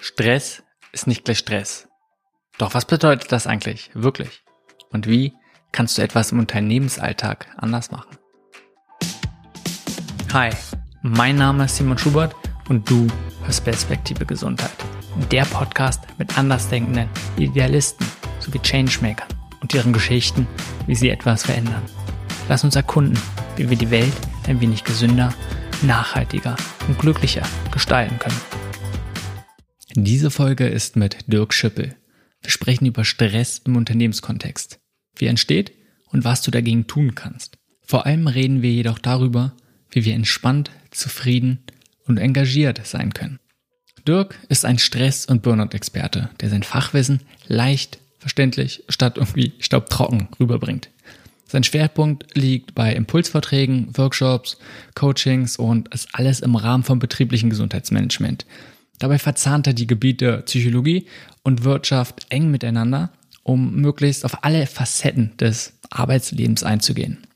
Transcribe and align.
Stress 0.00 0.62
ist 0.92 1.06
nicht 1.06 1.24
gleich 1.24 1.38
Stress. 1.38 1.88
Doch 2.58 2.74
was 2.74 2.84
bedeutet 2.84 3.32
das 3.32 3.46
eigentlich 3.46 3.90
wirklich? 3.94 4.42
Und 4.90 5.06
wie 5.06 5.32
kannst 5.70 5.98
du 5.98 6.02
etwas 6.02 6.32
im 6.32 6.38
Unternehmensalltag 6.38 7.46
anders 7.56 7.90
machen? 7.90 8.16
Hi, 10.32 10.50
mein 11.02 11.36
Name 11.36 11.64
ist 11.64 11.76
Simon 11.76 11.98
Schubert 11.98 12.34
und 12.68 12.88
du 12.88 13.06
hörst 13.44 13.64
Perspektive 13.64 14.26
Gesundheit. 14.26 14.72
Der 15.30 15.44
Podcast 15.44 16.00
mit 16.18 16.36
andersdenkenden 16.38 17.08
Idealisten 17.36 18.06
sowie 18.40 18.60
Changemakern 18.60 19.28
und 19.60 19.74
ihren 19.74 19.92
Geschichten, 19.92 20.46
wie 20.86 20.94
sie 20.94 21.10
etwas 21.10 21.44
verändern. 21.44 21.82
Lass 22.48 22.64
uns 22.64 22.76
erkunden, 22.76 23.18
wie 23.56 23.68
wir 23.70 23.76
die 23.76 23.90
Welt 23.90 24.12
ein 24.46 24.60
wenig 24.60 24.84
gesünder, 24.84 25.32
nachhaltiger 25.82 26.56
und 26.88 26.98
glücklicher 26.98 27.42
gestalten 27.70 28.18
können. 28.18 28.40
Diese 29.94 30.30
Folge 30.30 30.68
ist 30.68 30.96
mit 30.96 31.18
Dirk 31.26 31.52
Schippel. 31.52 31.94
Wir 32.40 32.50
sprechen 32.50 32.86
über 32.86 33.04
Stress 33.04 33.60
im 33.66 33.76
Unternehmenskontext, 33.76 34.80
wie 35.16 35.26
entsteht 35.26 35.72
und 36.06 36.24
was 36.24 36.40
du 36.40 36.50
dagegen 36.50 36.86
tun 36.86 37.14
kannst. 37.14 37.58
Vor 37.82 38.06
allem 38.06 38.26
reden 38.26 38.62
wir 38.62 38.70
jedoch 38.70 38.98
darüber, 38.98 39.54
wie 39.90 40.06
wir 40.06 40.14
entspannt, 40.14 40.70
zufrieden 40.92 41.58
und 42.06 42.16
engagiert 42.16 42.80
sein 42.86 43.12
können. 43.12 43.38
Dirk 44.08 44.38
ist 44.48 44.64
ein 44.64 44.78
Stress- 44.78 45.26
und 45.26 45.42
Burnout-Experte, 45.42 46.30
der 46.40 46.48
sein 46.48 46.62
Fachwissen 46.62 47.20
leicht, 47.46 47.98
verständlich 48.18 48.84
statt 48.88 49.18
irgendwie 49.18 49.52
staubtrocken 49.58 50.28
rüberbringt. 50.40 50.88
Sein 51.46 51.64
Schwerpunkt 51.64 52.34
liegt 52.34 52.74
bei 52.74 52.94
Impulsvorträgen, 52.94 53.94
Workshops, 53.98 54.56
Coachings 54.94 55.58
und 55.58 55.92
ist 55.92 56.08
alles 56.12 56.40
im 56.40 56.56
Rahmen 56.56 56.82
von 56.82 56.98
betrieblichen 56.98 57.50
Gesundheitsmanagement. 57.50 58.46
Dabei 59.02 59.18
verzahnt 59.18 59.66
er 59.66 59.72
die 59.72 59.88
Gebiete 59.88 60.42
Psychologie 60.46 61.06
und 61.42 61.64
Wirtschaft 61.64 62.24
eng 62.28 62.52
miteinander, 62.52 63.10
um 63.42 63.74
möglichst 63.80 64.24
auf 64.24 64.44
alle 64.44 64.64
Facetten 64.68 65.36
des 65.38 65.72
Arbeitslebens 65.90 66.62
einzugehen. 66.62 67.26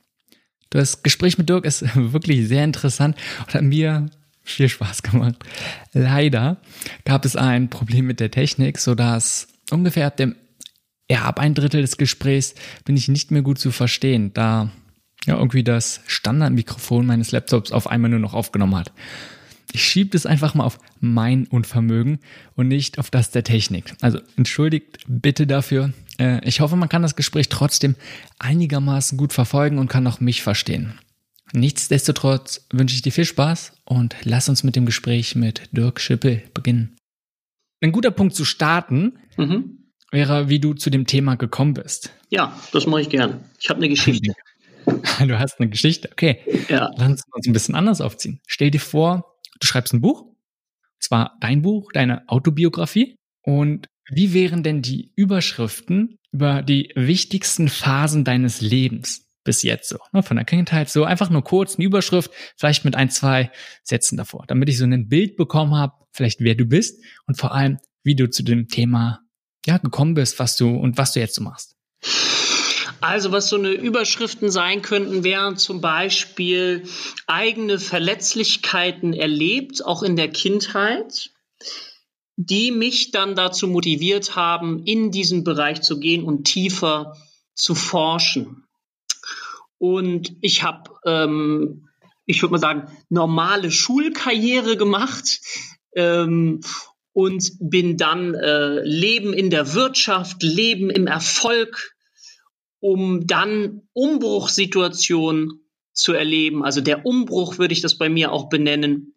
Das 0.71 1.03
Gespräch 1.03 1.39
mit 1.39 1.49
Dirk 1.49 1.65
ist 1.65 1.85
wirklich 1.97 2.47
sehr 2.47 2.63
interessant 2.63 3.17
und 3.41 3.55
hat 3.55 3.63
mir 3.63 4.07
viel 4.45 4.69
Spaß 4.69 5.03
gemacht. 5.03 5.35
Leider 5.93 6.59
gab 7.05 7.25
es 7.25 7.35
ein 7.35 7.69
Problem 7.69 8.07
mit 8.07 8.21
der 8.21 8.31
Technik, 8.31 8.79
sodass 8.79 9.49
ungefähr 9.73 10.07
ab 10.07 10.17
dem 10.19 10.37
ja, 11.11 11.23
ab 11.23 11.41
ein 11.41 11.55
Drittel 11.55 11.83
des 11.83 11.97
Gesprächs 11.97 12.55
bin 12.85 12.97
ich 12.97 13.09
nicht 13.09 13.33
mehr 13.33 13.43
gut 13.43 13.59
zu 13.59 13.73
verstehen, 13.73 14.33
da 14.35 14.71
ja 15.25 15.37
irgendwie 15.37 15.65
das 15.65 16.01
Standardmikrofon 16.07 17.07
meines 17.07 17.33
Laptops 17.33 17.73
auf 17.73 17.89
einmal 17.89 18.11
nur 18.11 18.21
noch 18.21 18.35
aufgenommen 18.35 18.77
hat. 18.77 18.93
Ich 19.73 19.85
schiebe 19.85 20.11
das 20.11 20.27
einfach 20.27 20.55
mal 20.55 20.65
auf 20.65 20.79
mein 21.01 21.47
Unvermögen 21.47 22.21
und 22.55 22.69
nicht 22.69 22.99
auf 22.99 23.11
das 23.11 23.31
der 23.31 23.45
Technik. 23.45 23.95
Also 24.01 24.21
entschuldigt 24.37 24.99
bitte 25.09 25.47
dafür. 25.47 25.93
Äh, 26.19 26.47
ich 26.47 26.61
hoffe, 26.61 26.77
man 26.77 26.89
kann 26.89 27.03
das 27.03 27.17
Gespräch 27.17 27.49
trotzdem 27.49 27.97
einigermaßen 28.39 29.19
gut 29.19 29.33
verfolgen 29.33 29.79
und 29.79 29.89
kann 29.89 30.07
auch 30.07 30.21
mich 30.21 30.43
verstehen. 30.43 30.99
Nichtsdestotrotz 31.53 32.67
wünsche 32.73 32.95
ich 32.95 33.03
dir 33.03 33.13
viel 33.13 33.25
Spaß 33.25 33.73
und 33.85 34.17
lass 34.25 34.49
uns 34.49 34.65
mit 34.65 34.77
dem 34.77 34.87
Gespräch 34.87 35.37
mit 35.37 35.69
Dirk 35.73 36.01
Schippel 36.01 36.43
beginnen. 36.55 36.97
Ein 37.81 37.93
guter 37.93 38.11
Punkt 38.11 38.35
zu 38.35 38.45
starten 38.45 39.19
mhm. 39.37 39.91
wäre, 40.11 40.49
wie 40.49 40.59
du 40.59 40.75
zu 40.75 40.91
dem 40.91 41.07
Thema 41.07 41.37
gekommen 41.37 41.75
bist. 41.75 42.13
Ja, 42.31 42.59
das 42.73 42.87
mache 42.87 43.03
ich 43.03 43.11
gern. 43.11 43.45
Ich 43.61 43.69
habe 43.69 43.79
eine 43.79 43.89
Geschichte. 43.89 44.33
Du 45.27 45.37
hast 45.37 45.59
eine 45.59 45.69
Geschichte? 45.69 46.09
Okay. 46.13 46.39
Ja. 46.69 46.91
Lass 46.97 47.11
uns 47.11 47.23
uns 47.33 47.47
ein 47.49 47.53
bisschen 47.53 47.75
anders 47.75 48.01
aufziehen. 48.01 48.41
Stell 48.47 48.71
dir 48.71 48.79
vor, 48.79 49.36
du 49.61 49.67
schreibst 49.67 49.93
ein 49.93 50.01
Buch, 50.01 50.27
zwar 50.99 51.37
dein 51.41 51.63
Buch, 51.63 51.91
deine 51.93 52.29
Autobiografie. 52.29 53.17
Und 53.43 53.89
wie 54.11 54.33
wären 54.33 54.63
denn 54.63 54.83
die 54.83 55.13
Überschriften 55.17 56.19
über 56.33 56.63
die 56.63 56.93
wichtigsten 56.95 57.69
Phasen 57.69 58.25
deines 58.25 58.61
Lebens 58.61 59.29
bis 59.45 59.63
jetzt 59.63 59.89
so? 59.89 59.99
Ne, 60.13 60.23
von 60.23 60.37
der 60.37 60.45
Kindheit 60.45 60.91
so 60.91 61.05
einfach 61.05 61.31
nur 61.31 61.43
kurz 61.43 61.77
eine 61.77 61.85
Überschrift, 61.85 62.31
vielleicht 62.57 62.85
mit 62.85 62.97
ein, 62.97 63.11
zwei 63.11 63.51
Sätzen 63.83 64.17
davor, 64.17 64.45
damit 64.47 64.69
ich 64.69 64.79
so 64.79 64.85
ein 64.85 65.09
Bild 65.09 65.37
bekommen 65.37 65.75
habe, 65.75 65.95
vielleicht 66.13 66.41
wer 66.41 66.55
du 66.55 66.67
bist 66.67 67.03
und 67.27 67.39
vor 67.39 67.55
allem, 67.55 67.79
wie 68.03 68.17
du 68.17 68.31
zu 68.31 68.43
dem 68.43 68.69
Thema 68.69 69.21
ja 69.67 69.79
gekommen 69.79 70.15
bist, 70.15 70.39
was 70.39 70.57
du 70.57 70.71
und 70.71 70.97
was 70.99 71.13
du 71.13 71.21
jetzt 71.21 71.35
so 71.35 71.43
machst. 71.43 71.77
Also 73.07 73.31
was 73.31 73.49
so 73.49 73.57
eine 73.57 73.71
Überschriften 73.71 74.51
sein 74.51 74.83
könnten, 74.83 75.23
wären 75.23 75.57
zum 75.57 75.81
Beispiel 75.81 76.83
eigene 77.29 77.79
Verletzlichkeiten 77.79 79.13
erlebt, 79.13 79.85
auch 79.85 80.03
in 80.03 80.17
der 80.17 80.29
Kindheit, 80.29 81.31
die 82.35 82.73
mich 82.73 83.13
dann 83.13 83.37
dazu 83.37 83.69
motiviert 83.69 84.35
haben, 84.35 84.83
in 84.85 85.13
diesen 85.13 85.45
Bereich 85.45 85.83
zu 85.83 86.01
gehen 86.01 86.25
und 86.25 86.45
tiefer 86.49 87.17
zu 87.55 87.77
forschen. 87.77 88.65
Und 89.79 90.35
ich 90.41 90.65
habe, 90.65 90.91
ähm, 91.05 91.89
ich 92.25 92.43
würde 92.43 92.55
mal 92.55 92.59
sagen, 92.59 92.91
normale 93.09 93.71
Schulkarriere 93.71 94.77
gemacht. 94.77 95.39
Ähm, 95.95 96.61
und 97.13 97.53
bin 97.61 97.97
dann 97.97 98.35
äh, 98.35 98.81
Leben 98.81 99.33
in 99.33 99.49
der 99.49 99.73
Wirtschaft, 99.73 100.43
Leben 100.43 100.91
im 100.91 101.07
Erfolg 101.07 101.96
um 102.87 103.27
dann 103.27 103.83
Umbruchssituationen 103.95 105.61
zu 105.93 106.13
erleben. 106.13 106.63
Also 106.63 106.81
der 106.81 107.05
Umbruch 107.05 107.59
würde 107.59 107.73
ich 107.73 107.81
das 107.81 107.99
bei 107.99 108.09
mir 108.09 108.31
auch 108.31 108.49
benennen, 108.49 109.17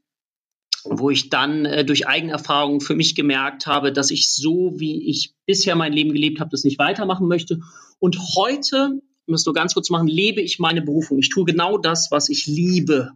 wo 0.85 1.12
ich 1.12 1.30
dann 1.30 1.66
äh, 1.66 1.85
durch 1.85 2.08
eigene 2.08 2.31
Erfahrungen 2.31 2.81
für 2.81 2.96
mich 2.96 3.13
gemerkt 3.13 3.68
habe, 3.68 3.94
dass 3.94 4.09
ich 4.09 4.31
so, 4.31 4.79
wie 4.79 5.08
ich 5.08 5.35
bisher 5.46 5.75
mein 5.75 5.94
Leben 5.94 6.13
gelebt 6.13 6.40
habe, 6.40 6.50
das 6.50 6.63
nicht 6.63 6.79
weitermachen 6.79 7.28
möchte. 7.28 7.59
Und 8.00 8.18
heute, 8.35 9.00
um 9.28 9.34
es 9.35 9.46
nur 9.46 9.53
ganz 9.53 9.75
kurz 9.75 9.91
machen, 9.91 10.08
lebe 10.08 10.41
ich 10.41 10.58
meine 10.58 10.81
Berufung. 10.81 11.19
Ich 11.19 11.29
tue 11.29 11.46
genau 11.46 11.78
das, 11.78 12.09
was 12.09 12.29
ich 12.29 12.47
liebe. 12.47 13.12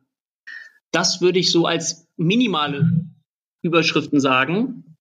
Das 0.91 1.19
würde 1.19 1.39
ich 1.39 1.51
so 1.51 1.65
als 1.65 2.07
minimale 2.15 3.07
Überschriften 3.63 4.19
sagen. 4.19 4.92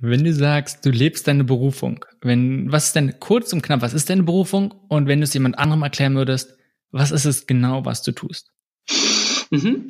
Wenn 0.00 0.24
du 0.24 0.32
sagst, 0.32 0.86
du 0.86 0.90
lebst 0.90 1.26
deine 1.26 1.44
Berufung, 1.44 2.04
wenn, 2.20 2.70
was 2.70 2.86
ist 2.86 2.96
denn 2.96 3.18
kurz 3.18 3.52
und 3.52 3.62
knapp, 3.62 3.82
was 3.82 3.94
ist 3.94 4.08
deine 4.08 4.22
Berufung? 4.22 4.72
Und 4.88 5.08
wenn 5.08 5.20
du 5.20 5.24
es 5.24 5.34
jemand 5.34 5.58
anderem 5.58 5.82
erklären 5.82 6.14
würdest, 6.14 6.56
was 6.90 7.10
ist 7.10 7.24
es 7.24 7.46
genau, 7.46 7.84
was 7.84 8.02
du 8.02 8.12
tust? 8.12 8.52
Mhm. 9.50 9.88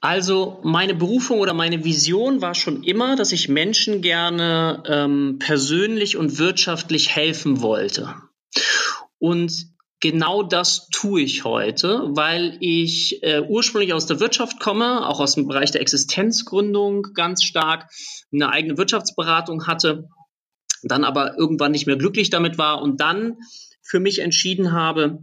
Also 0.00 0.60
meine 0.64 0.94
Berufung 0.94 1.40
oder 1.40 1.54
meine 1.54 1.84
Vision 1.84 2.42
war 2.42 2.54
schon 2.54 2.82
immer, 2.82 3.16
dass 3.16 3.32
ich 3.32 3.48
Menschen 3.48 4.02
gerne 4.02 4.82
ähm, 4.86 5.36
persönlich 5.38 6.16
und 6.16 6.38
wirtschaftlich 6.38 7.14
helfen 7.14 7.62
wollte. 7.62 8.14
Und 9.18 9.71
genau 10.02 10.42
das 10.42 10.88
tue 10.88 11.22
ich 11.22 11.44
heute, 11.44 12.02
weil 12.10 12.58
ich 12.60 13.22
äh, 13.22 13.40
ursprünglich 13.40 13.94
aus 13.94 14.04
der 14.04 14.20
Wirtschaft 14.20 14.60
komme, 14.60 15.06
auch 15.06 15.20
aus 15.20 15.36
dem 15.36 15.46
Bereich 15.46 15.70
der 15.70 15.80
Existenzgründung 15.80 17.14
ganz 17.14 17.44
stark, 17.44 17.88
eine 18.32 18.50
eigene 18.50 18.76
Wirtschaftsberatung 18.76 19.66
hatte, 19.66 20.08
dann 20.82 21.04
aber 21.04 21.38
irgendwann 21.38 21.72
nicht 21.72 21.86
mehr 21.86 21.96
glücklich 21.96 22.28
damit 22.28 22.58
war 22.58 22.82
und 22.82 23.00
dann 23.00 23.38
für 23.80 24.00
mich 24.00 24.18
entschieden 24.18 24.72
habe, 24.72 25.20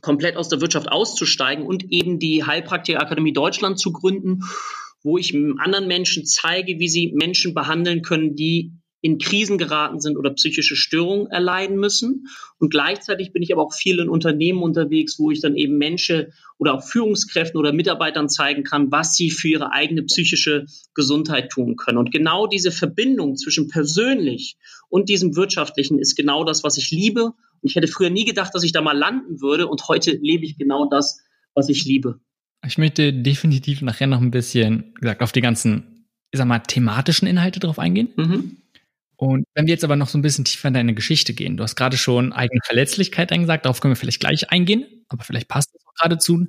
komplett 0.00 0.36
aus 0.36 0.48
der 0.48 0.60
Wirtschaft 0.62 0.90
auszusteigen 0.90 1.66
und 1.66 1.92
eben 1.92 2.18
die 2.18 2.44
Heilpraktikerakademie 2.44 3.32
Deutschland 3.32 3.78
zu 3.78 3.92
gründen, 3.92 4.44
wo 5.02 5.18
ich 5.18 5.34
anderen 5.34 5.88
Menschen 5.88 6.24
zeige, 6.24 6.78
wie 6.78 6.88
sie 6.88 7.12
Menschen 7.14 7.52
behandeln 7.52 8.00
können, 8.00 8.34
die 8.34 8.72
in 9.02 9.18
Krisen 9.18 9.56
geraten 9.56 10.00
sind 10.00 10.16
oder 10.16 10.30
psychische 10.30 10.76
Störungen 10.76 11.26
erleiden 11.28 11.76
müssen. 11.76 12.26
Und 12.58 12.70
gleichzeitig 12.70 13.32
bin 13.32 13.42
ich 13.42 13.52
aber 13.52 13.62
auch 13.62 13.72
viel 13.72 13.98
in 13.98 14.08
Unternehmen 14.08 14.62
unterwegs, 14.62 15.18
wo 15.18 15.30
ich 15.30 15.40
dann 15.40 15.56
eben 15.56 15.78
Menschen 15.78 16.32
oder 16.58 16.74
auch 16.74 16.84
Führungskräften 16.84 17.58
oder 17.58 17.72
Mitarbeitern 17.72 18.28
zeigen 18.28 18.62
kann, 18.62 18.92
was 18.92 19.16
sie 19.16 19.30
für 19.30 19.48
ihre 19.48 19.72
eigene 19.72 20.02
psychische 20.02 20.66
Gesundheit 20.94 21.50
tun 21.50 21.76
können. 21.76 21.98
Und 21.98 22.12
genau 22.12 22.46
diese 22.46 22.70
Verbindung 22.72 23.36
zwischen 23.36 23.68
persönlich 23.68 24.56
und 24.88 25.08
diesem 25.08 25.36
wirtschaftlichen 25.36 25.98
ist 25.98 26.16
genau 26.16 26.44
das, 26.44 26.62
was 26.62 26.76
ich 26.76 26.90
liebe. 26.90 27.24
Und 27.24 27.68
ich 27.68 27.76
hätte 27.76 27.88
früher 27.88 28.10
nie 28.10 28.24
gedacht, 28.24 28.54
dass 28.54 28.64
ich 28.64 28.72
da 28.72 28.82
mal 28.82 28.96
landen 28.96 29.40
würde. 29.40 29.66
Und 29.66 29.88
heute 29.88 30.12
lebe 30.12 30.44
ich 30.44 30.58
genau 30.58 30.88
das, 30.88 31.22
was 31.54 31.68
ich 31.70 31.84
liebe. 31.84 32.20
Ich 32.66 32.76
möchte 32.76 33.12
definitiv 33.14 33.80
nachher 33.80 34.06
noch 34.06 34.20
ein 34.20 34.30
bisschen, 34.30 34.92
gesagt, 35.00 35.22
auf 35.22 35.32
die 35.32 35.40
ganzen, 35.40 36.06
ich 36.30 36.38
sag 36.38 36.46
mal, 36.46 36.58
thematischen 36.58 37.26
Inhalte 37.26 37.60
drauf 37.60 37.78
eingehen. 37.78 38.10
Mhm. 38.16 38.56
Und 39.20 39.44
wenn 39.52 39.66
wir 39.66 39.74
jetzt 39.74 39.84
aber 39.84 39.96
noch 39.96 40.08
so 40.08 40.16
ein 40.16 40.22
bisschen 40.22 40.46
tiefer 40.46 40.68
in 40.68 40.72
deine 40.72 40.94
Geschichte 40.94 41.34
gehen, 41.34 41.58
du 41.58 41.62
hast 41.62 41.76
gerade 41.76 41.98
schon 41.98 42.32
eigene 42.32 42.62
Verletzlichkeit 42.64 43.30
eingesagt, 43.32 43.66
darauf 43.66 43.82
können 43.82 43.92
wir 43.92 43.96
vielleicht 43.96 44.20
gleich 44.20 44.50
eingehen, 44.50 45.04
aber 45.08 45.24
vielleicht 45.24 45.46
passt 45.46 45.74
das 45.74 45.82
auch 45.86 45.92
gerade 45.92 46.16
zu. 46.16 46.46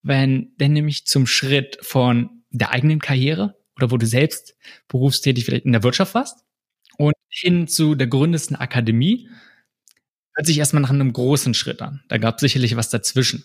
Wenn 0.00 0.56
denn 0.56 0.72
nämlich 0.72 1.04
zum 1.04 1.26
Schritt 1.26 1.76
von 1.82 2.44
der 2.48 2.70
eigenen 2.70 2.98
Karriere 2.98 3.58
oder 3.76 3.90
wo 3.90 3.98
du 3.98 4.06
selbst 4.06 4.56
berufstätig 4.88 5.44
vielleicht 5.44 5.66
in 5.66 5.72
der 5.72 5.82
Wirtschaft 5.82 6.14
warst 6.14 6.38
und 6.96 7.12
hin 7.28 7.68
zu 7.68 7.94
der 7.94 8.06
gründesten 8.06 8.56
Akademie, 8.56 9.28
hört 10.32 10.46
sich 10.46 10.56
erstmal 10.56 10.80
nach 10.80 10.88
einem 10.88 11.12
großen 11.12 11.52
Schritt 11.52 11.82
an. 11.82 12.02
Da 12.08 12.16
gab 12.16 12.36
es 12.36 12.40
sicherlich 12.40 12.74
was 12.74 12.88
dazwischen. 12.88 13.44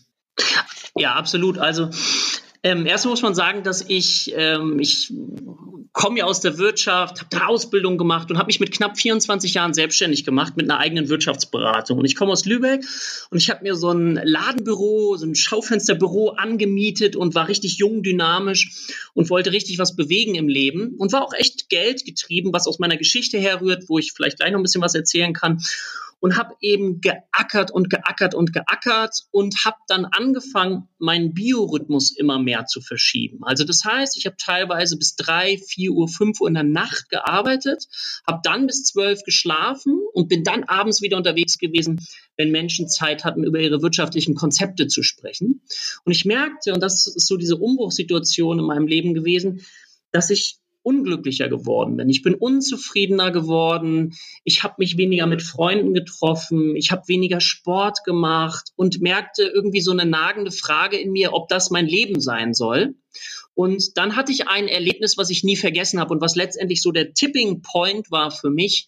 Ja, 0.95 1.15
absolut. 1.15 1.57
Also 1.57 1.89
ähm, 2.63 2.85
erst 2.85 3.05
muss 3.05 3.21
man 3.21 3.35
sagen, 3.35 3.63
dass 3.63 3.85
ich, 3.87 4.33
ähm, 4.35 4.79
ich 4.79 5.11
komme 5.93 6.19
ja 6.19 6.25
aus 6.25 6.41
der 6.41 6.59
Wirtschaft, 6.59 7.19
habe 7.19 7.29
da 7.31 7.47
Ausbildung 7.47 7.97
gemacht 7.97 8.29
und 8.29 8.37
habe 8.37 8.47
mich 8.47 8.59
mit 8.59 8.71
knapp 8.71 8.99
24 8.99 9.55
Jahren 9.55 9.73
selbstständig 9.73 10.25
gemacht 10.25 10.55
mit 10.55 10.69
einer 10.69 10.79
eigenen 10.79 11.09
Wirtschaftsberatung. 11.09 11.97
Und 11.97 12.05
ich 12.05 12.15
komme 12.15 12.31
aus 12.31 12.45
Lübeck 12.45 12.83
und 13.31 13.37
ich 13.39 13.49
habe 13.49 13.63
mir 13.63 13.75
so 13.75 13.91
ein 13.91 14.19
Ladenbüro, 14.23 15.17
so 15.17 15.25
ein 15.25 15.33
Schaufensterbüro 15.33 16.29
angemietet 16.37 17.15
und 17.15 17.33
war 17.33 17.47
richtig 17.47 17.77
jung, 17.77 18.03
dynamisch 18.03 18.91
und 19.13 19.31
wollte 19.31 19.51
richtig 19.51 19.79
was 19.79 19.95
bewegen 19.95 20.35
im 20.35 20.47
Leben 20.47 20.95
und 20.97 21.13
war 21.13 21.23
auch 21.23 21.33
echt 21.33 21.69
Geld 21.69 22.05
getrieben, 22.05 22.53
was 22.53 22.67
aus 22.67 22.77
meiner 22.77 22.97
Geschichte 22.97 23.39
herrührt, 23.39 23.85
wo 23.87 23.97
ich 23.97 24.13
vielleicht 24.13 24.37
gleich 24.37 24.51
noch 24.51 24.59
ein 24.59 24.63
bisschen 24.63 24.83
was 24.83 24.93
erzählen 24.93 25.33
kann 25.33 25.61
und 26.19 26.37
habe 26.37 26.55
eben 26.61 26.99
geackert 27.01 27.71
und 27.71 27.89
geackert 27.89 28.33
und 28.33 28.53
geackert 28.53 29.13
und 29.31 29.65
habe 29.65 29.77
dann 29.87 30.05
angefangen, 30.05 30.87
meinen 30.97 31.33
Biorhythmus 31.33 32.11
immer 32.17 32.39
mehr 32.39 32.65
zu 32.65 32.81
verschieben. 32.81 33.39
Also 33.43 33.63
das 33.63 33.83
heißt, 33.85 34.17
ich 34.17 34.25
habe 34.25 34.35
teilweise 34.37 34.97
bis 34.97 35.15
drei, 35.15 35.57
vier 35.57 35.91
Uhr, 35.91 36.07
fünf 36.07 36.41
Uhr 36.41 36.47
in 36.47 36.55
der 36.55 36.63
Nacht 36.63 37.09
gearbeitet, 37.09 37.87
habe 38.25 38.39
dann 38.43 38.65
bis 38.67 38.83
zwölf 38.83 39.23
geschlafen 39.23 39.99
und 40.13 40.27
bin 40.27 40.43
dann 40.43 40.63
abends 40.63 41.01
wieder 41.01 41.17
unterwegs 41.17 41.57
gewesen, 41.59 42.05
wenn 42.35 42.51
Menschen 42.51 42.87
Zeit 42.87 43.23
hatten, 43.23 43.43
über 43.43 43.59
ihre 43.59 43.81
wirtschaftlichen 43.81 44.35
Konzepte 44.35 44.87
zu 44.87 45.03
sprechen. 45.03 45.61
Und 46.03 46.11
ich 46.11 46.25
merkte, 46.25 46.73
und 46.73 46.81
das 46.81 47.07
ist 47.07 47.27
so 47.27 47.37
diese 47.37 47.57
Umbruchssituation 47.57 48.59
in 48.59 48.65
meinem 48.65 48.87
Leben 48.87 49.13
gewesen, 49.13 49.65
dass 50.11 50.29
ich 50.29 50.59
unglücklicher 50.87 51.49
geworden 51.49 51.97
bin. 51.97 52.07
Ich 52.07 52.21
bin 52.21 52.33
unzufriedener 52.33 53.31
geworden. 53.31 54.15
Ich 54.45 54.63
habe 54.63 54.75
mich 54.77 54.95
weniger 54.95 55.27
mit 55.27 55.41
Freunden 55.41 55.93
getroffen. 55.93 56.77
Ich 56.77 56.91
habe 56.91 57.09
weniger 57.09 57.41
Sport 57.41 58.05
gemacht 58.05 58.69
und 58.77 59.01
merkte 59.01 59.43
irgendwie 59.43 59.81
so 59.81 59.91
eine 59.91 60.05
nagende 60.05 60.51
Frage 60.51 60.97
in 60.97 61.11
mir, 61.11 61.33
ob 61.33 61.49
das 61.49 61.71
mein 61.71 61.87
Leben 61.87 62.21
sein 62.21 62.53
soll. 62.53 62.95
Und 63.53 63.97
dann 63.97 64.15
hatte 64.15 64.31
ich 64.31 64.47
ein 64.47 64.69
Erlebnis, 64.69 65.17
was 65.17 65.29
ich 65.29 65.43
nie 65.43 65.57
vergessen 65.57 65.99
habe 65.99 66.13
und 66.13 66.21
was 66.21 66.35
letztendlich 66.35 66.81
so 66.81 66.93
der 66.93 67.13
Tipping 67.13 67.61
Point 67.61 68.09
war 68.09 68.31
für 68.31 68.49
mich, 68.49 68.87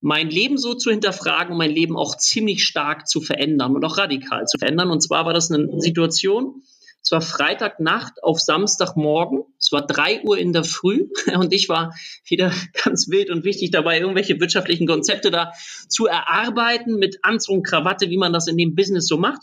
mein 0.00 0.30
Leben 0.30 0.56
so 0.56 0.74
zu 0.74 0.90
hinterfragen 0.90 1.52
und 1.52 1.58
mein 1.58 1.74
Leben 1.74 1.94
auch 1.94 2.16
ziemlich 2.16 2.64
stark 2.64 3.06
zu 3.06 3.20
verändern 3.20 3.74
und 3.74 3.84
auch 3.84 3.98
radikal 3.98 4.46
zu 4.46 4.56
verändern. 4.56 4.90
Und 4.90 5.02
zwar 5.02 5.26
war 5.26 5.34
das 5.34 5.50
eine 5.50 5.78
Situation, 5.78 6.62
es 7.08 7.12
war 7.12 7.22
Freitagnacht 7.22 8.22
auf 8.22 8.38
Samstagmorgen. 8.38 9.44
Es 9.58 9.72
war 9.72 9.86
drei 9.86 10.22
Uhr 10.24 10.36
in 10.36 10.52
der 10.52 10.62
Früh 10.62 11.08
und 11.34 11.54
ich 11.54 11.70
war 11.70 11.94
wieder 12.26 12.52
ganz 12.84 13.08
wild 13.08 13.30
und 13.30 13.44
wichtig 13.44 13.70
dabei, 13.70 13.98
irgendwelche 13.98 14.38
wirtschaftlichen 14.40 14.86
Konzepte 14.86 15.30
da 15.30 15.52
zu 15.88 16.04
erarbeiten 16.04 16.98
mit 16.98 17.20
Anzug 17.22 17.56
und 17.56 17.66
Krawatte, 17.66 18.10
wie 18.10 18.18
man 18.18 18.34
das 18.34 18.46
in 18.46 18.58
dem 18.58 18.74
Business 18.74 19.06
so 19.06 19.16
macht. 19.16 19.40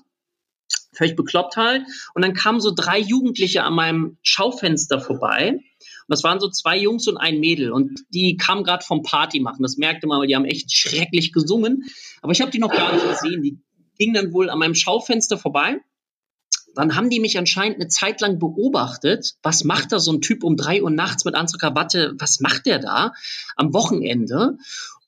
Völlig 0.94 1.15
bekloppt 1.15 1.57
halt. 1.57 1.81
Und 2.13 2.21
dann 2.21 2.35
kamen 2.35 2.59
so 2.59 2.71
drei 2.71 3.00
Jugendliche 3.00 3.63
an 3.63 3.73
meinem 3.73 4.17
Schaufenster 4.21 5.00
vorbei. 5.00 5.53
Und 5.53 5.62
das 6.07 6.23
waren 6.23 6.39
so 6.39 6.50
zwei 6.51 6.77
Jungs 6.77 7.07
und 7.07 7.17
ein 7.17 7.39
Mädel. 7.39 7.71
Und 7.71 8.06
die 8.13 8.38
kamen 8.38 8.63
gerade 8.63 8.85
vom 8.85 9.01
Party 9.01 9.39
machen. 9.39 9.63
Das 9.63 9.77
merkte 9.77 10.06
man, 10.06 10.19
weil 10.19 10.27
die 10.27 10.35
haben 10.35 10.45
echt 10.45 10.71
schrecklich 10.71 11.33
gesungen. 11.33 11.83
Aber 12.21 12.31
ich 12.31 12.41
habe 12.41 12.51
die 12.51 12.59
noch 12.59 12.71
gar 12.71 12.94
nicht 12.94 13.09
gesehen. 13.09 13.41
Die 13.41 13.57
gingen 13.97 14.13
dann 14.13 14.33
wohl 14.33 14.51
an 14.51 14.59
meinem 14.59 14.75
Schaufenster 14.75 15.39
vorbei 15.39 15.79
dann 16.75 16.95
haben 16.95 17.10
die 17.10 17.19
mich 17.19 17.38
anscheinend 17.38 17.80
eine 17.80 17.88
Zeit 17.88 18.22
lang 18.22 18.39
beobachtet. 18.39 19.36
Was 19.44 19.63
macht 19.63 19.92
da 19.92 20.00
so 20.00 20.12
ein 20.12 20.22
Typ 20.22 20.44
um 20.44 20.57
drei 20.57 20.83
Uhr 20.83 20.92
nachts 20.92 21.25
mit 21.25 21.36
Anzug 21.36 21.62
Krawatte? 21.62 22.13
Was 22.19 22.39
macht 22.39 22.66
der 22.66 22.80
da 22.80 23.13
am 23.56 23.74
Wochenende? 23.74 24.57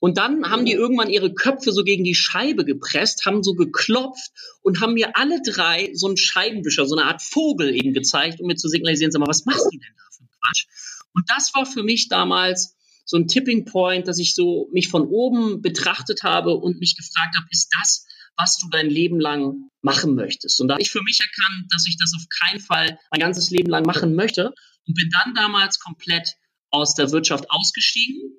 Und 0.00 0.16
dann 0.16 0.48
haben 0.50 0.64
die 0.64 0.72
irgendwann 0.72 1.10
ihre 1.10 1.34
Köpfe 1.34 1.72
so 1.72 1.82
gegen 1.82 2.04
die 2.04 2.14
Scheibe 2.14 2.64
gepresst, 2.64 3.26
haben 3.26 3.42
so 3.42 3.54
geklopft 3.54 4.30
und 4.62 4.80
haben 4.80 4.94
mir 4.94 5.16
alle 5.16 5.40
drei 5.42 5.90
so 5.94 6.06
einen 6.06 6.16
Scheibenwischer, 6.16 6.86
so 6.86 6.96
eine 6.96 7.06
Art 7.06 7.20
Vogel 7.22 7.74
eben 7.74 7.92
gezeigt, 7.92 8.40
um 8.40 8.46
mir 8.46 8.56
zu 8.56 8.68
signalisieren, 8.68 9.10
sag 9.10 9.20
mal, 9.20 9.28
was 9.28 9.44
machst 9.44 9.66
du 9.66 9.78
denn 9.78 9.94
da 9.96 10.04
für 10.10 10.24
Quatsch? 10.24 10.66
Und 11.14 11.28
das 11.28 11.52
war 11.54 11.66
für 11.66 11.82
mich 11.82 12.08
damals 12.08 12.76
so 13.04 13.16
ein 13.16 13.26
Tipping 13.26 13.64
Point, 13.64 14.06
dass 14.06 14.18
ich 14.18 14.34
so 14.34 14.68
mich 14.72 14.88
von 14.88 15.06
oben 15.06 15.62
betrachtet 15.62 16.22
habe 16.22 16.54
und 16.54 16.78
mich 16.78 16.96
gefragt 16.96 17.34
habe, 17.36 17.46
ist 17.50 17.70
das 17.80 18.04
was 18.38 18.58
du 18.58 18.68
dein 18.70 18.88
Leben 18.88 19.20
lang 19.20 19.68
machen 19.82 20.14
möchtest. 20.14 20.60
Und 20.60 20.68
da 20.68 20.74
habe 20.74 20.82
ich 20.82 20.90
für 20.90 21.02
mich 21.02 21.18
erkannt, 21.20 21.66
dass 21.72 21.86
ich 21.86 21.96
das 21.98 22.12
auf 22.16 22.24
keinen 22.40 22.60
Fall 22.60 22.98
mein 23.10 23.20
ganzes 23.20 23.50
Leben 23.50 23.70
lang 23.70 23.84
machen 23.84 24.14
möchte 24.14 24.54
und 24.86 24.94
bin 24.94 25.10
dann 25.22 25.34
damals 25.34 25.78
komplett 25.78 26.36
aus 26.70 26.94
der 26.94 27.10
Wirtschaft 27.10 27.50
ausgestiegen 27.50 28.38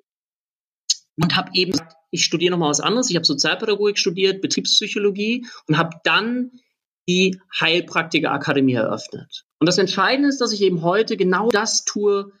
und 1.16 1.36
habe 1.36 1.50
eben 1.54 1.78
ich 2.10 2.24
studiere 2.24 2.52
nochmal 2.52 2.70
was 2.70 2.80
anderes. 2.80 3.10
Ich 3.10 3.16
habe 3.16 3.24
Sozialpädagogik 3.24 3.98
studiert, 3.98 4.42
Betriebspsychologie 4.42 5.46
und 5.68 5.78
habe 5.78 5.96
dann 6.04 6.50
die 7.08 7.40
Heilpraktikerakademie 7.60 8.74
eröffnet. 8.74 9.44
Und 9.58 9.68
das 9.68 9.78
Entscheidende 9.78 10.28
ist, 10.28 10.40
dass 10.40 10.52
ich 10.52 10.62
eben 10.62 10.82
heute 10.82 11.16
genau 11.16 11.50
das 11.50 11.84
tue, 11.84 12.32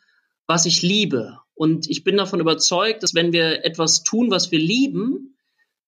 was 0.46 0.66
ich 0.66 0.82
liebe. 0.82 1.38
Und 1.54 1.88
ich 1.88 2.04
bin 2.04 2.16
davon 2.16 2.40
überzeugt, 2.40 3.02
dass 3.02 3.14
wenn 3.14 3.32
wir 3.32 3.64
etwas 3.64 4.02
tun, 4.02 4.30
was 4.30 4.50
wir 4.50 4.58
lieben, 4.58 5.36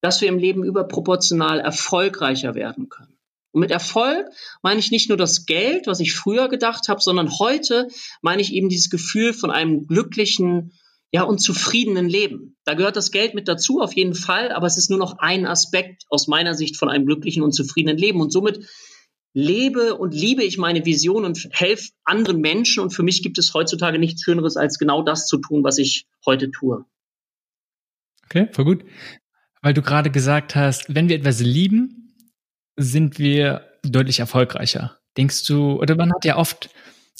dass 0.02 0.20
wir 0.20 0.28
im 0.28 0.38
Leben 0.38 0.64
überproportional 0.64 1.60
erfolgreicher 1.60 2.54
werden 2.54 2.90
können. 2.90 3.16
Und 3.52 3.60
mit 3.60 3.70
Erfolg 3.70 4.26
meine 4.62 4.80
ich 4.80 4.90
nicht 4.90 5.08
nur 5.08 5.16
das 5.16 5.46
Geld, 5.46 5.86
was 5.86 6.00
ich 6.00 6.14
früher 6.14 6.48
gedacht 6.48 6.88
habe, 6.88 7.00
sondern 7.00 7.38
heute 7.38 7.88
meine 8.20 8.42
ich 8.42 8.52
eben 8.52 8.68
dieses 8.68 8.90
Gefühl 8.90 9.32
von 9.32 9.50
einem 9.50 9.86
glücklichen, 9.86 10.72
ja, 11.12 11.22
und 11.22 11.38
zufriedenen 11.38 12.08
Leben. 12.08 12.56
Da 12.64 12.74
gehört 12.74 12.96
das 12.96 13.10
Geld 13.10 13.34
mit 13.34 13.46
dazu, 13.46 13.80
auf 13.80 13.94
jeden 13.94 14.14
Fall, 14.14 14.50
aber 14.50 14.66
es 14.66 14.78
ist 14.78 14.88
nur 14.88 14.98
noch 14.98 15.18
ein 15.18 15.46
Aspekt 15.46 16.04
aus 16.08 16.26
meiner 16.26 16.54
Sicht 16.54 16.76
von 16.78 16.88
einem 16.88 17.04
glücklichen 17.04 17.42
und 17.42 17.52
zufriedenen 17.52 17.98
Leben. 17.98 18.20
Und 18.22 18.32
somit 18.32 18.66
lebe 19.34 19.96
und 19.96 20.14
liebe 20.14 20.42
ich 20.42 20.56
meine 20.56 20.84
Vision 20.86 21.26
und 21.26 21.48
helfe 21.52 21.90
anderen 22.04 22.40
Menschen. 22.40 22.82
Und 22.82 22.90
für 22.90 23.02
mich 23.02 23.22
gibt 23.22 23.38
es 23.38 23.52
heutzutage 23.52 23.98
nichts 23.98 24.22
Schöneres, 24.22 24.56
als 24.56 24.78
genau 24.78 25.02
das 25.02 25.26
zu 25.26 25.36
tun, 25.38 25.62
was 25.62 25.78
ich 25.78 26.06
heute 26.24 26.50
tue. 26.50 26.86
Okay, 28.24 28.48
voll 28.52 28.64
gut. 28.64 28.84
Weil 29.62 29.74
du 29.74 29.82
gerade 29.82 30.10
gesagt 30.10 30.56
hast, 30.56 30.92
wenn 30.94 31.08
wir 31.08 31.16
etwas 31.16 31.40
lieben, 31.40 32.14
sind 32.76 33.18
wir 33.18 33.66
deutlich 33.82 34.18
erfolgreicher. 34.20 34.98
Denkst 35.16 35.46
du, 35.46 35.80
oder 35.80 35.94
man 35.94 36.12
hat 36.12 36.24
ja 36.24 36.36
oft 36.36 36.70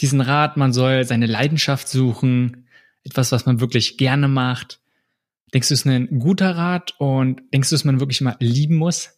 diesen 0.01 0.21
Rat, 0.21 0.57
man 0.57 0.73
soll 0.73 1.05
seine 1.05 1.27
Leidenschaft 1.27 1.89
suchen, 1.89 2.67
etwas, 3.05 3.33
was 3.33 3.47
man 3.47 3.61
wirklich 3.61 3.97
gerne 3.97 4.29
macht. 4.29 4.81
Denkst 5.55 5.69
du, 5.69 5.75
es 5.75 5.81
ist 5.81 5.87
ein 5.87 6.19
guter 6.19 6.57
Rat 6.57 6.95
und 6.99 7.43
denkst 7.53 7.69
du, 7.69 7.75
dass 7.75 7.85
man 7.85 8.01
wirklich 8.01 8.21
mal 8.21 8.37
lieben 8.41 8.77
muss? 8.77 9.11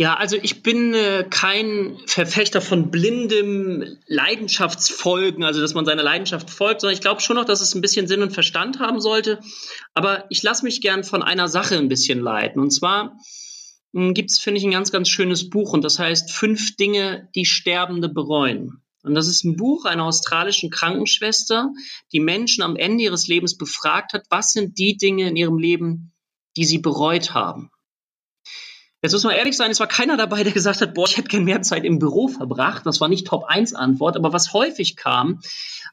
Ja, 0.00 0.14
also 0.14 0.36
ich 0.40 0.62
bin 0.62 0.94
äh, 0.94 1.26
kein 1.28 1.98
Verfechter 2.06 2.60
von 2.60 2.92
blindem 2.92 3.98
Leidenschaftsfolgen, 4.06 5.42
also 5.42 5.60
dass 5.60 5.74
man 5.74 5.84
seiner 5.84 6.04
Leidenschaft 6.04 6.50
folgt, 6.50 6.82
sondern 6.82 6.94
ich 6.94 7.00
glaube 7.00 7.20
schon 7.20 7.34
noch, 7.34 7.44
dass 7.44 7.60
es 7.60 7.74
ein 7.74 7.80
bisschen 7.80 8.06
Sinn 8.06 8.22
und 8.22 8.32
Verstand 8.32 8.78
haben 8.78 9.00
sollte. 9.00 9.40
Aber 9.94 10.24
ich 10.30 10.40
lasse 10.44 10.64
mich 10.64 10.80
gern 10.80 11.02
von 11.02 11.24
einer 11.24 11.48
Sache 11.48 11.76
ein 11.76 11.88
bisschen 11.88 12.20
leiten. 12.20 12.62
Und 12.62 12.70
zwar 12.70 13.18
hm, 13.92 14.14
gibt 14.14 14.30
es, 14.30 14.38
finde 14.38 14.58
ich, 14.58 14.64
ein 14.64 14.70
ganz, 14.70 14.92
ganz 14.92 15.08
schönes 15.08 15.50
Buch 15.50 15.72
und 15.72 15.82
das 15.82 15.98
heißt 15.98 16.30
Fünf 16.30 16.76
Dinge, 16.76 17.28
die 17.34 17.44
Sterbende 17.44 18.08
bereuen. 18.08 18.84
Und 19.02 19.16
das 19.16 19.26
ist 19.26 19.42
ein 19.42 19.56
Buch 19.56 19.84
einer 19.84 20.04
australischen 20.04 20.70
Krankenschwester, 20.70 21.72
die 22.12 22.20
Menschen 22.20 22.62
am 22.62 22.76
Ende 22.76 23.02
ihres 23.02 23.26
Lebens 23.26 23.56
befragt 23.56 24.12
hat, 24.12 24.26
was 24.30 24.52
sind 24.52 24.78
die 24.78 24.96
Dinge 24.96 25.28
in 25.28 25.34
ihrem 25.34 25.58
Leben, 25.58 26.12
die 26.56 26.64
sie 26.64 26.78
bereut 26.78 27.34
haben. 27.34 27.72
Jetzt 29.00 29.12
muss 29.12 29.22
man 29.22 29.36
ehrlich 29.36 29.56
sein, 29.56 29.70
es 29.70 29.78
war 29.78 29.86
keiner 29.86 30.16
dabei, 30.16 30.42
der 30.42 30.52
gesagt 30.52 30.80
hat, 30.80 30.94
boah, 30.94 31.06
ich 31.06 31.16
hätte 31.16 31.28
gern 31.28 31.44
mehr 31.44 31.62
Zeit 31.62 31.84
im 31.84 32.00
Büro 32.00 32.26
verbracht. 32.26 32.84
Das 32.84 33.00
war 33.00 33.08
nicht 33.08 33.28
Top 33.28 33.44
1 33.44 33.74
Antwort, 33.74 34.16
aber 34.16 34.32
was 34.32 34.52
häufig 34.52 34.96
kam, 34.96 35.40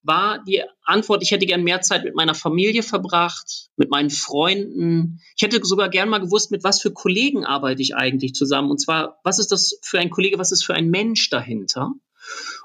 war 0.02 0.44
die 0.44 0.64
Antwort, 0.84 1.22
ich 1.22 1.30
hätte 1.30 1.46
gern 1.46 1.64
mehr 1.64 1.82
Zeit 1.82 2.04
mit 2.04 2.16
meiner 2.16 2.34
Familie 2.34 2.82
verbracht, 2.82 3.70
mit 3.76 3.92
meinen 3.92 4.10
Freunden. 4.10 5.22
Ich 5.36 5.44
hätte 5.44 5.64
sogar 5.64 5.90
gern 5.90 6.10
mal 6.10 6.20
gewusst, 6.20 6.50
mit 6.50 6.64
was 6.64 6.82
für 6.82 6.92
Kollegen 6.92 7.46
arbeite 7.46 7.84
ich 7.84 7.96
eigentlich 7.96 8.34
zusammen. 8.34 8.72
Und 8.72 8.80
zwar, 8.80 9.20
was 9.24 9.38
ist 9.38 9.52
das 9.52 9.78
für 9.84 10.00
ein 10.00 10.10
Kollege, 10.10 10.40
was 10.40 10.52
ist 10.52 10.66
für 10.66 10.74
ein 10.74 10.90
Mensch 10.90 11.30
dahinter? 11.30 11.92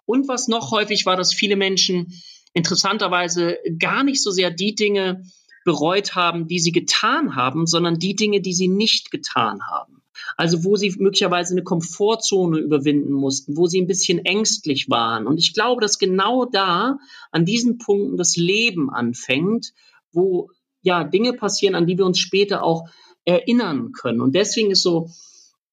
Und 0.06 0.26
was 0.26 0.48
noch 0.48 0.70
häufig 0.70 1.04
war, 1.04 1.16
dass 1.16 1.34
viele 1.34 1.56
Menschen 1.56 2.22
interessanterweise 2.54 3.58
gar 3.78 4.04
nicht 4.04 4.22
so 4.22 4.30
sehr 4.30 4.50
die 4.50 4.74
Dinge 4.74 5.22
bereut 5.66 6.14
haben, 6.14 6.48
die 6.48 6.58
sie 6.58 6.72
getan 6.72 7.36
haben, 7.36 7.66
sondern 7.66 7.98
die 7.98 8.16
Dinge, 8.16 8.40
die 8.40 8.54
sie 8.54 8.68
nicht 8.68 9.10
getan 9.10 9.60
haben. 9.70 9.99
Also 10.36 10.64
wo 10.64 10.76
sie 10.76 10.94
möglicherweise 10.98 11.54
eine 11.54 11.62
Komfortzone 11.62 12.58
überwinden 12.58 13.12
mussten, 13.12 13.56
wo 13.56 13.66
sie 13.66 13.80
ein 13.80 13.86
bisschen 13.86 14.24
ängstlich 14.24 14.88
waren. 14.88 15.26
Und 15.26 15.38
ich 15.38 15.54
glaube, 15.54 15.80
dass 15.80 15.98
genau 15.98 16.44
da 16.44 16.98
an 17.30 17.44
diesen 17.44 17.78
Punkten 17.78 18.16
das 18.16 18.36
Leben 18.36 18.90
anfängt, 18.90 19.72
wo 20.12 20.50
ja 20.82 21.04
Dinge 21.04 21.34
passieren, 21.34 21.74
an 21.74 21.86
die 21.86 21.98
wir 21.98 22.06
uns 22.06 22.18
später 22.18 22.62
auch 22.62 22.88
erinnern 23.24 23.92
können. 23.92 24.20
Und 24.20 24.34
deswegen 24.34 24.70
ist 24.70 24.82
so, 24.82 25.10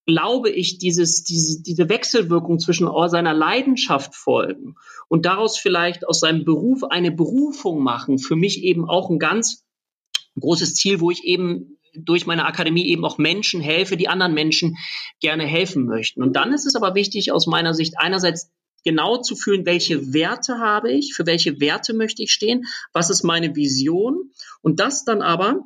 glaube 0.06 0.50
ich, 0.50 0.78
dieses, 0.78 1.24
diese, 1.24 1.62
diese 1.62 1.90
Wechselwirkung 1.90 2.60
zwischen 2.60 2.90
seiner 3.10 3.34
Leidenschaft 3.34 4.16
folgen 4.16 4.76
und 5.10 5.26
daraus 5.26 5.58
vielleicht 5.58 6.08
aus 6.08 6.22
seinem 6.22 6.46
Beruf 6.46 6.84
eine 6.84 7.12
Berufung 7.12 7.84
machen, 7.84 8.18
für 8.18 8.36
mich 8.36 8.64
eben 8.64 8.90
auch 8.90 9.10
ein 9.10 9.20
ganz 9.20 9.66
großes 10.40 10.76
Ziel, 10.76 11.02
wo 11.02 11.12
ich 11.12 11.24
eben 11.24 11.77
durch 12.06 12.26
meine 12.26 12.46
Akademie 12.46 12.88
eben 12.88 13.06
auch 13.06 13.18
Menschen 13.18 13.62
helfe, 13.62 13.98
die 13.98 14.08
anderen 14.08 14.34
Menschen 14.34 14.78
gerne 15.20 15.46
helfen 15.46 15.86
möchten. 15.86 16.22
Und 16.22 16.36
dann 16.36 16.54
ist 16.54 16.66
es 16.66 16.76
aber 16.76 16.96
wichtig 16.96 17.32
aus 17.32 17.48
meiner 17.48 17.74
Sicht 17.74 17.96
einerseits 17.98 18.52
genau 18.84 19.18
zu 19.18 19.36
fühlen, 19.36 19.66
welche 19.66 20.14
Werte 20.14 20.60
habe 20.60 20.92
ich, 20.92 21.14
für 21.14 21.26
welche 21.26 21.60
Werte 21.60 21.94
möchte 21.94 22.24
ich 22.24 22.32
stehen, 22.32 22.66
was 22.94 23.10
ist 23.10 23.24
meine 23.24 23.56
Vision 23.56 24.32
und 24.62 24.80
das 24.80 25.04
dann 25.04 25.22
aber 25.22 25.64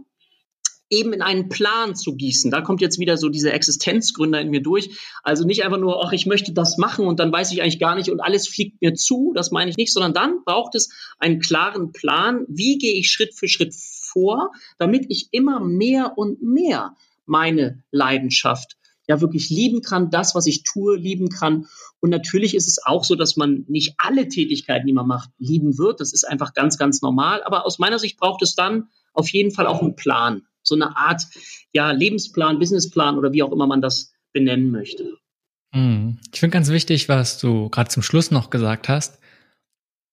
eben 0.91 1.13
in 1.13 1.21
einen 1.21 1.47
Plan 1.47 1.95
zu 1.95 2.15
gießen. 2.15 2.51
Da 2.51 2.61
kommt 2.61 2.81
jetzt 2.81 2.99
wieder 2.99 3.17
so 3.17 3.29
diese 3.29 3.51
Existenzgründer 3.53 4.41
in 4.41 4.49
mir 4.49 4.61
durch. 4.61 4.97
Also 5.23 5.45
nicht 5.45 5.63
einfach 5.63 5.79
nur, 5.79 6.05
ach, 6.05 6.11
ich 6.11 6.25
möchte 6.25 6.51
das 6.51 6.77
machen 6.77 7.07
und 7.07 7.19
dann 7.19 7.31
weiß 7.31 7.51
ich 7.53 7.61
eigentlich 7.61 7.79
gar 7.79 7.95
nicht 7.95 8.11
und 8.11 8.19
alles 8.19 8.47
fliegt 8.47 8.81
mir 8.81 8.93
zu. 8.93 9.31
Das 9.33 9.51
meine 9.51 9.71
ich 9.71 9.77
nicht, 9.77 9.93
sondern 9.93 10.13
dann 10.13 10.43
braucht 10.43 10.75
es 10.75 10.89
einen 11.17 11.39
klaren 11.39 11.93
Plan. 11.93 12.45
Wie 12.49 12.77
gehe 12.77 12.93
ich 12.93 13.09
Schritt 13.09 13.33
für 13.33 13.47
Schritt 13.47 13.73
vor, 14.11 14.51
damit 14.77 15.05
ich 15.09 15.29
immer 15.31 15.59
mehr 15.59 16.17
und 16.17 16.41
mehr 16.41 16.95
meine 17.25 17.83
Leidenschaft 17.91 18.77
ja 19.07 19.19
wirklich 19.21 19.49
lieben 19.49 19.81
kann, 19.81 20.09
das, 20.09 20.35
was 20.35 20.45
ich 20.45 20.63
tue, 20.63 20.95
lieben 20.95 21.29
kann. 21.29 21.67
Und 21.99 22.09
natürlich 22.09 22.55
ist 22.55 22.67
es 22.67 22.85
auch 22.85 23.03
so, 23.03 23.15
dass 23.15 23.35
man 23.35 23.65
nicht 23.67 23.95
alle 23.97 24.27
Tätigkeiten, 24.27 24.87
die 24.87 24.93
man 24.93 25.07
macht, 25.07 25.29
lieben 25.37 25.77
wird. 25.77 25.99
Das 25.99 26.13
ist 26.13 26.23
einfach 26.23 26.53
ganz, 26.53 26.77
ganz 26.77 27.01
normal. 27.01 27.43
Aber 27.43 27.65
aus 27.65 27.79
meiner 27.79 27.99
Sicht 27.99 28.17
braucht 28.17 28.41
es 28.41 28.55
dann 28.55 28.89
auf 29.13 29.29
jeden 29.29 29.51
Fall 29.51 29.67
auch 29.67 29.81
einen 29.81 29.95
Plan 29.95 30.43
so 30.63 30.75
eine 30.75 30.95
Art 30.95 31.23
ja, 31.73 31.91
Lebensplan, 31.91 32.59
Businessplan 32.59 33.17
oder 33.17 33.33
wie 33.33 33.43
auch 33.43 33.51
immer 33.51 33.67
man 33.67 33.81
das 33.81 34.13
benennen 34.33 34.71
möchte. 34.71 35.17
Mhm. 35.73 36.19
Ich 36.33 36.39
finde 36.39 36.53
ganz 36.53 36.69
wichtig, 36.69 37.09
was 37.09 37.39
du 37.39 37.69
gerade 37.69 37.89
zum 37.89 38.03
Schluss 38.03 38.31
noch 38.31 38.49
gesagt 38.49 38.89
hast. 38.89 39.19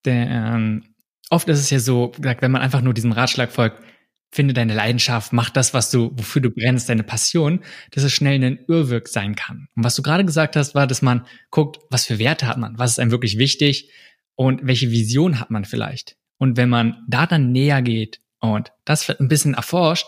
Denn 0.05 0.85
oft 1.31 1.49
ist 1.49 1.59
es 1.59 1.71
ja 1.71 1.79
so, 1.79 2.13
wenn 2.19 2.51
man 2.51 2.63
einfach 2.63 2.81
nur 2.81 2.95
diesem 2.95 3.13
Ratschlag 3.13 3.53
folgt, 3.53 3.83
finde 4.31 4.55
deine 4.55 4.75
Leidenschaft, 4.75 5.33
mach 5.33 5.51
das, 5.51 5.73
was 5.73 5.91
du, 5.91 6.11
wofür 6.15 6.43
du 6.43 6.51
brennst, 6.51 6.89
deine 6.89 7.03
Passion, 7.03 7.61
dass 7.93 8.05
es 8.05 8.13
schnell 8.13 8.43
ein 8.45 8.59
Irrwirk 8.69 9.09
sein 9.09 9.35
kann. 9.35 9.69
Und 9.75 9.85
was 9.85 9.95
du 9.95 10.03
gerade 10.03 10.25
gesagt 10.25 10.55
hast, 10.57 10.75
war, 10.75 10.87
dass 10.87 11.03
man 11.03 11.27
guckt, 11.51 11.79
was 11.91 12.07
für 12.07 12.19
Werte 12.19 12.47
hat 12.47 12.59
man, 12.59 12.79
was 12.79 12.93
ist 12.93 12.99
einem 12.99 13.11
wirklich 13.11 13.39
wichtig 13.39 13.91
und 14.35 14.67
welche 14.67 14.91
Vision 14.91 15.41
hat 15.41 15.51
man 15.51 15.65
vielleicht. 15.65 16.17
Und 16.37 16.57
wenn 16.57 16.69
man 16.69 17.05
da 17.09 17.27
dann 17.27 17.53
näher 17.53 17.83
geht 17.83 18.21
und 18.41 18.73
das 18.85 19.09
ein 19.09 19.29
bisschen 19.29 19.55
erforscht, 19.55 20.07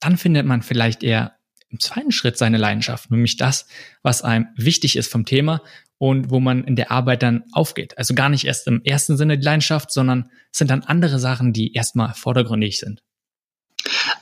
dann 0.00 0.18
findet 0.18 0.46
man 0.46 0.62
vielleicht 0.62 1.02
eher 1.02 1.35
im 1.68 1.80
zweiten 1.80 2.12
Schritt 2.12 2.38
seine 2.38 2.58
Leidenschaft, 2.58 3.10
nämlich 3.10 3.36
das, 3.36 3.66
was 4.02 4.22
einem 4.22 4.48
wichtig 4.56 4.96
ist 4.96 5.10
vom 5.10 5.24
Thema 5.24 5.62
und 5.98 6.30
wo 6.30 6.40
man 6.40 6.64
in 6.64 6.76
der 6.76 6.90
Arbeit 6.90 7.22
dann 7.22 7.44
aufgeht. 7.52 7.96
Also 7.98 8.14
gar 8.14 8.28
nicht 8.28 8.44
erst 8.44 8.66
im 8.66 8.82
ersten 8.84 9.16
Sinne 9.16 9.38
die 9.38 9.44
Leidenschaft, 9.44 9.90
sondern 9.90 10.30
es 10.52 10.58
sind 10.58 10.70
dann 10.70 10.82
andere 10.82 11.18
Sachen, 11.18 11.52
die 11.52 11.72
erstmal 11.72 12.14
vordergründig 12.14 12.78
sind. 12.78 13.02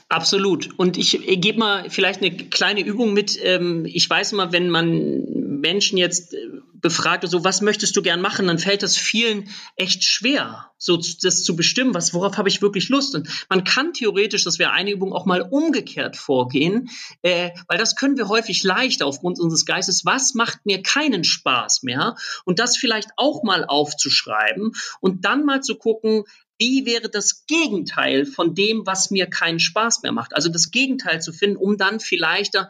Absolut. 0.07 0.69
Und 0.77 0.97
ich 0.97 1.19
gebe 1.41 1.57
mal 1.57 1.89
vielleicht 1.89 2.21
eine 2.21 2.35
kleine 2.35 2.81
Übung 2.81 3.13
mit. 3.13 3.39
Ähm, 3.41 3.85
ich 3.85 4.07
weiß 4.07 4.33
immer, 4.33 4.51
wenn 4.51 4.69
man 4.69 5.25
Menschen 5.61 5.97
jetzt 5.97 6.35
äh, 6.35 6.37
befragt, 6.85 7.27
so 7.27 7.43
was 7.43 7.61
möchtest 7.61 7.95
du 7.95 8.03
gern 8.03 8.21
machen, 8.21 8.45
dann 8.45 8.59
fällt 8.59 8.83
das 8.83 8.95
vielen 8.95 9.49
echt 9.75 10.03
schwer, 10.03 10.69
so 10.77 10.97
das 10.97 11.43
zu 11.43 11.55
bestimmen, 11.55 11.95
was 11.95 12.13
worauf 12.13 12.37
habe 12.37 12.49
ich 12.49 12.61
wirklich 12.61 12.89
Lust. 12.89 13.15
Und 13.15 13.27
man 13.49 13.63
kann 13.63 13.93
theoretisch, 13.93 14.43
das 14.43 14.59
wäre 14.59 14.71
eine 14.71 14.91
Übung, 14.91 15.11
auch 15.11 15.25
mal 15.25 15.41
umgekehrt 15.41 16.15
vorgehen, 16.15 16.89
äh, 17.23 17.49
weil 17.67 17.79
das 17.79 17.95
können 17.95 18.17
wir 18.17 18.27
häufig 18.27 18.61
leicht 18.61 19.01
aufgrund 19.01 19.39
unseres 19.39 19.65
Geistes. 19.65 20.05
Was 20.05 20.35
macht 20.35 20.67
mir 20.67 20.83
keinen 20.83 21.23
Spaß 21.23 21.81
mehr? 21.81 22.15
Und 22.43 22.59
das 22.59 22.77
vielleicht 22.77 23.09
auch 23.17 23.41
mal 23.41 23.65
aufzuschreiben 23.65 24.73
und 24.99 25.25
dann 25.25 25.45
mal 25.45 25.61
zu 25.61 25.75
gucken, 25.75 26.25
wie 26.57 26.85
wäre 26.85 27.09
das 27.09 27.45
Gegenteil 27.47 28.25
von 28.25 28.55
dem, 28.55 28.85
was 28.85 29.11
mir 29.11 29.27
keinen 29.27 29.59
Spaß 29.59 30.03
mehr 30.03 30.11
macht? 30.11 30.35
Also 30.35 30.49
das 30.49 30.71
Gegenteil 30.71 31.21
zu 31.21 31.33
finden, 31.33 31.57
um 31.57 31.77
dann 31.77 31.99
vielleicht 31.99 32.55
da 32.55 32.69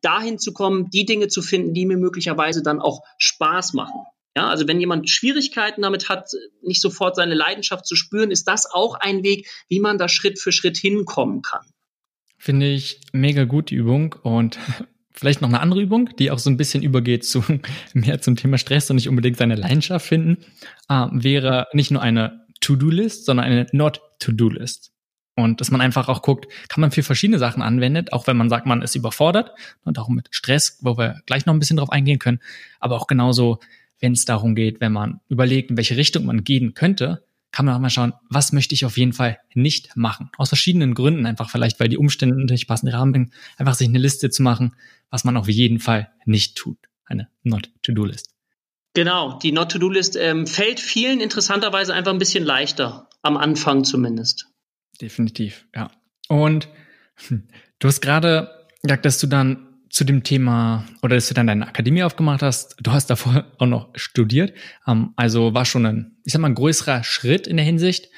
dahin 0.00 0.38
zu 0.38 0.52
kommen, 0.52 0.90
die 0.90 1.04
Dinge 1.04 1.28
zu 1.28 1.42
finden, 1.42 1.74
die 1.74 1.86
mir 1.86 1.96
möglicherweise 1.96 2.62
dann 2.62 2.80
auch 2.80 3.02
Spaß 3.18 3.72
machen. 3.72 4.00
Ja, 4.36 4.48
also 4.48 4.68
wenn 4.68 4.78
jemand 4.80 5.08
Schwierigkeiten 5.08 5.82
damit 5.82 6.08
hat, 6.08 6.30
nicht 6.62 6.80
sofort 6.80 7.16
seine 7.16 7.34
Leidenschaft 7.34 7.86
zu 7.86 7.96
spüren, 7.96 8.30
ist 8.30 8.46
das 8.46 8.66
auch 8.70 8.94
ein 8.94 9.22
Weg, 9.24 9.48
wie 9.68 9.80
man 9.80 9.98
da 9.98 10.08
Schritt 10.08 10.38
für 10.38 10.52
Schritt 10.52 10.76
hinkommen 10.76 11.42
kann. 11.42 11.64
Finde 12.38 12.68
ich 12.68 13.00
mega 13.12 13.44
gut, 13.44 13.70
die 13.70 13.76
Übung. 13.76 14.14
Und 14.22 14.58
vielleicht 15.10 15.40
noch 15.40 15.48
eine 15.48 15.60
andere 15.60 15.80
Übung, 15.80 16.10
die 16.18 16.30
auch 16.30 16.38
so 16.38 16.50
ein 16.50 16.58
bisschen 16.58 16.82
übergeht 16.82 17.24
zu 17.24 17.42
mehr 17.94 18.20
zum 18.20 18.36
Thema 18.36 18.58
Stress 18.58 18.90
und 18.90 18.96
nicht 18.96 19.08
unbedingt 19.08 19.38
seine 19.38 19.54
Leidenschaft 19.54 20.06
finden, 20.06 20.44
äh, 20.88 21.06
wäre 21.12 21.66
nicht 21.72 21.90
nur 21.90 22.02
eine 22.02 22.45
To-Do-List, 22.60 23.26
sondern 23.26 23.46
eine 23.46 23.66
Not-To-Do-List. 23.72 24.92
Und 25.34 25.60
dass 25.60 25.70
man 25.70 25.82
einfach 25.82 26.08
auch 26.08 26.22
guckt, 26.22 26.46
kann 26.68 26.80
man 26.80 26.90
für 26.90 27.02
verschiedene 27.02 27.38
Sachen 27.38 27.62
anwendet, 27.62 28.12
auch 28.12 28.26
wenn 28.26 28.38
man 28.38 28.48
sagt, 28.48 28.66
man 28.66 28.80
ist 28.80 28.94
überfordert 28.94 29.50
und 29.84 29.98
auch 29.98 30.08
mit 30.08 30.28
Stress, 30.30 30.78
wo 30.80 30.96
wir 30.96 31.20
gleich 31.26 31.44
noch 31.44 31.52
ein 31.52 31.58
bisschen 31.58 31.76
drauf 31.76 31.90
eingehen 31.90 32.18
können, 32.18 32.40
aber 32.80 32.96
auch 32.96 33.06
genauso, 33.06 33.58
wenn 34.00 34.12
es 34.12 34.24
darum 34.24 34.54
geht, 34.54 34.80
wenn 34.80 34.92
man 34.92 35.20
überlegt, 35.28 35.70
in 35.70 35.76
welche 35.76 35.96
Richtung 35.96 36.24
man 36.24 36.42
gehen 36.42 36.72
könnte, 36.72 37.26
kann 37.52 37.66
man 37.66 37.74
auch 37.74 37.80
mal 37.80 37.90
schauen, 37.90 38.14
was 38.28 38.52
möchte 38.52 38.74
ich 38.74 38.84
auf 38.84 38.96
jeden 38.98 39.12
Fall 39.12 39.38
nicht 39.54 39.96
machen. 39.96 40.30
Aus 40.36 40.48
verschiedenen 40.48 40.94
Gründen, 40.94 41.26
einfach 41.26 41.50
vielleicht, 41.50 41.80
weil 41.80 41.88
die 41.88 41.98
Umstände 41.98 42.44
nicht 42.44 42.66
passen, 42.66 42.86
die 42.86 42.92
Rahmenbedingungen, 42.92 43.34
einfach 43.56 43.74
sich 43.74 43.88
eine 43.88 43.98
Liste 43.98 44.30
zu 44.30 44.42
machen, 44.42 44.74
was 45.10 45.24
man 45.24 45.36
auf 45.36 45.48
jeden 45.48 45.78
Fall 45.78 46.10
nicht 46.24 46.56
tut. 46.56 46.78
Eine 47.04 47.28
Not-to-Do-List. 47.44 48.35
Genau, 48.96 49.38
die 49.38 49.52
Not-to-Do-List 49.52 50.16
ähm, 50.16 50.46
fällt 50.46 50.80
vielen 50.80 51.20
interessanterweise 51.20 51.92
einfach 51.92 52.12
ein 52.12 52.18
bisschen 52.18 52.44
leichter, 52.44 53.10
am 53.20 53.36
Anfang 53.36 53.84
zumindest. 53.84 54.46
Definitiv, 55.02 55.66
ja. 55.74 55.90
Und 56.28 56.68
hm, 57.28 57.46
du 57.78 57.88
hast 57.88 58.00
gerade 58.00 58.66
gesagt, 58.80 59.04
dass 59.04 59.18
du 59.18 59.26
dann 59.26 59.66
zu 59.90 60.04
dem 60.04 60.22
Thema 60.22 60.86
oder 61.02 61.14
dass 61.14 61.28
du 61.28 61.34
dann 61.34 61.46
deine 61.46 61.68
Akademie 61.68 62.04
aufgemacht 62.04 62.40
hast. 62.40 62.76
Du 62.80 62.90
hast 62.90 63.10
davor 63.10 63.44
auch 63.58 63.66
noch 63.66 63.90
studiert. 63.96 64.54
Ähm, 64.86 65.12
also 65.16 65.52
war 65.52 65.66
schon 65.66 65.84
ein, 65.84 66.16
ich 66.24 66.32
sag 66.32 66.40
mal, 66.40 66.48
ein 66.48 66.54
größerer 66.54 67.04
Schritt 67.04 67.46
in 67.46 67.58
der 67.58 67.66
Hinsicht. 67.66 68.08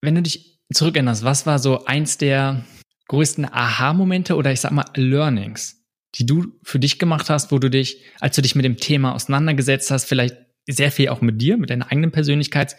Wenn 0.00 0.16
du 0.16 0.22
dich 0.22 0.58
zurückerinnerst, 0.72 1.22
was 1.22 1.46
war 1.46 1.60
so 1.60 1.84
eins 1.84 2.18
der 2.18 2.64
größten 3.06 3.44
Aha-Momente 3.44 4.34
oder 4.34 4.50
ich 4.50 4.60
sag 4.60 4.72
mal 4.72 4.86
Learnings, 4.96 5.83
die 6.14 6.26
du 6.26 6.46
für 6.62 6.78
dich 6.78 6.98
gemacht 6.98 7.30
hast, 7.30 7.52
wo 7.52 7.58
du 7.58 7.68
dich, 7.68 8.02
als 8.20 8.36
du 8.36 8.42
dich 8.42 8.54
mit 8.54 8.64
dem 8.64 8.76
Thema 8.76 9.14
auseinandergesetzt 9.14 9.90
hast, 9.90 10.04
vielleicht 10.04 10.36
sehr 10.66 10.92
viel 10.92 11.08
auch 11.08 11.20
mit 11.20 11.40
dir, 11.40 11.56
mit 11.56 11.70
deiner 11.70 11.90
eigenen 11.90 12.12
Persönlichkeit, 12.12 12.76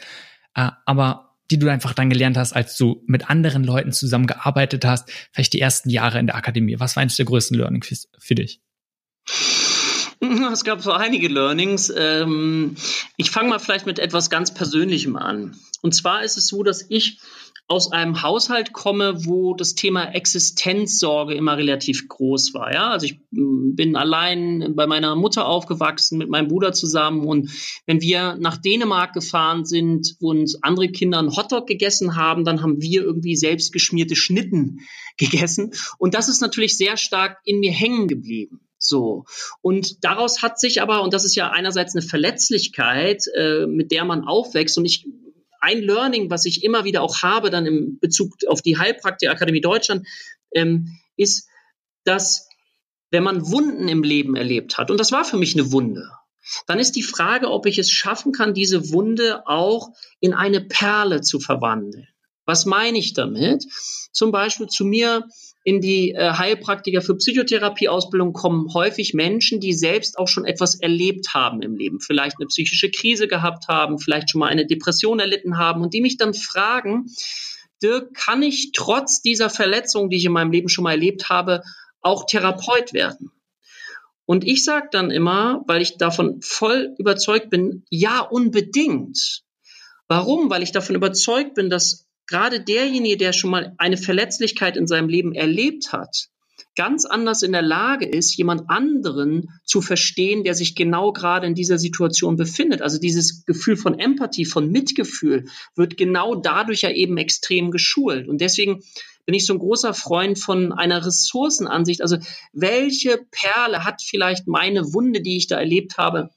äh, 0.55 0.69
aber 0.85 1.35
die 1.51 1.59
du 1.59 1.69
einfach 1.69 1.93
dann 1.93 2.09
gelernt 2.09 2.37
hast, 2.37 2.53
als 2.53 2.75
du 2.77 3.03
mit 3.05 3.29
anderen 3.29 3.63
Leuten 3.63 3.91
zusammengearbeitet 3.91 4.83
hast, 4.83 5.11
vielleicht 5.31 5.53
die 5.53 5.61
ersten 5.61 5.89
Jahre 5.89 6.19
in 6.19 6.25
der 6.25 6.35
Akademie? 6.35 6.79
Was 6.79 6.95
war 6.95 7.01
eines 7.01 7.17
der 7.17 7.25
größten 7.25 7.57
Learnings 7.57 7.87
für, 7.87 7.95
für 8.19 8.35
dich? 8.35 8.61
Es 10.51 10.63
gab 10.63 10.81
so 10.81 10.91
einige 10.91 11.27
Learnings. 11.27 11.93
Ähm, 11.95 12.77
ich 13.17 13.29
fange 13.29 13.49
mal 13.49 13.59
vielleicht 13.59 13.85
mit 13.85 13.99
etwas 13.99 14.29
ganz 14.29 14.53
Persönlichem 14.53 15.17
an. 15.17 15.55
Und 15.81 15.93
zwar 15.93 16.23
ist 16.23 16.37
es 16.37 16.47
so, 16.47 16.63
dass 16.63 16.85
ich 16.89 17.19
aus 17.67 17.91
einem 17.91 18.21
Haushalt 18.21 18.73
komme, 18.73 19.25
wo 19.25 19.55
das 19.55 19.73
Thema 19.73 20.13
Existenzsorge 20.13 21.33
immer 21.33 21.57
relativ 21.57 22.07
groß 22.07 22.53
war. 22.53 22.71
Ja, 22.71 22.91
also 22.91 23.07
ich 23.07 23.19
mm, 23.31 23.73
bin 23.75 23.95
allein 23.95 24.73
bei 24.75 24.85
meiner 24.85 25.15
Mutter 25.15 25.47
aufgewachsen 25.47 26.19
mit 26.19 26.29
meinem 26.29 26.47
Bruder 26.47 26.73
zusammen 26.73 27.25
und 27.25 27.49
wenn 27.87 28.01
wir 28.01 28.37
nach 28.39 28.57
Dänemark 28.57 29.13
gefahren 29.13 29.65
sind 29.65 30.15
und 30.19 30.57
andere 30.61 30.89
Kinder 30.89 31.17
einen 31.17 31.35
Hotdog 31.35 31.65
gegessen 31.65 32.15
haben, 32.15 32.43
dann 32.43 32.61
haben 32.61 32.81
wir 32.81 33.01
irgendwie 33.01 33.35
selbst 33.35 33.73
geschmierte 33.73 34.15
Schnitten 34.15 34.81
gegessen 35.17 35.71
und 35.97 36.13
das 36.13 36.29
ist 36.29 36.41
natürlich 36.41 36.77
sehr 36.77 36.97
stark 36.97 37.39
in 37.45 37.59
mir 37.59 37.71
hängen 37.71 38.07
geblieben. 38.07 38.59
So. 38.77 39.25
Und 39.61 40.03
daraus 40.03 40.43
hat 40.43 40.59
sich 40.59 40.81
aber, 40.81 41.01
und 41.01 41.13
das 41.13 41.25
ist 41.25 41.35
ja 41.35 41.49
einerseits 41.49 41.95
eine 41.95 42.05
Verletzlichkeit, 42.05 43.23
äh, 43.35 43.65
mit 43.65 43.91
der 43.91 44.05
man 44.05 44.25
aufwächst, 44.25 44.77
und 44.77 44.85
ich 44.85 45.07
ein 45.65 45.81
Learning, 45.81 46.29
was 46.29 46.45
ich 46.45 46.63
immer 46.63 46.83
wieder 46.83 47.01
auch 47.01 47.23
habe, 47.23 47.49
dann 47.49 47.65
im 47.65 47.99
Bezug 47.99 48.35
auf 48.47 48.61
die 48.61 48.77
Heilpraktikerakademie 48.77 49.61
Deutschland, 49.61 50.07
ähm, 50.51 50.97
ist, 51.17 51.47
dass 52.03 52.47
wenn 53.09 53.23
man 53.23 53.49
Wunden 53.51 53.87
im 53.87 54.03
Leben 54.03 54.35
erlebt 54.35 54.77
hat, 54.77 54.91
und 54.91 54.99
das 54.99 55.11
war 55.11 55.25
für 55.25 55.37
mich 55.37 55.55
eine 55.55 55.71
Wunde, 55.71 56.09
dann 56.67 56.79
ist 56.79 56.95
die 56.95 57.03
Frage, 57.03 57.49
ob 57.49 57.65
ich 57.65 57.79
es 57.79 57.89
schaffen 57.89 58.31
kann, 58.31 58.53
diese 58.53 58.91
Wunde 58.91 59.47
auch 59.47 59.89
in 60.19 60.33
eine 60.33 60.61
Perle 60.61 61.21
zu 61.21 61.39
verwandeln. 61.39 62.07
Was 62.45 62.65
meine 62.65 62.99
ich 62.99 63.13
damit? 63.13 63.65
Zum 64.11 64.31
Beispiel 64.31 64.67
zu 64.67 64.85
mir 64.85 65.27
in 65.65 65.81
die 65.81 66.11
äh, 66.11 66.33
Heilpraktiker 66.33 67.01
für 67.01 67.15
Psychotherapieausbildung 67.17 68.33
kommen 68.33 68.71
häufig 68.75 69.15
Menschen, 69.15 69.59
die 69.59 69.73
selbst 69.73 70.19
auch 70.19 70.27
schon 70.27 70.45
etwas 70.45 70.75
erlebt 70.79 71.33
haben 71.33 71.63
im 71.63 71.75
Leben, 71.75 71.99
vielleicht 71.99 72.37
eine 72.39 72.45
psychische 72.45 72.91
Krise 72.91 73.27
gehabt 73.27 73.67
haben, 73.67 73.97
vielleicht 73.97 74.29
schon 74.29 74.39
mal 74.39 74.49
eine 74.49 74.67
Depression 74.67 75.19
erlitten 75.19 75.57
haben 75.57 75.81
und 75.81 75.95
die 75.95 76.01
mich 76.01 76.17
dann 76.17 76.35
fragen, 76.35 77.07
Dirk, 77.81 78.13
kann 78.13 78.43
ich 78.43 78.73
trotz 78.73 79.23
dieser 79.23 79.49
Verletzung, 79.49 80.11
die 80.11 80.17
ich 80.17 80.25
in 80.25 80.33
meinem 80.33 80.51
Leben 80.51 80.69
schon 80.69 80.83
mal 80.83 80.91
erlebt 80.91 81.29
habe, 81.29 81.63
auch 81.99 82.27
Therapeut 82.27 82.93
werden? 82.93 83.31
Und 84.27 84.45
ich 84.45 84.63
sage 84.63 84.89
dann 84.91 85.09
immer, 85.09 85.63
weil 85.65 85.81
ich 85.81 85.97
davon 85.97 86.41
voll 86.41 86.93
überzeugt 86.99 87.49
bin, 87.49 87.85
ja, 87.89 88.19
unbedingt. 88.19 89.41
Warum? 90.07 90.51
Weil 90.51 90.61
ich 90.61 90.71
davon 90.71 90.95
überzeugt 90.95 91.55
bin, 91.55 91.71
dass 91.71 92.04
gerade 92.27 92.61
derjenige, 92.61 93.17
der 93.17 93.33
schon 93.33 93.51
mal 93.51 93.73
eine 93.77 93.97
Verletzlichkeit 93.97 94.77
in 94.77 94.87
seinem 94.87 95.09
Leben 95.09 95.33
erlebt 95.33 95.91
hat, 95.91 96.27
ganz 96.75 97.05
anders 97.05 97.41
in 97.41 97.51
der 97.51 97.61
Lage 97.61 98.05
ist, 98.05 98.35
jemand 98.35 98.69
anderen 98.69 99.49
zu 99.63 99.81
verstehen, 99.81 100.43
der 100.43 100.55
sich 100.55 100.75
genau 100.75 101.13
gerade 101.13 101.47
in 101.47 101.55
dieser 101.55 101.77
Situation 101.77 102.35
befindet. 102.35 102.81
Also 102.81 102.99
dieses 102.99 103.45
Gefühl 103.45 103.77
von 103.77 103.97
Empathie, 103.97 104.45
von 104.45 104.69
Mitgefühl 104.69 105.45
wird 105.75 105.97
genau 105.97 106.35
dadurch 106.35 106.81
ja 106.81 106.91
eben 106.91 107.17
extrem 107.17 107.71
geschult. 107.71 108.27
Und 108.27 108.41
deswegen 108.41 108.81
bin 109.25 109.35
ich 109.35 109.45
so 109.45 109.53
ein 109.53 109.59
großer 109.59 109.93
Freund 109.93 110.37
von 110.37 110.71
einer 110.71 111.05
Ressourcenansicht. 111.05 112.01
Also 112.01 112.17
welche 112.53 113.25
Perle 113.31 113.83
hat 113.83 114.01
vielleicht 114.01 114.47
meine 114.47 114.93
Wunde, 114.93 115.21
die 115.21 115.37
ich 115.37 115.47
da 115.47 115.57
erlebt 115.57 115.97
habe, 115.97 116.29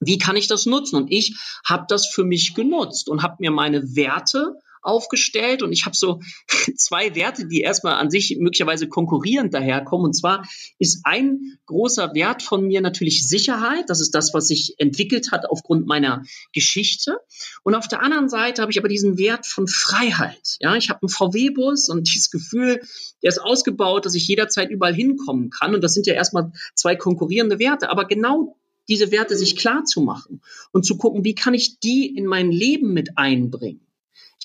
wie 0.00 0.18
kann 0.18 0.36
ich 0.36 0.48
das 0.48 0.66
nutzen? 0.66 0.96
Und 0.96 1.12
ich 1.12 1.36
habe 1.64 1.84
das 1.88 2.06
für 2.06 2.24
mich 2.24 2.54
genutzt 2.54 3.08
und 3.08 3.22
habe 3.22 3.36
mir 3.40 3.50
meine 3.50 3.94
Werte 3.94 4.54
aufgestellt 4.84 5.62
und 5.62 5.72
ich 5.72 5.86
habe 5.86 5.96
so 5.96 6.20
zwei 6.76 7.14
Werte, 7.14 7.46
die 7.46 7.60
erstmal 7.60 7.94
an 7.94 8.10
sich 8.10 8.36
möglicherweise 8.38 8.88
konkurrierend 8.88 9.54
daherkommen. 9.54 10.06
Und 10.06 10.14
zwar 10.14 10.46
ist 10.78 11.00
ein 11.04 11.58
großer 11.66 12.14
Wert 12.14 12.42
von 12.42 12.66
mir 12.66 12.80
natürlich 12.80 13.28
Sicherheit. 13.28 13.84
Das 13.88 14.00
ist 14.00 14.14
das, 14.14 14.34
was 14.34 14.48
sich 14.48 14.74
entwickelt 14.78 15.32
hat 15.32 15.46
aufgrund 15.48 15.86
meiner 15.86 16.22
Geschichte. 16.52 17.18
Und 17.62 17.74
auf 17.74 17.88
der 17.88 18.02
anderen 18.02 18.28
Seite 18.28 18.62
habe 18.62 18.70
ich 18.72 18.78
aber 18.78 18.88
diesen 18.88 19.18
Wert 19.18 19.46
von 19.46 19.66
Freiheit. 19.66 20.56
Ja, 20.60 20.74
ich 20.76 20.90
habe 20.90 21.00
einen 21.02 21.08
VW-Bus 21.08 21.88
und 21.88 22.08
dieses 22.08 22.30
Gefühl, 22.30 22.80
der 23.22 23.28
ist 23.28 23.40
ausgebaut, 23.40 24.06
dass 24.06 24.14
ich 24.14 24.28
jederzeit 24.28 24.70
überall 24.70 24.94
hinkommen 24.94 25.50
kann. 25.50 25.74
Und 25.74 25.82
das 25.82 25.94
sind 25.94 26.06
ja 26.06 26.14
erstmal 26.14 26.52
zwei 26.74 26.96
konkurrierende 26.96 27.58
Werte. 27.58 27.90
Aber 27.90 28.04
genau 28.04 28.56
diese 28.88 29.10
Werte 29.10 29.36
sich 29.36 29.56
klar 29.56 29.84
zu 29.84 30.00
machen 30.00 30.42
und 30.72 30.84
zu 30.84 30.96
gucken, 30.96 31.24
wie 31.24 31.34
kann 31.34 31.54
ich 31.54 31.80
die 31.80 32.06
in 32.06 32.26
mein 32.26 32.50
Leben 32.50 32.92
mit 32.92 33.16
einbringen. 33.16 33.83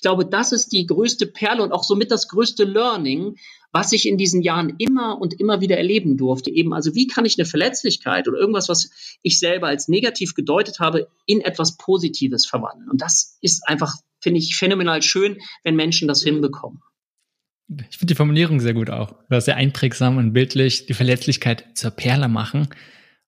Ich 0.00 0.02
glaube, 0.02 0.24
das 0.24 0.52
ist 0.52 0.72
die 0.72 0.86
größte 0.86 1.26
Perle 1.26 1.62
und 1.62 1.72
auch 1.72 1.84
somit 1.84 2.10
das 2.10 2.26
größte 2.28 2.64
Learning, 2.64 3.36
was 3.70 3.92
ich 3.92 4.08
in 4.08 4.16
diesen 4.16 4.40
Jahren 4.40 4.76
immer 4.78 5.20
und 5.20 5.38
immer 5.38 5.60
wieder 5.60 5.76
erleben 5.76 6.16
durfte. 6.16 6.50
Eben, 6.50 6.72
also 6.72 6.94
wie 6.94 7.06
kann 7.06 7.26
ich 7.26 7.38
eine 7.38 7.44
Verletzlichkeit 7.44 8.26
oder 8.26 8.38
irgendwas, 8.38 8.70
was 8.70 9.18
ich 9.20 9.38
selber 9.38 9.66
als 9.66 9.88
negativ 9.88 10.34
gedeutet 10.34 10.80
habe, 10.80 11.08
in 11.26 11.42
etwas 11.42 11.76
Positives 11.76 12.46
verwandeln. 12.46 12.88
Und 12.88 13.02
das 13.02 13.36
ist 13.42 13.68
einfach, 13.68 13.94
finde 14.22 14.40
ich, 14.40 14.56
phänomenal 14.56 15.02
schön, 15.02 15.36
wenn 15.64 15.76
Menschen 15.76 16.08
das 16.08 16.22
hinbekommen. 16.22 16.80
Ich 17.68 17.98
finde 17.98 18.14
die 18.14 18.16
Formulierung 18.16 18.58
sehr 18.58 18.72
gut 18.72 18.88
auch. 18.88 19.12
Du 19.28 19.36
hast 19.36 19.44
sehr 19.44 19.56
einprägsam 19.56 20.16
und 20.16 20.32
bildlich 20.32 20.86
die 20.86 20.94
Verletzlichkeit 20.94 21.66
zur 21.74 21.90
Perle 21.90 22.28
machen. 22.28 22.68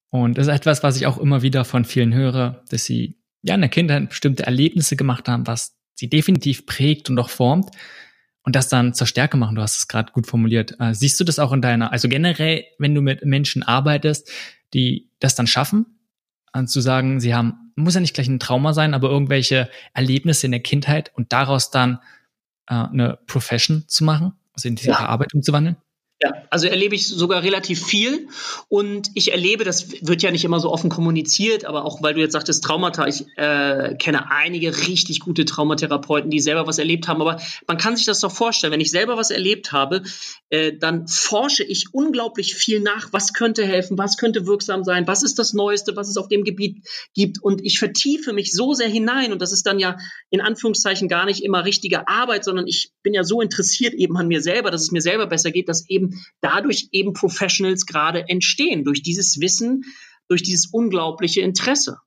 Und 0.09 0.39
das 0.39 0.47
ist 0.47 0.53
etwas, 0.53 0.81
was 0.81 0.97
ich 0.97 1.05
auch 1.05 1.19
immer 1.19 1.43
wieder 1.43 1.65
von 1.65 1.85
vielen 1.85 2.15
höre, 2.15 2.63
dass 2.69 2.85
sie 2.85 3.19
ja 3.43 3.53
in 3.53 3.61
der 3.61 3.69
Kindheit 3.69 4.09
bestimmte 4.09 4.47
Erlebnisse 4.47 4.95
gemacht 4.95 5.27
haben, 5.29 5.45
was 5.45 5.77
sie 5.95 6.09
definitiv 6.09 6.65
prägt 6.65 7.09
und 7.09 7.19
auch 7.19 7.29
formt 7.29 7.69
und 8.43 8.55
das 8.55 8.67
dann 8.67 8.93
zur 8.93 9.07
Stärke 9.07 9.37
machen. 9.37 9.55
Du 9.55 9.61
hast 9.61 9.77
es 9.77 9.87
gerade 9.87 10.11
gut 10.11 10.27
formuliert. 10.27 10.75
Äh, 10.79 10.93
siehst 10.93 11.19
du 11.19 11.23
das 11.23 11.39
auch 11.39 11.51
in 11.51 11.61
deiner, 11.61 11.91
also 11.91 12.09
generell, 12.09 12.65
wenn 12.77 12.93
du 12.93 13.01
mit 13.01 13.25
Menschen 13.25 13.63
arbeitest, 13.63 14.29
die 14.73 15.09
das 15.19 15.35
dann 15.35 15.47
schaffen, 15.47 15.85
äh, 16.53 16.65
zu 16.65 16.81
sagen, 16.81 17.19
sie 17.19 17.33
haben, 17.33 17.71
muss 17.75 17.95
ja 17.95 18.01
nicht 18.01 18.13
gleich 18.13 18.27
ein 18.27 18.39
Trauma 18.39 18.73
sein, 18.73 18.93
aber 18.93 19.09
irgendwelche 19.09 19.69
Erlebnisse 19.93 20.45
in 20.45 20.51
der 20.51 20.61
Kindheit 20.61 21.11
und 21.15 21.31
daraus 21.33 21.71
dann 21.71 21.99
äh, 22.67 22.73
eine 22.73 23.19
Profession 23.27 23.85
zu 23.87 24.03
machen, 24.03 24.33
also 24.53 24.67
in 24.67 24.75
diese 24.75 24.91
ja. 24.91 24.99
Arbeit 24.99 25.33
umzuwandeln? 25.33 25.77
Ja, 26.21 26.31
also 26.53 26.67
erlebe 26.67 26.93
ich 26.93 27.07
sogar 27.07 27.41
relativ 27.41 27.83
viel. 27.83 28.27
Und 28.69 29.09
ich 29.15 29.31
erlebe, 29.31 29.63
das 29.63 29.91
wird 30.05 30.21
ja 30.21 30.29
nicht 30.29 30.45
immer 30.45 30.59
so 30.59 30.71
offen 30.71 30.91
kommuniziert, 30.91 31.65
aber 31.65 31.83
auch 31.83 32.03
weil 32.03 32.13
du 32.13 32.19
jetzt 32.19 32.33
sagtest 32.33 32.63
Traumata, 32.63 33.07
ich 33.07 33.25
äh, 33.37 33.95
kenne 33.95 34.29
einige 34.29 34.87
richtig 34.87 35.19
gute 35.19 35.45
Traumatherapeuten, 35.45 36.29
die 36.29 36.39
selber 36.39 36.67
was 36.67 36.77
erlebt 36.77 37.07
haben, 37.07 37.21
aber 37.21 37.41
man 37.67 37.77
kann 37.77 37.95
sich 37.95 38.05
das 38.05 38.19
doch 38.19 38.31
vorstellen, 38.31 38.71
wenn 38.71 38.81
ich 38.81 38.91
selber 38.91 39.17
was 39.17 39.31
erlebt 39.31 39.71
habe, 39.71 40.03
äh, 40.49 40.77
dann 40.77 41.07
forsche 41.07 41.63
ich 41.63 41.87
unglaublich 41.91 42.53
viel 42.53 42.79
nach, 42.79 43.11
was 43.11 43.33
könnte 43.33 43.65
helfen, 43.65 43.97
was 43.97 44.17
könnte 44.17 44.45
wirksam 44.45 44.83
sein, 44.83 45.07
was 45.07 45.23
ist 45.23 45.39
das 45.39 45.53
Neueste, 45.53 45.95
was 45.95 46.07
es 46.07 46.17
auf 46.17 46.27
dem 46.27 46.43
Gebiet 46.43 46.87
gibt. 47.15 47.41
Und 47.41 47.65
ich 47.65 47.79
vertiefe 47.79 48.33
mich 48.33 48.53
so 48.53 48.73
sehr 48.73 48.87
hinein. 48.87 49.33
Und 49.33 49.41
das 49.41 49.51
ist 49.51 49.65
dann 49.65 49.79
ja 49.79 49.97
in 50.29 50.41
Anführungszeichen 50.41 51.07
gar 51.07 51.25
nicht 51.25 51.43
immer 51.43 51.65
richtige 51.65 52.07
Arbeit, 52.07 52.43
sondern 52.45 52.67
ich 52.67 52.91
bin 53.01 53.15
ja 53.15 53.23
so 53.23 53.41
interessiert 53.41 53.95
eben 53.95 54.15
an 54.17 54.27
mir 54.27 54.41
selber, 54.41 54.69
dass 54.69 54.83
es 54.83 54.91
mir 54.91 55.01
selber 55.01 55.25
besser 55.25 55.49
geht, 55.49 55.69
dass 55.69 55.89
eben 55.89 56.23
dadurch 56.43 56.89
eben 56.91 57.13
Professionals 57.13 57.85
gerade 57.85 58.27
entstehen, 58.27 58.83
durch 58.83 59.01
dieses 59.01 59.39
Wissen, 59.39 59.83
durch 60.27 60.43
dieses 60.43 60.67
unglaubliche 60.67 61.41
Interesse. 61.41 61.97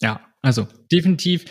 Ja, 0.00 0.20
also 0.42 0.68
definitiv. 0.92 1.44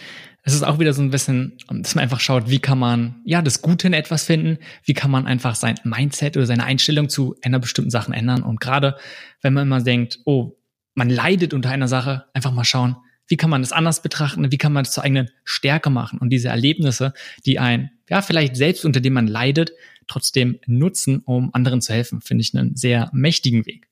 Es 0.44 0.54
ist 0.54 0.64
auch 0.64 0.78
wieder 0.80 0.94
so 0.94 1.02
ein 1.02 1.10
bisschen, 1.10 1.58
dass 1.68 1.96
man 1.96 2.04
einfach 2.04 2.20
schaut, 2.20 2.52
wie 2.52 2.60
kann 2.60 2.78
man 2.78 3.22
ja 3.26 3.42
das 3.42 3.64
Gute 3.64 3.88
in 3.88 3.94
etwas 3.94 4.26
finden, 4.26 4.60
wie 4.84 4.94
kann 4.94 5.10
man 5.10 5.26
einfach 5.26 5.56
sein 5.56 5.76
Mindset 5.84 6.38
oder 6.38 6.46
seine 6.46 6.66
Einstellung 6.66 7.10
zu 7.10 7.36
einer 7.42 7.58
bestimmten 7.60 7.90
Sachen 7.90 8.14
ändern. 8.14 8.44
Und 8.44 8.60
gerade 8.60 8.96
wenn 9.42 9.54
man 9.54 9.64
immer 9.64 9.82
denkt, 9.82 10.20
oh, 10.26 10.56
man 10.94 11.10
leidet 11.10 11.54
unter 11.54 11.72
einer 11.72 11.88
Sache, 11.88 12.26
einfach 12.34 12.52
mal 12.52 12.64
schauen, 12.64 12.96
wie 13.28 13.38
kann 13.38 13.50
man 13.50 13.64
das 13.64 13.72
anders 13.72 14.04
betrachten, 14.04 14.52
wie 14.52 14.58
kann 14.58 14.72
man 14.72 14.84
das 14.84 14.94
zur 14.94 15.04
eigenen 15.04 15.32
Stärke 15.44 15.90
machen 15.90 16.20
und 16.20 16.30
diese 16.30 16.50
Erlebnisse, 16.50 17.14
die 17.46 17.58
ein, 17.58 17.90
ja, 18.08 18.22
vielleicht 18.22 18.56
selbst 18.56 18.86
unter 18.86 19.02
dem 19.02 19.14
man 19.14 19.26
leidet, 19.26 19.72
trotzdem 20.08 20.60
nutzen, 20.66 21.22
um 21.26 21.54
anderen 21.54 21.82
zu 21.82 21.94
helfen, 21.94 22.22
finde 22.22 22.42
ich 22.44 22.56
einen 22.56 22.76
sehr 22.76 23.10
mächtigen 23.14 23.66
Weg. 23.66 23.88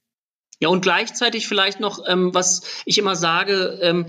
Ja, 0.64 0.70
und 0.70 0.82
gleichzeitig 0.82 1.46
vielleicht 1.46 1.82
noch, 1.82 2.06
ähm, 2.08 2.34
was 2.34 2.62
ich 2.86 2.98
immer 2.98 3.18
sage, 3.18 3.80
ähm, 3.82 4.06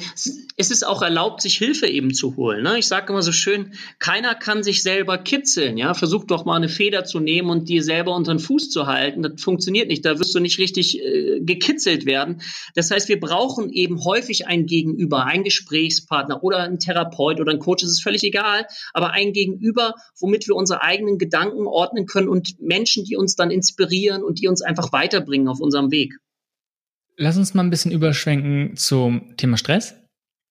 es 0.56 0.70
ist 0.70 0.86
auch 0.86 1.02
erlaubt, 1.02 1.42
sich 1.42 1.56
Hilfe 1.56 1.88
eben 1.88 2.14
zu 2.14 2.36
holen. 2.36 2.62
Ne? 2.62 2.78
Ich 2.78 2.86
sage 2.86 3.12
immer 3.12 3.22
so 3.22 3.32
schön, 3.32 3.72
keiner 3.98 4.36
kann 4.36 4.62
sich 4.62 4.84
selber 4.84 5.18
kitzeln. 5.18 5.76
Ja, 5.76 5.94
versuch 5.94 6.26
doch 6.26 6.44
mal 6.44 6.54
eine 6.54 6.68
Feder 6.68 7.04
zu 7.04 7.18
nehmen 7.18 7.50
und 7.50 7.68
dir 7.68 7.82
selber 7.82 8.14
unter 8.14 8.32
den 8.32 8.38
Fuß 8.38 8.70
zu 8.70 8.86
halten. 8.86 9.24
Das 9.24 9.42
funktioniert 9.42 9.88
nicht. 9.88 10.04
Da 10.04 10.20
wirst 10.20 10.32
du 10.32 10.38
nicht 10.38 10.60
richtig 10.60 11.00
äh, 11.00 11.40
gekitzelt 11.40 12.06
werden. 12.06 12.40
Das 12.76 12.88
heißt, 12.88 13.08
wir 13.08 13.18
brauchen 13.18 13.68
eben 13.70 14.04
häufig 14.04 14.46
ein 14.46 14.66
Gegenüber, 14.66 15.26
einen 15.26 15.42
Gesprächspartner 15.42 16.44
oder 16.44 16.58
einen 16.58 16.78
Therapeut 16.78 17.40
oder 17.40 17.50
einen 17.50 17.58
Coach. 17.58 17.82
Es 17.82 17.90
ist 17.90 18.02
völlig 18.04 18.22
egal, 18.22 18.64
aber 18.92 19.10
ein 19.10 19.32
Gegenüber, 19.32 19.94
womit 20.20 20.46
wir 20.46 20.54
unsere 20.54 20.82
eigenen 20.82 21.18
Gedanken 21.18 21.66
ordnen 21.66 22.06
können 22.06 22.28
und 22.28 22.60
Menschen, 22.60 23.02
die 23.02 23.16
uns 23.16 23.34
dann 23.34 23.50
inspirieren 23.50 24.22
und 24.22 24.40
die 24.40 24.46
uns 24.46 24.62
einfach 24.62 24.92
weiterbringen 24.92 25.48
auf 25.48 25.58
unserem 25.58 25.90
Weg. 25.90 26.14
Lass 27.16 27.36
uns 27.36 27.54
mal 27.54 27.62
ein 27.62 27.70
bisschen 27.70 27.92
überschwenken 27.92 28.76
zum 28.76 29.36
Thema 29.36 29.56
Stress. 29.56 29.94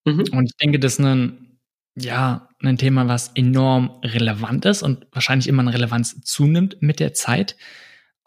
Mhm. 0.06 0.23
Und 0.32 0.45
ich 0.45 0.58
denke, 0.62 0.80
das 0.80 0.93
ist 0.93 0.99
ein, 1.06 1.60
ja, 1.95 2.49
ein 2.62 2.78
Thema, 2.78 3.08
was 3.08 3.32
enorm 3.36 3.99
relevant 4.04 4.65
ist 4.65 4.82
und 4.82 5.06
wahrscheinlich 5.12 5.47
immer 5.47 5.62
an 5.62 5.67
Relevanz 5.67 6.21
zunimmt 6.21 6.78
mit 6.82 6.99
der 6.99 7.13
Zeit. 7.13 7.56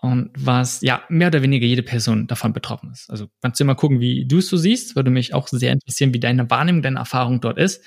Und 0.03 0.31
was, 0.37 0.83
ja, 0.83 1.03
mehr 1.09 1.29
oder 1.29 1.42
weniger 1.42 1.66
jede 1.66 1.83
Person 1.83 2.27
davon 2.27 2.53
betroffen 2.53 2.92
ist. 2.92 3.11
Also 3.11 3.29
kannst 3.40 3.59
du 3.59 3.64
mal 3.64 3.75
gucken, 3.75 4.01
wie 4.01 4.27
du 4.27 4.38
es 4.38 4.49
so 4.49 4.57
siehst. 4.57 4.94
Würde 4.94 5.11
mich 5.11 5.33
auch 5.33 5.49
sehr 5.49 5.72
interessieren, 5.72 6.12
wie 6.12 6.20
deine 6.20 6.51
Wahrnehmung, 6.51 6.83
deine 6.83 6.99
Erfahrung 6.99 7.40
dort 7.40 7.59
ist. 7.59 7.83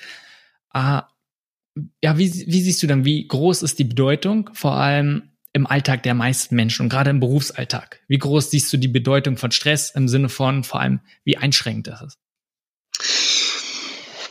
Äh, 0.74 1.02
ja, 2.02 2.18
wie, 2.18 2.30
wie 2.46 2.60
siehst 2.60 2.82
du 2.82 2.86
dann, 2.86 3.04
wie 3.04 3.26
groß 3.26 3.62
ist 3.62 3.78
die 3.78 3.84
Bedeutung, 3.84 4.50
vor 4.52 4.74
allem 4.74 5.29
im 5.52 5.66
Alltag 5.66 6.02
der 6.02 6.14
meisten 6.14 6.54
Menschen 6.54 6.82
und 6.82 6.88
gerade 6.88 7.10
im 7.10 7.20
Berufsalltag? 7.20 8.00
Wie 8.08 8.18
groß 8.18 8.50
siehst 8.50 8.72
du 8.72 8.76
die 8.76 8.88
Bedeutung 8.88 9.36
von 9.36 9.50
Stress 9.50 9.90
im 9.90 10.08
Sinne 10.08 10.28
von 10.28 10.64
vor 10.64 10.80
allem, 10.80 11.00
wie 11.24 11.36
einschränkend 11.36 11.88
das 11.88 12.02
ist? 12.02 12.18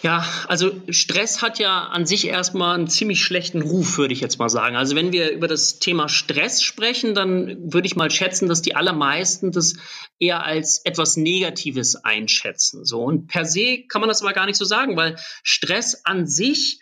Ja, 0.01 0.25
also 0.47 0.71
Stress 0.89 1.41
hat 1.41 1.59
ja 1.59 1.87
an 1.87 2.05
sich 2.05 2.27
erstmal 2.27 2.75
einen 2.75 2.87
ziemlich 2.87 3.21
schlechten 3.21 3.61
Ruf, 3.61 3.97
würde 3.97 4.13
ich 4.13 4.21
jetzt 4.21 4.39
mal 4.39 4.47
sagen. 4.47 4.77
Also 4.77 4.95
wenn 4.95 5.11
wir 5.11 5.31
über 5.31 5.49
das 5.49 5.79
Thema 5.79 6.07
Stress 6.07 6.63
sprechen, 6.63 7.13
dann 7.15 7.73
würde 7.73 7.85
ich 7.85 7.97
mal 7.97 8.09
schätzen, 8.09 8.47
dass 8.47 8.61
die 8.61 8.75
allermeisten 8.75 9.51
das 9.51 9.75
eher 10.17 10.45
als 10.45 10.85
etwas 10.85 11.17
Negatives 11.17 11.97
einschätzen. 11.97 12.85
So 12.85 13.03
und 13.03 13.27
per 13.27 13.43
se 13.43 13.83
kann 13.89 13.99
man 13.99 14.07
das 14.07 14.21
aber 14.21 14.31
gar 14.31 14.45
nicht 14.45 14.57
so 14.57 14.65
sagen, 14.65 14.95
weil 14.95 15.17
Stress 15.43 16.05
an 16.05 16.27
sich 16.27 16.79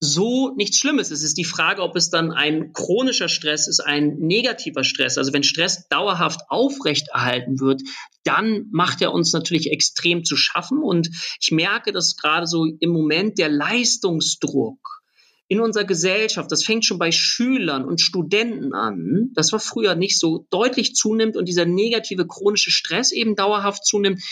so 0.00 0.54
nichts 0.56 0.78
Schlimmes. 0.78 1.10
Es 1.10 1.22
ist 1.22 1.36
die 1.36 1.44
Frage, 1.44 1.82
ob 1.82 1.94
es 1.94 2.08
dann 2.08 2.32
ein 2.32 2.72
chronischer 2.72 3.28
Stress 3.28 3.68
ist, 3.68 3.80
ein 3.80 4.16
negativer 4.16 4.82
Stress. 4.82 5.18
Also 5.18 5.34
wenn 5.34 5.42
Stress 5.42 5.88
dauerhaft 5.88 6.40
aufrechterhalten 6.48 7.60
wird, 7.60 7.82
dann 8.24 8.66
macht 8.72 9.02
er 9.02 9.12
uns 9.12 9.32
natürlich 9.34 9.70
extrem 9.70 10.24
zu 10.24 10.36
schaffen. 10.36 10.82
Und 10.82 11.10
ich 11.40 11.52
merke, 11.52 11.92
dass 11.92 12.16
gerade 12.16 12.46
so 12.46 12.64
im 12.64 12.90
Moment 12.90 13.38
der 13.38 13.50
Leistungsdruck 13.50 15.02
in 15.48 15.60
unserer 15.60 15.84
Gesellschaft, 15.84 16.50
das 16.50 16.64
fängt 16.64 16.84
schon 16.84 16.98
bei 16.98 17.10
Schülern 17.10 17.84
und 17.84 18.00
Studenten 18.00 18.72
an, 18.72 19.30
das 19.34 19.52
war 19.52 19.58
früher 19.58 19.96
nicht 19.96 20.18
so 20.18 20.46
deutlich 20.48 20.94
zunimmt 20.94 21.36
und 21.36 21.46
dieser 21.46 21.66
negative 21.66 22.26
chronische 22.26 22.70
Stress 22.70 23.10
eben 23.10 23.34
dauerhaft 23.34 23.84
zunimmt, 23.84 24.22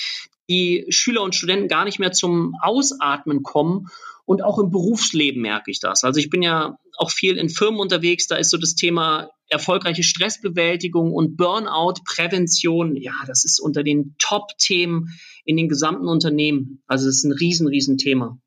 die 0.49 0.87
Schüler 0.89 1.23
und 1.23 1.35
Studenten 1.35 1.69
gar 1.69 1.85
nicht 1.85 1.99
mehr 1.99 2.13
zum 2.13 2.55
Ausatmen 2.63 3.43
kommen 3.43 3.89
und 4.25 4.43
auch 4.43 4.59
im 4.59 4.71
Berufsleben 4.71 5.41
merke 5.41 5.71
ich 5.71 5.81
das. 5.81 6.05
Also 6.05 6.21
ich 6.21 6.31
bin 6.31 6.43
ja 6.43 6.79
auch 6.97 7.11
viel 7.11 7.39
in 7.39 7.49
Firmen 7.49 7.81
unterwegs, 7.81 8.27
da 8.27 8.37
ist 8.37 8.51
so 8.51 8.59
das 8.59 8.75
Thema 8.75 9.31
erfolgreiche 9.49 10.03
Stressbewältigung 10.03 11.13
und 11.13 11.37
Burnout-Prävention, 11.37 12.97
ja, 12.97 13.15
das 13.27 13.45
ist 13.45 13.61
unter 13.61 13.83
den 13.83 14.15
Top-Themen 14.19 15.19
in 15.45 15.57
den 15.57 15.69
gesamten 15.69 16.09
Unternehmen. 16.09 16.83
Also 16.87 17.07
das 17.07 17.17
ist 17.17 17.25
ein 17.25 17.33
riesen, 17.33 17.67
riesen 17.67 17.97
Thema. 17.97 18.39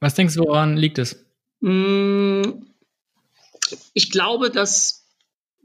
Was 0.00 0.14
denkst 0.14 0.34
du, 0.34 0.44
woran 0.44 0.76
liegt 0.76 0.98
es? 0.98 1.24
Mm, 1.60 2.42
ich 3.94 4.10
glaube, 4.10 4.50
dass 4.50 4.99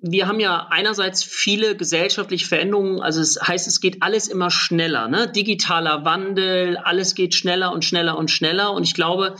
wir 0.08 0.28
haben 0.28 0.39
ja 0.39 0.68
einerseits 0.70 1.24
viele 1.24 1.76
gesellschaftliche 1.76 2.46
Veränderungen, 2.46 3.02
also 3.02 3.22
es 3.22 3.39
heißt, 3.41 3.68
es 3.68 3.82
geht 3.82 4.04
alles 4.04 4.28
immer 4.28 4.52
schneller, 4.52 5.08
ne? 5.08 5.32
digitaler 5.32 6.06
Wandel, 6.06 6.78
alles 6.78 7.15
geht 7.15 7.34
schneller 7.34 7.72
und 7.72 7.84
schneller 7.84 8.15
und 8.15 8.30
schneller. 8.30 8.72
Und 8.74 8.84
ich 8.84 8.94
glaube, 8.94 9.36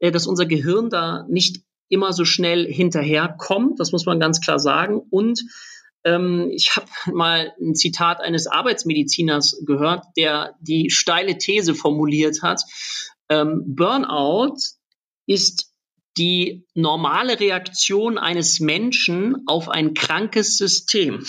äh, 0.00 0.10
dass 0.10 0.26
unser 0.26 0.46
Gehirn 0.46 0.90
da 0.90 1.24
nicht 1.28 1.62
immer 1.88 2.12
so 2.12 2.24
schnell 2.24 2.66
hinterherkommt, 2.66 3.78
das 3.78 3.92
muss 3.92 4.04
man 4.04 4.18
ganz 4.18 4.40
klar 4.40 4.58
sagen. 4.58 5.00
Und 5.10 5.40
ähm, 6.02 6.50
ich 6.52 6.74
habe 6.74 6.86
mal 7.12 7.52
ein 7.60 7.76
Zitat 7.76 8.20
eines 8.20 8.48
Arbeitsmediziners 8.48 9.62
gehört, 9.64 10.04
der 10.16 10.56
die 10.60 10.90
steile 10.90 11.38
These 11.38 11.74
formuliert 11.74 12.42
hat, 12.42 12.62
ähm, 13.28 13.62
Burnout 13.64 14.56
ist 15.26 15.72
die 16.16 16.64
normale 16.74 17.40
Reaktion 17.40 18.18
eines 18.18 18.60
Menschen 18.60 19.42
auf 19.46 19.68
ein 19.68 19.94
krankes 19.94 20.56
System. 20.56 21.24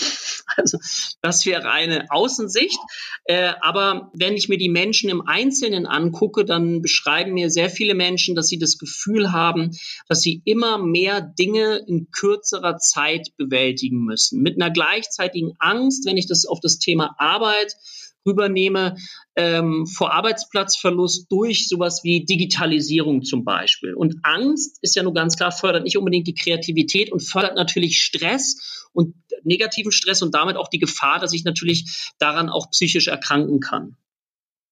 Also 0.58 0.78
das 1.20 1.44
wäre 1.44 1.70
eine 1.70 2.06
Außensicht. 2.08 2.78
Äh, 3.24 3.52
aber 3.60 4.10
wenn 4.14 4.36
ich 4.36 4.48
mir 4.48 4.56
die 4.56 4.68
Menschen 4.68 5.10
im 5.10 5.20
Einzelnen 5.26 5.86
angucke, 5.86 6.44
dann 6.44 6.80
beschreiben 6.80 7.34
mir 7.34 7.50
sehr 7.50 7.68
viele 7.68 7.94
Menschen, 7.94 8.34
dass 8.34 8.46
sie 8.46 8.58
das 8.58 8.78
Gefühl 8.78 9.32
haben, 9.32 9.76
dass 10.08 10.22
sie 10.22 10.40
immer 10.44 10.78
mehr 10.78 11.20
Dinge 11.20 11.84
in 11.86 12.10
kürzerer 12.10 12.78
Zeit 12.78 13.36
bewältigen 13.36 13.98
müssen. 13.98 14.40
Mit 14.40 14.54
einer 14.54 14.70
gleichzeitigen 14.70 15.52
Angst, 15.58 16.06
wenn 16.06 16.16
ich 16.16 16.26
das 16.26 16.46
auf 16.46 16.60
das 16.60 16.78
Thema 16.78 17.16
Arbeit 17.18 17.76
rübernehme, 18.26 18.96
ähm, 19.36 19.86
vor 19.86 20.12
Arbeitsplatzverlust 20.12 21.30
durch 21.30 21.68
sowas 21.68 22.00
wie 22.02 22.24
Digitalisierung 22.24 23.22
zum 23.22 23.44
Beispiel. 23.44 23.94
Und 23.94 24.16
Angst 24.22 24.78
ist 24.82 24.96
ja 24.96 25.02
nur 25.02 25.14
ganz 25.14 25.36
klar, 25.36 25.52
fördert 25.52 25.84
nicht 25.84 25.96
unbedingt 25.96 26.26
die 26.26 26.34
Kreativität 26.34 27.12
und 27.12 27.20
fördert 27.20 27.54
natürlich 27.54 28.00
Stress 28.00 28.88
und 28.92 29.14
negativen 29.44 29.92
Stress 29.92 30.22
und 30.22 30.34
damit 30.34 30.56
auch 30.56 30.68
die 30.68 30.78
Gefahr, 30.78 31.20
dass 31.20 31.32
ich 31.32 31.44
natürlich 31.44 32.12
daran 32.18 32.48
auch 32.48 32.70
psychisch 32.70 33.08
erkranken 33.08 33.60
kann. 33.60 33.96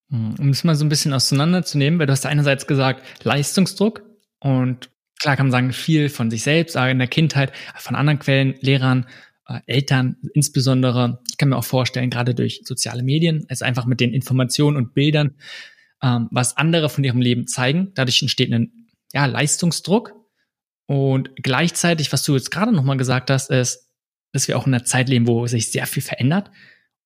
Hm, 0.09 0.35
um 0.39 0.49
es 0.49 0.63
mal 0.63 0.75
so 0.75 0.85
ein 0.85 0.89
bisschen 0.89 1.13
auseinanderzunehmen, 1.13 1.99
weil 1.99 2.07
du 2.07 2.11
hast 2.11 2.25
einerseits 2.25 2.67
gesagt, 2.67 3.03
Leistungsdruck 3.23 4.03
und 4.39 4.89
klar 5.19 5.35
kann 5.35 5.47
man 5.47 5.51
sagen, 5.51 5.73
viel 5.73 6.09
von 6.09 6.29
sich 6.29 6.43
selbst, 6.43 6.75
in 6.75 6.99
der 6.99 7.07
Kindheit, 7.07 7.51
von 7.77 7.95
anderen 7.95 8.19
Quellen, 8.19 8.55
Lehrern, 8.61 9.07
äh, 9.47 9.59
Eltern 9.67 10.17
insbesondere, 10.33 11.21
ich 11.29 11.37
kann 11.37 11.49
mir 11.49 11.57
auch 11.57 11.63
vorstellen, 11.63 12.09
gerade 12.09 12.35
durch 12.35 12.61
soziale 12.63 13.03
Medien, 13.03 13.45
also 13.49 13.65
einfach 13.65 13.85
mit 13.85 13.99
den 13.99 14.13
Informationen 14.13 14.77
und 14.77 14.93
Bildern, 14.93 15.35
ähm, 16.01 16.27
was 16.31 16.57
andere 16.57 16.89
von 16.89 17.03
ihrem 17.03 17.21
Leben 17.21 17.47
zeigen. 17.47 17.91
Dadurch 17.95 18.21
entsteht 18.21 18.51
ein 18.51 18.89
ja, 19.13 19.25
Leistungsdruck. 19.25 20.13
Und 20.87 21.31
gleichzeitig, 21.37 22.11
was 22.11 22.23
du 22.23 22.33
jetzt 22.33 22.51
gerade 22.51 22.71
nochmal 22.71 22.97
gesagt 22.97 23.29
hast, 23.29 23.49
ist, 23.49 23.89
dass 24.31 24.47
wir 24.47 24.57
auch 24.57 24.67
in 24.67 24.73
einer 24.73 24.83
Zeit 24.83 25.09
leben, 25.09 25.27
wo 25.27 25.47
sich 25.47 25.71
sehr 25.71 25.87
viel 25.87 26.03
verändert 26.03 26.51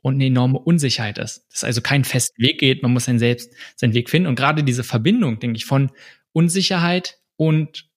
und 0.01 0.15
eine 0.15 0.25
enorme 0.25 0.59
Unsicherheit 0.59 1.17
ist. 1.17 1.45
Dass 1.51 1.63
also 1.63 1.81
kein 1.81 2.03
festen 2.03 2.41
Weg 2.41 2.59
geht, 2.59 2.83
man 2.83 2.91
muss 2.91 3.05
sein 3.05 3.19
selbst 3.19 3.53
seinen 3.75 3.93
Weg 3.93 4.09
finden. 4.09 4.27
Und 4.27 4.35
gerade 4.35 4.63
diese 4.63 4.83
Verbindung, 4.83 5.39
denke 5.39 5.57
ich, 5.57 5.65
von 5.65 5.91
Unsicherheit 6.31 7.19
und 7.35 7.89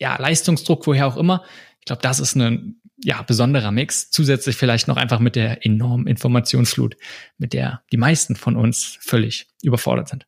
ja, 0.00 0.16
Leistungsdruck, 0.20 0.86
woher 0.86 1.06
auch 1.06 1.16
immer, 1.16 1.44
ich 1.80 1.86
glaube, 1.86 2.02
das 2.02 2.18
ist 2.18 2.34
ein 2.34 2.80
ja, 2.96 3.22
besonderer 3.22 3.70
Mix. 3.70 4.10
Zusätzlich 4.10 4.56
vielleicht 4.56 4.88
noch 4.88 4.96
einfach 4.96 5.18
mit 5.20 5.36
der 5.36 5.64
enormen 5.64 6.06
Informationsflut, 6.06 6.96
mit 7.38 7.52
der 7.52 7.82
die 7.92 7.96
meisten 7.96 8.36
von 8.36 8.56
uns 8.56 8.98
völlig 9.00 9.48
überfordert 9.62 10.08
sind. 10.08 10.26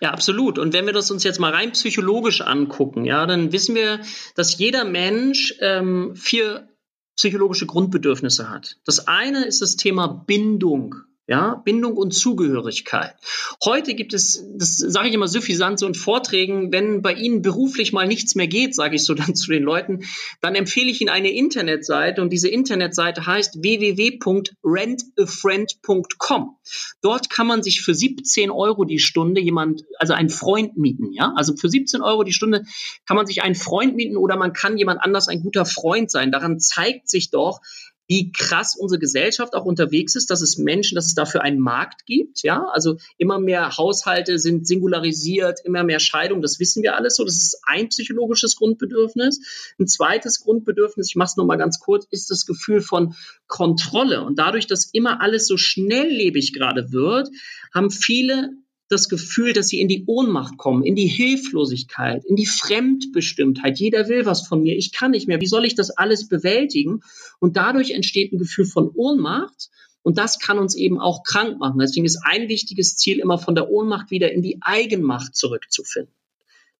Ja, 0.00 0.10
absolut. 0.10 0.58
Und 0.58 0.72
wenn 0.74 0.86
wir 0.86 0.92
das 0.92 1.10
uns 1.10 1.24
jetzt 1.24 1.40
mal 1.40 1.52
rein 1.52 1.72
psychologisch 1.72 2.40
angucken, 2.40 3.04
ja, 3.04 3.26
dann 3.26 3.52
wissen 3.52 3.74
wir, 3.74 4.00
dass 4.34 4.58
jeder 4.58 4.84
Mensch 4.84 5.54
ähm, 5.60 6.14
vier 6.14 6.68
psychologische 7.16 7.66
Grundbedürfnisse 7.66 8.50
hat. 8.50 8.76
Das 8.84 9.08
eine 9.08 9.44
ist 9.44 9.62
das 9.62 9.76
Thema 9.76 10.06
Bindung. 10.06 10.96
Ja, 11.28 11.60
Bindung 11.64 11.96
und 11.96 12.12
Zugehörigkeit. 12.12 13.16
Heute 13.64 13.94
gibt 13.94 14.14
es, 14.14 14.44
das 14.54 14.76
sage 14.76 15.08
ich 15.08 15.14
immer 15.14 15.26
suffisant 15.26 15.80
so 15.80 15.88
in 15.88 15.94
Vorträgen, 15.94 16.70
wenn 16.70 17.02
bei 17.02 17.14
Ihnen 17.14 17.42
beruflich 17.42 17.92
mal 17.92 18.06
nichts 18.06 18.36
mehr 18.36 18.46
geht, 18.46 18.76
sage 18.76 18.94
ich 18.94 19.04
so 19.04 19.12
dann 19.12 19.34
zu 19.34 19.50
den 19.50 19.64
Leuten, 19.64 20.04
dann 20.40 20.54
empfehle 20.54 20.88
ich 20.88 21.00
Ihnen 21.00 21.10
eine 21.10 21.32
Internetseite 21.32 22.22
und 22.22 22.32
diese 22.32 22.48
Internetseite 22.48 23.26
heißt 23.26 23.60
www.rentafriend.com. 23.60 26.56
Dort 27.02 27.28
kann 27.28 27.48
man 27.48 27.64
sich 27.64 27.80
für 27.80 27.94
17 27.94 28.52
Euro 28.52 28.84
die 28.84 29.00
Stunde 29.00 29.40
jemand, 29.40 29.82
also 29.98 30.12
einen 30.12 30.30
Freund 30.30 30.76
mieten, 30.76 31.12
ja, 31.12 31.32
also 31.34 31.56
für 31.56 31.68
17 31.68 32.02
Euro 32.02 32.22
die 32.22 32.32
Stunde 32.32 32.62
kann 33.04 33.16
man 33.16 33.26
sich 33.26 33.42
einen 33.42 33.56
Freund 33.56 33.96
mieten 33.96 34.16
oder 34.16 34.36
man 34.36 34.52
kann 34.52 34.78
jemand 34.78 35.00
anders 35.02 35.26
ein 35.26 35.42
guter 35.42 35.66
Freund 35.66 36.08
sein. 36.08 36.30
Daran 36.30 36.60
zeigt 36.60 37.08
sich 37.08 37.30
doch, 37.30 37.60
wie 38.08 38.30
krass 38.32 38.76
unsere 38.78 38.98
Gesellschaft 38.98 39.54
auch 39.54 39.64
unterwegs 39.64 40.14
ist, 40.14 40.30
dass 40.30 40.40
es 40.40 40.58
Menschen, 40.58 40.94
dass 40.94 41.06
es 41.06 41.14
dafür 41.14 41.42
einen 41.42 41.58
Markt 41.58 42.06
gibt. 42.06 42.42
Ja, 42.42 42.66
also 42.72 42.96
immer 43.18 43.38
mehr 43.38 43.76
Haushalte 43.76 44.38
sind 44.38 44.66
singularisiert, 44.66 45.60
immer 45.64 45.82
mehr 45.82 46.00
Scheidungen, 46.00 46.42
das 46.42 46.60
wissen 46.60 46.82
wir 46.82 46.96
alles 46.96 47.16
so. 47.16 47.24
Das 47.24 47.36
ist 47.36 47.60
ein 47.64 47.88
psychologisches 47.88 48.56
Grundbedürfnis. 48.56 49.74
Ein 49.78 49.86
zweites 49.86 50.40
Grundbedürfnis, 50.40 51.08
ich 51.08 51.16
mache 51.16 51.30
es 51.30 51.36
nur 51.36 51.46
ganz 51.56 51.80
kurz, 51.80 52.06
ist 52.10 52.30
das 52.30 52.46
Gefühl 52.46 52.80
von 52.80 53.14
Kontrolle. 53.46 54.22
Und 54.22 54.38
dadurch, 54.38 54.66
dass 54.66 54.90
immer 54.92 55.20
alles 55.20 55.46
so 55.46 55.56
schnelllebig 55.56 56.52
gerade 56.52 56.92
wird, 56.92 57.28
haben 57.72 57.90
viele 57.90 58.50
das 58.88 59.08
Gefühl, 59.08 59.52
dass 59.52 59.68
sie 59.68 59.80
in 59.80 59.88
die 59.88 60.04
Ohnmacht 60.06 60.56
kommen, 60.58 60.84
in 60.84 60.94
die 60.94 61.06
Hilflosigkeit, 61.06 62.24
in 62.24 62.36
die 62.36 62.46
Fremdbestimmtheit. 62.46 63.78
Jeder 63.78 64.08
will 64.08 64.26
was 64.26 64.46
von 64.46 64.62
mir, 64.62 64.76
ich 64.76 64.92
kann 64.92 65.10
nicht 65.10 65.26
mehr. 65.26 65.40
Wie 65.40 65.46
soll 65.46 65.64
ich 65.64 65.74
das 65.74 65.90
alles 65.90 66.28
bewältigen? 66.28 67.00
Und 67.40 67.56
dadurch 67.56 67.90
entsteht 67.90 68.32
ein 68.32 68.38
Gefühl 68.38 68.66
von 68.66 68.90
Ohnmacht. 68.94 69.70
Und 70.02 70.18
das 70.18 70.38
kann 70.38 70.60
uns 70.60 70.76
eben 70.76 71.00
auch 71.00 71.24
krank 71.24 71.58
machen. 71.58 71.80
Deswegen 71.80 72.06
ist 72.06 72.20
ein 72.22 72.48
wichtiges 72.48 72.96
Ziel 72.96 73.18
immer 73.18 73.38
von 73.38 73.56
der 73.56 73.70
Ohnmacht 73.70 74.12
wieder 74.12 74.30
in 74.30 74.40
die 74.40 74.58
Eigenmacht 74.60 75.34
zurückzufinden. 75.34 76.14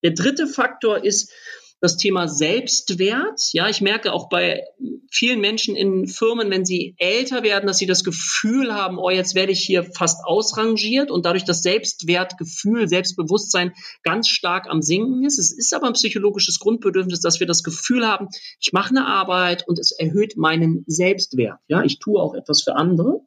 Der 0.05 0.13
dritte 0.13 0.47
Faktor 0.47 1.05
ist, 1.05 1.33
das 1.81 1.97
Thema 1.97 2.27
Selbstwert. 2.27 3.41
Ja, 3.53 3.69
ich 3.69 3.81
merke 3.81 4.13
auch 4.13 4.29
bei 4.29 4.65
vielen 5.11 5.41
Menschen 5.41 5.77
in 5.77 6.07
Firmen, 6.07 6.51
wenn 6.51 6.65
sie 6.65 6.95
älter 6.99 7.43
werden, 7.43 7.67
dass 7.67 7.79
sie 7.79 7.87
das 7.87 8.03
Gefühl 8.03 8.73
haben, 8.73 8.99
oh, 8.99 9.11
jetzt 9.11 9.35
werde 9.35 9.53
ich 9.53 9.61
hier 9.61 9.85
fast 9.85 10.25
ausrangiert 10.25 11.11
und 11.11 11.27
dadurch 11.27 11.45
das 11.45 11.63
Selbstwertgefühl, 11.63 12.89
Selbstbewusstsein 12.89 13.73
ganz 14.03 14.29
stark 14.29 14.69
am 14.69 14.83
Sinken 14.83 15.25
ist. 15.25 15.39
Es 15.39 15.53
ist 15.53 15.75
aber 15.75 15.87
ein 15.87 15.93
psychologisches 15.93 16.59
Grundbedürfnis, 16.59 17.21
dass 17.21 17.41
wir 17.41 17.47
das 17.47 17.63
Gefühl 17.63 18.07
haben, 18.07 18.29
ich 18.61 18.73
mache 18.73 18.91
eine 18.91 19.07
Arbeit 19.07 19.69
und 19.69 19.79
es 19.79 19.93
erhöht 19.93 20.37
meinen 20.37 20.85
Selbstwert. 20.87 21.59
Ja, 21.69 21.83
ich 21.83 21.99
tue 21.99 22.21
auch 22.21 22.35
etwas 22.35 22.63
für 22.63 22.75
andere. 22.75 23.21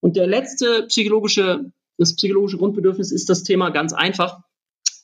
Und 0.00 0.16
der 0.16 0.26
letzte 0.26 0.84
psychologische, 0.86 1.72
das 1.96 2.14
psychologische 2.14 2.58
Grundbedürfnis 2.58 3.10
ist 3.10 3.28
das 3.28 3.42
Thema 3.42 3.70
ganz 3.70 3.92
einfach 3.92 4.40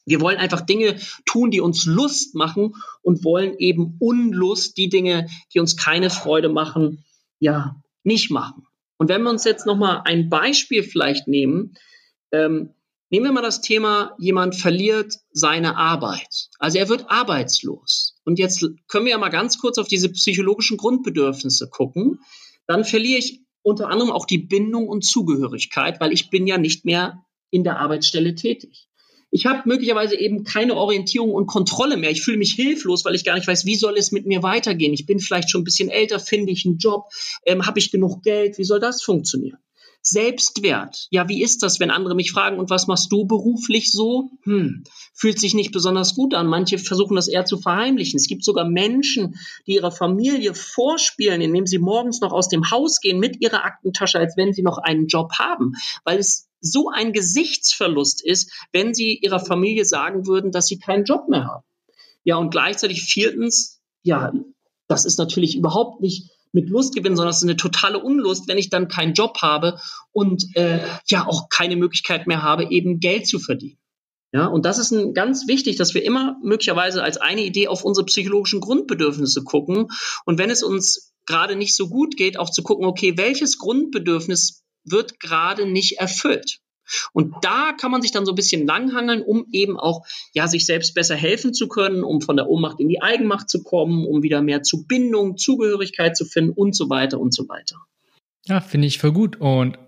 wir 0.06 0.20
wollen 0.20 0.38
einfach 0.38 0.60
Dinge 0.60 0.98
tun, 1.24 1.50
die 1.50 1.60
uns 1.60 1.86
Lust 1.86 2.34
machen 2.34 2.74
und 3.02 3.24
wollen 3.24 3.56
eben 3.58 3.96
Unlust, 3.98 4.76
die 4.76 4.88
Dinge, 4.88 5.28
die 5.52 5.60
uns 5.60 5.76
keine 5.76 6.10
Freude 6.10 6.48
machen, 6.48 7.04
ja, 7.38 7.76
nicht 8.02 8.30
machen. 8.30 8.66
Und 8.98 9.08
wenn 9.08 9.22
wir 9.22 9.30
uns 9.30 9.44
jetzt 9.44 9.66
nochmal 9.66 10.02
ein 10.04 10.28
Beispiel 10.28 10.82
vielleicht 10.82 11.26
nehmen, 11.26 11.74
ähm, 12.32 12.70
nehmen 13.10 13.26
wir 13.26 13.32
mal 13.32 13.42
das 13.42 13.60
Thema, 13.60 14.14
jemand 14.18 14.54
verliert 14.54 15.14
seine 15.32 15.76
Arbeit. 15.76 16.48
Also 16.58 16.78
er 16.78 16.88
wird 16.88 17.10
arbeitslos. 17.10 18.16
Und 18.24 18.38
jetzt 18.38 18.66
können 18.88 19.04
wir 19.04 19.12
ja 19.12 19.18
mal 19.18 19.30
ganz 19.30 19.58
kurz 19.58 19.78
auf 19.78 19.88
diese 19.88 20.10
psychologischen 20.10 20.76
Grundbedürfnisse 20.76 21.68
gucken. 21.68 22.20
Dann 22.66 22.84
verliere 22.84 23.18
ich 23.18 23.40
unter 23.62 23.88
anderem 23.88 24.12
auch 24.12 24.26
die 24.26 24.38
Bindung 24.38 24.88
und 24.88 25.04
Zugehörigkeit, 25.04 26.00
weil 26.00 26.12
ich 26.12 26.30
bin 26.30 26.46
ja 26.46 26.58
nicht 26.58 26.84
mehr 26.84 27.24
in 27.50 27.64
der 27.64 27.78
Arbeitsstelle 27.78 28.34
tätig. 28.34 28.88
Ich 29.34 29.46
habe 29.46 29.62
möglicherweise 29.64 30.16
eben 30.16 30.44
keine 30.44 30.76
Orientierung 30.76 31.32
und 31.32 31.48
Kontrolle 31.48 31.96
mehr. 31.96 32.12
Ich 32.12 32.22
fühle 32.22 32.36
mich 32.36 32.52
hilflos, 32.52 33.04
weil 33.04 33.16
ich 33.16 33.24
gar 33.24 33.34
nicht 33.34 33.48
weiß, 33.48 33.66
wie 33.66 33.74
soll 33.74 33.98
es 33.98 34.12
mit 34.12 34.26
mir 34.26 34.44
weitergehen. 34.44 34.94
Ich 34.94 35.06
bin 35.06 35.18
vielleicht 35.18 35.50
schon 35.50 35.62
ein 35.62 35.64
bisschen 35.64 35.88
älter, 35.88 36.20
finde 36.20 36.52
ich 36.52 36.64
einen 36.64 36.78
Job, 36.78 37.08
ähm, 37.44 37.66
habe 37.66 37.80
ich 37.80 37.90
genug 37.90 38.22
Geld, 38.22 38.58
wie 38.58 38.64
soll 38.64 38.78
das 38.78 39.02
funktionieren? 39.02 39.58
Selbstwert. 40.02 41.08
Ja, 41.10 41.28
wie 41.28 41.42
ist 41.42 41.64
das, 41.64 41.80
wenn 41.80 41.90
andere 41.90 42.14
mich 42.14 42.30
fragen, 42.30 42.60
und 42.60 42.70
was 42.70 42.86
machst 42.86 43.10
du 43.10 43.26
beruflich 43.26 43.90
so? 43.90 44.30
Hm, 44.44 44.84
fühlt 45.14 45.40
sich 45.40 45.54
nicht 45.54 45.72
besonders 45.72 46.14
gut 46.14 46.32
an. 46.32 46.46
Manche 46.46 46.78
versuchen 46.78 47.16
das 47.16 47.26
eher 47.26 47.44
zu 47.44 47.58
verheimlichen. 47.58 48.18
Es 48.18 48.28
gibt 48.28 48.44
sogar 48.44 48.68
Menschen, 48.68 49.34
die 49.66 49.74
ihrer 49.74 49.90
Familie 49.90 50.54
vorspielen, 50.54 51.40
indem 51.40 51.66
sie 51.66 51.78
morgens 51.78 52.20
noch 52.20 52.32
aus 52.32 52.48
dem 52.48 52.70
Haus 52.70 53.00
gehen 53.00 53.18
mit 53.18 53.40
ihrer 53.40 53.64
Aktentasche, 53.64 54.20
als 54.20 54.36
wenn 54.36 54.52
sie 54.52 54.62
noch 54.62 54.78
einen 54.78 55.08
Job 55.08 55.32
haben, 55.40 55.72
weil 56.04 56.20
es 56.20 56.46
so 56.64 56.88
ein 56.88 57.12
Gesichtsverlust 57.12 58.24
ist, 58.24 58.52
wenn 58.72 58.94
sie 58.94 59.16
ihrer 59.16 59.40
Familie 59.40 59.84
sagen 59.84 60.26
würden, 60.26 60.50
dass 60.50 60.66
sie 60.66 60.78
keinen 60.78 61.04
Job 61.04 61.28
mehr 61.28 61.44
haben. 61.44 61.64
Ja, 62.24 62.36
und 62.36 62.50
gleichzeitig 62.50 63.02
viertens, 63.02 63.80
ja, 64.02 64.32
das 64.88 65.04
ist 65.04 65.18
natürlich 65.18 65.56
überhaupt 65.56 66.00
nicht 66.00 66.30
mit 66.52 66.68
Lust 66.70 66.94
gewinnen, 66.94 67.16
sondern 67.16 67.30
es 67.30 67.38
ist 67.38 67.42
eine 67.42 67.56
totale 67.56 67.98
Unlust, 67.98 68.48
wenn 68.48 68.58
ich 68.58 68.70
dann 68.70 68.88
keinen 68.88 69.14
Job 69.14 69.38
habe 69.42 69.78
und 70.12 70.56
äh, 70.56 70.80
ja 71.08 71.26
auch 71.26 71.48
keine 71.48 71.76
Möglichkeit 71.76 72.26
mehr 72.26 72.42
habe, 72.42 72.70
eben 72.70 73.00
Geld 73.00 73.26
zu 73.26 73.38
verdienen. 73.38 73.78
Ja, 74.32 74.46
und 74.46 74.64
das 74.64 74.78
ist 74.78 74.90
ein, 74.90 75.14
ganz 75.14 75.46
wichtig, 75.46 75.76
dass 75.76 75.94
wir 75.94 76.04
immer 76.04 76.36
möglicherweise 76.42 77.02
als 77.02 77.18
eine 77.18 77.44
Idee 77.44 77.68
auf 77.68 77.84
unsere 77.84 78.06
psychologischen 78.06 78.60
Grundbedürfnisse 78.60 79.44
gucken. 79.44 79.88
Und 80.24 80.38
wenn 80.38 80.50
es 80.50 80.62
uns 80.62 81.12
gerade 81.26 81.56
nicht 81.56 81.76
so 81.76 81.88
gut 81.88 82.16
geht, 82.16 82.38
auch 82.38 82.50
zu 82.50 82.62
gucken, 82.62 82.84
okay, 82.84 83.16
welches 83.16 83.58
Grundbedürfnis 83.58 84.63
wird 84.84 85.20
gerade 85.20 85.66
nicht 85.66 85.98
erfüllt? 85.98 86.60
Und 87.12 87.34
da 87.42 87.72
kann 87.72 87.90
man 87.90 88.02
sich 88.02 88.12
dann 88.12 88.26
so 88.26 88.32
ein 88.32 88.36
bisschen 88.36 88.66
langhangeln, 88.66 89.22
um 89.22 89.46
eben 89.52 89.78
auch 89.78 90.06
ja 90.32 90.48
sich 90.48 90.66
selbst 90.66 90.94
besser 90.94 91.16
helfen 91.16 91.54
zu 91.54 91.68
können, 91.68 92.04
um 92.04 92.20
von 92.20 92.36
der 92.36 92.48
Ohnmacht 92.48 92.80
in 92.80 92.88
die 92.88 93.02
Eigenmacht 93.02 93.48
zu 93.48 93.62
kommen, 93.62 94.06
um 94.06 94.22
wieder 94.22 94.42
mehr 94.42 94.62
zu 94.62 94.86
Bindung, 94.86 95.36
Zugehörigkeit 95.36 96.16
zu 96.16 96.24
finden 96.24 96.50
und 96.50 96.76
so 96.76 96.90
weiter 96.90 97.18
und 97.18 97.34
so 97.34 97.48
weiter. 97.48 97.76
Ja, 98.46 98.60
finde 98.60 98.86
ich 98.86 98.98
voll 98.98 99.12
gut 99.12 99.36
und 99.36 99.78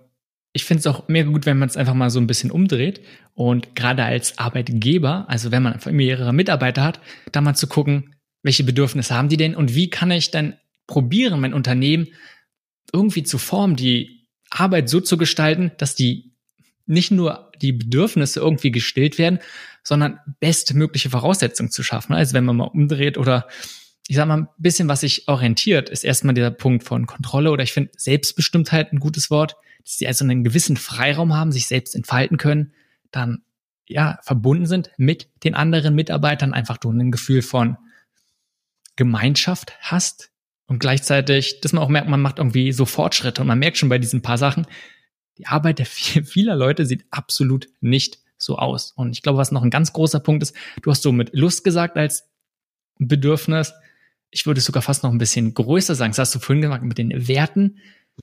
ich 0.53 0.65
finde 0.65 0.81
es 0.81 0.87
auch 0.87 1.07
mehr 1.09 1.25
gut, 1.25 1.45
wenn 1.45 1.59
man 1.59 1.69
es 1.69 1.77
einfach 1.77 1.93
mal 1.93 2.09
so 2.09 2.19
ein 2.19 2.27
bisschen 2.27 2.51
umdreht 2.51 3.03
und 3.35 3.77
gerade 3.77 4.05
als 4.05 4.39
Arbeitgeber, 4.39 5.27
also 5.29 5.51
wenn 5.51 5.63
man 5.63 5.79
mehrere 5.91 6.33
Mitarbeiter 6.33 6.83
hat, 6.83 7.01
da 7.33 7.43
mal 7.43 7.55
zu 7.55 7.67
gucken, 7.67 8.15
welche 8.43 8.65
Bedürfnisse 8.65 9.15
haben 9.15 9.29
die 9.29 9.37
denn 9.37 9.55
und 9.55 9.75
wie 9.75 9.91
kann 9.91 10.11
ich 10.11 10.31
dann 10.31 10.57
probieren, 10.87 11.41
mein 11.41 11.53
Unternehmen 11.53 12.09
irgendwie 12.93 13.25
zu 13.25 13.37
formen, 13.37 13.77
die 13.77 14.15
Arbeit 14.61 14.88
so 14.88 15.01
zu 15.01 15.16
gestalten, 15.16 15.73
dass 15.79 15.95
die 15.95 16.33
nicht 16.87 17.11
nur 17.11 17.51
die 17.61 17.73
Bedürfnisse 17.73 18.40
irgendwie 18.40 18.71
gestillt 18.71 19.19
werden, 19.19 19.40
sondern 19.83 20.21
bestmögliche 20.40 21.11
Voraussetzungen 21.11 21.71
zu 21.71 21.83
schaffen. 21.83 22.12
Also 22.12 22.35
wenn 22.35 22.45
man 22.45 22.57
mal 22.57 22.64
umdreht 22.64 23.19
oder 23.19 23.49
ich 24.09 24.16
sag 24.16 24.29
mal, 24.29 24.38
ein 24.38 24.49
bisschen, 24.57 24.88
was 24.88 25.01
sich 25.01 25.27
orientiert, 25.27 25.88
ist 25.88 26.05
erstmal 26.05 26.35
der 26.35 26.51
Punkt 26.51 26.85
von 26.85 27.07
Kontrolle 27.07 27.51
oder 27.51 27.64
ich 27.64 27.73
finde 27.73 27.90
Selbstbestimmtheit 27.97 28.92
ein 28.92 29.01
gutes 29.01 29.31
Wort, 29.31 29.57
dass 29.83 29.97
sie 29.97 30.07
also 30.07 30.25
einen 30.25 30.45
gewissen 30.45 30.77
Freiraum 30.77 31.35
haben, 31.35 31.51
sich 31.51 31.66
selbst 31.66 31.97
entfalten 31.97 32.37
können, 32.37 32.73
dann 33.11 33.42
ja 33.88 34.19
verbunden 34.23 34.66
sind 34.66 34.90
mit 34.97 35.29
den 35.42 35.55
anderen 35.55 35.95
Mitarbeitern, 35.95 36.53
einfach 36.53 36.77
du 36.77 36.90
ein 36.90 37.11
Gefühl 37.11 37.42
von 37.42 37.77
Gemeinschaft 38.95 39.73
hast 39.81 40.31
und 40.66 40.79
gleichzeitig, 40.79 41.61
dass 41.61 41.72
man 41.72 41.83
auch 41.83 41.88
merkt, 41.88 42.09
man 42.09 42.20
macht 42.20 42.38
irgendwie 42.38 42.72
so 42.72 42.87
Fortschritte 42.87 43.40
und 43.40 43.46
man 43.46 43.59
merkt 43.59 43.76
schon 43.76 43.88
bei 43.88 43.98
diesen 43.98 44.22
paar 44.22 44.38
Sachen, 44.38 44.66
die 45.38 45.46
Arbeit 45.46 45.79
der 45.79 45.87
vieler 46.24 46.57
Leute 46.57 46.87
sieht 46.87 47.05
absolut 47.11 47.68
nicht 47.81 48.18
so 48.38 48.59
aus. 48.59 48.92
Und 48.92 49.12
ich 49.12 49.22
glaube, 49.22 49.38
was 49.38 49.52
noch 49.52 49.62
ein 49.62 49.70
ganz 49.70 49.92
großer 49.92 50.20
Punkt 50.20 50.42
ist, 50.42 50.55
du 50.83 50.90
hast 50.90 51.02
so 51.02 51.12
mit 51.12 51.31
Lust 51.35 51.64
gesagt 51.64 51.96
als 51.96 52.29
Bedürfnis. 52.98 53.72
Ich 54.31 54.46
würde 54.46 54.59
es 54.59 54.64
sogar 54.64 54.83
fast 54.83 55.02
noch 55.02 55.11
ein 55.11 55.18
bisschen 55.18 55.55
größer 55.55 55.94
sagen. 55.94 56.11
Das 56.11 56.18
hast 56.18 56.35
du 56.35 56.38
vorhin 56.38 56.62
gemacht 56.62 56.83
mit 56.83 56.98
den 56.98 57.29
Werten. 57.29 57.79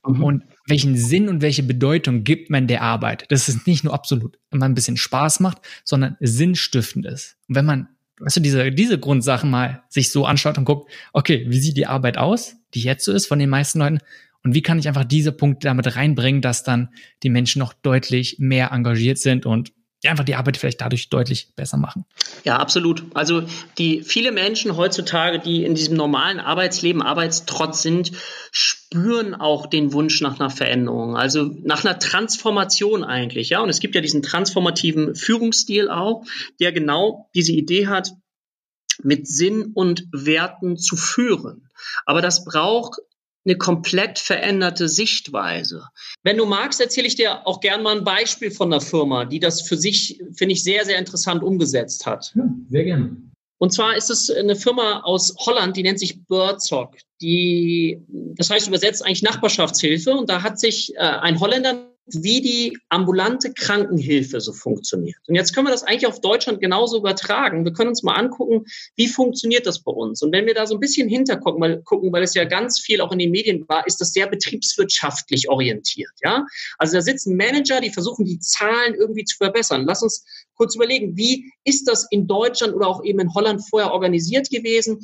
Mhm. 0.06 0.22
Und 0.22 0.44
welchen 0.66 0.96
Sinn 0.96 1.28
und 1.28 1.40
welche 1.42 1.62
Bedeutung 1.62 2.24
gibt 2.24 2.50
man 2.50 2.66
der 2.66 2.82
Arbeit? 2.82 3.30
Dass 3.30 3.48
es 3.48 3.66
nicht 3.66 3.84
nur 3.84 3.94
absolut 3.94 4.38
immer 4.50 4.66
ein 4.66 4.74
bisschen 4.74 4.96
Spaß 4.96 5.40
macht, 5.40 5.58
sondern 5.84 6.16
sinnstiftend 6.20 7.06
ist. 7.06 7.36
Und 7.48 7.54
wenn 7.56 7.64
man, 7.64 7.88
weißt 8.20 8.36
du, 8.36 8.40
diese, 8.40 8.70
diese 8.72 8.98
Grundsachen 8.98 9.50
mal 9.50 9.82
sich 9.88 10.10
so 10.10 10.24
anschaut 10.24 10.58
und 10.58 10.64
guckt, 10.64 10.90
okay, 11.12 11.46
wie 11.48 11.58
sieht 11.58 11.76
die 11.76 11.86
Arbeit 11.86 12.18
aus, 12.18 12.56
die 12.74 12.82
jetzt 12.82 13.04
so 13.04 13.12
ist 13.12 13.26
von 13.26 13.38
den 13.38 13.50
meisten 13.50 13.78
Leuten? 13.78 13.98
Und 14.42 14.54
wie 14.54 14.62
kann 14.62 14.78
ich 14.78 14.88
einfach 14.88 15.04
diese 15.04 15.32
Punkte 15.32 15.68
damit 15.68 15.96
reinbringen, 15.96 16.42
dass 16.42 16.64
dann 16.64 16.90
die 17.22 17.30
Menschen 17.30 17.60
noch 17.60 17.72
deutlich 17.72 18.36
mehr 18.38 18.72
engagiert 18.72 19.18
sind 19.18 19.46
und 19.46 19.72
einfach 20.08 20.24
die 20.24 20.34
Arbeit 20.34 20.56
vielleicht 20.56 20.80
dadurch 20.80 21.08
deutlich 21.08 21.48
besser 21.56 21.76
machen. 21.76 22.04
Ja, 22.44 22.58
absolut. 22.58 23.04
Also 23.14 23.42
die 23.78 24.02
viele 24.02 24.32
Menschen 24.32 24.76
heutzutage, 24.76 25.38
die 25.38 25.64
in 25.64 25.74
diesem 25.74 25.96
normalen 25.96 26.40
Arbeitsleben 26.40 27.02
Arbeitstrotz 27.02 27.82
sind, 27.82 28.12
spüren 28.50 29.34
auch 29.34 29.66
den 29.66 29.92
Wunsch 29.92 30.20
nach 30.20 30.38
einer 30.38 30.50
Veränderung, 30.50 31.16
also 31.16 31.50
nach 31.62 31.84
einer 31.84 31.98
Transformation 31.98 33.04
eigentlich, 33.04 33.50
ja. 33.50 33.60
Und 33.60 33.68
es 33.68 33.80
gibt 33.80 33.94
ja 33.94 34.00
diesen 34.00 34.22
transformativen 34.22 35.14
Führungsstil 35.14 35.88
auch, 35.88 36.24
der 36.60 36.72
genau 36.72 37.28
diese 37.34 37.52
Idee 37.52 37.88
hat, 37.88 38.12
mit 39.02 39.26
Sinn 39.26 39.72
und 39.74 40.06
Werten 40.12 40.76
zu 40.76 40.96
führen. 40.96 41.68
Aber 42.06 42.22
das 42.22 42.44
braucht 42.44 43.00
eine 43.44 43.56
komplett 43.56 44.18
veränderte 44.18 44.88
Sichtweise. 44.88 45.88
Wenn 46.22 46.36
du 46.36 46.46
magst, 46.46 46.80
erzähle 46.80 47.06
ich 47.06 47.14
dir 47.14 47.46
auch 47.46 47.60
gern 47.60 47.82
mal 47.82 47.96
ein 47.96 48.04
Beispiel 48.04 48.50
von 48.50 48.72
einer 48.72 48.80
Firma, 48.80 49.24
die 49.24 49.40
das 49.40 49.62
für 49.62 49.76
sich, 49.76 50.20
finde 50.32 50.54
ich, 50.54 50.64
sehr, 50.64 50.84
sehr 50.84 50.98
interessant 50.98 51.42
umgesetzt 51.42 52.06
hat. 52.06 52.32
Ja, 52.34 52.48
sehr 52.70 52.84
gerne. 52.84 53.16
Und 53.58 53.72
zwar 53.72 53.96
ist 53.96 54.10
es 54.10 54.30
eine 54.30 54.56
Firma 54.56 55.00
aus 55.04 55.34
Holland, 55.38 55.76
die 55.76 55.82
nennt 55.82 55.98
sich 55.98 56.26
Birdsock. 56.26 56.96
Die, 57.20 58.02
das 58.36 58.50
heißt 58.50 58.68
übersetzt 58.68 59.04
eigentlich 59.04 59.22
Nachbarschaftshilfe. 59.22 60.10
Und 60.10 60.28
da 60.28 60.42
hat 60.42 60.58
sich 60.58 60.92
äh, 60.96 60.98
ein 60.98 61.40
Holländer 61.40 61.93
wie 62.06 62.42
die 62.42 62.78
ambulante 62.90 63.52
Krankenhilfe 63.52 64.40
so 64.40 64.52
funktioniert. 64.52 65.16
Und 65.26 65.36
jetzt 65.36 65.54
können 65.54 65.66
wir 65.66 65.72
das 65.72 65.84
eigentlich 65.84 66.06
auf 66.06 66.20
Deutschland 66.20 66.60
genauso 66.60 66.98
übertragen. 66.98 67.64
Wir 67.64 67.72
können 67.72 67.88
uns 67.88 68.02
mal 68.02 68.14
angucken, 68.14 68.66
wie 68.96 69.08
funktioniert 69.08 69.66
das 69.66 69.82
bei 69.82 69.92
uns. 69.92 70.20
Und 70.20 70.32
wenn 70.32 70.44
wir 70.46 70.54
da 70.54 70.66
so 70.66 70.74
ein 70.74 70.80
bisschen 70.80 71.08
hintergucken, 71.08 71.60
weil, 71.62 71.82
gucken, 71.82 72.12
weil 72.12 72.22
es 72.22 72.34
ja 72.34 72.44
ganz 72.44 72.78
viel 72.78 73.00
auch 73.00 73.12
in 73.12 73.18
den 73.18 73.30
Medien 73.30 73.66
war, 73.68 73.86
ist 73.86 74.00
das 74.00 74.12
sehr 74.12 74.26
betriebswirtschaftlich 74.26 75.48
orientiert. 75.48 76.12
Ja, 76.22 76.44
also 76.78 76.94
da 76.94 77.00
sitzen 77.00 77.36
Manager, 77.36 77.80
die 77.80 77.90
versuchen 77.90 78.26
die 78.26 78.38
Zahlen 78.38 78.94
irgendwie 78.94 79.24
zu 79.24 79.36
verbessern. 79.38 79.84
Lass 79.86 80.02
uns 80.02 80.24
kurz 80.56 80.74
überlegen, 80.74 81.16
wie 81.16 81.50
ist 81.64 81.88
das 81.88 82.06
in 82.10 82.26
Deutschland 82.26 82.74
oder 82.74 82.88
auch 82.88 83.02
eben 83.02 83.20
in 83.20 83.32
Holland 83.32 83.62
vorher 83.66 83.92
organisiert 83.92 84.50
gewesen? 84.50 84.98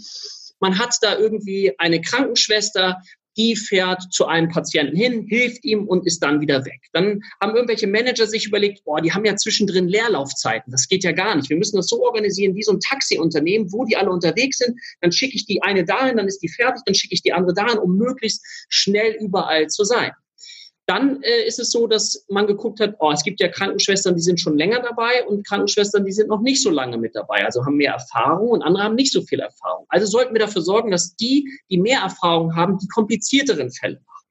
Man 0.60 0.78
hat 0.78 0.94
da 1.00 1.18
irgendwie 1.18 1.72
eine 1.78 2.02
Krankenschwester, 2.02 3.00
die 3.40 3.56
fährt 3.56 4.02
zu 4.12 4.26
einem 4.26 4.48
Patienten 4.50 4.94
hin, 4.94 5.24
hilft 5.26 5.64
ihm 5.64 5.88
und 5.88 6.06
ist 6.06 6.22
dann 6.22 6.42
wieder 6.42 6.62
weg. 6.66 6.80
Dann 6.92 7.22
haben 7.40 7.54
irgendwelche 7.54 7.86
Manager 7.86 8.26
sich 8.26 8.46
überlegt, 8.46 8.84
boah, 8.84 9.00
die 9.00 9.12
haben 9.12 9.24
ja 9.24 9.34
zwischendrin 9.34 9.88
Leerlaufzeiten. 9.88 10.70
Das 10.70 10.86
geht 10.88 11.04
ja 11.04 11.12
gar 11.12 11.34
nicht. 11.34 11.48
Wir 11.48 11.56
müssen 11.56 11.76
das 11.76 11.86
so 11.86 12.02
organisieren 12.04 12.54
wie 12.54 12.62
so 12.62 12.72
ein 12.72 12.80
Taxiunternehmen, 12.80 13.72
wo 13.72 13.86
die 13.86 13.96
alle 13.96 14.10
unterwegs 14.10 14.58
sind. 14.58 14.78
Dann 15.00 15.10
schicke 15.10 15.36
ich 15.36 15.46
die 15.46 15.62
eine 15.62 15.84
dahin, 15.84 16.18
dann 16.18 16.26
ist 16.26 16.40
die 16.40 16.48
fertig, 16.48 16.82
dann 16.84 16.94
schicke 16.94 17.14
ich 17.14 17.22
die 17.22 17.32
andere 17.32 17.54
dahin, 17.54 17.78
um 17.78 17.96
möglichst 17.96 18.44
schnell 18.68 19.16
überall 19.20 19.68
zu 19.68 19.84
sein. 19.84 20.12
Dann 20.90 21.22
äh, 21.22 21.46
ist 21.46 21.60
es 21.60 21.70
so, 21.70 21.86
dass 21.86 22.26
man 22.28 22.48
geguckt 22.48 22.80
hat, 22.80 22.96
oh, 22.98 23.12
es 23.12 23.22
gibt 23.22 23.38
ja 23.38 23.46
Krankenschwestern, 23.46 24.16
die 24.16 24.22
sind 24.22 24.40
schon 24.40 24.58
länger 24.58 24.80
dabei 24.82 25.24
und 25.24 25.46
Krankenschwestern, 25.46 26.04
die 26.04 26.10
sind 26.10 26.28
noch 26.28 26.40
nicht 26.40 26.60
so 26.60 26.68
lange 26.68 26.98
mit 26.98 27.14
dabei, 27.14 27.44
also 27.44 27.64
haben 27.64 27.76
mehr 27.76 27.92
Erfahrung 27.92 28.48
und 28.48 28.62
andere 28.62 28.82
haben 28.82 28.96
nicht 28.96 29.12
so 29.12 29.22
viel 29.22 29.38
Erfahrung. 29.38 29.86
Also 29.88 30.06
sollten 30.06 30.34
wir 30.34 30.40
dafür 30.40 30.62
sorgen, 30.62 30.90
dass 30.90 31.14
die, 31.14 31.48
die 31.70 31.78
mehr 31.78 32.00
Erfahrung 32.00 32.56
haben, 32.56 32.76
die 32.78 32.88
komplizierteren 32.88 33.70
Fälle 33.70 34.00
machen. 34.04 34.26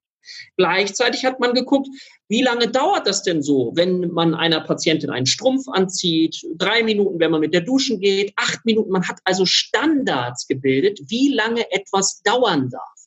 Gleichzeitig 0.58 1.24
hat 1.24 1.40
man 1.40 1.54
geguckt, 1.54 1.88
wie 2.28 2.42
lange 2.42 2.68
dauert 2.68 3.06
das 3.06 3.22
denn 3.22 3.42
so, 3.42 3.72
wenn 3.74 4.12
man 4.12 4.34
einer 4.34 4.60
Patientin 4.60 5.08
einen 5.08 5.24
Strumpf 5.24 5.66
anzieht, 5.66 6.46
drei 6.56 6.82
Minuten, 6.82 7.20
wenn 7.20 7.30
man 7.30 7.40
mit 7.40 7.54
der 7.54 7.62
Duschen 7.62 8.00
geht, 8.00 8.34
acht 8.36 8.66
Minuten. 8.66 8.90
Man 8.90 9.08
hat 9.08 9.20
also 9.24 9.46
Standards 9.46 10.46
gebildet, 10.46 11.00
wie 11.08 11.32
lange 11.32 11.72
etwas 11.72 12.20
dauern 12.22 12.68
darf. 12.68 12.99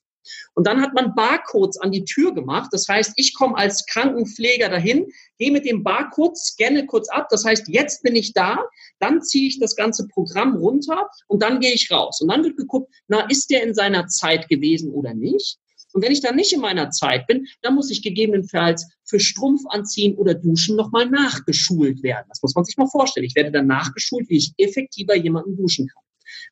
Und 0.54 0.68
dann 0.68 0.82
hat 0.82 0.94
man 0.94 1.16
Barcodes 1.16 1.78
an 1.80 1.92
die 1.92 2.06
Tür 2.06 2.34
gemacht. 2.34 2.70
Das 2.72 2.88
heißt, 2.88 3.14
ich 3.16 3.34
komme 3.34 3.58
als 3.58 3.86
Krankenpfleger 3.86 4.70
dahin, 4.70 5.08
gehe 5.38 5.52
mit 5.52 5.66
dem 5.66 5.84
Barcode, 5.84 6.38
scanne 6.38 6.86
kurz 6.86 7.10
ab. 7.10 7.28
Das 7.30 7.46
heißt, 7.46 7.68
jetzt 7.68 8.04
bin 8.04 8.16
ich 8.16 8.34
da. 8.34 8.58
Dann 9.00 9.22
ziehe 9.22 9.48
ich 9.48 9.60
das 9.60 9.76
ganze 9.76 10.08
Programm 10.08 10.56
runter 10.56 11.10
und 11.28 11.42
dann 11.42 11.60
gehe 11.60 11.74
ich 11.74 11.92
raus. 11.92 12.22
Und 12.22 12.32
dann 12.32 12.44
wird 12.44 12.58
geguckt, 12.58 12.94
na, 13.08 13.22
ist 13.30 13.50
der 13.50 13.64
in 13.64 13.74
seiner 13.74 14.08
Zeit 14.08 14.48
gewesen 14.50 14.92
oder 14.92 15.14
nicht? 15.14 15.58
Und 15.94 16.02
wenn 16.02 16.12
ich 16.12 16.22
dann 16.22 16.36
nicht 16.36 16.52
in 16.52 16.60
meiner 16.60 16.90
Zeit 16.90 17.28
bin, 17.28 17.48
dann 17.62 17.76
muss 17.76 17.92
ich 17.92 18.02
gegebenenfalls 18.02 18.88
für 19.04 19.20
Strumpf 19.20 19.62
anziehen 19.70 20.16
oder 20.16 20.34
Duschen 20.34 20.76
nochmal 20.76 21.08
nachgeschult 21.10 22.02
werden. 22.02 22.26
Das 22.30 22.42
muss 22.42 22.56
man 22.56 22.66
sich 22.66 22.78
mal 22.78 22.88
vorstellen. 22.88 23.26
Ich 23.26 23.36
werde 23.36 23.52
dann 23.52 23.68
nachgeschult, 23.68 24.28
wie 24.30 24.38
ich 24.38 24.54
effektiver 24.58 25.16
jemanden 25.16 25.56
duschen 25.56 25.88
kann. 25.88 26.04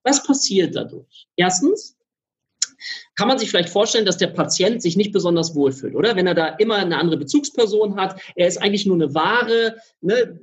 Was 0.04 0.24
passiert 0.24 0.76
dadurch? 0.76 1.28
Erstens, 1.36 1.98
kann 3.22 3.28
man 3.28 3.38
sich 3.38 3.52
vielleicht 3.52 3.70
vorstellen, 3.70 4.08
dass 4.08 4.18
der 4.18 4.30
Patient 4.30 4.82
sich 4.82 4.98
nicht 4.98 5.12
besonders 5.12 5.54
wohlfühlt, 5.54 5.94
oder? 5.94 6.16
Wenn 6.16 6.26
er 6.26 6.34
da 6.34 6.48
immer 6.56 6.78
eine 6.78 6.98
andere 6.98 7.18
Bezugsperson 7.18 7.96
hat, 7.96 8.20
er 8.36 8.48
ist 8.48 8.58
eigentlich 8.58 8.88
nur 8.88 8.96
eine 8.96 9.14
Ware, 9.14 9.76
ne? 10.02 10.40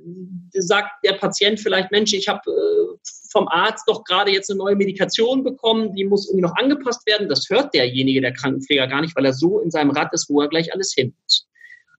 sagt 0.53 1.03
der 1.03 1.11
Patient 1.15 1.59
vielleicht, 1.59 1.91
Mensch, 1.91 2.13
ich 2.13 2.29
habe 2.29 2.39
äh, 2.49 2.97
vom 3.31 3.49
Arzt 3.49 3.83
doch 3.85 4.05
gerade 4.05 4.31
jetzt 4.31 4.49
eine 4.49 4.59
neue 4.59 4.77
Medikation 4.77 5.43
bekommen, 5.43 5.93
die 5.93 6.05
muss 6.05 6.29
irgendwie 6.29 6.43
noch 6.43 6.55
angepasst 6.55 7.05
werden. 7.05 7.27
Das 7.27 7.49
hört 7.49 7.73
derjenige, 7.73 8.21
der 8.21 8.31
Krankenpfleger, 8.31 8.87
gar 8.87 9.01
nicht, 9.01 9.13
weil 9.13 9.25
er 9.25 9.33
so 9.33 9.59
in 9.59 9.71
seinem 9.71 9.91
Rad 9.91 10.13
ist, 10.13 10.29
wo 10.29 10.39
er 10.39 10.47
gleich 10.47 10.73
alles 10.73 10.93
hin 10.93 11.13
muss. 11.21 11.49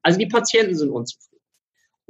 Also 0.00 0.18
die 0.18 0.28
Patienten 0.28 0.74
sind 0.74 0.88
unzufrieden. 0.88 1.29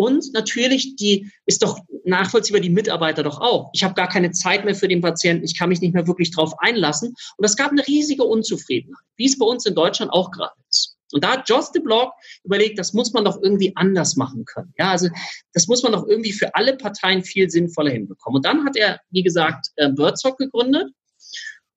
Und 0.01 0.33
natürlich, 0.33 0.97
die 0.97 1.31
ist 1.45 1.63
doch 1.63 1.79
nachvollziehbar, 2.07 2.63
die 2.63 2.71
Mitarbeiter 2.71 3.23
doch 3.23 3.39
auch. 3.39 3.69
Ich 3.75 3.85
habe 3.85 3.93
gar 3.93 4.09
keine 4.09 4.31
Zeit 4.31 4.65
mehr 4.65 4.75
für 4.75 4.89
den 4.89 5.03
Patienten, 5.03 5.45
ich 5.45 5.59
kann 5.59 5.69
mich 5.69 5.83
nicht 5.83 5.93
mehr 5.93 6.07
wirklich 6.07 6.31
drauf 6.31 6.55
einlassen. 6.57 7.15
Und 7.37 7.45
es 7.45 7.55
gab 7.55 7.71
eine 7.71 7.87
riesige 7.87 8.25
Unzufriedenheit, 8.25 9.05
wie 9.19 9.27
es 9.27 9.39
bei 9.39 9.45
uns 9.45 9.67
in 9.67 9.75
Deutschland 9.75 10.11
auch 10.11 10.31
gerade 10.31 10.55
ist. 10.71 10.97
Und 11.13 11.23
da 11.23 11.33
hat 11.33 11.51
Joss 11.51 11.73
de 11.73 11.83
Block 11.83 12.15
überlegt, 12.45 12.79
das 12.79 12.95
muss 12.95 13.13
man 13.13 13.27
doch 13.27 13.43
irgendwie 13.43 13.73
anders 13.75 14.17
machen 14.17 14.47
können. 14.47 14.73
Ja, 14.79 14.91
also 14.91 15.11
das 15.53 15.67
muss 15.67 15.83
man 15.83 15.93
doch 15.93 16.09
irgendwie 16.09 16.33
für 16.33 16.55
alle 16.55 16.79
Parteien 16.79 17.23
viel 17.23 17.51
sinnvoller 17.51 17.91
hinbekommen. 17.91 18.37
Und 18.37 18.47
dann 18.47 18.65
hat 18.65 18.77
er, 18.77 19.01
wie 19.11 19.23
gesagt, 19.23 19.67
äh, 19.77 19.91
Birdsog 19.91 20.39
gegründet 20.39 20.89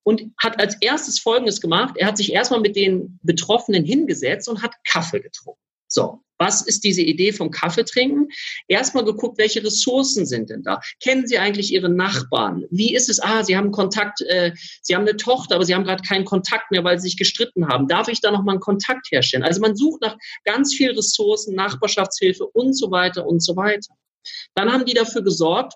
und 0.04 0.32
hat 0.38 0.62
als 0.62 0.78
erstes 0.80 1.20
Folgendes 1.20 1.60
gemacht. 1.60 1.96
Er 1.98 2.08
hat 2.08 2.16
sich 2.16 2.32
erstmal 2.32 2.62
mit 2.62 2.78
den 2.78 3.20
Betroffenen 3.22 3.84
hingesetzt 3.84 4.48
und 4.48 4.64
hat 4.64 4.76
Kaffee 4.88 5.20
getrunken. 5.20 5.60
So, 5.90 6.22
Was 6.44 6.62
ist 6.62 6.84
diese 6.84 7.02
Idee 7.02 7.32
vom 7.32 7.52
Kaffee 7.52 7.86
trinken? 7.86 8.28
Erstmal 8.68 9.06
geguckt, 9.06 9.38
welche 9.38 9.64
Ressourcen 9.64 10.26
sind 10.26 10.50
denn 10.50 10.62
da? 10.62 10.82
Kennen 11.02 11.26
Sie 11.26 11.38
eigentlich 11.38 11.72
Ihre 11.72 11.88
Nachbarn? 11.88 12.66
Wie 12.70 12.94
ist 12.94 13.08
es? 13.08 13.22
Ah, 13.22 13.46
Sie 13.46 13.56
haben 13.56 13.72
Kontakt, 13.72 14.20
äh, 14.24 14.52
Sie 14.82 14.94
haben 14.94 15.04
eine 15.04 15.16
Tochter, 15.16 15.56
aber 15.56 15.64
Sie 15.64 15.74
haben 15.74 15.86
gerade 15.86 16.04
keinen 16.04 16.26
Kontakt 16.26 16.70
mehr, 16.70 16.84
weil 16.84 17.00
Sie 17.00 17.08
sich 17.08 17.18
gestritten 17.18 17.70
haben. 17.70 17.88
Darf 17.88 18.10
ich 18.10 18.20
da 18.20 18.30
nochmal 18.30 18.56
einen 18.56 18.60
Kontakt 18.60 19.10
herstellen? 19.10 19.44
Also 19.44 19.62
man 19.62 19.78
sucht 19.78 20.02
nach 20.02 20.18
ganz 20.44 20.74
viel 20.74 20.92
Ressourcen, 20.92 21.56
Nachbarschaftshilfe 21.56 22.46
und 22.46 22.74
so 22.74 22.92
weiter 22.92 23.26
und 23.26 23.42
so 23.42 23.56
weiter. 23.56 23.94
Dann 24.54 24.70
haben 24.70 24.84
die 24.84 24.94
dafür 24.94 25.22
gesorgt, 25.22 25.76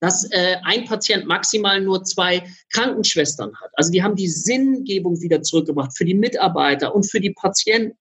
dass 0.00 0.24
äh, 0.30 0.56
ein 0.64 0.84
Patient 0.84 1.26
maximal 1.26 1.80
nur 1.80 2.04
zwei 2.04 2.44
Krankenschwestern 2.72 3.52
hat. 3.60 3.70
Also 3.74 3.90
die 3.90 4.02
haben 4.02 4.16
die 4.16 4.28
Sinngebung 4.28 5.20
wieder 5.20 5.42
zurückgebracht 5.42 5.96
für 5.96 6.04
die 6.04 6.14
Mitarbeiter 6.14 6.94
und 6.94 7.10
für 7.10 7.20
die 7.20 7.32
Patienten. 7.32 7.98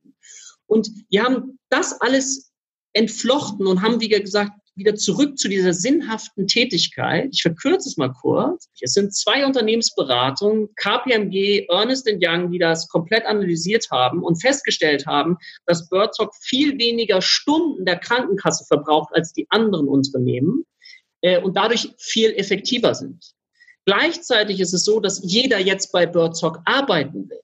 Und 0.73 0.89
die 1.11 1.21
haben 1.21 1.59
das 1.69 2.01
alles 2.01 2.51
entflochten 2.93 3.67
und 3.67 3.81
haben, 3.81 4.01
wie 4.01 4.09
gesagt, 4.09 4.51
wieder 4.75 4.95
zurück 4.95 5.37
zu 5.37 5.47
dieser 5.49 5.71
sinnhaften 5.71 6.47
Tätigkeit. 6.47 7.29
Ich 7.31 7.43
verkürze 7.43 7.89
es 7.89 7.97
mal 7.97 8.11
kurz. 8.11 8.69
Es 8.81 8.93
sind 8.93 9.13
zwei 9.13 9.45
Unternehmensberatungen, 9.45 10.69
KPMG, 10.75 11.67
Ernest 11.69 12.09
Young, 12.09 12.49
die 12.51 12.57
das 12.57 12.87
komplett 12.89 13.25
analysiert 13.27 13.85
haben 13.91 14.23
und 14.23 14.41
festgestellt 14.41 15.05
haben, 15.05 15.37
dass 15.67 15.87
Birdtalk 15.89 16.31
viel 16.41 16.79
weniger 16.79 17.21
Stunden 17.21 17.85
der 17.85 17.99
Krankenkasse 17.99 18.65
verbraucht 18.65 19.13
als 19.13 19.31
die 19.33 19.45
anderen 19.49 19.87
Unternehmen 19.87 20.65
äh, 21.21 21.39
und 21.39 21.55
dadurch 21.55 21.93
viel 21.99 22.31
effektiver 22.31 22.95
sind. 22.95 23.23
Gleichzeitig 23.85 24.59
ist 24.59 24.73
es 24.73 24.85
so, 24.85 24.99
dass 24.99 25.21
jeder 25.23 25.59
jetzt 25.59 25.91
bei 25.91 26.07
Birdtalk 26.07 26.59
arbeiten 26.65 27.29
will. 27.29 27.41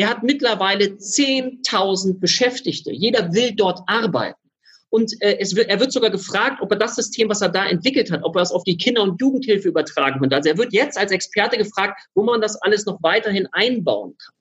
Der 0.00 0.08
hat 0.08 0.22
mittlerweile 0.22 0.86
10.000 0.86 2.20
Beschäftigte. 2.20 2.90
Jeder 2.90 3.34
will 3.34 3.52
dort 3.54 3.80
arbeiten. 3.86 4.40
Und 4.88 5.12
äh, 5.20 5.36
es 5.40 5.54
wird, 5.54 5.68
er 5.68 5.78
wird 5.78 5.92
sogar 5.92 6.08
gefragt, 6.08 6.62
ob 6.62 6.70
er 6.72 6.78
das 6.78 6.96
System, 6.96 7.28
was 7.28 7.42
er 7.42 7.50
da 7.50 7.66
entwickelt 7.66 8.10
hat, 8.10 8.22
ob 8.24 8.34
er 8.34 8.40
es 8.40 8.50
auf 8.50 8.64
die 8.64 8.78
Kinder- 8.78 9.02
und 9.02 9.20
Jugendhilfe 9.20 9.68
übertragen 9.68 10.18
könnte. 10.18 10.36
Also 10.36 10.48
er 10.48 10.56
wird 10.56 10.72
jetzt 10.72 10.96
als 10.96 11.12
Experte 11.12 11.58
gefragt, 11.58 12.00
wo 12.14 12.22
man 12.22 12.40
das 12.40 12.56
alles 12.62 12.86
noch 12.86 13.02
weiterhin 13.02 13.46
einbauen 13.52 14.16
kann. 14.16 14.34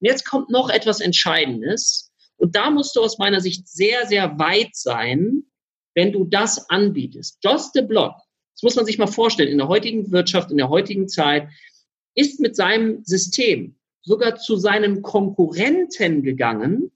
Und 0.00 0.06
jetzt 0.06 0.28
kommt 0.28 0.50
noch 0.50 0.68
etwas 0.68 1.00
Entscheidendes. 1.00 2.12
Und 2.36 2.54
da 2.54 2.70
musst 2.70 2.94
du 2.94 3.00
aus 3.00 3.16
meiner 3.16 3.40
Sicht 3.40 3.68
sehr, 3.68 4.06
sehr 4.06 4.38
weit 4.38 4.74
sein, 4.76 5.44
wenn 5.94 6.12
du 6.12 6.24
das 6.26 6.68
anbietest. 6.68 7.38
Just 7.42 7.72
the 7.72 7.80
Block, 7.80 8.16
das 8.54 8.62
muss 8.62 8.76
man 8.76 8.84
sich 8.84 8.98
mal 8.98 9.06
vorstellen, 9.06 9.48
in 9.48 9.56
der 9.56 9.68
heutigen 9.68 10.12
Wirtschaft, 10.12 10.50
in 10.50 10.58
der 10.58 10.68
heutigen 10.68 11.08
Zeit, 11.08 11.48
ist 12.14 12.38
mit 12.38 12.54
seinem 12.54 13.02
System 13.02 13.76
sogar 14.02 14.36
zu 14.36 14.56
seinem 14.56 15.02
Konkurrenten 15.02 16.22
gegangen 16.22 16.90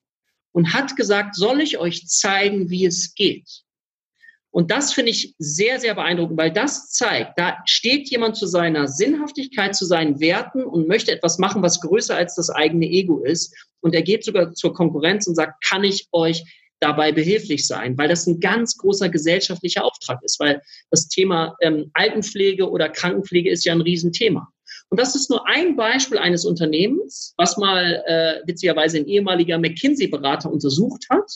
und 0.52 0.72
hat 0.72 0.96
gesagt, 0.96 1.34
soll 1.34 1.60
ich 1.60 1.78
euch 1.78 2.06
zeigen, 2.06 2.70
wie 2.70 2.86
es 2.86 3.14
geht? 3.14 3.64
Und 4.54 4.70
das 4.70 4.92
finde 4.92 5.10
ich 5.10 5.34
sehr, 5.38 5.80
sehr 5.80 5.96
beeindruckend, 5.96 6.38
weil 6.38 6.52
das 6.52 6.92
zeigt, 6.92 7.36
da 7.36 7.56
steht 7.66 8.08
jemand 8.08 8.36
zu 8.36 8.46
seiner 8.46 8.86
Sinnhaftigkeit, 8.86 9.74
zu 9.74 9.84
seinen 9.84 10.20
Werten 10.20 10.62
und 10.62 10.86
möchte 10.86 11.10
etwas 11.10 11.38
machen, 11.38 11.60
was 11.60 11.80
größer 11.80 12.14
als 12.14 12.36
das 12.36 12.50
eigene 12.50 12.86
Ego 12.86 13.24
ist. 13.24 13.52
Und 13.80 13.96
er 13.96 14.02
geht 14.02 14.24
sogar 14.24 14.52
zur 14.52 14.72
Konkurrenz 14.72 15.26
und 15.26 15.34
sagt, 15.34 15.64
kann 15.64 15.82
ich 15.82 16.06
euch 16.12 16.44
dabei 16.78 17.10
behilflich 17.10 17.66
sein, 17.66 17.98
weil 17.98 18.08
das 18.08 18.28
ein 18.28 18.38
ganz 18.38 18.76
großer 18.76 19.08
gesellschaftlicher 19.08 19.84
Auftrag 19.84 20.22
ist, 20.22 20.38
weil 20.38 20.62
das 20.90 21.08
Thema 21.08 21.56
ähm, 21.60 21.90
Altenpflege 21.94 22.70
oder 22.70 22.88
Krankenpflege 22.88 23.50
ist 23.50 23.64
ja 23.64 23.72
ein 23.72 23.80
Riesenthema. 23.80 24.52
Und 24.94 25.00
das 25.00 25.16
ist 25.16 25.28
nur 25.28 25.44
ein 25.48 25.74
Beispiel 25.74 26.18
eines 26.18 26.44
Unternehmens, 26.44 27.34
was 27.36 27.56
mal 27.56 28.04
äh, 28.06 28.46
witzigerweise 28.46 28.98
ein 28.98 29.08
ehemaliger 29.08 29.58
McKinsey-Berater 29.58 30.48
untersucht 30.48 31.06
hat. 31.10 31.28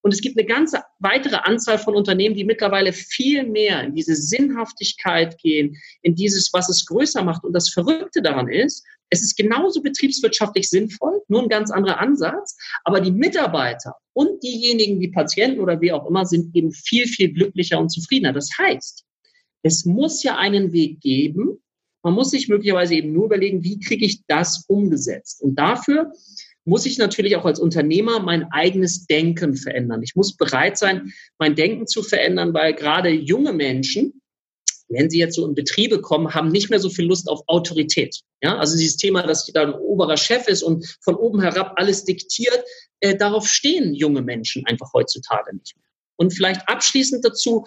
Und 0.00 0.14
es 0.14 0.22
gibt 0.22 0.38
eine 0.38 0.46
ganze 0.46 0.82
weitere 1.00 1.36
Anzahl 1.36 1.76
von 1.78 1.96
Unternehmen, 1.96 2.34
die 2.34 2.46
mittlerweile 2.46 2.94
viel 2.94 3.44
mehr 3.44 3.82
in 3.82 3.94
diese 3.94 4.16
Sinnhaftigkeit 4.16 5.36
gehen, 5.36 5.76
in 6.00 6.14
dieses, 6.14 6.50
was 6.54 6.70
es 6.70 6.86
größer 6.86 7.22
macht. 7.22 7.44
Und 7.44 7.52
das 7.52 7.68
Verrückte 7.68 8.22
daran 8.22 8.48
ist, 8.48 8.82
es 9.10 9.20
ist 9.20 9.36
genauso 9.36 9.82
betriebswirtschaftlich 9.82 10.70
sinnvoll, 10.70 11.20
nur 11.28 11.42
ein 11.42 11.50
ganz 11.50 11.70
anderer 11.70 12.00
Ansatz. 12.00 12.56
Aber 12.84 13.02
die 13.02 13.12
Mitarbeiter 13.12 13.96
und 14.14 14.42
diejenigen, 14.42 14.98
die 14.98 15.08
Patienten 15.08 15.60
oder 15.60 15.78
wie 15.82 15.92
auch 15.92 16.08
immer, 16.08 16.24
sind 16.24 16.56
eben 16.56 16.72
viel, 16.72 17.06
viel 17.06 17.34
glücklicher 17.34 17.78
und 17.78 17.90
zufriedener. 17.90 18.32
Das 18.32 18.48
heißt, 18.56 19.04
es 19.62 19.84
muss 19.84 20.22
ja 20.22 20.38
einen 20.38 20.72
Weg 20.72 21.00
geben, 21.02 21.60
man 22.04 22.14
muss 22.14 22.30
sich 22.30 22.48
möglicherweise 22.48 22.94
eben 22.94 23.12
nur 23.12 23.24
überlegen, 23.24 23.64
wie 23.64 23.80
kriege 23.80 24.04
ich 24.04 24.20
das 24.28 24.64
umgesetzt? 24.68 25.42
Und 25.42 25.56
dafür 25.56 26.12
muss 26.66 26.86
ich 26.86 26.98
natürlich 26.98 27.36
auch 27.36 27.46
als 27.46 27.58
Unternehmer 27.58 28.20
mein 28.20 28.44
eigenes 28.52 29.06
Denken 29.06 29.56
verändern. 29.56 30.02
Ich 30.02 30.14
muss 30.14 30.36
bereit 30.36 30.78
sein, 30.78 31.12
mein 31.38 31.54
Denken 31.56 31.86
zu 31.86 32.02
verändern, 32.02 32.54
weil 32.54 32.74
gerade 32.74 33.08
junge 33.08 33.52
Menschen, 33.52 34.20
wenn 34.88 35.08
sie 35.08 35.18
jetzt 35.18 35.36
so 35.36 35.46
in 35.46 35.54
Betriebe 35.54 36.00
kommen, 36.00 36.34
haben 36.34 36.50
nicht 36.50 36.68
mehr 36.68 36.78
so 36.78 36.90
viel 36.90 37.06
Lust 37.06 37.28
auf 37.28 37.40
Autorität. 37.46 38.20
Ja, 38.42 38.58
also 38.58 38.76
dieses 38.76 38.98
Thema, 38.98 39.22
dass 39.26 39.46
da 39.46 39.62
ein 39.62 39.72
oberer 39.74 40.18
Chef 40.18 40.46
ist 40.46 40.62
und 40.62 40.86
von 41.02 41.14
oben 41.14 41.40
herab 41.40 41.72
alles 41.76 42.04
diktiert, 42.04 42.62
äh, 43.00 43.16
darauf 43.16 43.48
stehen 43.48 43.94
junge 43.94 44.20
Menschen 44.20 44.64
einfach 44.66 44.92
heutzutage 44.92 45.56
nicht 45.56 45.74
mehr. 45.76 45.88
Und 46.16 46.32
vielleicht 46.32 46.68
abschließend 46.68 47.24
dazu, 47.24 47.64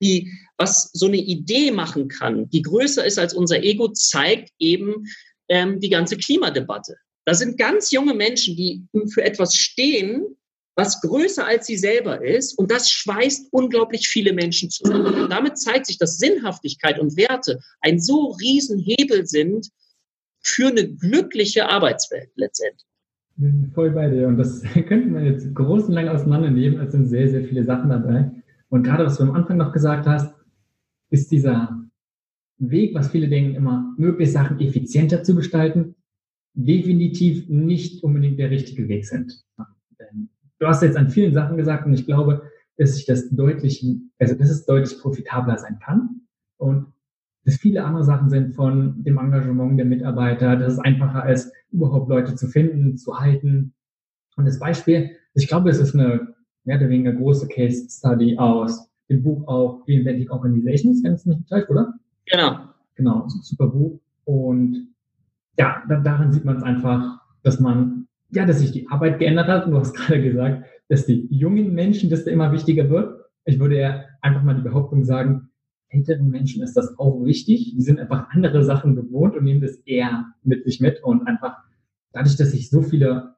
die, 0.00 0.32
was 0.56 0.90
so 0.92 1.06
eine 1.06 1.18
Idee 1.18 1.70
machen 1.70 2.08
kann, 2.08 2.48
die 2.50 2.62
größer 2.62 3.04
ist 3.04 3.18
als 3.18 3.34
unser 3.34 3.62
Ego, 3.62 3.88
zeigt 3.88 4.50
eben 4.58 5.06
ähm, 5.48 5.80
die 5.80 5.90
ganze 5.90 6.16
Klimadebatte. 6.16 6.96
Da 7.26 7.34
sind 7.34 7.58
ganz 7.58 7.90
junge 7.90 8.14
Menschen, 8.14 8.56
die 8.56 8.82
für 9.12 9.22
etwas 9.22 9.54
stehen, 9.54 10.36
was 10.76 11.00
größer 11.02 11.46
als 11.46 11.66
sie 11.66 11.76
selber 11.76 12.24
ist. 12.24 12.58
Und 12.58 12.70
das 12.70 12.90
schweißt 12.90 13.48
unglaublich 13.52 14.08
viele 14.08 14.32
Menschen 14.32 14.70
zusammen. 14.70 15.14
Und 15.14 15.30
damit 15.30 15.58
zeigt 15.58 15.86
sich, 15.86 15.98
dass 15.98 16.18
Sinnhaftigkeit 16.18 16.98
und 16.98 17.16
Werte 17.16 17.60
ein 17.80 18.00
so 18.00 18.36
riesen 18.40 18.78
Hebel 18.78 19.26
sind 19.26 19.68
für 20.42 20.68
eine 20.68 20.88
glückliche 20.88 21.68
Arbeitswelt 21.68 22.30
letztendlich. 22.36 22.86
Voll 23.74 23.90
bei 23.90 24.08
dir. 24.08 24.28
Und 24.28 24.38
das 24.38 24.62
könnten 24.88 25.14
wir 25.14 25.22
jetzt 25.22 25.54
groß 25.54 25.84
und 25.84 25.92
lang 25.92 26.08
auseinandernehmen. 26.08 26.80
Es 26.80 26.92
sind 26.92 27.08
sehr, 27.08 27.28
sehr 27.28 27.44
viele 27.44 27.64
Sachen 27.64 27.90
dabei. 27.90 28.30
Und 28.70 28.84
gerade 28.84 29.04
was 29.04 29.18
du 29.18 29.24
am 29.24 29.32
Anfang 29.32 29.56
noch 29.56 29.72
gesagt 29.72 30.06
hast, 30.06 30.34
ist 31.10 31.30
dieser 31.30 31.84
Weg, 32.58 32.94
was 32.94 33.10
viele 33.10 33.28
denken, 33.28 33.56
immer 33.56 33.94
möglichst 33.98 34.34
Sachen 34.34 34.60
effizienter 34.60 35.22
zu 35.22 35.34
gestalten, 35.34 35.96
definitiv 36.54 37.48
nicht 37.48 38.02
unbedingt 38.02 38.38
der 38.38 38.50
richtige 38.50 38.88
Weg 38.88 39.06
sind. 39.06 39.44
Du 40.58 40.66
hast 40.66 40.82
jetzt 40.82 40.96
an 40.96 41.10
vielen 41.10 41.34
Sachen 41.34 41.56
gesagt 41.56 41.86
und 41.86 41.94
ich 41.94 42.06
glaube, 42.06 42.42
dass 42.76 42.94
sich 42.94 43.06
das 43.06 43.28
deutlich, 43.30 43.84
also 44.18 44.34
dass 44.34 44.50
es 44.50 44.66
deutlich 44.66 44.98
profitabler 45.00 45.58
sein 45.58 45.78
kann 45.84 46.22
und 46.58 46.92
dass 47.44 47.56
viele 47.56 47.84
andere 47.84 48.04
Sachen 48.04 48.28
sind 48.28 48.54
von 48.54 49.02
dem 49.02 49.18
Engagement 49.18 49.78
der 49.78 49.86
Mitarbeiter, 49.86 50.56
dass 50.56 50.74
es 50.74 50.78
einfacher 50.78 51.28
ist, 51.30 51.52
überhaupt 51.72 52.08
Leute 52.08 52.34
zu 52.34 52.46
finden, 52.46 52.96
zu 52.96 53.18
halten. 53.18 53.74
Und 54.36 54.44
das 54.44 54.58
Beispiel, 54.58 55.16
ich 55.34 55.48
glaube, 55.48 55.70
es 55.70 55.78
ist 55.78 55.94
eine 55.94 56.34
mehr 56.64 56.76
oder 56.78 56.88
weniger 56.88 57.12
große 57.12 57.48
Case 57.48 57.88
Study 57.88 58.36
aus 58.38 58.88
dem 59.08 59.22
Buch 59.22 59.46
auch 59.48 59.82
Reinventing 59.88 60.30
Organizations, 60.30 61.02
wenn 61.02 61.14
es 61.14 61.26
nicht 61.26 61.48
täuscht, 61.48 61.68
oder? 61.68 61.94
Genau. 62.26 62.58
Genau, 62.94 63.26
super 63.28 63.66
Buch. 63.66 63.98
Und 64.24 64.88
ja, 65.58 65.82
da, 65.88 66.00
daran 66.00 66.32
sieht 66.32 66.44
man 66.44 66.58
es 66.58 66.62
einfach, 66.62 67.20
dass 67.42 67.60
man, 67.60 68.06
ja, 68.30 68.46
dass 68.46 68.60
sich 68.60 68.72
die 68.72 68.88
Arbeit 68.88 69.18
geändert 69.18 69.48
hat. 69.48 69.66
Und 69.66 69.72
du 69.72 69.78
hast 69.78 69.94
gerade 69.96 70.22
gesagt, 70.22 70.64
dass 70.88 71.06
die 71.06 71.26
jungen 71.30 71.72
Menschen, 71.72 72.10
dass 72.10 72.24
da 72.24 72.30
immer 72.30 72.52
wichtiger 72.52 72.90
wird. 72.90 73.20
Ich 73.44 73.58
würde 73.58 73.78
ja 73.78 74.04
einfach 74.20 74.42
mal 74.42 74.54
die 74.54 74.62
Behauptung 74.62 75.04
sagen, 75.04 75.48
älteren 75.88 76.28
Menschen 76.28 76.62
ist 76.62 76.76
das 76.76 76.98
auch 76.98 77.24
wichtig. 77.24 77.74
Die 77.74 77.82
sind 77.82 77.98
einfach 77.98 78.28
andere 78.30 78.64
Sachen 78.64 78.94
gewohnt 78.94 79.36
und 79.36 79.44
nehmen 79.44 79.60
das 79.60 79.76
eher 79.86 80.26
mit 80.42 80.64
sich 80.64 80.80
mit 80.80 81.02
und 81.02 81.26
einfach 81.26 81.56
dadurch, 82.12 82.36
dass 82.36 82.52
sich 82.52 82.70
so 82.70 82.82
viele 82.82 83.34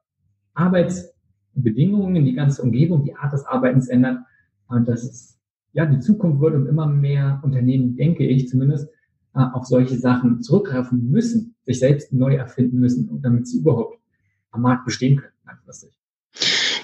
Arbeits 0.53 1.12
Bedingungen, 1.55 2.25
die 2.25 2.33
ganze 2.33 2.61
Umgebung, 2.61 3.03
die 3.03 3.15
Art 3.15 3.33
des 3.33 3.45
Arbeitens 3.45 3.87
ändern. 3.87 4.25
Und 4.67 4.87
das 4.87 5.03
ist, 5.03 5.39
ja, 5.73 5.85
die 5.85 5.99
Zukunft 5.99 6.39
wird 6.41 6.55
und 6.55 6.67
immer 6.67 6.87
mehr 6.87 7.39
Unternehmen, 7.43 7.95
denke 7.95 8.25
ich 8.25 8.47
zumindest, 8.47 8.87
äh, 9.35 9.39
auf 9.39 9.65
solche 9.65 9.97
Sachen 9.97 10.41
zurückgreifen 10.41 11.09
müssen, 11.09 11.55
sich 11.65 11.79
selbst 11.79 12.13
neu 12.13 12.35
erfinden 12.35 12.79
müssen, 12.79 13.21
damit 13.21 13.47
sie 13.47 13.59
überhaupt 13.59 13.99
am 14.51 14.61
Markt 14.61 14.85
bestehen 14.85 15.17
können, 15.17 15.33
langfristig. 15.45 15.91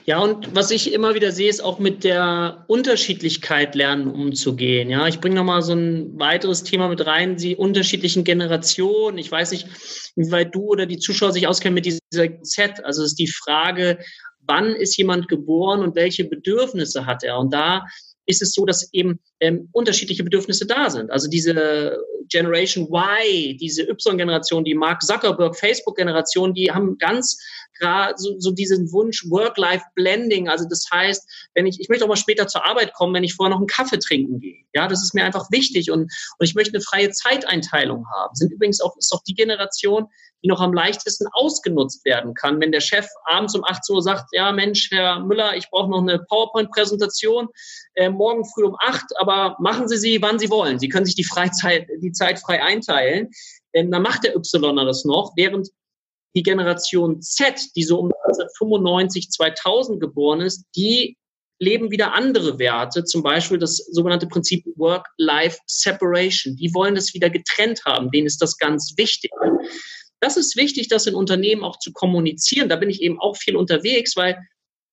Ja, 0.06 0.20
und 0.20 0.56
was 0.56 0.72
ich 0.72 0.94
immer 0.94 1.14
wieder 1.14 1.32
sehe, 1.32 1.50
ist 1.50 1.64
auch 1.64 1.80
mit 1.80 2.04
der 2.04 2.66
Unterschiedlichkeit 2.68 3.76
lernen 3.76 4.08
umzugehen. 4.08 4.90
Ja, 4.90 5.08
ich 5.08 5.20
bringe 5.20 5.36
nochmal 5.36 5.62
so 5.62 5.74
ein 5.74 6.20
weiteres 6.20 6.64
Thema 6.64 6.88
mit 6.88 7.06
rein, 7.06 7.38
die 7.38 7.56
unterschiedlichen 7.56 8.24
Generationen. 8.24 9.18
Ich 9.18 9.32
weiß 9.32 9.52
nicht, 9.52 9.68
wie 10.16 10.32
weit 10.32 10.56
du 10.56 10.62
oder 10.62 10.86
die 10.86 11.00
Zuschauer 11.00 11.32
sich 11.32 11.48
auskennen 11.48 11.76
mit 11.76 11.86
dieser 11.86 12.00
Z. 12.42 12.84
Also 12.84 13.04
es 13.04 13.12
ist 13.12 13.20
die 13.20 13.28
Frage, 13.28 14.00
wann 14.40 14.76
ist 14.76 14.98
jemand 14.98 15.28
geboren 15.28 15.82
und 15.82 15.96
welche 15.96 16.26
Bedürfnisse 16.26 17.06
hat 17.06 17.24
er. 17.24 17.38
Und 17.38 17.54
da 17.54 17.86
ist 18.26 18.42
es 18.42 18.54
so, 18.54 18.66
dass 18.66 18.92
eben 18.94 19.20
ähm, 19.40 19.70
unterschiedliche 19.72 20.24
Bedürfnisse 20.24 20.66
da 20.66 20.90
sind. 20.90 21.12
Also 21.12 21.30
diese 21.30 21.98
Generation 22.30 22.88
Y, 22.92 23.58
diese 23.58 23.84
Y-Generation, 23.84 24.64
die 24.64 24.76
Mark 24.76 25.02
Zuckerberg, 25.02 25.56
Facebook-Generation, 25.58 26.54
die 26.54 26.72
haben 26.72 26.98
ganz 26.98 27.40
gerade 27.80 28.14
so, 28.18 28.36
so 28.40 28.52
diesen 28.52 28.92
Wunsch 28.92 29.26
Work-Life-Blending. 29.30 30.50
Also 30.50 30.66
das 30.70 30.86
heißt, 30.92 31.50
wenn 31.56 31.66
ich, 31.66 31.80
ich 31.80 31.90
möchte 31.90 32.04
auch 32.04 32.10
mal 32.10 32.18
später 32.18 32.48
zur 32.48 32.66
Arbeit 32.66 32.94
kommen, 32.94 33.14
wenn 33.14 33.24
ich 33.24 33.34
vorher 33.34 33.52
noch 33.52 33.60
einen 33.60 33.68
Kaffee 33.68 34.00
trinken 34.00 34.40
gehe. 34.40 34.66
Ja, 34.74 34.88
das 34.88 35.02
ist 35.02 35.14
mir 35.14 35.24
einfach 35.24 35.50
wichtig 35.52 35.90
und, 35.90 36.02
und 36.02 36.46
ich 36.46 36.56
möchte 36.56 36.74
eine 36.74 36.84
freie 36.84 37.10
Zeiteinteilung 37.10 38.06
haben. 38.14 38.36
Sind 38.36 38.52
übrigens 38.52 38.82
auch, 38.82 38.96
ist 38.98 39.14
auch 39.14 39.24
die 39.24 39.34
Generation, 39.34 40.08
die 40.44 40.48
noch 40.48 40.62
am 40.62 40.74
leichtesten 40.74 41.28
ausgenutzt 41.34 42.06
werden 42.06 42.34
kann. 42.34 42.60
Wenn 42.60 42.72
der 42.72 42.80
Chef 42.80 43.08
abends 43.26 43.56
um 43.56 43.64
18 43.64 43.96
Uhr 43.96 44.02
sagt, 44.02 44.30
ja 44.32 44.52
Mensch, 44.52 44.90
Herr 44.92 45.20
Müller, 45.20 45.56
ich 45.56 45.70
brauche 45.70 45.90
noch 45.90 46.02
eine 46.02 46.20
PowerPoint-Präsentation, 46.20 47.48
äh, 47.96 48.10
morgen 48.10 48.46
früh 48.46 48.64
um 48.64 48.76
8, 48.80 49.04
aber 49.18 49.29
machen 49.60 49.88
Sie 49.88 49.98
sie, 49.98 50.22
wann 50.22 50.40
Sie 50.40 50.50
wollen. 50.50 50.80
Sie 50.80 50.90
können 50.90 51.06
sich 51.06 51.16
die 51.16 51.24
Freizeit, 51.24 51.88
die 52.02 52.12
Zeit 52.12 52.40
frei 52.40 52.62
einteilen. 52.62 53.30
Ähm, 53.74 53.92
dann 53.92 54.02
macht 54.02 54.24
der 54.24 54.36
Ypsiloner 54.36 54.86
das 54.86 55.06
noch, 55.06 55.34
während 55.36 55.70
die 56.36 56.44
Generation 56.44 57.22
Z, 57.22 57.60
die 57.76 57.84
so 57.84 58.00
um 58.00 58.12
1995, 58.28 59.30
2000 59.32 60.00
geboren 60.00 60.42
ist, 60.42 60.66
die 60.76 61.18
leben 61.60 61.92
wieder 61.92 62.14
andere 62.14 62.58
Werte, 62.58 63.04
zum 63.04 63.22
Beispiel 63.22 63.58
das 63.58 63.78
sogenannte 63.92 64.28
Prinzip 64.28 64.66
Work-Life-Separation. 64.76 66.56
Die 66.56 66.74
wollen 66.74 66.96
das 66.96 67.14
wieder 67.14 67.30
getrennt 67.30 67.84
haben, 67.86 68.12
denen 68.12 68.28
ist 68.28 68.42
das 68.42 68.58
ganz 68.58 68.94
wichtig. 68.98 69.32
Das 70.22 70.38
ist 70.38 70.56
wichtig, 70.56 70.88
das 70.88 71.06
in 71.08 71.16
Unternehmen 71.16 71.64
auch 71.64 71.80
zu 71.80 71.92
kommunizieren. 71.92 72.70
Da 72.70 72.76
bin 72.78 72.90
ich 72.90 73.02
eben 73.02 73.20
auch 73.20 73.38
viel 73.38 73.56
unterwegs, 73.56 74.16
weil 74.16 74.38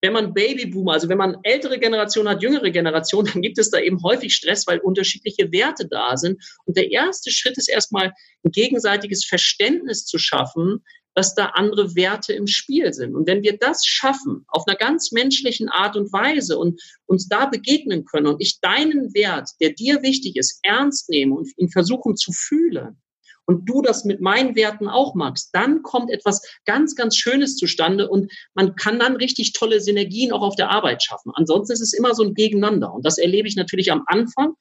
wenn 0.07 0.13
man 0.13 0.35
Babyboomer, 0.35 0.93
also 0.93 1.09
wenn 1.09 1.19
man 1.19 1.39
ältere 1.43 1.81
Generation 1.81 2.29
hat, 2.29 2.41
jüngere 2.41 2.71
Generation, 2.71 3.25
dann 3.33 3.43
gibt 3.43 3.59
es 3.59 3.71
da 3.71 3.81
eben 3.81 4.01
häufig 4.05 4.33
Stress, 4.33 4.65
weil 4.69 4.79
unterschiedliche 4.79 5.51
Werte 5.51 5.89
da 5.89 6.17
sind. 6.17 6.41
Und 6.65 6.77
der 6.77 6.93
erste 6.93 7.33
Schritt 7.33 7.59
ist 7.59 7.69
erstmal 7.69 8.13
ein 8.45 8.53
gegenseitiges 8.53 9.25
Verständnis 9.25 10.05
zu 10.05 10.19
schaffen, 10.19 10.85
dass 11.15 11.35
da 11.35 11.47
andere 11.55 11.97
Werte 11.97 12.35
im 12.35 12.47
Spiel 12.47 12.93
sind. 12.93 13.17
Und 13.17 13.27
wenn 13.27 13.43
wir 13.43 13.57
das 13.59 13.85
schaffen, 13.85 14.45
auf 14.47 14.63
einer 14.69 14.77
ganz 14.77 15.11
menschlichen 15.11 15.69
Art 15.69 15.97
und 15.97 16.13
Weise 16.13 16.57
und 16.57 16.81
uns 17.07 17.27
da 17.27 17.47
begegnen 17.47 18.05
können 18.05 18.29
und 18.29 18.41
ich 18.41 18.61
deinen 18.61 19.13
Wert, 19.13 19.51
der 19.61 19.71
dir 19.71 20.03
wichtig 20.03 20.37
ist, 20.37 20.61
ernst 20.63 21.09
nehme 21.09 21.35
und 21.35 21.51
ihn 21.57 21.71
versuchen 21.71 22.17
zu 22.17 22.31
fühlen, 22.33 23.01
und 23.47 23.69
du 23.69 23.83
das 23.83 24.05
mit 24.05 24.21
meinen 24.21 24.55
Werten 24.55 24.89
auch 24.89 25.15
magst, 25.15 25.51
dann 25.53 25.83
kommt 25.83 26.11
etwas 26.11 26.43
ganz, 26.65 26.95
ganz 26.95 27.17
Schönes 27.17 27.57
zustande 27.57 28.09
und 28.09 28.33
man 28.55 28.77
kann 28.77 28.99
dann 28.99 29.17
richtig 29.17 29.53
tolle 29.53 29.81
Synergien 29.81 30.33
auch 30.33 30.43
auf 30.43 30.57
der 30.57 30.71
Arbeit 30.71 31.03
schaffen. 31.03 31.33
Ansonsten 31.35 31.73
ist 31.73 31.81
es 31.81 31.93
immer 31.93 32.15
so 32.15 32.25
ein 32.25 32.35
Gegeneinander. 32.35 32.93
Und 32.93 33.07
das 33.07 33.19
erlebe 33.19 33.49
ich 33.49 33.57
natürlich 33.57 33.93
am 33.93 34.03
Anfang, 34.07 34.55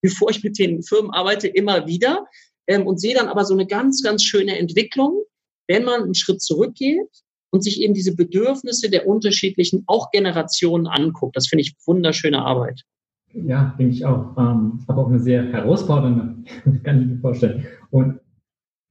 bevor 0.00 0.30
ich 0.30 0.42
mit 0.42 0.58
den 0.58 0.82
Firmen 0.82 1.12
arbeite, 1.12 1.48
immer 1.48 1.86
wieder 1.86 2.26
ähm, 2.66 2.86
und 2.86 3.00
sehe 3.00 3.14
dann 3.14 3.28
aber 3.28 3.44
so 3.44 3.54
eine 3.54 3.66
ganz, 3.66 4.02
ganz 4.02 4.24
schöne 4.24 4.58
Entwicklung 4.58 5.22
wenn 5.68 5.84
man 5.84 6.02
einen 6.02 6.14
Schritt 6.14 6.42
zurückgeht 6.42 7.08
und 7.50 7.62
sich 7.62 7.80
eben 7.80 7.94
diese 7.94 8.14
Bedürfnisse 8.14 8.90
der 8.90 9.06
unterschiedlichen, 9.06 9.84
auch 9.86 10.10
Generationen 10.10 10.86
anguckt. 10.86 11.36
Das 11.36 11.48
finde 11.48 11.62
ich 11.62 11.74
wunderschöne 11.86 12.42
Arbeit. 12.42 12.82
Ja, 13.32 13.74
denke 13.78 13.94
ich 13.94 14.04
auch. 14.04 14.36
Ähm, 14.36 14.84
aber 14.86 15.02
auch 15.02 15.08
eine 15.08 15.20
sehr 15.20 15.44
herausfordernde, 15.44 16.44
kann 16.84 17.00
ich 17.00 17.06
mir 17.08 17.18
vorstellen. 17.18 17.66
Und 17.90 18.20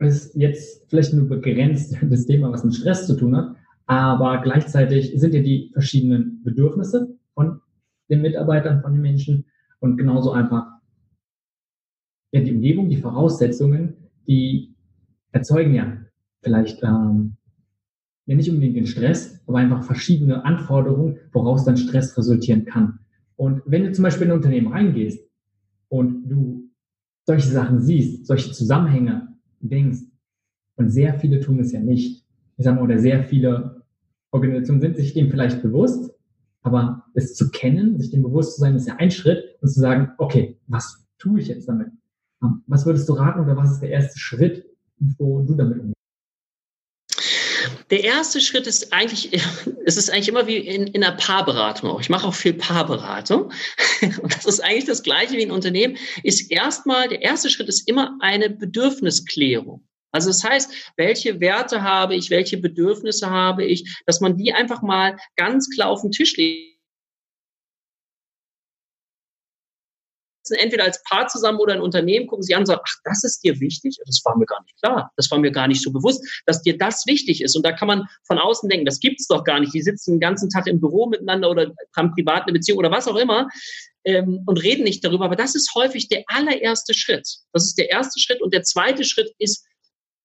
ist 0.02 0.36
jetzt 0.36 0.90
vielleicht 0.90 1.14
nur 1.14 1.28
begrenzt 1.28 1.96
das 2.10 2.26
Thema, 2.26 2.52
was 2.52 2.64
mit 2.64 2.76
Stress 2.76 3.08
zu 3.08 3.16
tun 3.16 3.36
hat, 3.36 3.56
aber 3.86 4.42
gleichzeitig 4.42 5.14
sind 5.16 5.34
ja 5.34 5.42
die 5.42 5.70
verschiedenen 5.74 6.44
Bedürfnisse 6.44 7.18
von 7.34 7.62
den 8.10 8.22
Mitarbeitern, 8.22 8.82
von 8.82 8.94
den 8.94 9.02
Menschen 9.02 9.46
und 9.80 9.98
genauso 9.98 10.32
einfach 10.32 10.68
ja, 12.32 12.42
die 12.42 12.54
Umgebung, 12.54 12.90
die 12.90 12.98
Voraussetzungen, 12.98 13.96
die 14.28 14.76
erzeugen 15.32 15.74
ja 15.74 15.98
vielleicht 16.42 16.82
ähm, 16.84 17.38
ja 18.26 18.36
nicht 18.36 18.50
unbedingt 18.50 18.78
den 18.78 18.88
Stress, 18.88 19.42
aber 19.48 19.60
einfach 19.60 19.84
verschiedene 19.84 20.46
Anforderungen, 20.46 21.20
woraus 21.32 21.66
dann 21.66 21.78
Stress 21.78 22.18
resultieren 22.18 22.66
kann. 22.66 23.00
Und 23.36 23.62
wenn 23.66 23.84
du 23.84 23.92
zum 23.92 24.04
Beispiel 24.04 24.26
in 24.26 24.32
ein 24.32 24.38
Unternehmen 24.38 24.72
reingehst 24.72 25.28
und 25.90 26.30
du 26.30 26.70
solche 27.26 27.50
Sachen 27.50 27.82
siehst, 27.82 28.26
solche 28.28 28.52
Zusammenhänge 28.52 29.31
denkst, 29.70 30.00
und 30.76 30.90
sehr 30.90 31.14
viele 31.20 31.40
tun 31.40 31.60
es 31.60 31.72
ja 31.72 31.80
nicht, 31.80 32.26
ich 32.58 32.66
sag 32.66 32.76
mal, 32.76 32.84
oder 32.84 32.98
sehr 33.00 33.24
viele 33.24 33.84
Organisationen 34.32 34.82
sind 34.82 34.96
sich 34.96 35.14
dem 35.14 35.30
vielleicht 35.30 35.62
bewusst, 35.62 36.14
aber 36.64 37.04
es 37.14 37.36
zu 37.36 37.50
kennen, 37.52 38.00
sich 38.00 38.12
dem 38.12 38.24
bewusst 38.24 38.56
zu 38.56 38.62
sein, 38.62 38.76
ist 38.76 38.88
ja 38.88 38.96
ein 38.96 39.12
Schritt 39.12 39.44
und 39.62 39.70
zu 39.70 39.80
sagen, 39.80 40.12
okay, 40.18 40.58
was 40.68 41.06
tue 41.18 41.40
ich 41.40 41.48
jetzt 41.48 41.68
damit? 41.68 41.90
Was 42.68 42.86
würdest 42.86 43.08
du 43.10 43.14
raten 43.14 43.42
oder 43.42 43.56
was 43.58 43.72
ist 43.72 43.82
der 43.82 43.90
erste 43.90 44.18
Schritt, 44.18 44.66
wo 45.18 45.42
du 45.42 45.56
damit 45.56 45.80
umgehst? 45.80 46.01
Der 47.92 48.06
erste 48.06 48.40
Schritt 48.40 48.68
ist 48.68 48.94
eigentlich, 48.94 49.32
es 49.86 49.98
ist 49.98 50.10
eigentlich 50.10 50.30
immer 50.30 50.48
wie 50.48 50.58
in, 50.58 50.88
in 50.88 51.04
einer 51.04 51.16
Paarberatung 51.16 51.90
auch. 51.90 52.00
Ich 52.00 52.10
mache 52.10 52.26
auch 52.28 52.34
viel 52.34 52.54
Paarberatung. 52.54 53.52
Und 54.02 54.36
das 54.36 54.46
ist 54.46 54.62
eigentlich 54.62 54.86
das 54.86 55.04
Gleiche 55.04 55.34
wie 55.34 55.44
ein 55.44 55.52
Unternehmen. 55.52 55.98
Ist 56.24 56.50
erstmal, 56.52 57.10
der 57.10 57.22
erste 57.22 57.50
Schritt 57.50 57.68
ist 57.68 57.88
immer 57.88 58.18
eine 58.22 58.50
Bedürfnisklärung. 58.50 59.86
Also 60.14 60.30
das 60.30 60.44
heißt, 60.44 60.72
welche 60.98 61.40
Werte 61.40 61.84
habe 61.84 62.16
ich, 62.16 62.30
welche 62.30 62.58
Bedürfnisse 62.58 63.30
habe 63.30 63.66
ich, 63.66 64.02
dass 64.06 64.20
man 64.20 64.38
die 64.38 64.52
einfach 64.52 64.82
mal 64.82 65.18
ganz 65.38 65.70
klar 65.70 65.90
auf 65.90 66.02
den 66.02 66.12
Tisch 66.12 66.36
legt 66.36 66.71
entweder 70.50 70.84
als 70.84 71.02
Paar 71.04 71.28
zusammen 71.28 71.60
oder 71.60 71.74
ein 71.74 71.82
Unternehmen, 71.82 72.28
gucken 72.28 72.44
sie 72.44 72.56
an 72.56 72.62
und 72.62 72.66
sagen, 72.66 72.82
ach, 72.84 72.96
das 73.04 73.24
ist 73.24 73.44
dir 73.44 73.60
wichtig? 73.60 73.98
Das 74.06 74.22
war 74.26 74.38
mir 74.38 74.46
gar 74.46 74.62
nicht 74.64 74.76
klar. 74.82 75.12
Das 75.16 75.30
war 75.30 75.38
mir 75.38 75.52
gar 75.52 75.68
nicht 75.68 75.82
so 75.82 75.92
bewusst, 75.92 76.26
dass 76.46 76.62
dir 76.62 76.78
das 76.78 77.06
wichtig 77.06 77.42
ist. 77.42 77.56
Und 77.56 77.64
da 77.64 77.72
kann 77.72 77.88
man 77.88 78.08
von 78.26 78.40
außen 78.40 78.70
denken, 78.70 78.86
das 78.86 79.00
gibt's 79.00 79.28
doch 79.28 79.44
gar 79.44 79.60
nicht. 79.60 79.74
Die 79.74 79.82
sitzen 79.82 80.14
den 80.14 80.20
ganzen 80.20 80.50
Tag 80.50 80.68
im 80.68 80.80
Büro 80.80 81.08
miteinander 81.08 81.50
oder 81.50 81.72
haben 81.96 82.12
privat 82.12 82.44
eine 82.44 82.54
Beziehung 82.54 82.80
oder 82.80 82.92
was 82.92 83.08
auch 83.08 83.18
immer 83.18 83.48
ähm, 84.04 84.42
und 84.46 84.58
reden 84.64 84.84
nicht 84.84 85.04
darüber. 85.04 85.26
Aber 85.26 85.36
das 85.36 85.56
ist 85.56 85.74
häufig 85.76 86.08
der 86.08 86.24
allererste 86.28 86.94
Schritt. 86.94 87.28
Das 87.54 87.66
ist 87.66 87.78
der 87.78 87.92
erste 87.92 88.20
Schritt. 88.20 88.42
Und 88.42 88.54
der 88.54 88.64
zweite 88.64 89.04
Schritt 89.04 89.34
ist 89.38 89.66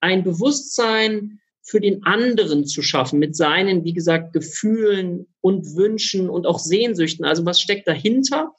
ein 0.01 0.25
Bewusstsein 0.25 1.41
für 1.63 1.81
den 1.81 2.05
anderen 2.05 2.65
zu 2.65 2.81
schaffen, 2.81 3.19
mit 3.19 3.35
seinen, 3.35 3.83
wie 3.85 3.93
gesagt, 3.93 4.33
Gefühlen 4.33 5.27
und 5.41 5.75
Wünschen 5.75 6.31
und 6.31 6.47
auch 6.47 6.61
Sehnsüchten. 6.61 7.25
Also 7.25 7.45
was 7.45 7.61
steckt 7.61 7.89
dahinter? 7.89 8.53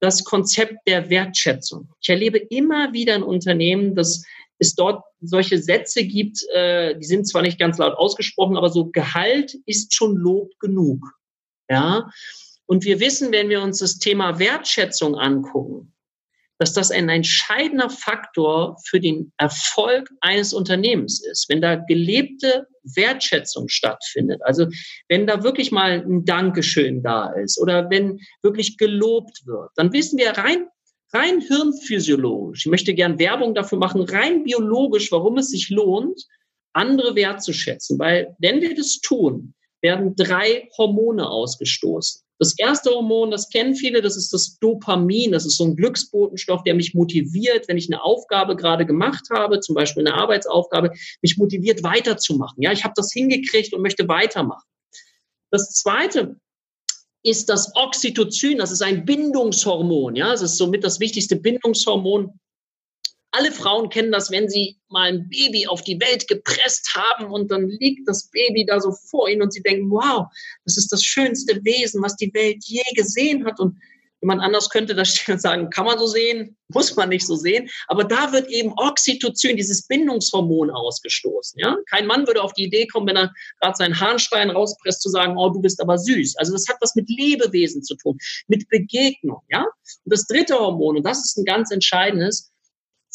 Das 0.00 0.24
Konzept 0.24 0.76
der 0.86 1.10
Wertschätzung. 1.10 1.88
Ich 2.00 2.08
erlebe 2.08 2.38
immer 2.38 2.92
wieder 2.92 3.16
in 3.16 3.22
Unternehmen, 3.22 3.94
dass 3.94 4.22
es 4.58 4.74
dort 4.74 5.04
solche 5.20 5.58
Sätze 5.58 6.04
gibt, 6.04 6.42
äh, 6.54 6.96
die 6.98 7.06
sind 7.06 7.28
zwar 7.28 7.42
nicht 7.42 7.58
ganz 7.58 7.78
laut 7.78 7.96
ausgesprochen, 7.96 8.56
aber 8.56 8.70
so 8.70 8.86
Gehalt 8.86 9.56
ist 9.66 9.94
schon 9.94 10.16
Lob 10.16 10.50
genug. 10.58 11.04
Ja. 11.68 12.10
Und 12.66 12.84
wir 12.84 13.00
wissen, 13.00 13.32
wenn 13.32 13.48
wir 13.48 13.62
uns 13.62 13.78
das 13.78 13.98
Thema 13.98 14.38
Wertschätzung 14.38 15.16
angucken, 15.16 15.92
dass 16.58 16.72
das 16.72 16.90
ein 16.90 17.08
entscheidender 17.08 17.88
Faktor 17.88 18.76
für 18.84 19.00
den 19.00 19.32
Erfolg 19.38 20.10
eines 20.20 20.52
Unternehmens 20.52 21.24
ist. 21.24 21.48
Wenn 21.48 21.60
da 21.60 21.76
gelebte 21.76 22.66
Wertschätzung 22.82 23.68
stattfindet, 23.68 24.40
also 24.44 24.66
wenn 25.08 25.26
da 25.26 25.44
wirklich 25.44 25.70
mal 25.70 26.04
ein 26.04 26.24
Dankeschön 26.24 27.02
da 27.02 27.32
ist 27.32 27.60
oder 27.60 27.88
wenn 27.90 28.18
wirklich 28.42 28.76
gelobt 28.76 29.46
wird, 29.46 29.70
dann 29.76 29.92
wissen 29.92 30.18
wir 30.18 30.30
rein, 30.32 30.66
rein 31.12 31.40
hirnphysiologisch, 31.40 32.66
ich 32.66 32.70
möchte 32.70 32.94
gern 32.94 33.18
Werbung 33.18 33.54
dafür 33.54 33.78
machen, 33.78 34.02
rein 34.02 34.42
biologisch, 34.42 35.12
warum 35.12 35.38
es 35.38 35.50
sich 35.50 35.70
lohnt, 35.70 36.26
andere 36.72 37.14
wertzuschätzen. 37.14 37.98
Weil 37.98 38.36
wenn 38.38 38.60
wir 38.60 38.74
das 38.74 39.00
tun, 39.00 39.54
werden 39.80 40.16
drei 40.16 40.68
Hormone 40.76 41.28
ausgestoßen. 41.28 42.22
Das 42.38 42.56
erste 42.56 42.90
Hormon, 42.90 43.30
das 43.30 43.48
kennen 43.48 43.74
viele, 43.74 44.00
das 44.00 44.16
ist 44.16 44.32
das 44.32 44.58
Dopamin. 44.60 45.32
Das 45.32 45.44
ist 45.44 45.56
so 45.56 45.64
ein 45.64 45.74
Glücksbotenstoff, 45.74 46.62
der 46.62 46.74
mich 46.74 46.94
motiviert, 46.94 47.66
wenn 47.66 47.76
ich 47.76 47.88
eine 47.90 48.02
Aufgabe 48.02 48.54
gerade 48.54 48.86
gemacht 48.86 49.26
habe, 49.30 49.60
zum 49.60 49.74
Beispiel 49.74 50.06
eine 50.06 50.16
Arbeitsaufgabe, 50.16 50.92
mich 51.20 51.36
motiviert 51.36 51.82
weiterzumachen. 51.82 52.62
Ja, 52.62 52.72
ich 52.72 52.84
habe 52.84 52.94
das 52.96 53.12
hingekriegt 53.12 53.74
und 53.74 53.82
möchte 53.82 54.06
weitermachen. 54.06 54.66
Das 55.50 55.72
zweite 55.72 56.36
ist 57.24 57.48
das 57.48 57.72
Oxytocin. 57.74 58.58
Das 58.58 58.70
ist 58.70 58.82
ein 58.82 59.04
Bindungshormon. 59.04 60.14
Ja, 60.14 60.30
das 60.30 60.42
ist 60.42 60.58
somit 60.58 60.84
das 60.84 61.00
wichtigste 61.00 61.36
Bindungshormon 61.36 62.38
alle 63.32 63.52
Frauen 63.52 63.90
kennen 63.90 64.12
das, 64.12 64.30
wenn 64.30 64.48
sie 64.48 64.78
mal 64.88 65.08
ein 65.08 65.28
Baby 65.28 65.66
auf 65.66 65.82
die 65.82 66.00
Welt 66.00 66.26
gepresst 66.28 66.94
haben 66.94 67.30
und 67.30 67.50
dann 67.50 67.68
liegt 67.68 68.08
das 68.08 68.30
Baby 68.30 68.64
da 68.64 68.80
so 68.80 68.92
vor 68.92 69.28
ihnen 69.28 69.42
und 69.42 69.52
sie 69.52 69.62
denken, 69.62 69.90
wow, 69.90 70.26
das 70.64 70.76
ist 70.78 70.90
das 70.92 71.02
schönste 71.02 71.62
Wesen, 71.64 72.02
was 72.02 72.16
die 72.16 72.32
Welt 72.32 72.64
je 72.64 72.82
gesehen 72.94 73.44
hat. 73.44 73.60
Und 73.60 73.76
Jemand 74.20 74.42
anders 74.42 74.68
könnte 74.68 74.94
das 74.94 75.14
sagen, 75.36 75.70
kann 75.70 75.86
man 75.86 75.98
so 75.98 76.06
sehen, 76.06 76.56
muss 76.68 76.96
man 76.96 77.08
nicht 77.08 77.26
so 77.26 77.36
sehen. 77.36 77.68
Aber 77.86 78.04
da 78.04 78.32
wird 78.32 78.48
eben 78.48 78.72
Oxytocin, 78.76 79.56
dieses 79.56 79.86
Bindungshormon 79.86 80.70
ausgestoßen. 80.70 81.58
Ja? 81.60 81.76
Kein 81.88 82.06
Mann 82.06 82.26
würde 82.26 82.42
auf 82.42 82.52
die 82.52 82.64
Idee 82.64 82.86
kommen, 82.86 83.06
wenn 83.06 83.16
er 83.16 83.32
gerade 83.60 83.76
seinen 83.76 83.98
Harnstein 83.98 84.50
rauspresst, 84.50 85.02
zu 85.02 85.08
sagen, 85.08 85.36
oh, 85.36 85.50
du 85.50 85.60
bist 85.60 85.80
aber 85.80 85.98
süß. 85.98 86.36
Also 86.36 86.52
das 86.52 86.66
hat 86.68 86.78
was 86.80 86.94
mit 86.94 87.08
Lebewesen 87.08 87.82
zu 87.82 87.94
tun, 87.96 88.18
mit 88.48 88.68
Begegnung. 88.68 89.42
Ja? 89.50 89.62
Und 89.62 90.12
das 90.12 90.26
dritte 90.26 90.58
Hormon, 90.58 90.96
und 90.96 91.04
das 91.04 91.18
ist 91.24 91.38
ein 91.38 91.44
ganz 91.44 91.70
entscheidendes, 91.70 92.50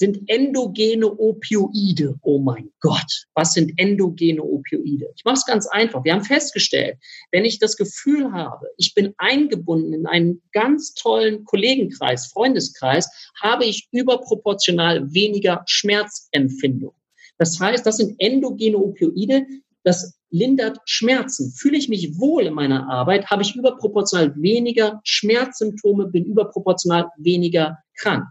sind 0.03 0.21
endogene 0.27 1.07
Opioide. 1.17 2.19
Oh 2.23 2.37
mein 2.37 2.69
Gott, 2.81 3.23
was 3.35 3.53
sind 3.53 3.71
endogene 3.77 4.43
Opioide? 4.43 5.13
Ich 5.15 5.23
mache 5.23 5.35
es 5.35 5.45
ganz 5.45 5.65
einfach. 5.65 6.03
Wir 6.03 6.11
haben 6.11 6.25
festgestellt, 6.25 6.97
wenn 7.31 7.45
ich 7.45 7.57
das 7.57 7.77
Gefühl 7.77 8.33
habe, 8.33 8.67
ich 8.75 8.93
bin 8.95 9.13
eingebunden 9.17 9.93
in 9.93 10.05
einen 10.05 10.41
ganz 10.51 10.93
tollen 10.93 11.45
Kollegenkreis, 11.45 12.27
Freundeskreis, 12.27 13.31
habe 13.41 13.63
ich 13.63 13.87
überproportional 13.93 15.13
weniger 15.13 15.63
Schmerzempfindung. 15.67 16.93
Das 17.37 17.57
heißt, 17.57 17.85
das 17.85 17.95
sind 17.95 18.15
endogene 18.17 18.79
Opioide. 18.79 19.45
Das 19.85 20.19
lindert 20.31 20.79
Schmerzen. 20.83 21.53
Fühle 21.53 21.77
ich 21.77 21.87
mich 21.87 22.19
wohl 22.19 22.43
in 22.43 22.53
meiner 22.55 22.89
Arbeit, 22.89 23.27
habe 23.27 23.43
ich 23.43 23.55
überproportional 23.55 24.35
weniger 24.35 24.99
Schmerzsymptome, 25.05 26.07
bin 26.07 26.25
überproportional 26.25 27.07
weniger 27.17 27.77
krank. 27.97 28.25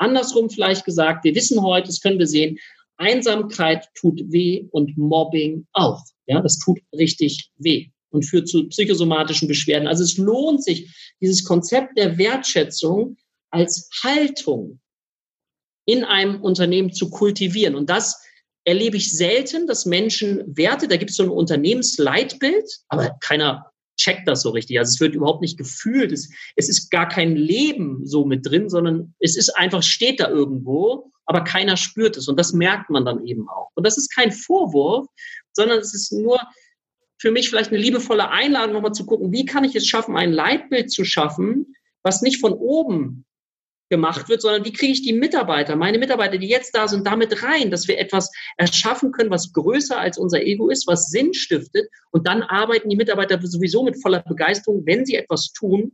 Andersrum 0.00 0.50
vielleicht 0.50 0.84
gesagt, 0.84 1.24
wir 1.24 1.34
wissen 1.34 1.62
heute, 1.62 1.88
das 1.88 2.00
können 2.00 2.18
wir 2.18 2.26
sehen, 2.26 2.58
Einsamkeit 2.96 3.88
tut 3.94 4.20
weh 4.26 4.66
und 4.70 4.96
Mobbing 4.96 5.66
auch. 5.72 6.02
Ja, 6.26 6.40
das 6.40 6.58
tut 6.58 6.80
richtig 6.92 7.50
weh 7.56 7.88
und 8.10 8.24
führt 8.24 8.48
zu 8.48 8.68
psychosomatischen 8.68 9.48
Beschwerden. 9.48 9.88
Also 9.88 10.04
es 10.04 10.16
lohnt 10.16 10.62
sich, 10.62 11.14
dieses 11.20 11.44
Konzept 11.44 11.96
der 11.96 12.18
Wertschätzung 12.18 13.16
als 13.50 13.88
Haltung 14.02 14.80
in 15.86 16.04
einem 16.04 16.40
Unternehmen 16.40 16.92
zu 16.92 17.10
kultivieren. 17.10 17.74
Und 17.74 17.90
das 17.90 18.22
erlebe 18.64 18.96
ich 18.96 19.12
selten, 19.12 19.66
dass 19.66 19.86
Menschen 19.86 20.56
Werte, 20.56 20.86
da 20.88 20.96
gibt 20.96 21.10
es 21.10 21.16
so 21.16 21.24
ein 21.24 21.30
Unternehmensleitbild, 21.30 22.64
aber 22.88 23.16
keiner 23.20 23.69
checkt 24.00 24.26
das 24.26 24.42
so 24.42 24.50
richtig. 24.50 24.78
Also 24.78 24.90
es 24.90 25.00
wird 25.00 25.14
überhaupt 25.14 25.42
nicht 25.42 25.58
gefühlt. 25.58 26.12
Es, 26.12 26.30
es 26.56 26.68
ist 26.68 26.90
gar 26.90 27.08
kein 27.08 27.36
Leben 27.36 28.06
so 28.06 28.24
mit 28.24 28.46
drin, 28.46 28.68
sondern 28.68 29.14
es 29.20 29.36
ist 29.36 29.50
einfach, 29.50 29.82
steht 29.82 30.20
da 30.20 30.28
irgendwo, 30.28 31.12
aber 31.26 31.44
keiner 31.44 31.76
spürt 31.76 32.16
es. 32.16 32.26
Und 32.26 32.38
das 32.38 32.52
merkt 32.52 32.90
man 32.90 33.04
dann 33.04 33.26
eben 33.26 33.48
auch. 33.48 33.70
Und 33.74 33.86
das 33.86 33.98
ist 33.98 34.14
kein 34.14 34.32
Vorwurf, 34.32 35.06
sondern 35.52 35.78
es 35.78 35.94
ist 35.94 36.12
nur 36.12 36.40
für 37.18 37.30
mich 37.30 37.50
vielleicht 37.50 37.70
eine 37.70 37.78
liebevolle 37.78 38.30
Einladung, 38.30 38.74
nochmal 38.74 38.92
zu 38.92 39.04
gucken, 39.04 39.30
wie 39.30 39.44
kann 39.44 39.64
ich 39.64 39.76
es 39.76 39.86
schaffen, 39.86 40.16
ein 40.16 40.32
Leitbild 40.32 40.90
zu 40.90 41.04
schaffen, 41.04 41.74
was 42.02 42.22
nicht 42.22 42.40
von 42.40 42.54
oben 42.54 43.26
gemacht 43.90 44.28
wird, 44.28 44.40
sondern 44.40 44.64
wie 44.64 44.72
kriege 44.72 44.92
ich 44.92 45.02
die 45.02 45.12
Mitarbeiter, 45.12 45.76
meine 45.76 45.98
Mitarbeiter, 45.98 46.38
die 46.38 46.48
jetzt 46.48 46.74
da 46.74 46.88
sind, 46.88 47.06
damit 47.06 47.42
rein, 47.42 47.70
dass 47.70 47.88
wir 47.88 47.98
etwas 47.98 48.30
erschaffen 48.56 49.12
können, 49.12 49.30
was 49.30 49.52
größer 49.52 49.98
als 49.98 50.16
unser 50.16 50.42
Ego 50.42 50.70
ist, 50.70 50.86
was 50.86 51.10
Sinn 51.10 51.34
stiftet. 51.34 51.88
Und 52.10 52.26
dann 52.26 52.42
arbeiten 52.42 52.88
die 52.88 52.96
Mitarbeiter 52.96 53.38
sowieso 53.42 53.82
mit 53.82 54.00
voller 54.00 54.22
Begeisterung, 54.22 54.86
wenn 54.86 55.04
sie 55.04 55.16
etwas 55.16 55.52
tun, 55.52 55.92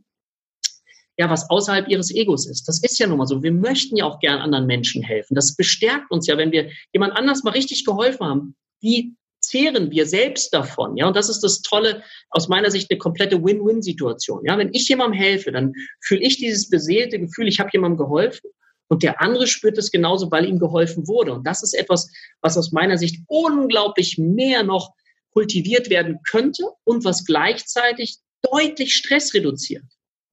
ja, 1.17 1.29
was 1.29 1.49
außerhalb 1.49 1.89
ihres 1.89 2.13
Egos 2.13 2.47
ist. 2.47 2.67
Das 2.67 2.83
ist 2.83 2.99
ja 2.99 3.07
nun 3.07 3.17
mal 3.17 3.25
so. 3.25 3.41
Wir 3.41 3.51
möchten 3.51 3.97
ja 3.97 4.05
auch 4.05 4.19
gern 4.19 4.39
anderen 4.39 4.67
Menschen 4.67 5.01
helfen. 5.01 5.33
Das 5.33 5.55
bestärkt 5.55 6.11
uns 6.11 6.27
ja, 6.27 6.37
wenn 6.37 6.51
wir 6.51 6.69
jemand 6.93 7.13
anders 7.13 7.43
mal 7.43 7.51
richtig 7.51 7.85
geholfen 7.85 8.25
haben. 8.25 8.55
Wie 8.79 9.15
zehren 9.47 9.91
wir 9.91 10.05
selbst 10.05 10.53
davon. 10.53 10.97
Ja, 10.97 11.07
und 11.07 11.15
das 11.15 11.29
ist 11.29 11.41
das 11.41 11.61
Tolle, 11.61 12.03
aus 12.29 12.49
meiner 12.49 12.69
Sicht 12.69 12.91
eine 12.91 12.97
komplette 12.97 13.43
Win-Win-Situation. 13.43 14.43
Ja, 14.45 14.57
wenn 14.57 14.73
ich 14.73 14.87
jemandem 14.89 15.19
helfe, 15.19 15.51
dann 15.51 15.73
fühle 16.01 16.21
ich 16.21 16.37
dieses 16.37 16.69
beseelte 16.69 17.19
Gefühl, 17.19 17.47
ich 17.47 17.59
habe 17.59 17.69
jemandem 17.71 17.97
geholfen. 17.97 18.49
Und 18.89 19.03
der 19.03 19.21
andere 19.21 19.47
spürt 19.47 19.77
es 19.77 19.91
genauso, 19.91 20.31
weil 20.31 20.47
ihm 20.47 20.59
geholfen 20.59 21.07
wurde. 21.07 21.33
Und 21.33 21.45
das 21.45 21.63
ist 21.63 21.73
etwas, 21.73 22.09
was 22.41 22.57
aus 22.57 22.71
meiner 22.71 22.97
Sicht 22.97 23.21
unglaublich 23.27 24.17
mehr 24.17 24.63
noch 24.63 24.93
kultiviert 25.31 25.89
werden 25.89 26.19
könnte 26.29 26.63
und 26.83 27.03
was 27.05 27.25
gleichzeitig 27.25 28.17
deutlich 28.41 28.95
Stress 28.95 29.33
reduziert. 29.33 29.83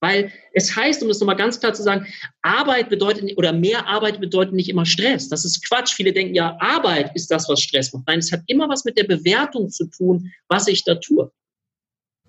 Weil 0.04 0.30
es 0.52 0.76
heißt, 0.76 1.00
um 1.02 1.08
das 1.08 1.18
nochmal 1.20 1.36
ganz 1.36 1.58
klar 1.58 1.72
zu 1.72 1.82
sagen, 1.82 2.04
Arbeit 2.42 2.90
bedeutet 2.90 3.38
oder 3.38 3.54
mehr 3.54 3.88
Arbeit 3.88 4.20
bedeutet 4.20 4.52
nicht 4.52 4.68
immer 4.68 4.84
Stress. 4.84 5.30
Das 5.30 5.46
ist 5.46 5.66
Quatsch. 5.66 5.94
Viele 5.94 6.12
denken 6.12 6.34
ja, 6.34 6.58
Arbeit 6.60 7.12
ist 7.14 7.30
das, 7.30 7.48
was 7.48 7.60
Stress 7.60 7.90
macht. 7.94 8.06
Nein, 8.06 8.18
es 8.18 8.30
hat 8.30 8.42
immer 8.46 8.68
was 8.68 8.84
mit 8.84 8.98
der 8.98 9.04
Bewertung 9.04 9.70
zu 9.70 9.86
tun, 9.86 10.30
was 10.48 10.68
ich 10.68 10.84
da 10.84 10.96
tue. 10.96 11.30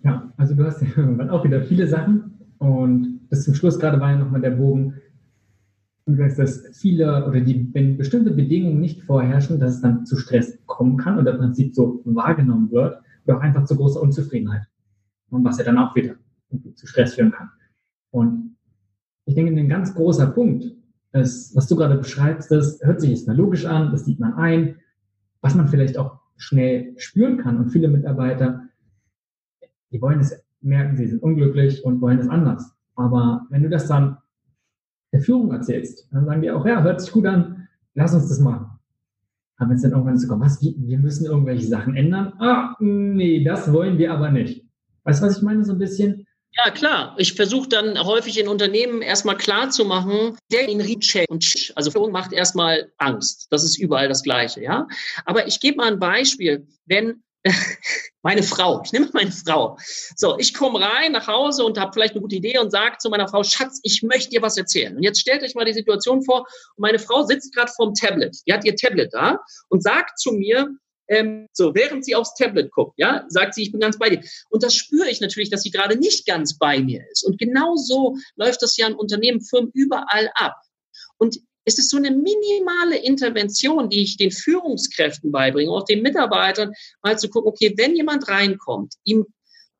Ja, 0.05 0.31
also 0.37 0.55
du 0.55 0.63
hast 0.63 0.81
ja 0.83 1.29
auch 1.29 1.43
wieder 1.43 1.63
viele 1.63 1.85
Sachen 1.85 2.39
und 2.59 3.27
bis 3.29 3.43
zum 3.43 3.53
Schluss 3.53 3.77
gerade 3.77 3.99
war 3.99 4.11
ja 4.11 4.19
nochmal 4.19 4.39
der 4.39 4.51
Bogen, 4.51 5.01
dass 6.05 6.63
viele 6.79 7.25
oder 7.27 7.41
die, 7.41 7.69
wenn 7.73 7.97
bestimmte 7.97 8.31
Bedingungen 8.31 8.79
nicht 8.79 9.01
vorherrschen, 9.03 9.59
dass 9.59 9.75
es 9.75 9.81
dann 9.81 10.05
zu 10.05 10.15
Stress 10.15 10.57
kommen 10.65 10.95
kann 10.95 11.19
oder 11.19 11.33
im 11.33 11.39
Prinzip 11.39 11.75
so 11.75 12.01
wahrgenommen 12.05 12.71
wird 12.71 13.01
oder 13.25 13.37
auch 13.37 13.41
einfach 13.41 13.65
zu 13.65 13.75
großer 13.75 14.01
Unzufriedenheit. 14.01 14.63
Und 15.29 15.43
was 15.43 15.57
ja 15.57 15.65
dann 15.65 15.77
auch 15.77 15.93
wieder 15.93 16.15
zu 16.75 16.87
Stress 16.87 17.15
führen 17.15 17.31
kann. 17.31 17.49
Und 18.15 18.55
ich 19.25 19.35
denke, 19.35 19.51
ein 19.51 19.67
ganz 19.67 19.93
großer 19.93 20.27
Punkt 20.27 20.73
ist, 21.11 21.53
was 21.53 21.67
du 21.67 21.75
gerade 21.75 21.97
beschreibst, 21.97 22.49
das 22.49 22.79
hört 22.81 23.01
sich 23.01 23.09
jetzt 23.09 23.27
mal 23.27 23.35
logisch 23.35 23.65
an, 23.65 23.91
das 23.91 24.05
sieht 24.05 24.21
man 24.21 24.33
ein, 24.35 24.77
was 25.41 25.53
man 25.53 25.67
vielleicht 25.67 25.97
auch 25.97 26.19
schnell 26.37 26.93
spüren 26.97 27.37
kann. 27.37 27.57
Und 27.57 27.71
viele 27.71 27.89
Mitarbeiter, 27.89 28.69
die 29.91 30.01
wollen 30.01 30.21
es 30.21 30.41
merken, 30.61 30.95
sie 30.95 31.07
sind 31.07 31.21
unglücklich 31.21 31.83
und 31.83 31.99
wollen 31.99 32.19
es 32.19 32.29
anders. 32.29 32.73
Aber 32.95 33.45
wenn 33.49 33.63
du 33.63 33.69
das 33.69 33.87
dann 33.87 34.17
der 35.11 35.19
Führung 35.19 35.51
erzählst, 35.51 36.07
dann 36.11 36.25
sagen 36.25 36.41
die 36.41 36.51
auch, 36.51 36.65
ja, 36.65 36.81
hört 36.83 37.01
sich 37.01 37.11
gut 37.11 37.25
an, 37.25 37.67
lass 37.95 38.13
uns 38.13 38.29
das 38.29 38.39
machen. 38.39 38.67
Aber 39.57 39.69
wenn 39.69 39.75
es 39.75 39.81
dann 39.81 39.91
irgendwann 39.91 40.17
so 40.17 40.27
kommt, 40.29 40.41
was, 40.41 40.61
wir 40.61 40.99
müssen 40.99 41.25
irgendwelche 41.25 41.67
Sachen 41.67 41.95
ändern? 41.95 42.31
Ah, 42.39 42.75
nee, 42.79 43.43
das 43.43 43.71
wollen 43.73 43.97
wir 43.97 44.13
aber 44.13 44.31
nicht. 44.31 44.65
Weißt 45.03 45.21
du, 45.21 45.27
was 45.27 45.37
ich 45.37 45.43
meine? 45.43 45.65
So 45.65 45.73
ein 45.73 45.79
bisschen, 45.79 46.24
ja, 46.57 46.71
klar. 46.71 47.15
Ich 47.17 47.33
versuche 47.33 47.67
dann 47.67 48.01
häufig 48.01 48.39
in 48.39 48.47
Unternehmen 48.47 49.01
erstmal 49.01 49.37
klar 49.37 49.69
zu 49.71 49.83
machen, 49.83 50.37
der 50.51 50.69
in 50.69 50.79
Recheck 50.79 51.29
und 51.29 51.73
also 51.75 51.91
Führung 51.91 52.11
macht 52.11 52.31
erstmal 52.31 52.91
Angst. 52.97 53.47
Das 53.49 53.63
ist 53.63 53.77
überall 53.77 54.07
das 54.07 54.23
Gleiche, 54.23 54.61
ja. 54.61 54.87
Aber 55.25 55.47
ich 55.47 55.59
gebe 55.59 55.77
mal 55.77 55.91
ein 55.91 55.99
Beispiel. 55.99 56.65
Wenn 56.85 57.23
meine 58.23 58.41
Frau, 58.41 58.81
ich 58.83 58.93
nehme 58.93 59.09
meine 59.13 59.31
Frau. 59.31 59.77
So, 60.15 60.37
ich 60.39 60.53
komme 60.53 60.79
rein 60.79 61.11
nach 61.11 61.27
Hause 61.27 61.65
und 61.65 61.77
habe 61.77 61.91
vielleicht 61.93 62.13
eine 62.13 62.21
gute 62.21 62.37
Idee 62.37 62.57
und 62.59 62.71
sage 62.71 62.97
zu 62.99 63.09
meiner 63.09 63.27
Frau, 63.27 63.43
Schatz, 63.43 63.79
ich 63.83 64.01
möchte 64.01 64.29
dir 64.29 64.41
was 64.41 64.57
erzählen. 64.57 64.95
Und 64.95 65.03
jetzt 65.03 65.19
stellt 65.19 65.43
euch 65.43 65.55
mal 65.55 65.65
die 65.65 65.73
Situation 65.73 66.23
vor, 66.23 66.47
meine 66.77 66.99
Frau 66.99 67.23
sitzt 67.23 67.53
gerade 67.53 67.71
vorm 67.75 67.93
Tablet. 67.93 68.37
Die 68.47 68.53
hat 68.53 68.65
ihr 68.65 68.75
Tablet 68.75 69.13
da 69.13 69.39
und 69.69 69.83
sagt 69.83 70.19
zu 70.19 70.31
mir, 70.31 70.69
ähm, 71.07 71.47
so, 71.53 71.75
während 71.75 72.05
sie 72.05 72.15
aufs 72.15 72.35
Tablet 72.35 72.71
guckt, 72.71 72.93
ja, 72.97 73.25
sagt 73.27 73.53
sie, 73.53 73.63
ich 73.63 73.71
bin 73.71 73.81
ganz 73.81 73.97
bei 73.97 74.09
dir. 74.09 74.21
Und 74.49 74.63
das 74.63 74.75
spüre 74.75 75.09
ich 75.09 75.21
natürlich, 75.21 75.49
dass 75.49 75.61
sie 75.61 75.71
gerade 75.71 75.97
nicht 75.97 76.25
ganz 76.25 76.57
bei 76.57 76.79
mir 76.79 77.03
ist. 77.11 77.23
Und 77.23 77.37
genau 77.37 77.75
so 77.75 78.15
läuft 78.35 78.61
das 78.61 78.77
ja 78.77 78.87
in 78.87 78.95
Unternehmen, 78.95 79.41
Firmen 79.41 79.71
überall 79.73 80.29
ab. 80.35 80.55
Und 81.17 81.39
es 81.65 81.79
ist 81.79 81.89
so 81.89 81.97
eine 81.97 82.11
minimale 82.11 82.97
Intervention, 82.97 83.89
die 83.89 84.03
ich 84.03 84.17
den 84.17 84.31
Führungskräften 84.31 85.31
beibringe, 85.31 85.71
auch 85.71 85.85
den 85.85 86.03
Mitarbeitern, 86.03 86.71
mal 87.01 87.17
zu 87.17 87.29
gucken, 87.29 87.49
okay, 87.49 87.73
wenn 87.77 87.95
jemand 87.95 88.27
reinkommt, 88.27 88.93
ihm 89.03 89.25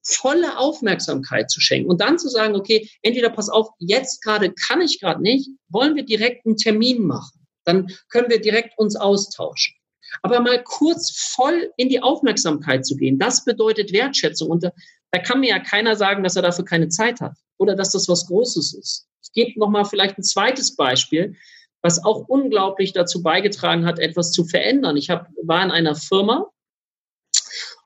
volle 0.03 0.57
Aufmerksamkeit 0.57 1.49
zu 1.49 1.61
schenken 1.61 1.89
und 1.89 2.01
dann 2.01 2.19
zu 2.19 2.29
sagen, 2.29 2.55
okay, 2.55 2.89
entweder 3.01 3.29
pass 3.29 3.49
auf, 3.49 3.69
jetzt 3.79 4.23
gerade 4.23 4.53
kann 4.53 4.81
ich 4.81 4.99
gerade 4.99 5.21
nicht, 5.21 5.49
wollen 5.69 5.95
wir 5.95 6.05
direkt 6.05 6.45
einen 6.45 6.57
Termin 6.57 7.03
machen. 7.03 7.47
Dann 7.65 7.87
können 8.09 8.29
wir 8.29 8.39
direkt 8.39 8.77
uns 8.77 8.95
austauschen. 8.95 9.75
Aber 10.21 10.39
mal 10.39 10.63
kurz 10.63 11.11
voll 11.35 11.71
in 11.77 11.89
die 11.89 12.01
Aufmerksamkeit 12.01 12.85
zu 12.85 12.95
gehen, 12.95 13.19
das 13.19 13.45
bedeutet 13.45 13.91
Wertschätzung. 13.91 14.49
Und 14.49 14.63
da, 14.63 14.71
da 15.11 15.19
kann 15.19 15.39
mir 15.39 15.49
ja 15.49 15.59
keiner 15.59 15.95
sagen, 15.95 16.23
dass 16.23 16.35
er 16.35 16.41
dafür 16.41 16.65
keine 16.65 16.89
Zeit 16.89 17.21
hat 17.21 17.33
oder 17.57 17.75
dass 17.75 17.91
das 17.91 18.07
was 18.07 18.27
Großes 18.27 18.73
ist. 18.73 19.07
Ich 19.23 19.31
gebe 19.33 19.59
nochmal 19.59 19.85
vielleicht 19.85 20.17
ein 20.17 20.23
zweites 20.23 20.75
Beispiel, 20.75 21.35
was 21.81 22.03
auch 22.03 22.27
unglaublich 22.27 22.93
dazu 22.93 23.21
beigetragen 23.21 23.85
hat, 23.85 23.99
etwas 23.99 24.31
zu 24.31 24.45
verändern. 24.45 24.97
Ich 24.97 25.09
hab, 25.09 25.29
war 25.43 25.63
in 25.63 25.71
einer 25.71 25.95
Firma 25.95 26.49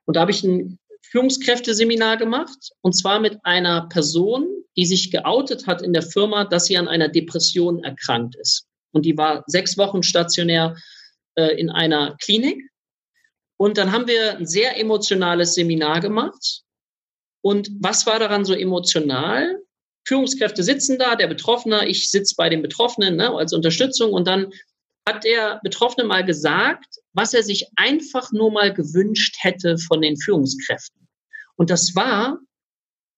und 0.06 0.16
da 0.16 0.22
habe 0.22 0.32
ich 0.32 0.44
ein 0.44 0.80
Führungskräfteseminar 1.02 2.18
gemacht 2.18 2.72
und 2.82 2.94
zwar 2.94 3.20
mit 3.20 3.40
einer 3.44 3.88
Person, 3.90 4.48
die 4.78 4.86
sich 4.86 5.12
geoutet 5.12 5.68
hat 5.68 5.82
in 5.82 5.94
der 5.94 6.04
Firma, 6.04 6.46
dass 6.46 6.66
sie 6.66 6.78
an 6.78 6.88
einer 6.88 7.10
Depression 7.10 7.84
erkrankt 7.84 8.36
ist. 8.36 8.68
Und 8.92 9.06
die 9.06 9.18
war 9.18 9.44
sechs 9.48 9.78
Wochen 9.78 10.04
stationär 10.04 10.76
äh, 11.40 11.60
in 11.60 11.70
einer 11.70 12.18
Klinik. 12.22 12.70
Und 13.58 13.78
dann 13.78 13.92
haben 13.92 14.08
wir 14.08 14.38
ein 14.38 14.46
sehr 14.46 14.78
emotionales 14.78 15.54
Seminar 15.54 16.00
gemacht. 16.02 16.62
Und 17.42 17.70
was 17.80 18.06
war 18.06 18.20
daran 18.20 18.46
so 18.46 18.54
emotional? 18.54 19.62
Führungskräfte 20.06 20.64
sitzen 20.64 20.98
da, 20.98 21.16
der 21.16 21.28
Betroffene, 21.28 21.88
ich 21.88 22.10
sitze 22.10 22.36
bei 22.38 22.50
dem 22.50 22.62
Betroffenen 22.62 23.16
ne, 23.16 23.30
als 23.30 23.54
Unterstützung. 23.54 24.12
Und 24.12 24.28
dann 24.28 24.52
hat 25.08 25.24
der 25.24 25.60
Betroffene 25.64 26.08
mal 26.08 26.26
gesagt, 26.26 26.88
was 27.14 27.34
er 27.34 27.44
sich 27.44 27.68
einfach 27.76 28.32
nur 28.32 28.52
mal 28.52 28.74
gewünscht 28.74 29.36
hätte 29.40 29.78
von 29.78 30.02
den 30.02 30.18
Führungskräften. 30.18 31.08
Und 31.56 31.70
das 31.70 31.96
war, 31.96 32.40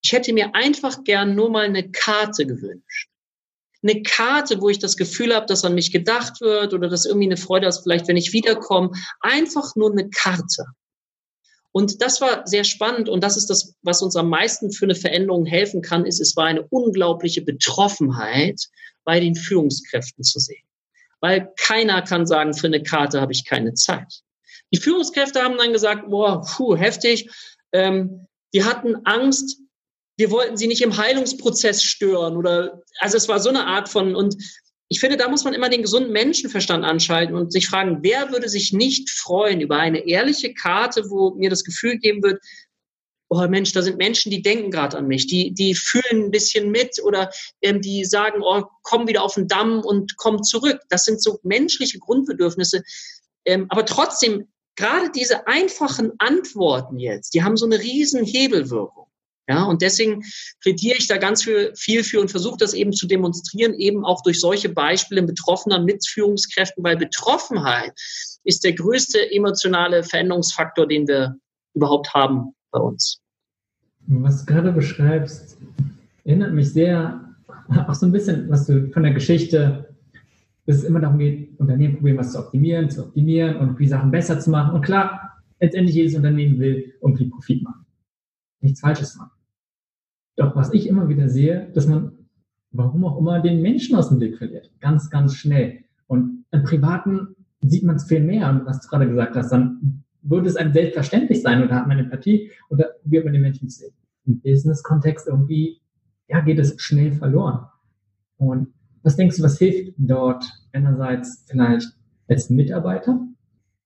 Ich 0.03 0.11
hätte 0.13 0.33
mir 0.33 0.55
einfach 0.55 1.03
gern 1.03 1.35
nur 1.35 1.51
mal 1.51 1.65
eine 1.65 1.91
Karte 1.91 2.47
gewünscht. 2.47 3.10
Eine 3.83 4.03
Karte, 4.03 4.61
wo 4.61 4.69
ich 4.69 4.79
das 4.79 4.95
Gefühl 4.95 5.33
habe, 5.33 5.45
dass 5.47 5.65
an 5.65 5.73
mich 5.73 5.91
gedacht 5.91 6.41
wird 6.41 6.73
oder 6.73 6.87
dass 6.87 7.05
irgendwie 7.05 7.27
eine 7.27 7.37
Freude 7.37 7.67
ist, 7.67 7.79
vielleicht 7.83 8.07
wenn 8.07 8.17
ich 8.17 8.33
wiederkomme. 8.33 8.91
Einfach 9.21 9.75
nur 9.75 9.91
eine 9.91 10.09
Karte. 10.09 10.65
Und 11.71 12.01
das 12.01 12.19
war 12.19 12.45
sehr 12.45 12.63
spannend 12.63 13.07
und 13.07 13.23
das 13.23 13.37
ist 13.37 13.49
das, 13.49 13.75
was 13.81 14.01
uns 14.01 14.15
am 14.15 14.29
meisten 14.29 14.71
für 14.71 14.85
eine 14.85 14.95
Veränderung 14.95 15.45
helfen 15.45 15.81
kann, 15.81 16.05
ist, 16.05 16.19
es 16.19 16.35
war 16.35 16.45
eine 16.45 16.63
unglaubliche 16.69 17.41
Betroffenheit 17.41 18.61
bei 19.05 19.19
den 19.19 19.35
Führungskräften 19.35 20.23
zu 20.23 20.39
sehen. 20.39 20.63
Weil 21.21 21.51
keiner 21.57 22.01
kann 22.01 22.27
sagen, 22.27 22.53
für 22.53 22.67
eine 22.67 22.83
Karte 22.83 23.21
habe 23.21 23.31
ich 23.31 23.45
keine 23.45 23.73
Zeit. 23.73 24.21
Die 24.73 24.79
Führungskräfte 24.79 25.41
haben 25.41 25.57
dann 25.57 25.71
gesagt, 25.71 26.09
boah, 26.09 26.41
puh, 26.41 26.75
heftig. 26.75 27.29
Ähm, 27.71 28.27
die 28.53 28.63
hatten 28.63 29.05
Angst, 29.05 29.59
wir 30.21 30.29
wollten 30.29 30.55
sie 30.55 30.67
nicht 30.67 30.83
im 30.83 30.97
Heilungsprozess 30.97 31.81
stören 31.81 32.37
oder, 32.37 32.83
also 32.99 33.17
es 33.17 33.27
war 33.27 33.39
so 33.39 33.49
eine 33.49 33.65
Art 33.65 33.89
von, 33.89 34.15
und 34.15 34.35
ich 34.87 34.99
finde, 34.99 35.17
da 35.17 35.27
muss 35.27 35.43
man 35.43 35.55
immer 35.55 35.67
den 35.67 35.81
gesunden 35.81 36.11
Menschenverstand 36.11 36.85
anschalten 36.85 37.35
und 37.35 37.51
sich 37.51 37.67
fragen, 37.67 37.99
wer 38.03 38.31
würde 38.31 38.47
sich 38.47 38.71
nicht 38.71 39.09
freuen 39.09 39.61
über 39.61 39.77
eine 39.77 40.07
ehrliche 40.07 40.53
Karte, 40.53 41.09
wo 41.09 41.31
mir 41.31 41.49
das 41.49 41.63
Gefühl 41.63 41.97
geben 41.97 42.21
wird, 42.21 42.39
oh 43.29 43.47
Mensch, 43.47 43.71
da 43.71 43.81
sind 43.81 43.97
Menschen, 43.97 44.29
die 44.29 44.43
denken 44.43 44.69
gerade 44.69 44.95
an 44.95 45.07
mich, 45.07 45.25
die, 45.25 45.55
die 45.55 45.73
fühlen 45.73 46.25
ein 46.25 46.31
bisschen 46.31 46.69
mit 46.69 47.01
oder 47.03 47.31
ähm, 47.63 47.81
die 47.81 48.05
sagen, 48.05 48.41
oh, 48.43 48.65
komm 48.83 49.07
wieder 49.07 49.23
auf 49.23 49.33
den 49.33 49.47
Damm 49.47 49.79
und 49.79 50.17
komm 50.17 50.43
zurück. 50.43 50.81
Das 50.89 51.03
sind 51.03 51.23
so 51.23 51.39
menschliche 51.41 51.97
Grundbedürfnisse. 51.97 52.83
Ähm, 53.45 53.65
aber 53.69 53.85
trotzdem, 53.87 54.49
gerade 54.75 55.09
diese 55.09 55.47
einfachen 55.47 56.11
Antworten 56.19 56.99
jetzt, 56.99 57.33
die 57.33 57.41
haben 57.41 57.57
so 57.57 57.65
eine 57.65 57.79
riesen 57.79 58.23
Hebelwirkung. 58.23 59.07
Ja, 59.49 59.63
und 59.63 59.81
deswegen 59.81 60.23
plädiere 60.61 60.97
ich 60.97 61.07
da 61.07 61.17
ganz 61.17 61.43
viel 61.43 62.03
für 62.03 62.21
und 62.21 62.31
versuche 62.31 62.57
das 62.57 62.73
eben 62.73 62.93
zu 62.93 63.07
demonstrieren, 63.07 63.73
eben 63.73 64.05
auch 64.05 64.21
durch 64.23 64.39
solche 64.39 64.69
Beispiele 64.69 65.23
Betroffener 65.23 65.79
mit 65.79 66.07
Führungskräften, 66.07 66.83
weil 66.83 66.95
Betroffenheit 66.95 67.91
ist 68.43 68.63
der 68.63 68.73
größte 68.73 69.31
emotionale 69.31 70.03
Veränderungsfaktor, 70.03 70.87
den 70.87 71.07
wir 71.07 71.35
überhaupt 71.73 72.13
haben 72.13 72.53
bei 72.71 72.79
uns. 72.79 73.19
Was 74.07 74.45
du 74.45 74.53
gerade 74.53 74.71
beschreibst, 74.71 75.57
erinnert 76.23 76.53
mich 76.53 76.71
sehr 76.71 77.21
auch 77.87 77.93
so 77.93 78.05
ein 78.05 78.11
bisschen, 78.11 78.49
was 78.49 78.67
du 78.67 78.91
von 78.91 79.03
der 79.03 79.13
Geschichte, 79.13 79.95
dass 80.65 80.77
es 80.77 80.83
immer 80.83 80.99
darum 80.99 81.17
geht, 81.17 81.59
Unternehmen 81.59 81.95
probieren, 81.95 82.17
was 82.17 82.33
zu 82.33 82.39
optimieren, 82.39 82.89
zu 82.89 83.05
optimieren 83.05 83.57
und 83.57 83.79
wie 83.79 83.87
Sachen 83.87 84.11
besser 84.11 84.39
zu 84.39 84.49
machen. 84.49 84.75
Und 84.75 84.81
klar, 84.81 85.41
letztendlich 85.59 85.95
jedes 85.95 86.15
Unternehmen 86.15 86.59
will 86.59 86.93
irgendwie 87.01 87.25
Profit 87.25 87.63
machen. 87.63 87.80
Nichts 88.61 88.79
Falsches 88.79 89.15
machen. 89.15 89.31
Doch 90.35 90.55
was 90.55 90.73
ich 90.73 90.87
immer 90.87 91.09
wieder 91.09 91.29
sehe, 91.29 91.71
dass 91.73 91.87
man, 91.87 92.13
warum 92.71 93.05
auch 93.05 93.17
immer, 93.17 93.41
den 93.41 93.61
Menschen 93.61 93.95
aus 93.95 94.09
dem 94.09 94.19
Blick 94.19 94.37
verliert. 94.37 94.71
Ganz, 94.79 95.09
ganz 95.09 95.35
schnell. 95.35 95.83
Und 96.07 96.45
im 96.51 96.63
Privaten 96.63 97.35
sieht 97.61 97.83
man 97.83 97.95
es 97.95 98.05
viel 98.05 98.21
mehr. 98.21 98.49
Und 98.49 98.65
was 98.65 98.81
du 98.81 98.87
gerade 98.87 99.07
gesagt 99.07 99.35
hast, 99.35 99.51
dann 99.51 100.03
würde 100.21 100.47
es 100.49 100.55
einem 100.55 100.73
selbstverständlich 100.73 101.41
sein 101.41 101.63
oder 101.63 101.75
hat 101.75 101.87
man 101.87 101.99
Empathie 101.99 102.51
da 102.69 102.85
probiert 103.01 103.25
man 103.25 103.33
den 103.33 103.41
Menschen 103.41 103.69
zu 103.69 103.79
sehen. 103.79 103.93
Im 104.25 104.39
Business-Kontext 104.39 105.27
irgendwie, 105.27 105.81
ja, 106.27 106.41
geht 106.41 106.59
es 106.59 106.79
schnell 106.79 107.11
verloren. 107.11 107.65
Und 108.37 108.67
was 109.03 109.15
denkst 109.15 109.37
du, 109.37 109.43
was 109.43 109.57
hilft 109.57 109.93
dort 109.97 110.45
einerseits 110.73 111.45
vielleicht 111.49 111.87
als 112.27 112.49
Mitarbeiter, 112.49 113.19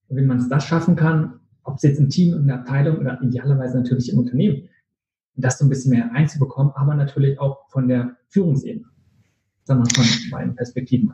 wie 0.10 0.22
man 0.22 0.38
es 0.38 0.50
das 0.50 0.66
schaffen 0.66 0.96
kann, 0.96 1.40
ob 1.66 1.76
es 1.78 1.84
jetzt 1.84 2.00
im 2.00 2.10
Team, 2.10 2.36
in 2.36 2.48
der 2.48 2.58
Abteilung 2.58 3.00
oder 3.00 3.20
idealerweise 3.22 3.78
natürlich 3.78 4.12
im 4.12 4.20
Unternehmen, 4.20 4.70
das 5.36 5.58
so 5.58 5.66
ein 5.66 5.70
bisschen 5.70 5.92
mehr 5.92 6.10
reinzubekommen, 6.14 6.72
aber 6.76 6.96
natürlich 6.96 7.40
auch 7.40 7.68
von 7.70 7.88
der 7.88 8.16
Führungsebene, 8.30 8.86
sagen 9.66 9.84
wir 9.84 9.94
von 9.94 10.06
beiden 10.32 10.56
Perspektiven. 10.56 11.14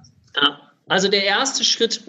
Also 0.88 1.08
der 1.08 1.24
erste 1.24 1.64
Schritt 1.64 2.04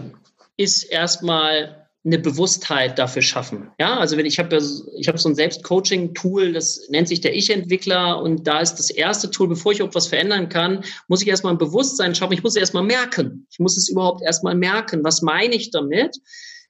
ist 0.57 0.83
erstmal 0.83 1.89
eine 2.05 2.19
Bewusstheit 2.19 2.99
dafür 2.99 3.23
schaffen. 3.23 3.71
Ja, 3.79 3.97
also 3.99 4.17
wenn 4.17 4.27
ich 4.27 4.41
habe 4.41 4.59
ich 4.99 5.07
habe 5.07 5.19
so 5.19 5.29
ein 5.29 5.37
Selbstcoaching-Tool, 5.37 6.53
das 6.53 6.89
nennt 6.91 7.07
sich 7.07 7.21
der 7.21 7.37
Ich-Entwickler 7.37 8.21
und 8.21 8.47
da 8.47 8.59
ist 8.59 8.75
das 8.75 8.91
erste 8.91 9.31
Tool, 9.31 9.49
bevor 9.49 9.71
ich 9.71 9.83
auch 9.83 9.95
was 9.95 10.09
verändern 10.09 10.49
kann, 10.49 10.85
muss 11.07 11.23
ich 11.23 11.29
erstmal 11.29 11.55
ein 11.55 11.59
Bewusstsein 11.59 12.17
schaffen. 12.17 12.33
Ich 12.33 12.43
muss 12.43 12.57
erstmal 12.57 12.83
merken. 12.83 13.47
Ich 13.51 13.61
muss 13.61 13.77
es 13.77 13.89
überhaupt 13.89 14.21
erstmal 14.23 14.57
merken. 14.57 15.05
Was 15.05 15.23
meine 15.23 15.55
ich 15.55 15.71
damit? 15.71 16.17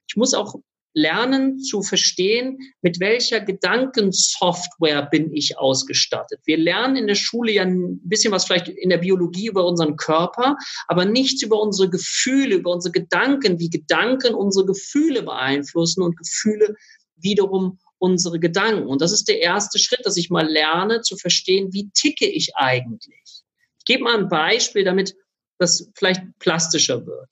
Ich 0.07 0.16
muss 0.16 0.35
auch 0.35 0.57
lernen 0.95 1.61
zu 1.61 1.82
verstehen, 1.82 2.59
mit 2.82 3.01
welcher 3.01 3.40
Gedankensoftware 3.40 5.07
bin 5.11 5.32
ich 5.32 5.59
ausgestattet. 5.59 6.40
Wir 6.45 6.59
lernen 6.59 6.97
in 6.97 7.07
der 7.07 7.14
Schule 7.14 7.53
ja 7.53 7.62
ein 7.62 8.01
bisschen 8.05 8.32
was 8.32 8.45
vielleicht 8.45 8.68
in 8.68 8.90
der 8.90 8.99
Biologie 8.99 9.47
über 9.47 9.66
unseren 9.66 9.97
Körper, 9.97 10.57
aber 10.88 11.05
nichts 11.05 11.43
über 11.43 11.61
unsere 11.61 11.88
Gefühle, 11.88 12.57
über 12.57 12.72
unsere 12.72 12.93
Gedanken, 12.93 13.59
wie 13.59 13.70
Gedanken 13.70 14.34
unsere 14.34 14.66
Gefühle 14.66 15.22
beeinflussen 15.22 16.03
und 16.03 16.16
Gefühle 16.16 16.74
wiederum 17.16 17.78
unsere 17.99 18.40
Gedanken. 18.40 18.88
Und 18.88 19.01
das 19.01 19.12
ist 19.12 19.28
der 19.28 19.40
erste 19.40 19.78
Schritt, 19.78 20.05
dass 20.05 20.16
ich 20.16 20.28
mal 20.28 20.47
lerne 20.47 21.03
zu 21.03 21.16
verstehen, 21.16 21.72
wie 21.72 21.90
ticke 21.95 22.26
ich 22.26 22.57
eigentlich. 22.57 23.45
Ich 23.78 23.84
gebe 23.84 24.05
mal 24.05 24.18
ein 24.18 24.28
Beispiel, 24.28 24.84
damit 24.84 25.14
das 25.59 25.88
vielleicht 25.95 26.22
plastischer 26.40 27.07
wird. 27.07 27.28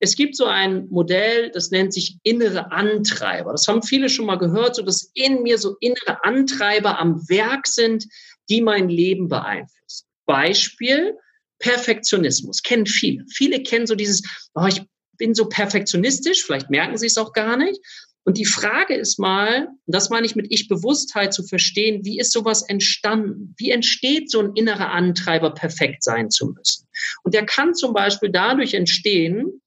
Es 0.00 0.14
gibt 0.14 0.36
so 0.36 0.44
ein 0.44 0.86
Modell, 0.90 1.50
das 1.50 1.70
nennt 1.70 1.92
sich 1.92 2.18
innere 2.22 2.70
Antreiber. 2.70 3.52
Das 3.52 3.66
haben 3.66 3.82
viele 3.82 4.08
schon 4.08 4.26
mal 4.26 4.38
gehört, 4.38 4.76
so 4.76 4.82
dass 4.82 5.10
in 5.14 5.42
mir 5.42 5.58
so 5.58 5.76
innere 5.80 6.22
Antreiber 6.24 6.98
am 6.98 7.28
Werk 7.28 7.66
sind, 7.66 8.06
die 8.48 8.60
mein 8.60 8.88
Leben 8.88 9.28
beeinflussen. 9.28 10.06
Beispiel 10.26 11.16
Perfektionismus. 11.58 12.62
Kennen 12.62 12.86
viele. 12.86 13.24
Viele 13.34 13.62
kennen 13.62 13.86
so 13.86 13.94
dieses, 13.94 14.22
oh, 14.54 14.66
ich 14.66 14.82
bin 15.16 15.34
so 15.34 15.48
perfektionistisch, 15.48 16.44
vielleicht 16.44 16.70
merken 16.70 16.96
sie 16.96 17.06
es 17.06 17.18
auch 17.18 17.32
gar 17.32 17.56
nicht. 17.56 17.80
Und 18.24 18.36
die 18.36 18.44
Frage 18.44 18.94
ist 18.94 19.18
mal, 19.18 19.68
und 19.68 19.94
das 19.94 20.10
meine 20.10 20.26
ich 20.26 20.36
mit 20.36 20.46
Ich-Bewusstheit 20.50 21.32
zu 21.32 21.42
verstehen, 21.44 22.04
wie 22.04 22.18
ist 22.18 22.32
sowas 22.32 22.62
entstanden? 22.68 23.54
Wie 23.56 23.70
entsteht 23.70 24.30
so 24.30 24.40
ein 24.40 24.52
innerer 24.54 24.90
Antreiber, 24.90 25.54
perfekt 25.54 26.04
sein 26.04 26.30
zu 26.30 26.52
müssen? 26.52 26.86
Und 27.22 27.32
der 27.32 27.46
kann 27.46 27.74
zum 27.74 27.94
Beispiel 27.94 28.30
dadurch 28.30 28.74
entstehen, 28.74 29.62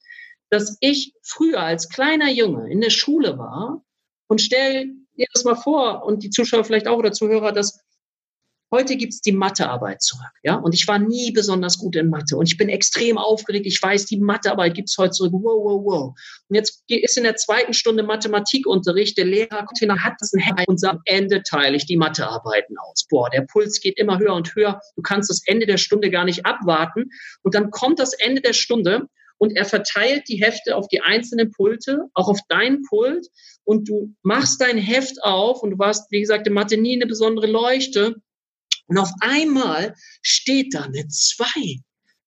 dass 0.52 0.76
ich 0.80 1.14
früher 1.22 1.60
als 1.60 1.88
kleiner 1.88 2.30
Junge 2.30 2.70
in 2.70 2.82
der 2.82 2.90
Schule 2.90 3.38
war 3.38 3.82
und 4.28 4.38
stell 4.42 4.90
dir 5.16 5.26
das 5.32 5.44
mal 5.44 5.56
vor 5.56 6.04
und 6.04 6.22
die 6.22 6.28
Zuschauer 6.28 6.64
vielleicht 6.64 6.86
auch 6.86 6.98
oder 6.98 7.12
Zuhörer, 7.12 7.52
dass 7.52 7.80
heute 8.70 8.96
gibt's 8.96 9.22
die 9.22 9.32
Mathearbeit 9.32 10.02
zurück, 10.02 10.32
ja, 10.42 10.56
und 10.56 10.74
ich 10.74 10.86
war 10.86 10.98
nie 10.98 11.30
besonders 11.32 11.78
gut 11.78 11.96
in 11.96 12.10
Mathe 12.10 12.36
und 12.36 12.46
ich 12.50 12.58
bin 12.58 12.68
extrem 12.68 13.16
aufgeregt, 13.16 13.64
ich 13.64 13.82
weiß, 13.82 14.04
die 14.04 14.18
Mathearbeit 14.18 14.74
gibt's 14.74 14.96
heute 14.98 15.12
zurück, 15.12 15.32
wow, 15.32 15.64
wow, 15.64 15.84
wow. 15.84 16.14
Und 16.48 16.54
jetzt 16.54 16.84
ist 16.86 17.16
in 17.16 17.24
der 17.24 17.36
zweiten 17.36 17.72
Stunde 17.72 18.02
Mathematikunterricht, 18.02 19.16
der 19.16 19.24
Lehrer 19.24 19.64
kommt 19.64 19.78
hin, 19.78 20.04
hat 20.04 20.14
das 20.20 20.34
ein 20.34 20.40
Heft 20.40 20.68
und 20.68 20.80
sagt, 20.80 20.96
am 20.96 21.02
Ende 21.06 21.42
teile 21.42 21.76
ich 21.76 21.86
die 21.86 21.96
Mathearbeiten 21.96 22.76
aus. 22.78 23.06
Boah, 23.08 23.30
der 23.30 23.46
Puls 23.50 23.80
geht 23.80 23.98
immer 23.98 24.18
höher 24.18 24.34
und 24.34 24.54
höher, 24.54 24.80
du 24.96 25.02
kannst 25.02 25.30
das 25.30 25.40
Ende 25.46 25.64
der 25.64 25.78
Stunde 25.78 26.10
gar 26.10 26.26
nicht 26.26 26.44
abwarten. 26.44 27.08
Und 27.42 27.54
dann 27.54 27.70
kommt 27.70 27.98
das 27.98 28.12
Ende 28.12 28.42
der 28.42 28.52
Stunde 28.52 29.08
und 29.42 29.56
er 29.56 29.64
verteilt 29.64 30.28
die 30.28 30.40
Hefte 30.40 30.76
auf 30.76 30.86
die 30.86 31.00
einzelnen 31.00 31.50
Pulte, 31.50 32.08
auch 32.14 32.28
auf 32.28 32.38
dein 32.48 32.82
Pult. 32.82 33.26
Und 33.64 33.88
du 33.88 34.14
machst 34.22 34.60
dein 34.60 34.78
Heft 34.78 35.20
auf 35.24 35.64
und 35.64 35.70
du 35.70 35.78
warst, 35.80 36.12
wie 36.12 36.20
gesagt, 36.20 36.46
in 36.46 36.52
Mathe 36.52 36.76
nie 36.76 36.94
eine 36.94 37.08
besondere 37.08 37.48
Leuchte. 37.48 38.14
Und 38.86 38.98
auf 38.98 39.10
einmal 39.20 39.96
steht 40.22 40.74
da 40.74 40.82
eine 40.82 41.08
2 41.08 41.80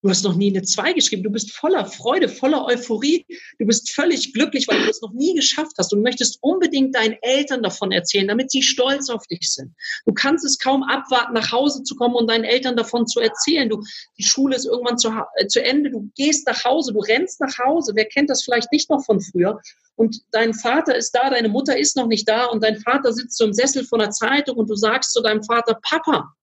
Du 0.06 0.12
hast 0.12 0.24
noch 0.24 0.36
nie 0.36 0.52
eine 0.52 0.62
2 0.62 0.94
geschrieben. 0.94 1.24
Du 1.24 1.32
bist 1.32 1.52
voller 1.52 1.84
Freude, 1.84 2.30
voller 2.30 2.64
Euphorie. 2.64 3.26
Du 3.58 3.66
bist 3.66 3.90
völlig 3.90 4.34
glücklich, 4.34 4.68
weil 4.68 4.84
du 4.84 4.88
es 4.88 5.02
noch 5.02 5.14
nie 5.14 5.34
geschafft 5.34 5.72
hast 5.80 5.92
und 5.94 6.04
möchtest 6.04 6.38
unbedingt 6.44 6.94
deinen 6.94 7.18
Eltern 7.24 7.64
davon 7.64 7.92
erzählen, 7.92 8.28
damit 8.28 8.52
sie 8.52 8.62
stolz 8.62 9.10
auf 9.10 9.26
dich 9.26 9.52
sind. 9.52 9.74
Du 10.06 10.14
kannst 10.14 10.46
es 10.46 10.60
kaum 10.60 10.84
abwarten, 10.84 11.34
nach 11.34 11.52
Hause 11.52 11.82
zu 11.82 11.96
kommen 11.96 12.14
und 12.14 12.30
deinen 12.30 12.44
Eltern 12.44 12.76
davon 12.76 13.08
zu 13.08 13.20
erzählen. 13.20 13.68
Du, 13.68 13.82
die 14.20 14.24
Schule 14.24 14.56
ist 14.56 14.66
irgendwann 14.66 15.00
zu, 15.00 15.12
äh, 15.38 15.48
zu 15.48 15.64
Ende. 15.64 15.90
Du 15.90 16.08
gehst 16.16 16.46
nach 16.46 16.64
Hause, 16.64 16.94
du 16.94 17.00
rennst 17.00 17.42
nach 17.42 17.58
Hause. 17.58 17.94
Wer 17.96 18.06
kennt 18.06 18.30
das 18.30 18.44
vielleicht 18.44 18.72
nicht 18.72 18.92
noch 18.92 19.04
von 19.04 19.20
früher? 19.20 19.60
Und 19.96 20.22
dein 20.30 20.54
Vater 20.54 20.96
ist 20.96 21.14
da, 21.16 21.32
deine 21.32 21.50
Mutter 21.50 21.80
ist 21.80 21.98
noch 21.98 22.06
nicht 22.06 22.30
da 22.30 22.46
und 22.46 22.64
dein 22.64 22.78
Vater 22.78 23.12
sitzt 23.12 23.40
so 23.40 23.46
im 23.46 23.54
Sessel 23.54 23.84
von 23.84 23.98
der 23.98 24.12
Zeitung 24.12 24.58
und 24.58 24.70
du 24.70 24.76
sagst 24.76 25.14
zu 25.14 25.24
deinem 25.24 25.42
Vater, 25.42 25.80
Papa, 25.82 26.36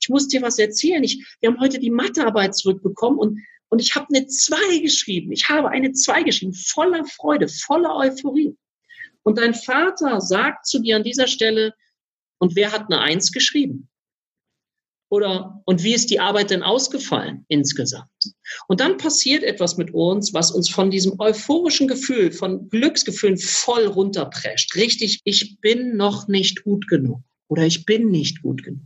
ich 0.00 0.08
muss 0.08 0.28
dir 0.28 0.42
was 0.42 0.58
erzählen. 0.58 1.02
Ich, 1.04 1.24
wir 1.40 1.50
haben 1.50 1.60
heute 1.60 1.78
die 1.78 1.90
Mathearbeit 1.90 2.56
zurückbekommen 2.56 3.18
und, 3.18 3.38
und 3.68 3.80
ich 3.80 3.94
habe 3.94 4.06
eine 4.14 4.26
2 4.26 4.78
geschrieben. 4.78 5.32
Ich 5.32 5.48
habe 5.48 5.68
eine 5.68 5.92
2 5.92 6.22
geschrieben, 6.22 6.54
voller 6.54 7.04
Freude, 7.04 7.48
voller 7.48 7.96
Euphorie. 7.96 8.56
Und 9.22 9.38
dein 9.38 9.54
Vater 9.54 10.20
sagt 10.20 10.66
zu 10.66 10.80
dir 10.80 10.96
an 10.96 11.04
dieser 11.04 11.26
Stelle, 11.26 11.74
und 12.38 12.56
wer 12.56 12.72
hat 12.72 12.86
eine 12.86 13.00
1 13.00 13.32
geschrieben? 13.32 13.88
Oder, 15.10 15.60
und 15.66 15.82
wie 15.82 15.92
ist 15.92 16.08
die 16.10 16.20
Arbeit 16.20 16.50
denn 16.50 16.62
ausgefallen 16.62 17.44
insgesamt? 17.48 18.08
Und 18.68 18.80
dann 18.80 18.96
passiert 18.96 19.42
etwas 19.42 19.76
mit 19.76 19.92
uns, 19.92 20.32
was 20.32 20.52
uns 20.52 20.70
von 20.70 20.90
diesem 20.90 21.18
euphorischen 21.18 21.88
Gefühl, 21.88 22.30
von 22.30 22.68
Glücksgefühlen 22.68 23.36
voll 23.36 23.86
runterprescht. 23.86 24.76
Richtig, 24.76 25.20
ich 25.24 25.60
bin 25.60 25.96
noch 25.96 26.28
nicht 26.28 26.62
gut 26.62 26.86
genug 26.86 27.20
oder 27.48 27.66
ich 27.66 27.84
bin 27.86 28.10
nicht 28.10 28.42
gut 28.42 28.62
genug. 28.62 28.82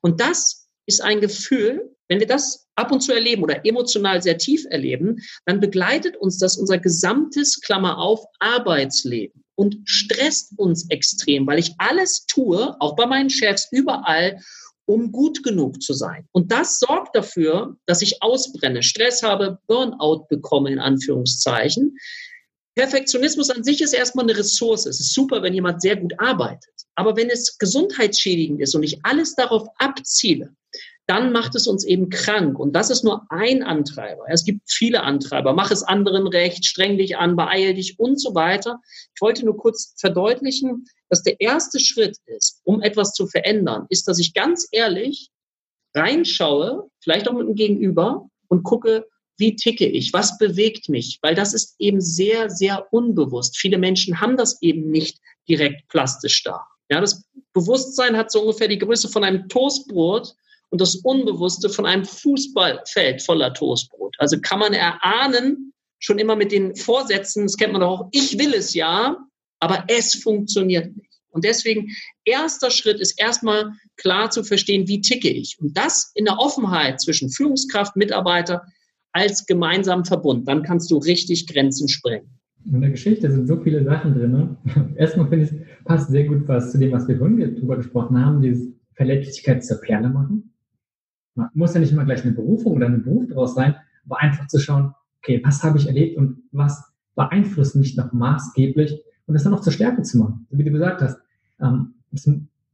Und 0.00 0.20
das 0.20 0.68
ist 0.86 1.02
ein 1.02 1.20
Gefühl, 1.20 1.94
wenn 2.08 2.20
wir 2.20 2.26
das 2.26 2.66
ab 2.74 2.92
und 2.92 3.00
zu 3.00 3.12
erleben 3.12 3.42
oder 3.42 3.64
emotional 3.64 4.22
sehr 4.22 4.36
tief 4.36 4.66
erleben, 4.68 5.18
dann 5.46 5.60
begleitet 5.60 6.16
uns 6.16 6.38
das 6.38 6.56
unser 6.56 6.78
gesamtes, 6.78 7.60
Klammer 7.60 7.98
auf, 7.98 8.24
Arbeitsleben 8.38 9.42
und 9.54 9.78
stresst 9.84 10.52
uns 10.58 10.88
extrem, 10.90 11.46
weil 11.46 11.58
ich 11.58 11.74
alles 11.78 12.26
tue, 12.26 12.76
auch 12.80 12.96
bei 12.96 13.06
meinen 13.06 13.30
Chefs, 13.30 13.68
überall, 13.70 14.40
um 14.84 15.12
gut 15.12 15.42
genug 15.42 15.82
zu 15.82 15.94
sein. 15.94 16.26
Und 16.32 16.50
das 16.50 16.78
sorgt 16.78 17.14
dafür, 17.14 17.76
dass 17.86 18.02
ich 18.02 18.22
ausbrenne, 18.22 18.82
Stress 18.82 19.22
habe, 19.22 19.58
Burnout 19.66 20.26
bekomme, 20.28 20.70
in 20.70 20.80
Anführungszeichen. 20.80 21.96
Perfektionismus 22.74 23.50
an 23.50 23.64
sich 23.64 23.82
ist 23.82 23.92
erstmal 23.92 24.24
eine 24.24 24.36
Ressource. 24.36 24.86
Es 24.86 24.98
ist 24.98 25.12
super, 25.12 25.42
wenn 25.42 25.54
jemand 25.54 25.82
sehr 25.82 25.96
gut 25.96 26.14
arbeitet. 26.18 26.72
Aber 26.94 27.16
wenn 27.16 27.30
es 27.30 27.58
gesundheitsschädigend 27.58 28.60
ist 28.60 28.74
und 28.74 28.82
ich 28.82 29.04
alles 29.04 29.34
darauf 29.34 29.68
abziele, 29.76 30.54
dann 31.06 31.32
macht 31.32 31.54
es 31.54 31.66
uns 31.66 31.84
eben 31.84 32.08
krank. 32.10 32.58
Und 32.58 32.74
das 32.74 32.88
ist 32.88 33.02
nur 33.04 33.26
ein 33.28 33.62
Antreiber. 33.62 34.24
Es 34.28 34.44
gibt 34.44 34.60
viele 34.70 35.02
Antreiber. 35.02 35.52
Mach 35.52 35.70
es 35.70 35.82
anderen 35.82 36.26
recht, 36.26 36.64
streng 36.64 36.96
dich 36.96 37.16
an, 37.16 37.36
beeil 37.36 37.74
dich 37.74 37.98
und 37.98 38.20
so 38.20 38.34
weiter. 38.34 38.80
Ich 39.14 39.20
wollte 39.20 39.44
nur 39.44 39.56
kurz 39.56 39.94
verdeutlichen, 39.98 40.86
dass 41.08 41.22
der 41.22 41.40
erste 41.40 41.80
Schritt 41.80 42.16
ist, 42.26 42.60
um 42.64 42.80
etwas 42.80 43.12
zu 43.12 43.26
verändern, 43.26 43.86
ist, 43.90 44.06
dass 44.08 44.18
ich 44.18 44.32
ganz 44.32 44.68
ehrlich 44.70 45.30
reinschaue, 45.94 46.88
vielleicht 47.02 47.28
auch 47.28 47.34
mit 47.34 47.48
dem 47.48 47.54
Gegenüber 47.54 48.28
und 48.48 48.62
gucke, 48.62 49.06
wie 49.38 49.56
ticke 49.56 49.86
ich, 49.86 50.12
was 50.12 50.38
bewegt 50.38 50.88
mich, 50.88 51.18
weil 51.22 51.34
das 51.34 51.54
ist 51.54 51.74
eben 51.78 52.00
sehr, 52.00 52.50
sehr 52.50 52.92
unbewusst. 52.92 53.58
Viele 53.58 53.78
Menschen 53.78 54.20
haben 54.20 54.36
das 54.36 54.60
eben 54.62 54.90
nicht 54.90 55.18
direkt 55.48 55.88
plastisch 55.88 56.42
da. 56.42 56.66
Ja, 56.90 57.00
das 57.00 57.24
Bewusstsein 57.52 58.16
hat 58.16 58.30
so 58.30 58.42
ungefähr 58.42 58.68
die 58.68 58.78
Größe 58.78 59.08
von 59.08 59.24
einem 59.24 59.48
Toastbrot 59.48 60.34
und 60.70 60.80
das 60.80 60.96
Unbewusste 60.96 61.68
von 61.68 61.86
einem 61.86 62.04
Fußballfeld 62.04 63.22
voller 63.22 63.52
Toastbrot. 63.54 64.14
Also 64.18 64.38
kann 64.40 64.58
man 64.58 64.72
erahnen, 64.74 65.72
schon 65.98 66.18
immer 66.18 66.36
mit 66.36 66.52
den 66.52 66.74
Vorsätzen, 66.74 67.44
das 67.44 67.56
kennt 67.56 67.72
man 67.72 67.82
doch 67.82 68.00
auch, 68.00 68.08
ich 68.12 68.38
will 68.38 68.54
es 68.54 68.74
ja, 68.74 69.16
aber 69.60 69.84
es 69.88 70.14
funktioniert 70.14 70.96
nicht. 70.96 71.08
Und 71.30 71.44
deswegen, 71.44 71.90
erster 72.24 72.70
Schritt 72.70 73.00
ist 73.00 73.18
erstmal 73.18 73.72
klar 73.96 74.30
zu 74.30 74.44
verstehen, 74.44 74.86
wie 74.86 75.00
ticke 75.00 75.30
ich. 75.30 75.58
Und 75.60 75.76
das 75.76 76.12
in 76.14 76.26
der 76.26 76.38
Offenheit 76.38 77.00
zwischen 77.00 77.30
Führungskraft, 77.30 77.96
Mitarbeiter 77.96 78.62
als 79.12 79.46
gemeinsamen 79.46 80.04
Verbund. 80.04 80.48
Dann 80.48 80.62
kannst 80.62 80.90
du 80.90 80.98
richtig 80.98 81.46
Grenzen 81.46 81.88
sprengen. 81.88 82.28
In 82.64 82.80
der 82.80 82.90
Geschichte 82.90 83.30
sind 83.30 83.46
so 83.46 83.56
viele 83.56 83.84
Sachen 83.84 84.14
drin. 84.14 84.32
Ne? 84.32 84.56
Erstmal 84.96 85.28
finde 85.28 85.46
ich, 85.46 85.84
passt 85.84 86.10
sehr 86.10 86.24
gut 86.24 86.46
was 86.46 86.72
zu 86.72 86.78
dem, 86.78 86.92
was 86.92 87.08
wir 87.08 87.18
vorhin 87.18 87.56
drüber 87.56 87.76
gesprochen 87.76 88.24
haben, 88.24 88.40
dieses 88.40 88.68
Verletzlichkeit 88.94 89.64
zur 89.64 89.80
Perle 89.80 90.08
machen. 90.08 90.52
Man 91.34 91.48
muss 91.54 91.74
ja 91.74 91.80
nicht 91.80 91.92
immer 91.92 92.04
gleich 92.04 92.22
eine 92.24 92.32
Berufung 92.32 92.74
oder 92.74 92.86
ein 92.86 93.02
Beruf 93.02 93.26
daraus 93.28 93.54
sein, 93.54 93.74
aber 94.04 94.20
einfach 94.20 94.46
zu 94.46 94.58
schauen, 94.58 94.94
okay, 95.22 95.40
was 95.44 95.62
habe 95.62 95.78
ich 95.78 95.86
erlebt 95.86 96.16
und 96.18 96.42
was 96.52 96.92
beeinflusst 97.14 97.76
mich 97.76 97.96
noch 97.96 98.12
maßgeblich 98.12 99.02
und 99.26 99.34
das 99.34 99.44
dann 99.44 99.54
auch 99.54 99.60
zur 99.60 99.72
Stärke 99.72 100.02
zu 100.02 100.18
machen. 100.18 100.46
So 100.50 100.58
wie 100.58 100.64
du 100.64 100.70
gesagt 100.70 101.02
hast, 101.02 101.18
ähm, 101.60 101.94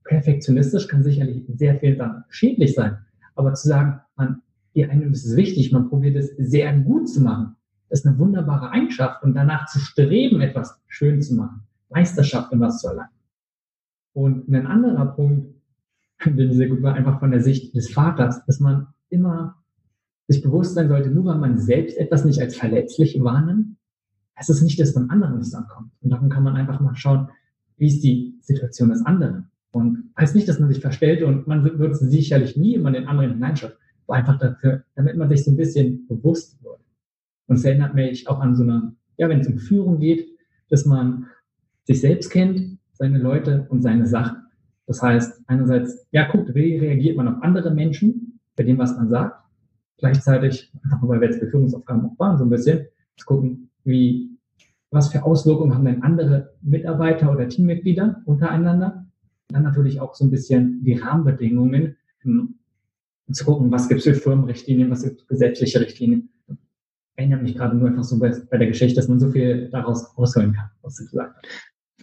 perfektionistisch 0.04 0.88
kann 0.88 1.02
sicherlich 1.02 1.44
sehr 1.54 1.76
viel 1.76 1.96
dann 1.96 2.24
schädlich 2.30 2.74
sein, 2.74 2.98
aber 3.34 3.54
zu 3.54 3.68
sagen, 3.68 4.00
man, 4.16 4.42
hier 4.72 4.90
einem 4.90 5.12
ist 5.12 5.36
wichtig, 5.36 5.72
man 5.72 5.88
probiert 5.88 6.16
es 6.16 6.34
sehr 6.36 6.76
gut 6.78 7.08
zu 7.08 7.20
machen, 7.20 7.56
ist 7.90 8.06
eine 8.06 8.18
wunderbare 8.18 8.70
Eigenschaft 8.70 9.22
und 9.22 9.34
danach 9.34 9.66
zu 9.66 9.78
streben, 9.78 10.40
etwas 10.40 10.80
schön 10.86 11.22
zu 11.22 11.34
machen, 11.34 11.62
Meisterschaft 11.88 12.52
in 12.52 12.60
was 12.60 12.80
zu 12.80 12.88
erlangen. 12.88 13.10
Und 14.12 14.48
ein 14.48 14.66
anderer 14.66 15.06
Punkt, 15.06 15.54
den 16.24 16.52
sehr 16.52 16.68
gut 16.68 16.82
war, 16.82 16.94
einfach 16.94 17.20
von 17.20 17.30
der 17.30 17.40
Sicht 17.40 17.74
des 17.74 17.90
Vaters, 17.92 18.44
dass 18.46 18.60
man 18.60 18.88
immer 19.08 19.56
sich 20.26 20.42
bewusst 20.42 20.74
sein 20.74 20.88
sollte, 20.88 21.10
nur 21.10 21.24
weil 21.24 21.38
man 21.38 21.58
selbst 21.58 21.96
etwas 21.96 22.24
nicht 22.24 22.40
als 22.40 22.56
verletzlich 22.56 23.22
wahrnimmt, 23.22 23.76
heißt 24.38 24.50
es 24.50 24.62
nicht, 24.62 24.78
dass 24.78 24.94
beim 24.94 25.10
anderen 25.10 25.38
nicht 25.38 25.54
ankommt. 25.54 25.90
Und 26.00 26.10
darum 26.10 26.28
kann 26.28 26.42
man 26.42 26.56
einfach 26.56 26.80
mal 26.80 26.94
schauen, 26.94 27.28
wie 27.76 27.86
ist 27.86 28.02
die 28.02 28.36
Situation 28.40 28.90
des 28.90 29.04
anderen. 29.06 29.50
Und 29.70 30.10
heißt 30.18 30.34
nicht, 30.34 30.48
dass 30.48 30.58
man 30.58 30.68
sich 30.68 30.80
verstellt 30.80 31.22
und 31.22 31.46
man 31.46 31.64
wird 31.64 31.96
sicherlich 31.96 32.56
nie 32.56 32.74
immer 32.74 32.90
den 32.90 33.06
anderen 33.06 33.32
hineinschauen, 33.32 33.72
einfach 34.12 34.38
dafür, 34.38 34.84
damit 34.94 35.16
man 35.16 35.28
sich 35.28 35.44
so 35.44 35.50
ein 35.50 35.56
bisschen 35.56 36.06
bewusst 36.06 36.62
wird. 36.62 36.80
Und 37.46 37.56
es 37.56 37.64
erinnert 37.64 37.94
mich 37.94 38.28
auch 38.28 38.40
an 38.40 38.54
so 38.54 38.62
eine, 38.62 38.94
ja, 39.16 39.28
wenn 39.28 39.40
es 39.40 39.48
um 39.48 39.58
Führung 39.58 39.98
geht, 39.98 40.28
dass 40.70 40.84
man 40.84 41.26
sich 41.84 42.00
selbst 42.00 42.30
kennt, 42.30 42.78
seine 42.92 43.18
Leute 43.18 43.66
und 43.70 43.82
seine 43.82 44.06
Sachen. 44.06 44.36
Das 44.86 45.02
heißt, 45.02 45.42
einerseits, 45.46 46.06
ja, 46.10 46.30
guckt, 46.30 46.54
wie 46.54 46.78
reagiert 46.78 47.16
man 47.16 47.28
auf 47.28 47.42
andere 47.42 47.70
Menschen, 47.70 48.40
bei 48.56 48.64
dem, 48.64 48.78
was 48.78 48.96
man 48.96 49.08
sagt. 49.08 49.42
Gleichzeitig, 49.98 50.72
einfach 50.82 51.06
weil 51.08 51.20
wir 51.20 51.28
jetzt 51.28 51.40
Beführungsaufgaben 51.40 52.06
auch 52.06 52.18
waren, 52.18 52.38
so 52.38 52.44
ein 52.44 52.50
bisschen, 52.50 52.86
zu 53.16 53.26
gucken, 53.26 53.70
wie, 53.84 54.30
was 54.90 55.12
für 55.12 55.24
Auswirkungen 55.24 55.74
haben 55.74 55.84
denn 55.84 56.02
andere 56.02 56.54
Mitarbeiter 56.62 57.30
oder 57.30 57.48
Teammitglieder 57.48 58.22
untereinander. 58.24 59.06
Dann 59.48 59.62
natürlich 59.62 60.00
auch 60.00 60.14
so 60.14 60.24
ein 60.24 60.30
bisschen 60.30 60.84
die 60.84 60.94
Rahmenbedingungen, 60.94 61.96
um 63.28 63.34
zu 63.34 63.44
gucken, 63.44 63.70
was 63.70 63.88
gibt 63.88 64.00
es 64.00 64.04
für 64.04 64.14
Firmenrichtlinien, 64.14 64.90
was 64.90 65.04
gibt 65.04 65.20
es 65.20 65.28
gesetzliche 65.28 65.80
Richtlinien. 65.80 66.30
Ich 66.48 66.56
erinnere 67.16 67.42
mich 67.42 67.54
gerade 67.54 67.76
nur 67.76 67.88
einfach 67.88 68.04
so 68.04 68.18
bei, 68.18 68.30
bei 68.50 68.58
der 68.58 68.68
Geschichte, 68.68 68.96
dass 68.96 69.08
man 69.08 69.20
so 69.20 69.30
viel 69.30 69.68
daraus 69.70 70.16
ausholen 70.16 70.54
kann, 70.54 70.70
was 70.82 70.96
du 70.96 71.04
gesagt 71.04 71.36
hast. 71.36 71.48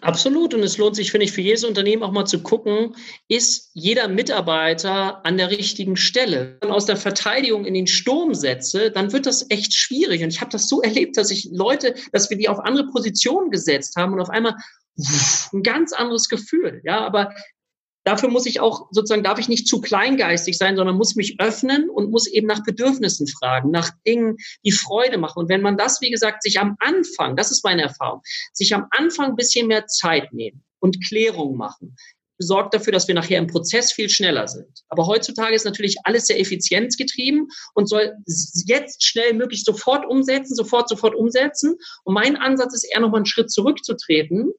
Absolut. 0.01 0.53
Und 0.53 0.61
es 0.61 0.77
lohnt 0.77 0.95
sich, 0.95 1.09
finde 1.09 1.25
ich, 1.25 1.31
für 1.31 1.41
jedes 1.41 1.63
Unternehmen 1.63 2.03
auch 2.03 2.11
mal 2.11 2.25
zu 2.25 2.43
gucken, 2.43 2.95
ist 3.27 3.71
jeder 3.73 4.07
Mitarbeiter 4.07 5.25
an 5.25 5.37
der 5.37 5.49
richtigen 5.49 5.95
Stelle? 5.95 6.57
Wenn 6.59 6.69
ich 6.69 6.75
aus 6.75 6.85
der 6.85 6.97
Verteidigung 6.97 7.65
in 7.65 7.73
den 7.73 7.87
Sturm 7.87 8.35
setze, 8.35 8.91
dann 8.91 9.13
wird 9.13 9.25
das 9.25 9.49
echt 9.49 9.73
schwierig. 9.73 10.21
Und 10.21 10.29
ich 10.29 10.41
habe 10.41 10.51
das 10.51 10.67
so 10.67 10.81
erlebt, 10.81 11.17
dass 11.17 11.31
ich 11.31 11.49
Leute, 11.51 11.95
dass 12.11 12.29
wir 12.29 12.37
die 12.37 12.49
auf 12.49 12.59
andere 12.59 12.87
Positionen 12.87 13.49
gesetzt 13.49 13.95
haben 13.95 14.13
und 14.13 14.19
auf 14.19 14.29
einmal 14.29 14.55
ein 15.53 15.63
ganz 15.63 15.93
anderes 15.93 16.29
Gefühl. 16.29 16.81
Ja, 16.83 17.05
aber 17.05 17.33
dafür 18.05 18.29
muss 18.29 18.45
ich 18.45 18.61
auch 18.61 18.87
sozusagen, 18.91 19.23
darf 19.23 19.39
ich 19.39 19.49
nicht 19.49 19.67
zu 19.67 19.81
kleingeistig 19.81 20.57
sein, 20.57 20.77
sondern 20.77 20.95
muss 20.95 21.15
mich 21.15 21.39
öffnen 21.41 21.89
und 21.89 22.11
muss 22.11 22.27
eben 22.27 22.47
nach 22.47 22.63
Bedürfnissen 22.63 23.27
fragen, 23.27 23.71
nach 23.71 23.91
Dingen, 24.07 24.37
die 24.63 24.71
Freude 24.71 25.17
machen. 25.17 25.39
Und 25.39 25.49
wenn 25.49 25.61
man 25.61 25.75
das, 25.75 25.99
wie 26.01 26.11
gesagt, 26.11 26.43
sich 26.43 26.59
am 26.59 26.77
Anfang, 26.79 27.35
das 27.35 27.51
ist 27.51 27.63
meine 27.63 27.81
Erfahrung, 27.81 28.21
sich 28.53 28.73
am 28.73 28.87
Anfang 28.91 29.31
ein 29.31 29.35
bisschen 29.35 29.67
mehr 29.67 29.87
Zeit 29.87 30.31
nehmen 30.31 30.63
und 30.79 31.03
Klärung 31.03 31.57
machen, 31.57 31.95
sorgt 32.37 32.73
dafür, 32.73 32.91
dass 32.91 33.07
wir 33.07 33.15
nachher 33.15 33.39
im 33.39 33.47
Prozess 33.47 33.93
viel 33.93 34.09
schneller 34.09 34.47
sind. 34.47 34.67
Aber 34.89 35.07
heutzutage 35.07 35.55
ist 35.55 35.65
natürlich 35.65 35.95
alles 36.03 36.27
sehr 36.27 36.39
effizienzgetrieben 36.39 37.47
und 37.73 37.87
soll 37.87 38.13
jetzt 38.65 39.03
schnell 39.03 39.33
möglich 39.33 39.63
sofort 39.63 40.05
umsetzen, 40.05 40.53
sofort, 40.53 40.89
sofort 40.89 41.15
umsetzen. 41.15 41.75
Und 42.03 42.13
mein 42.13 42.35
Ansatz 42.35 42.73
ist 42.73 42.83
eher 42.83 42.99
nochmal 42.99 43.19
einen 43.19 43.25
Schritt 43.25 43.51
zurückzutreten 43.51 44.51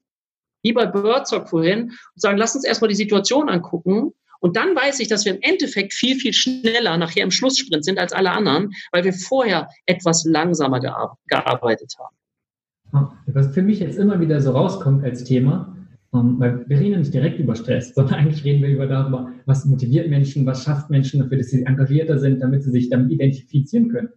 wie 0.67 0.73
bei 0.73 0.85
Birdsock 0.85 1.49
vorhin, 1.49 1.83
und 1.83 2.21
sagen, 2.21 2.37
lass 2.37 2.55
uns 2.55 2.65
erstmal 2.65 2.89
die 2.89 2.95
Situation 2.95 3.49
angucken. 3.49 4.11
Und 4.39 4.55
dann 4.55 4.75
weiß 4.75 4.99
ich, 4.99 5.07
dass 5.07 5.25
wir 5.25 5.33
im 5.33 5.41
Endeffekt 5.41 5.93
viel, 5.93 6.15
viel 6.15 6.33
schneller 6.33 6.97
nachher 6.97 7.23
im 7.23 7.31
Schlusssprint 7.31 7.83
sind 7.83 7.97
als 7.97 8.13
alle 8.13 8.31
anderen, 8.31 8.71
weil 8.91 9.03
wir 9.03 9.13
vorher 9.13 9.67
etwas 9.85 10.25
langsamer 10.25 10.79
gearbeitet 10.79 11.93
haben. 11.97 13.09
Was 13.25 13.53
für 13.53 13.61
mich 13.61 13.79
jetzt 13.79 13.97
immer 13.97 14.19
wieder 14.19 14.39
so 14.41 14.51
rauskommt 14.51 15.03
als 15.03 15.23
Thema, 15.23 15.75
ähm, 16.13 16.39
weil 16.39 16.67
wir 16.69 16.79
reden 16.79 16.93
ja 16.93 16.99
nicht 16.99 17.13
direkt 17.13 17.39
über 17.39 17.55
Stress, 17.55 17.93
sondern 17.95 18.15
eigentlich 18.15 18.43
reden 18.43 18.61
wir 18.61 18.69
über 18.69 18.87
darüber, 18.87 19.31
was 19.45 19.65
motiviert 19.65 20.09
Menschen, 20.09 20.45
was 20.45 20.63
schafft 20.63 20.89
Menschen 20.89 21.19
dafür, 21.19 21.37
dass 21.37 21.49
sie 21.49 21.63
engagierter 21.63 22.19
sind, 22.19 22.41
damit 22.41 22.63
sie 22.63 22.71
sich 22.71 22.89
damit 22.89 23.11
identifizieren 23.11 23.89
können. 23.89 24.09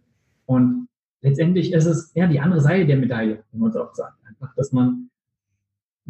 Und 0.45 0.87
letztendlich 1.21 1.73
ist 1.73 1.85
es 1.85 2.11
ja 2.15 2.27
die 2.27 2.39
andere 2.39 2.61
Seite 2.61 2.85
der 2.85 2.97
Medaille, 2.97 3.43
wie 3.51 3.57
man 3.57 3.71
es 3.71 3.75
auch 3.75 3.93
sagt. 3.93 4.17
Einfach, 4.27 4.53
dass 4.55 4.71
man 4.71 5.09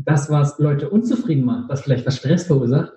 das, 0.06 0.30
was 0.30 0.60
Leute 0.60 0.90
unzufrieden 0.90 1.46
macht, 1.46 1.70
was 1.70 1.82
vielleicht 1.82 2.06
was 2.06 2.18
Stress 2.18 2.46
verursacht, 2.46 2.94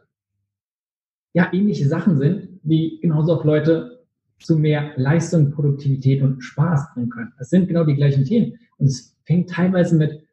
ja, 1.35 1.53
ähnliche 1.53 1.89
Sachen 1.89 2.19
sind, 2.19 2.61
die 2.63 2.99
genauso 3.03 3.35
auch 3.35 3.45
Leute 3.45 4.05
zu 4.39 4.57
mehr 4.57 4.93
Leistung, 4.97 5.51
Produktivität 5.51 6.23
und 6.23 6.43
Spaß 6.43 6.95
bringen 6.95 7.11
können. 7.11 7.33
Das 7.39 7.51
sind 7.51 7.69
genau 7.69 7.85
die 7.85 7.97
gleichen 7.97 8.25
Themen. 8.25 8.59
Und 8.79 8.87
es 8.87 9.17
fängt 9.25 9.51
teilweise 9.51 9.97
mit 9.97 10.25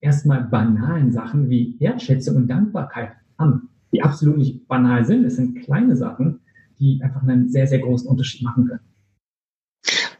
erstmal 0.00 0.44
banalen 0.44 1.12
Sachen 1.12 1.48
wie 1.48 1.76
Wertschätzung 1.80 2.36
und 2.36 2.48
Dankbarkeit 2.48 3.12
an, 3.36 3.68
die 3.92 4.02
absolut 4.02 4.38
nicht 4.38 4.68
banal 4.68 5.04
sind. 5.04 5.24
Es 5.24 5.36
sind 5.36 5.60
kleine 5.60 5.96
Sachen, 5.96 6.40
die 6.78 7.00
einfach 7.02 7.22
einen 7.22 7.48
sehr, 7.48 7.66
sehr 7.66 7.80
großen 7.80 8.08
Unterschied 8.08 8.42
machen 8.42 8.66
können. 8.66 8.87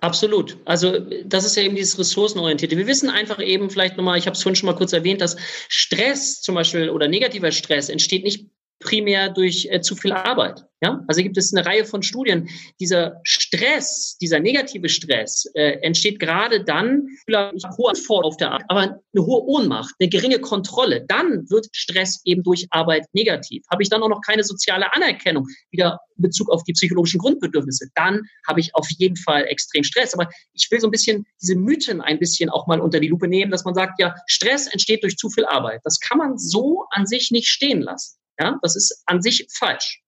Absolut. 0.01 0.59
Also 0.65 0.99
das 1.25 1.45
ist 1.45 1.57
ja 1.57 1.65
eben 1.65 1.75
dieses 1.75 1.99
Ressourcenorientierte. 1.99 2.77
Wir 2.77 2.87
wissen 2.87 3.11
einfach 3.11 3.41
eben 3.41 3.69
vielleicht 3.69 3.97
nochmal, 3.97 4.17
ich 4.19 4.27
habe 4.27 4.37
es 4.37 4.43
vorhin 4.43 4.55
schon 4.55 4.69
mal 4.69 4.77
kurz 4.77 4.93
erwähnt, 4.93 5.21
dass 5.21 5.37
Stress 5.69 6.41
zum 6.41 6.55
Beispiel 6.55 6.91
oder 6.91 7.09
negativer 7.09 7.51
Stress 7.51 7.89
entsteht 7.89 8.23
nicht 8.23 8.47
primär 8.81 9.31
durch 9.31 9.69
äh, 9.71 9.81
zu 9.81 9.97
viel 9.97 10.13
Arbeit. 10.13 10.65
Ja, 10.81 11.03
also 11.09 11.23
gibt 11.23 11.37
es 11.37 11.53
eine 11.53 11.67
Reihe 11.67 11.85
von 11.85 12.05
Studien. 12.05 12.49
Dieser 12.79 13.21
Stress, 13.25 14.17
dieser 14.21 14.39
negative 14.39 14.89
Stress 14.89 15.51
äh, 15.55 15.79
entsteht 15.83 16.21
gerade 16.21 16.63
dann, 16.63 17.09
vielleicht 17.25 17.67
hohe 17.77 17.91
Anforderungen 17.91 18.33
auf 18.33 18.37
der 18.37 18.53
Arbeit, 18.53 18.67
aber 18.69 18.81
eine 18.81 19.27
hohe 19.27 19.43
Ohnmacht, 19.45 19.95
eine 19.99 20.09
geringe 20.09 20.39
Kontrolle. 20.39 21.05
Dann 21.09 21.51
wird 21.51 21.67
Stress 21.73 22.21
eben 22.25 22.45
durch 22.45 22.69
Arbeit 22.71 23.07
negativ. 23.13 23.65
Habe 23.73 23.83
ich 23.83 23.89
dann 23.89 24.03
auch 24.03 24.09
noch 24.09 24.21
keine 24.21 24.45
soziale 24.45 24.95
Anerkennung, 24.95 25.49
wieder 25.73 25.99
in 26.17 26.23
Bezug 26.23 26.49
auf 26.49 26.63
die 26.63 26.73
psychologischen 26.73 27.19
Grundbedürfnisse, 27.19 27.89
dann 27.95 28.23
habe 28.47 28.61
ich 28.61 28.75
auf 28.75 28.89
jeden 28.99 29.17
Fall 29.17 29.45
extrem 29.45 29.83
Stress. 29.83 30.15
Aber 30.15 30.29
ich 30.53 30.71
will 30.71 30.81
so 30.81 30.87
ein 30.87 30.93
bisschen 30.93 31.27
diese 31.41 31.57
Mythen 31.57 32.01
ein 32.01 32.21
bisschen 32.21 32.51
auch 32.51 32.69
mal 32.69 32.81
unter 32.81 33.01
die 33.01 33.09
Lupe 33.09 33.27
nehmen, 33.27 33.51
dass 33.51 33.65
man 33.65 33.75
sagt, 33.75 34.01
ja, 34.01 34.15
Stress 34.27 34.69
entsteht 34.69 35.03
durch 35.03 35.17
zu 35.17 35.29
viel 35.29 35.45
Arbeit. 35.45 35.81
Das 35.83 35.99
kann 35.99 36.19
man 36.19 36.39
so 36.39 36.85
an 36.91 37.07
sich 37.07 37.33
nicht 37.33 37.49
stehen 37.49 37.83
lassen. 37.83 38.19
Ja, 38.39 38.59
das 38.63 38.77
ist 38.77 39.03
an 39.07 39.21
sich 39.21 39.47
falsch. 39.53 40.03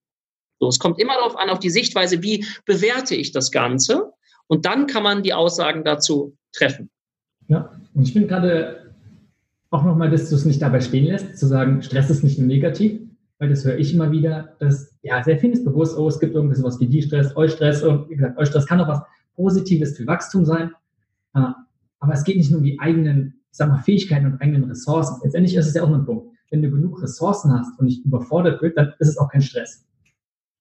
So, 0.59 0.67
es 0.67 0.79
kommt 0.79 0.99
immer 0.99 1.15
darauf 1.15 1.37
an, 1.37 1.49
auf 1.49 1.59
die 1.59 1.69
Sichtweise, 1.69 2.21
wie 2.21 2.45
bewerte 2.65 3.15
ich 3.15 3.31
das 3.31 3.51
Ganze. 3.51 4.11
Und 4.47 4.65
dann 4.65 4.85
kann 4.87 5.03
man 5.03 5.23
die 5.23 5.33
Aussagen 5.33 5.83
dazu 5.83 6.37
treffen. 6.53 6.89
Ja, 7.47 7.71
und 7.93 8.03
ich 8.03 8.13
finde 8.13 8.27
gerade 8.27 8.93
auch 9.69 9.83
nochmal, 9.83 10.09
dass 10.09 10.29
du 10.29 10.35
es 10.35 10.45
nicht 10.45 10.61
dabei 10.61 10.81
stehen 10.81 11.05
lässt, 11.05 11.37
zu 11.37 11.47
sagen, 11.47 11.81
Stress 11.81 12.09
ist 12.09 12.23
nicht 12.23 12.37
nur 12.37 12.47
negativ, 12.47 13.01
weil 13.39 13.49
das 13.49 13.65
höre 13.65 13.77
ich 13.77 13.93
immer 13.93 14.11
wieder, 14.11 14.55
dass 14.59 14.93
ja 15.01 15.23
sehr 15.23 15.39
viel 15.39 15.51
ist 15.51 15.65
bewusst, 15.65 15.97
oh, 15.97 16.07
es 16.07 16.19
gibt 16.19 16.35
irgendwie 16.35 16.55
sowas 16.55 16.79
wie 16.79 16.87
die 16.87 17.01
Stress, 17.01 17.35
Eustress 17.35 17.81
und 17.81 18.09
wie 18.09 18.15
gesagt, 18.15 18.37
Eustress 18.37 18.67
kann 18.67 18.81
auch 18.81 18.87
was 18.87 19.01
Positives 19.35 19.97
für 19.97 20.05
Wachstum 20.05 20.45
sein. 20.45 20.71
Aber 21.33 22.13
es 22.13 22.23
geht 22.23 22.37
nicht 22.37 22.51
nur 22.51 22.59
um 22.59 22.65
die 22.65 22.79
eigenen, 22.79 23.41
ich 23.51 23.57
sag 23.57 23.69
mal, 23.69 23.79
Fähigkeiten 23.79 24.25
und 24.25 24.41
eigenen 24.41 24.65
Ressourcen. 24.65 25.21
Letztendlich 25.23 25.55
ist 25.55 25.67
es 25.67 25.73
ja 25.73 25.83
auch 25.83 25.89
ein 25.89 26.05
Punkt 26.05 26.30
wenn 26.51 26.61
du 26.61 26.69
genug 26.69 27.01
Ressourcen 27.01 27.51
hast 27.51 27.79
und 27.79 27.85
nicht 27.85 28.05
überfordert 28.05 28.61
wird, 28.61 28.77
dann 28.77 28.93
ist 28.99 29.07
es 29.07 29.17
auch 29.17 29.29
kein 29.29 29.41
Stress. 29.41 29.87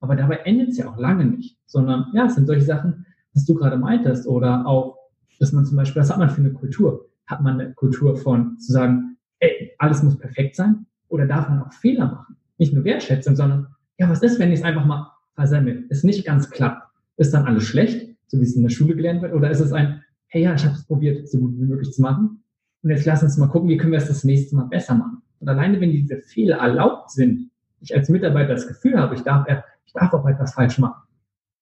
Aber 0.01 0.17
dabei 0.17 0.37
endet 0.37 0.71
es 0.71 0.79
ja 0.79 0.89
auch 0.89 0.97
lange 0.97 1.27
nicht, 1.27 1.59
sondern 1.67 2.07
ja, 2.15 2.27
es 2.27 2.37
sind 2.37 2.47
solche 2.47 2.65
Sachen, 2.65 3.05
was 3.35 3.45
du 3.45 3.55
gerade 3.55 3.77
meintest, 3.77 4.27
oder 4.27 4.67
auch, 4.67 4.97
dass 5.39 5.53
man 5.53 5.67
zum 5.67 5.77
Beispiel, 5.77 6.01
was 6.01 6.11
hat 6.11 6.19
man 6.19 6.31
für 6.31 6.41
eine 6.41 6.53
Kultur? 6.53 7.11
Hat 7.27 7.43
man 7.43 7.61
eine 7.61 7.75
Kultur 7.75 8.17
von 8.17 8.59
zu 8.59 8.73
sagen, 8.73 9.19
ey, 9.41 9.73
alles 9.79 10.03
muss 10.03 10.19
perfekt 10.19 10.57
sein? 10.57 10.87
Oder 11.09 11.27
darf 11.27 11.49
man 11.49 11.63
auch 11.63 11.73
Fehler 11.73 12.07
machen? 12.07 12.37
Nicht 12.59 12.73
nur 12.73 12.85
Wertschätzung, 12.85 13.37
sondern, 13.37 13.69
ja, 13.99 14.09
was 14.09 14.23
ist, 14.23 14.39
wenn 14.39 14.53
ich 14.53 14.61
es 14.61 14.65
einfach 14.65 14.85
mal 14.85 15.13
versemmel? 15.35 15.87
Es 15.91 16.05
nicht 16.05 16.25
ganz 16.25 16.51
klappt. 16.51 16.83
Ist 17.17 17.35
dann 17.35 17.45
alles 17.45 17.65
schlecht, 17.65 18.17
so 18.29 18.39
wie 18.39 18.45
es 18.45 18.57
in 18.57 18.63
der 18.63 18.71
Schule 18.71 18.97
gelernt 18.97 19.23
wird? 19.23 19.35
Oder 19.35 19.51
ist 19.51 19.61
es 19.61 19.73
ein, 19.73 20.03
hey, 20.29 20.43
ja, 20.43 20.55
ich 20.55 20.65
habe 20.65 20.75
es 20.75 20.85
probiert, 20.85 21.29
so 21.29 21.39
gut 21.39 21.59
wie 21.59 21.65
möglich 21.65 21.93
zu 21.93 22.01
machen. 22.01 22.43
Und 22.83 22.91
jetzt 22.91 23.05
lass 23.05 23.23
uns 23.23 23.37
mal 23.37 23.49
gucken, 23.49 23.69
wie 23.69 23.77
können 23.77 23.93
wir 23.93 23.99
es 23.99 24.09
das 24.09 24.25
nächste 24.25 24.57
Mal 24.57 24.65
besser 24.65 24.95
machen? 24.95 25.23
Und 25.41 25.49
alleine, 25.49 25.81
wenn 25.81 25.91
diese 25.91 26.19
Fehler 26.19 26.59
erlaubt 26.59 27.11
sind, 27.11 27.51
ich 27.81 27.95
als 27.95 28.09
Mitarbeiter 28.09 28.55
das 28.55 28.69
Gefühl 28.69 28.99
habe, 28.99 29.15
ich 29.15 29.23
darf, 29.23 29.47
ich 29.87 29.93
darf 29.93 30.13
auch 30.13 30.27
etwas 30.27 30.55
falsch 30.55 30.79
machen, 30.79 31.03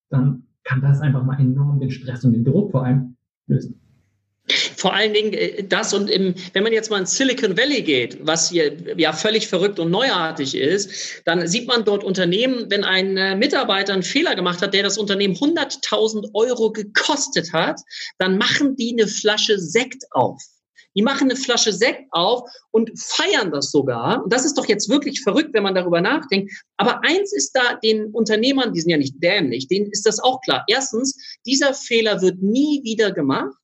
dann 0.09 0.43
kann 0.63 0.81
das 0.81 1.01
einfach 1.01 1.23
mal 1.23 1.39
enorm 1.39 1.79
den 1.79 1.89
Stress 1.89 2.23
und 2.25 2.33
den 2.33 2.43
Druck 2.43 2.71
vor 2.71 2.85
allem 2.85 3.15
lösen. 3.47 3.79
Vor 4.75 4.93
allen 4.93 5.13
Dingen 5.13 5.33
äh, 5.33 5.63
das 5.63 5.93
und 5.93 6.09
im, 6.09 6.33
wenn 6.53 6.63
man 6.63 6.73
jetzt 6.73 6.89
mal 6.89 6.99
in 6.99 7.05
Silicon 7.05 7.57
Valley 7.57 7.83
geht, 7.83 8.17
was 8.25 8.49
hier 8.49 8.75
ja 8.97 9.13
völlig 9.13 9.47
verrückt 9.47 9.79
und 9.79 9.91
neuartig 9.91 10.55
ist, 10.55 11.21
dann 11.25 11.47
sieht 11.47 11.67
man 11.67 11.85
dort 11.85 12.03
Unternehmen, 12.03 12.65
wenn 12.69 12.83
ein 12.83 13.15
äh, 13.17 13.35
Mitarbeiter 13.35 13.93
einen 13.93 14.03
Fehler 14.03 14.35
gemacht 14.35 14.61
hat, 14.61 14.73
der 14.73 14.83
das 14.83 14.97
Unternehmen 14.97 15.35
100.000 15.35 16.33
Euro 16.33 16.71
gekostet 16.71 17.53
hat, 17.53 17.79
dann 18.17 18.37
machen 18.37 18.75
die 18.75 18.95
eine 18.97 19.07
Flasche 19.07 19.59
Sekt 19.59 20.03
auf. 20.11 20.41
Die 20.95 21.01
machen 21.01 21.29
eine 21.29 21.35
Flasche 21.35 21.73
Sekt 21.73 22.05
auf 22.11 22.49
und 22.71 22.91
feiern 22.99 23.51
das 23.51 23.71
sogar. 23.71 24.23
Und 24.23 24.33
das 24.33 24.45
ist 24.45 24.57
doch 24.57 24.67
jetzt 24.67 24.89
wirklich 24.89 25.21
verrückt, 25.21 25.53
wenn 25.53 25.63
man 25.63 25.75
darüber 25.75 26.01
nachdenkt. 26.01 26.51
Aber 26.77 27.03
eins 27.03 27.33
ist 27.33 27.51
da 27.51 27.75
den 27.83 28.07
Unternehmern, 28.07 28.73
die 28.73 28.81
sind 28.81 28.89
ja 28.91 28.97
nicht 28.97 29.21
dämlich, 29.21 29.67
denen 29.67 29.91
ist 29.91 30.05
das 30.05 30.19
auch 30.19 30.41
klar. 30.41 30.63
Erstens, 30.67 31.15
dieser 31.45 31.73
Fehler 31.73 32.21
wird 32.21 32.41
nie 32.41 32.81
wieder 32.83 33.11
gemacht. 33.11 33.55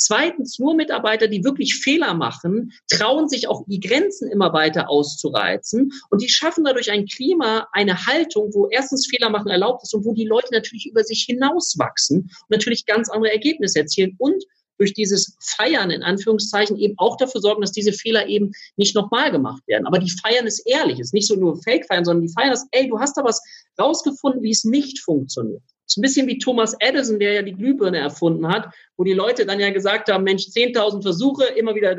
Zweitens, 0.00 0.60
nur 0.60 0.76
Mitarbeiter, 0.76 1.26
die 1.26 1.42
wirklich 1.42 1.74
Fehler 1.74 2.14
machen, 2.14 2.72
trauen 2.88 3.28
sich 3.28 3.48
auch 3.48 3.64
die 3.66 3.80
Grenzen 3.80 4.30
immer 4.30 4.52
weiter 4.52 4.88
auszureizen 4.88 5.90
und 6.10 6.22
die 6.22 6.28
schaffen 6.28 6.62
dadurch 6.62 6.92
ein 6.92 7.06
Klima, 7.06 7.66
eine 7.72 8.06
Haltung, 8.06 8.54
wo 8.54 8.68
erstens 8.68 9.08
Fehler 9.08 9.28
machen 9.28 9.48
erlaubt 9.48 9.82
ist 9.82 9.92
und 9.94 10.04
wo 10.04 10.14
die 10.14 10.24
Leute 10.26 10.52
natürlich 10.52 10.86
über 10.86 11.02
sich 11.02 11.24
hinauswachsen 11.24 12.18
und 12.18 12.50
natürlich 12.50 12.86
ganz 12.86 13.08
andere 13.10 13.32
Ergebnisse 13.32 13.80
erzielen 13.80 14.14
und 14.18 14.44
durch 14.78 14.94
dieses 14.94 15.36
Feiern 15.40 15.90
in 15.90 16.02
Anführungszeichen 16.02 16.76
eben 16.76 16.94
auch 16.98 17.16
dafür 17.16 17.40
sorgen, 17.40 17.60
dass 17.60 17.72
diese 17.72 17.92
Fehler 17.92 18.26
eben 18.28 18.52
nicht 18.76 18.94
nochmal 18.94 19.30
gemacht 19.30 19.62
werden. 19.66 19.86
Aber 19.86 19.98
die 19.98 20.10
Feiern 20.10 20.46
ist 20.46 20.60
ehrlich, 20.60 21.00
ist 21.00 21.14
nicht 21.14 21.26
so 21.26 21.34
nur 21.34 21.60
Fake-Feiern, 21.62 22.04
sondern 22.04 22.26
die 22.26 22.32
Feiern 22.32 22.52
ist, 22.52 22.66
ey, 22.70 22.88
du 22.88 22.98
hast 22.98 23.16
da 23.16 23.24
was 23.24 23.42
rausgefunden, 23.78 24.42
wie 24.42 24.50
es 24.50 24.64
nicht 24.64 25.00
funktioniert. 25.00 25.62
Das 25.88 25.94
ist 25.94 25.98
ein 25.98 26.02
bisschen 26.02 26.26
wie 26.26 26.38
Thomas 26.38 26.76
Edison, 26.80 27.18
der 27.18 27.32
ja 27.32 27.42
die 27.42 27.54
Glühbirne 27.54 27.96
erfunden 27.96 28.46
hat, 28.46 28.74
wo 28.98 29.04
die 29.04 29.14
Leute 29.14 29.46
dann 29.46 29.58
ja 29.58 29.70
gesagt 29.70 30.10
haben, 30.12 30.22
Mensch, 30.22 30.42
10.000 30.42 31.00
Versuche, 31.00 31.44
immer 31.44 31.74
wieder, 31.74 31.96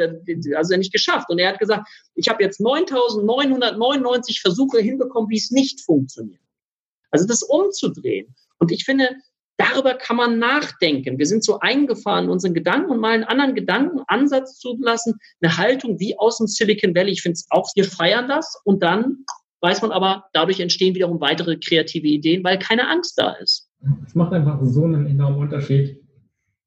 also 0.55 0.77
nicht 0.77 0.93
geschafft. 0.93 1.29
Und 1.31 1.39
er 1.39 1.49
hat 1.49 1.59
gesagt, 1.59 1.89
ich 2.13 2.29
habe 2.29 2.43
jetzt 2.43 2.59
9.999 2.59 4.41
Versuche 4.41 4.79
hinbekommen, 4.79 5.29
wie 5.31 5.37
es 5.37 5.49
nicht 5.49 5.81
funktioniert. 5.81 6.39
Also 7.09 7.25
das 7.25 7.41
umzudrehen. 7.41 8.35
Und 8.59 8.71
ich 8.71 8.85
finde, 8.85 9.09
Darüber 9.59 9.95
kann 9.95 10.15
man 10.15 10.39
nachdenken. 10.39 11.19
Wir 11.19 11.25
sind 11.25 11.43
so 11.43 11.59
eingefahren 11.59 12.25
in 12.25 12.31
unseren 12.31 12.53
Gedanken 12.53 12.91
und 12.91 13.01
mal 13.01 13.11
einen 13.11 13.25
anderen 13.25 13.55
Gedankenansatz 13.55 14.57
zulassen, 14.57 15.15
eine 15.41 15.57
Haltung 15.57 15.99
wie 15.99 16.17
aus 16.17 16.37
dem 16.37 16.47
Silicon 16.47 16.95
Valley. 16.95 17.11
Ich 17.11 17.21
finde 17.21 17.33
es 17.33 17.45
auch, 17.49 17.69
wir 17.75 17.83
feiern 17.83 18.29
das 18.29 18.57
und 18.63 18.81
dann 18.81 19.25
weiß 19.59 19.81
man 19.81 19.91
aber, 19.91 20.23
dadurch 20.31 20.61
entstehen 20.61 20.95
wiederum 20.95 21.19
weitere 21.19 21.57
kreative 21.57 22.07
Ideen, 22.07 22.41
weil 22.45 22.57
keine 22.57 22.87
Angst 22.87 23.17
da 23.17 23.33
ist. 23.33 23.69
Es 24.07 24.15
macht 24.15 24.31
einfach 24.31 24.59
so 24.63 24.85
einen 24.85 25.05
enormen 25.05 25.39
Unterschied, 25.39 25.99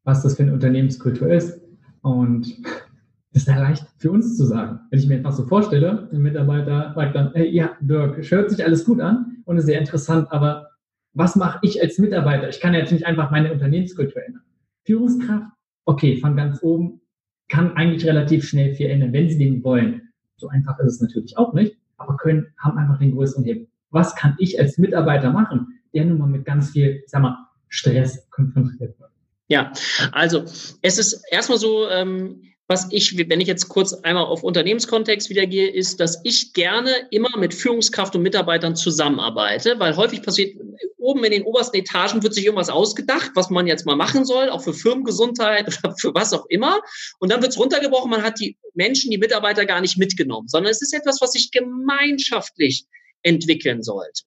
was 0.05 0.22
das 0.22 0.36
für 0.36 0.43
eine 0.43 0.53
Unternehmenskultur 0.53 1.28
ist. 1.32 1.62
Und 2.03 2.62
das 3.32 3.45
ist 3.45 3.49
ja 3.49 3.59
leicht 3.59 3.86
für 3.97 4.11
uns 4.11 4.36
zu 4.36 4.45
sagen. 4.45 4.80
Wenn 4.90 4.99
ich 4.99 5.09
mir 5.09 5.16
einfach 5.16 5.32
so 5.32 5.47
vorstelle, 5.47 6.11
ein 6.12 6.20
Mitarbeiter 6.20 6.93
sagt 6.95 7.16
dann, 7.16 7.32
hey, 7.32 7.49
ja, 7.49 7.70
Dirk, 7.80 8.18
hört 8.30 8.51
sich 8.51 8.62
alles 8.62 8.84
gut 8.84 9.01
an 9.01 9.38
und 9.47 9.57
ist 9.57 9.64
sehr 9.64 9.78
interessant, 9.78 10.30
aber 10.30 10.72
was 11.15 11.37
mache 11.37 11.59
ich 11.63 11.81
als 11.83 11.99
Mitarbeiter? 11.99 12.49
Ich 12.49 12.61
kann 12.61 12.75
jetzt 12.75 12.93
nicht 12.93 13.07
einfach 13.07 13.31
meine 13.31 13.53
Unternehmenskultur 13.53 14.25
ändern. 14.25 14.43
Führungskraft, 14.85 15.47
okay, 15.85 16.17
von 16.17 16.37
ganz 16.37 16.63
oben, 16.63 17.01
kann 17.49 17.77
eigentlich 17.77 18.07
relativ 18.07 18.49
schnell 18.49 18.75
viel 18.75 18.87
ändern, 18.87 19.13
wenn 19.13 19.29
sie 19.29 19.39
den 19.39 19.63
wollen. 19.63 20.13
So 20.37 20.49
einfach 20.49 20.79
ist 20.81 20.95
es 20.95 21.01
natürlich 21.01 21.37
auch 21.37 21.53
nicht, 21.53 21.77
aber 21.99 22.17
können, 22.17 22.47
haben 22.59 22.79
einfach 22.79 22.99
den 22.99 23.13
größeren 23.13 23.45
Hebel. 23.45 23.69
Was 23.91 24.17
kann 24.17 24.37
ich 24.39 24.59
als 24.59 24.79
Mitarbeiter 24.79 25.31
machen, 25.31 25.81
der 25.93 26.07
nun 26.07 26.19
mal 26.19 26.27
mit 26.27 26.45
ganz 26.45 26.71
viel, 26.71 27.03
sag 27.07 27.23
mal, 27.23 27.37
Stress 27.69 28.29
konfrontiert 28.31 28.99
wird? 28.99 29.11
Ja, 29.49 29.73
also 30.13 30.45
es 30.81 30.99
ist 30.99 31.23
erstmal 31.31 31.59
so, 31.59 31.89
ähm, 31.91 32.43
was 32.69 32.91
ich, 32.91 33.19
wenn 33.29 33.41
ich 33.41 33.49
jetzt 33.49 33.69
kurz 33.69 33.93
einmal 33.93 34.25
auf 34.25 34.43
Unternehmenskontext 34.43 35.29
wieder 35.29 35.47
gehe, 35.47 35.69
ist, 35.69 36.01
dass 36.01 36.21
ich 36.25 36.55
gerne 36.55 36.91
immer 37.11 37.37
mit 37.39 37.53
Führungskraft 37.53 38.17
und 38.17 38.23
Mitarbeitern 38.23 38.77
zusammenarbeite, 38.77 39.79
weil 39.79 39.95
häufig 39.97 40.23
passiert, 40.23 40.57
oben 41.03 41.24
in 41.24 41.32
den 41.32 41.42
obersten 41.42 41.76
Etagen 41.76 42.22
wird 42.22 42.34
sich 42.34 42.44
irgendwas 42.44 42.70
ausgedacht, 42.70 43.32
was 43.34 43.50
man 43.50 43.66
jetzt 43.66 43.84
mal 43.84 43.96
machen 43.96 44.24
soll, 44.24 44.48
auch 44.48 44.62
für 44.62 44.72
Firmengesundheit 44.72 45.66
oder 45.84 45.94
für 45.98 46.14
was 46.14 46.32
auch 46.32 46.46
immer. 46.48 46.80
Und 47.18 47.30
dann 47.30 47.42
wird 47.42 47.53
es 47.53 47.59
runtergebrochen, 47.59 48.11
man 48.11 48.22
hat 48.22 48.40
die 48.40 48.57
Menschen, 48.74 49.11
die 49.11 49.18
Mitarbeiter 49.18 49.66
gar 49.66 49.80
nicht 49.80 49.98
mitgenommen, 49.98 50.48
sondern 50.48 50.70
es 50.70 50.80
ist 50.80 50.94
etwas, 50.94 51.20
was 51.20 51.32
sich 51.32 51.50
gemeinschaftlich 51.50 52.84
entwickeln 53.22 53.82
sollte. 53.82 54.22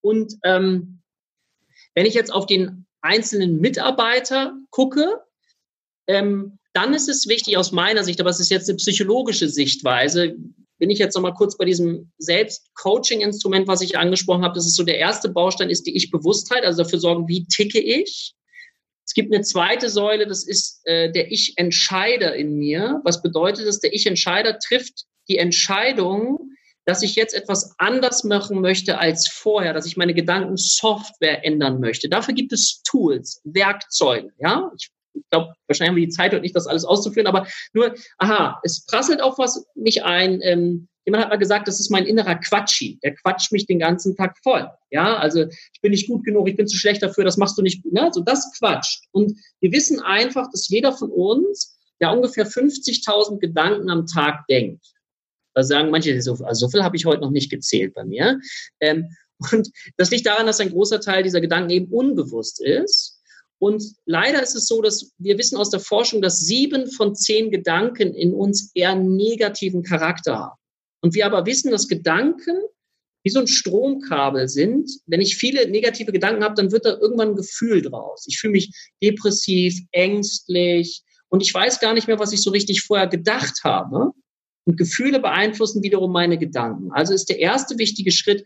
Und 0.00 0.34
ähm, 0.44 1.00
wenn 1.94 2.06
ich 2.06 2.14
jetzt 2.14 2.32
auf 2.32 2.46
den 2.46 2.86
einzelnen 3.00 3.60
Mitarbeiter 3.60 4.56
gucke, 4.70 5.20
ähm, 6.06 6.58
dann 6.72 6.94
ist 6.94 7.08
es 7.08 7.26
wichtig 7.26 7.56
aus 7.56 7.72
meiner 7.72 8.04
Sicht, 8.04 8.20
aber 8.20 8.30
es 8.30 8.40
ist 8.40 8.50
jetzt 8.50 8.68
eine 8.68 8.76
psychologische 8.76 9.48
Sichtweise, 9.48 10.36
bin 10.80 10.90
ich 10.90 10.98
jetzt 10.98 11.14
nochmal 11.14 11.34
kurz 11.34 11.56
bei 11.56 11.64
diesem 11.64 12.10
Selbst-Coaching-Instrument, 12.18 13.68
was 13.68 13.82
ich 13.82 13.96
angesprochen 13.96 14.42
habe. 14.42 14.54
Das 14.54 14.66
ist 14.66 14.74
so 14.74 14.82
der 14.82 14.98
erste 14.98 15.28
Baustein, 15.28 15.70
ist 15.70 15.86
die 15.86 15.94
Ich-Bewusstheit, 15.94 16.64
also 16.64 16.82
dafür 16.82 16.98
sorgen, 16.98 17.28
wie 17.28 17.46
ticke 17.46 17.78
ich. 17.78 18.34
Es 19.06 19.14
gibt 19.14 19.32
eine 19.32 19.44
zweite 19.44 19.90
Säule, 19.90 20.26
das 20.26 20.44
ist 20.44 20.80
äh, 20.84 21.12
der 21.12 21.30
Ich-Entscheider 21.30 22.34
in 22.34 22.56
mir. 22.56 23.00
Was 23.04 23.22
bedeutet 23.22 23.66
das? 23.66 23.80
Der 23.80 23.92
Ich-Entscheider 23.92 24.58
trifft 24.58 25.04
die 25.28 25.38
Entscheidung, 25.38 26.50
dass 26.86 27.02
ich 27.02 27.14
jetzt 27.14 27.34
etwas 27.34 27.74
anders 27.78 28.24
machen 28.24 28.60
möchte 28.60 28.98
als 28.98 29.28
vorher, 29.28 29.74
dass 29.74 29.86
ich 29.86 29.96
meine 29.96 30.14
Gedankensoftware 30.14 31.44
ändern 31.44 31.78
möchte. 31.80 32.08
Dafür 32.08 32.34
gibt 32.34 32.52
es 32.52 32.82
Tools, 32.82 33.40
Werkzeuge. 33.44 34.30
Ja, 34.38 34.72
ich 34.78 34.90
ich 35.14 35.22
glaube, 35.30 35.54
wahrscheinlich 35.66 35.88
haben 35.90 35.96
wir 35.96 36.06
die 36.06 36.12
Zeit 36.12 36.34
und 36.34 36.42
nicht, 36.42 36.56
das 36.56 36.66
alles 36.66 36.84
auszuführen, 36.84 37.26
aber 37.26 37.46
nur, 37.72 37.94
aha, 38.18 38.60
es 38.62 38.84
prasselt 38.86 39.20
auch 39.22 39.38
was 39.38 39.66
mich 39.74 40.04
ein. 40.04 40.40
Ähm, 40.42 40.88
jemand 41.04 41.24
hat 41.24 41.30
mal 41.30 41.36
gesagt, 41.36 41.68
das 41.68 41.80
ist 41.80 41.90
mein 41.90 42.06
innerer 42.06 42.36
Quatschi. 42.36 42.98
Der 43.02 43.14
quatscht 43.14 43.52
mich 43.52 43.66
den 43.66 43.78
ganzen 43.78 44.16
Tag 44.16 44.36
voll. 44.42 44.68
Ja, 44.90 45.16
also 45.16 45.44
ich 45.44 45.80
bin 45.80 45.92
nicht 45.92 46.08
gut 46.08 46.24
genug, 46.24 46.48
ich 46.48 46.56
bin 46.56 46.66
zu 46.66 46.76
schlecht 46.76 47.02
dafür, 47.02 47.24
das 47.24 47.36
machst 47.36 47.58
du 47.58 47.62
nicht 47.62 47.82
gut. 47.82 47.92
Ne? 47.92 48.02
Also 48.02 48.20
das 48.22 48.52
quatscht. 48.58 49.04
Und 49.12 49.38
wir 49.60 49.72
wissen 49.72 50.00
einfach, 50.00 50.50
dass 50.50 50.68
jeder 50.68 50.92
von 50.92 51.10
uns 51.10 51.78
ja 52.00 52.10
ungefähr 52.10 52.46
50.000 52.46 53.38
Gedanken 53.38 53.90
am 53.90 54.06
Tag 54.06 54.46
denkt. 54.48 54.84
Da 55.54 55.62
sagen 55.62 55.90
manche, 55.90 56.20
so, 56.22 56.32
also 56.44 56.66
so 56.66 56.70
viel 56.70 56.82
habe 56.82 56.96
ich 56.96 57.04
heute 57.04 57.22
noch 57.22 57.30
nicht 57.30 57.50
gezählt 57.50 57.94
bei 57.94 58.04
mir. 58.04 58.38
Ähm, 58.80 59.08
und 59.52 59.70
das 59.96 60.10
liegt 60.10 60.26
daran, 60.26 60.46
dass 60.46 60.60
ein 60.60 60.70
großer 60.70 61.00
Teil 61.00 61.22
dieser 61.22 61.40
Gedanken 61.40 61.70
eben 61.70 61.92
unbewusst 61.92 62.60
ist. 62.60 63.09
Und 63.60 63.84
leider 64.06 64.42
ist 64.42 64.56
es 64.56 64.66
so, 64.66 64.80
dass 64.80 65.12
wir 65.18 65.36
wissen 65.36 65.58
aus 65.58 65.68
der 65.68 65.80
Forschung, 65.80 66.22
dass 66.22 66.40
sieben 66.40 66.90
von 66.90 67.14
zehn 67.14 67.50
Gedanken 67.50 68.14
in 68.14 68.32
uns 68.32 68.70
eher 68.74 68.94
negativen 68.94 69.82
Charakter 69.82 70.38
haben. 70.38 70.58
Und 71.02 71.14
wir 71.14 71.26
aber 71.26 71.44
wissen, 71.46 71.70
dass 71.70 71.86
Gedanken 71.86 72.56
wie 73.22 73.30
so 73.30 73.40
ein 73.40 73.46
Stromkabel 73.46 74.48
sind. 74.48 74.90
Wenn 75.06 75.20
ich 75.20 75.36
viele 75.36 75.68
negative 75.68 76.10
Gedanken 76.10 76.42
habe, 76.42 76.54
dann 76.54 76.72
wird 76.72 76.86
da 76.86 76.96
irgendwann 76.98 77.30
ein 77.30 77.36
Gefühl 77.36 77.82
draus. 77.82 78.24
Ich 78.26 78.38
fühle 78.38 78.52
mich 78.52 78.70
depressiv, 79.02 79.78
ängstlich 79.92 81.02
und 81.28 81.42
ich 81.42 81.52
weiß 81.52 81.80
gar 81.80 81.92
nicht 81.92 82.08
mehr, 82.08 82.18
was 82.18 82.32
ich 82.32 82.42
so 82.42 82.50
richtig 82.50 82.82
vorher 82.82 83.06
gedacht 83.06 83.60
habe. 83.62 84.12
Und 84.64 84.76
Gefühle 84.76 85.20
beeinflussen 85.20 85.82
wiederum 85.82 86.12
meine 86.12 86.38
Gedanken. 86.38 86.92
Also 86.92 87.14
ist 87.14 87.28
der 87.28 87.38
erste 87.38 87.78
wichtige 87.78 88.12
Schritt, 88.12 88.44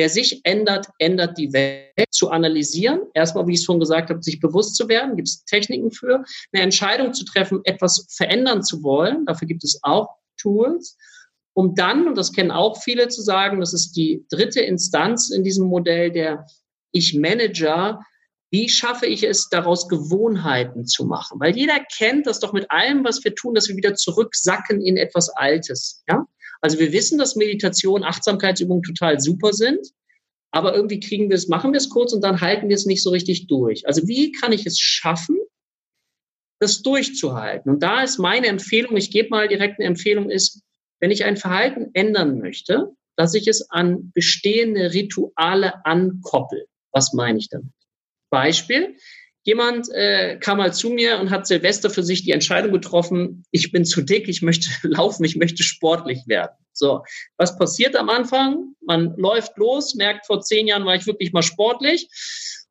wer 0.00 0.08
sich 0.08 0.40
ändert, 0.44 0.86
ändert 0.98 1.36
die 1.36 1.52
Welt 1.52 2.06
zu 2.10 2.30
analysieren. 2.30 3.02
Erstmal, 3.12 3.46
wie 3.46 3.52
ich 3.52 3.58
es 3.58 3.66
schon 3.66 3.80
gesagt 3.80 4.08
habe, 4.08 4.22
sich 4.22 4.40
bewusst 4.40 4.76
zu 4.76 4.88
werden. 4.88 5.14
Gibt 5.14 5.28
es 5.28 5.44
Techniken 5.44 5.90
für, 5.90 6.24
eine 6.52 6.62
Entscheidung 6.62 7.12
zu 7.12 7.26
treffen, 7.26 7.60
etwas 7.64 8.06
verändern 8.08 8.62
zu 8.62 8.82
wollen. 8.82 9.26
Dafür 9.26 9.46
gibt 9.46 9.62
es 9.62 9.78
auch 9.82 10.08
Tools 10.40 10.96
um 11.52 11.74
dann, 11.74 12.08
und 12.08 12.16
das 12.16 12.32
kennen 12.32 12.50
auch 12.50 12.80
viele, 12.82 13.08
zu 13.08 13.20
sagen, 13.20 13.60
das 13.60 13.74
ist 13.74 13.92
die 13.92 14.24
dritte 14.30 14.60
Instanz 14.60 15.30
in 15.30 15.44
diesem 15.44 15.66
Modell 15.66 16.10
der 16.10 16.46
Ich-Manager, 16.92 18.00
wie 18.50 18.68
schaffe 18.68 19.06
ich 19.06 19.22
es, 19.22 19.48
daraus 19.48 19.88
Gewohnheiten 19.88 20.84
zu 20.84 21.04
machen? 21.04 21.38
Weil 21.40 21.56
jeder 21.56 21.78
kennt 21.96 22.26
das 22.26 22.40
doch 22.40 22.52
mit 22.52 22.70
allem, 22.70 23.04
was 23.04 23.22
wir 23.24 23.34
tun, 23.34 23.54
dass 23.54 23.68
wir 23.68 23.76
wieder 23.76 23.94
zurücksacken 23.94 24.82
in 24.82 24.96
etwas 24.96 25.28
Altes. 25.30 26.02
Ja? 26.08 26.26
Also 26.60 26.78
wir 26.78 26.92
wissen, 26.92 27.18
dass 27.18 27.36
Meditation, 27.36 28.02
Achtsamkeitsübungen 28.02 28.82
total 28.82 29.20
super 29.20 29.52
sind, 29.52 29.86
aber 30.50 30.74
irgendwie 30.74 30.98
kriegen 30.98 31.28
wir 31.28 31.36
es, 31.36 31.46
machen 31.46 31.72
wir 31.72 31.78
es 31.78 31.90
kurz 31.90 32.12
und 32.12 32.22
dann 32.22 32.40
halten 32.40 32.68
wir 32.68 32.74
es 32.74 32.86
nicht 32.86 33.02
so 33.02 33.10
richtig 33.10 33.46
durch. 33.46 33.86
Also 33.86 34.06
wie 34.08 34.32
kann 34.32 34.52
ich 34.52 34.66
es 34.66 34.78
schaffen, 34.80 35.38
das 36.58 36.82
durchzuhalten? 36.82 37.70
Und 37.72 37.82
da 37.82 38.02
ist 38.02 38.18
meine 38.18 38.48
Empfehlung, 38.48 38.96
ich 38.96 39.12
gebe 39.12 39.28
mal 39.30 39.46
direkt 39.46 39.78
eine 39.78 39.86
Empfehlung, 39.86 40.28
ist, 40.28 40.62
wenn 40.98 41.12
ich 41.12 41.24
ein 41.24 41.36
Verhalten 41.36 41.90
ändern 41.94 42.38
möchte, 42.38 42.90
dass 43.16 43.34
ich 43.34 43.46
es 43.46 43.70
an 43.70 44.10
bestehende 44.12 44.92
Rituale 44.92 45.84
ankoppel. 45.84 46.66
Was 46.90 47.12
meine 47.12 47.38
ich 47.38 47.48
damit? 47.48 47.72
Beispiel. 48.30 48.96
Jemand 49.42 49.88
äh, 49.92 50.38
kam 50.38 50.58
mal 50.58 50.72
zu 50.72 50.90
mir 50.90 51.18
und 51.18 51.30
hat 51.30 51.46
Silvester 51.46 51.88
für 51.88 52.02
sich 52.02 52.24
die 52.24 52.32
Entscheidung 52.32 52.72
getroffen, 52.72 53.44
ich 53.50 53.72
bin 53.72 53.84
zu 53.84 54.02
dick, 54.02 54.28
ich 54.28 54.42
möchte 54.42 54.68
laufen, 54.82 55.24
ich 55.24 55.36
möchte 55.36 55.62
sportlich 55.62 56.20
werden. 56.26 56.52
So, 56.72 57.02
was 57.36 57.58
passiert 57.58 57.96
am 57.96 58.10
Anfang? 58.10 58.74
Man 58.80 59.14
läuft 59.16 59.56
los, 59.56 59.94
merkt, 59.94 60.26
vor 60.26 60.40
zehn 60.40 60.66
Jahren 60.66 60.84
war 60.84 60.94
ich 60.94 61.06
wirklich 61.06 61.32
mal 61.32 61.42
sportlich, 61.42 62.08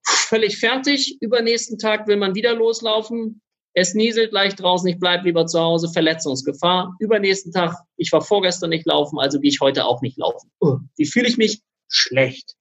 völlig 0.04 0.58
fertig. 0.58 1.18
Übernächsten 1.22 1.78
Tag 1.78 2.08
will 2.08 2.18
man 2.18 2.36
wieder 2.36 2.56
loslaufen, 2.56 3.42
es 3.74 3.94
nieselt 3.94 4.32
leicht 4.32 4.60
draußen, 4.60 4.88
ich 4.90 5.00
bleibe 5.00 5.26
lieber 5.26 5.46
zu 5.46 5.60
Hause, 5.60 5.90
Verletzungsgefahr. 5.92 6.96
Übernächsten 7.00 7.52
Tag, 7.52 7.76
ich 7.98 8.12
war 8.12 8.22
vorgestern 8.22 8.70
nicht 8.70 8.86
laufen, 8.86 9.20
also 9.20 9.40
gehe 9.40 9.50
ich 9.50 9.60
heute 9.60 9.86
auch 9.86 10.02
nicht 10.02 10.18
laufen. 10.18 10.52
wie 10.98 11.06
fühle 11.06 11.28
ich 11.28 11.38
mich? 11.38 11.62
Schlecht. 11.88 12.56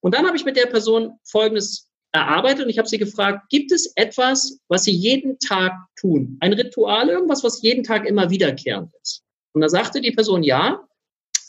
Und 0.00 0.14
dann 0.14 0.26
habe 0.26 0.36
ich 0.36 0.44
mit 0.44 0.56
der 0.56 0.66
Person 0.66 1.18
Folgendes 1.24 1.88
erarbeitet 2.12 2.64
und 2.64 2.70
ich 2.70 2.78
habe 2.78 2.88
sie 2.88 2.98
gefragt, 2.98 3.48
gibt 3.48 3.72
es 3.72 3.92
etwas, 3.96 4.60
was 4.68 4.84
Sie 4.84 4.92
jeden 4.92 5.38
Tag 5.38 5.72
tun? 5.96 6.36
Ein 6.40 6.52
Ritual, 6.52 7.08
irgendwas, 7.08 7.42
was 7.42 7.62
jeden 7.62 7.84
Tag 7.84 8.06
immer 8.06 8.30
wiederkehrend 8.30 8.92
ist? 9.02 9.22
Und 9.54 9.62
da 9.62 9.68
sagte 9.68 10.00
die 10.00 10.12
Person, 10.12 10.42
ja, 10.42 10.86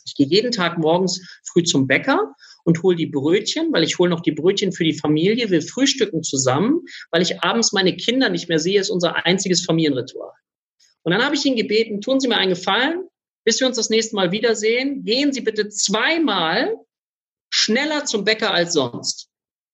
ich 0.06 0.16
gehe 0.16 0.28
jeden 0.28 0.52
Tag 0.52 0.78
morgens 0.78 1.22
früh 1.44 1.64
zum 1.64 1.88
Bäcker 1.88 2.34
und 2.64 2.82
hole 2.84 2.96
die 2.96 3.08
Brötchen, 3.08 3.72
weil 3.72 3.84
ich 3.84 3.98
hole 4.00 4.10
noch 4.10 4.22
die 4.22 4.32
Brötchen 4.32 4.72
für 4.72 4.84
die 4.84 4.94
Familie, 4.94 5.50
wir 5.50 5.62
frühstücken 5.62 6.24
zusammen, 6.24 6.82
weil 7.12 7.22
ich 7.22 7.42
abends 7.42 7.74
meine 7.74 7.96
Kinder 7.96 8.30
nicht 8.30 8.50
mehr 8.50 8.60
sehe, 8.60 8.80
ist 8.80 8.90
unser 8.90 9.26
einziges 9.26 9.66
Familienritual. 9.66 10.32
Und 11.04 11.12
dann 11.12 11.24
habe 11.24 11.36
ich 11.36 11.46
ihn 11.46 11.56
gebeten, 11.56 12.02
tun 12.02 12.20
Sie 12.20 12.28
mir 12.28 12.38
einen 12.38 12.52
Gefallen, 12.52 13.04
bis 13.46 13.60
wir 13.60 13.68
uns 13.68 13.76
das 13.76 13.90
nächste 13.90 14.16
Mal 14.16 14.32
wiedersehen, 14.32 15.04
gehen 15.04 15.34
Sie 15.34 15.42
bitte 15.42 15.68
zweimal 15.70 16.78
schneller 17.50 18.06
zum 18.06 18.24
Bäcker 18.24 18.54
als 18.54 18.74
sonst. 18.74 19.30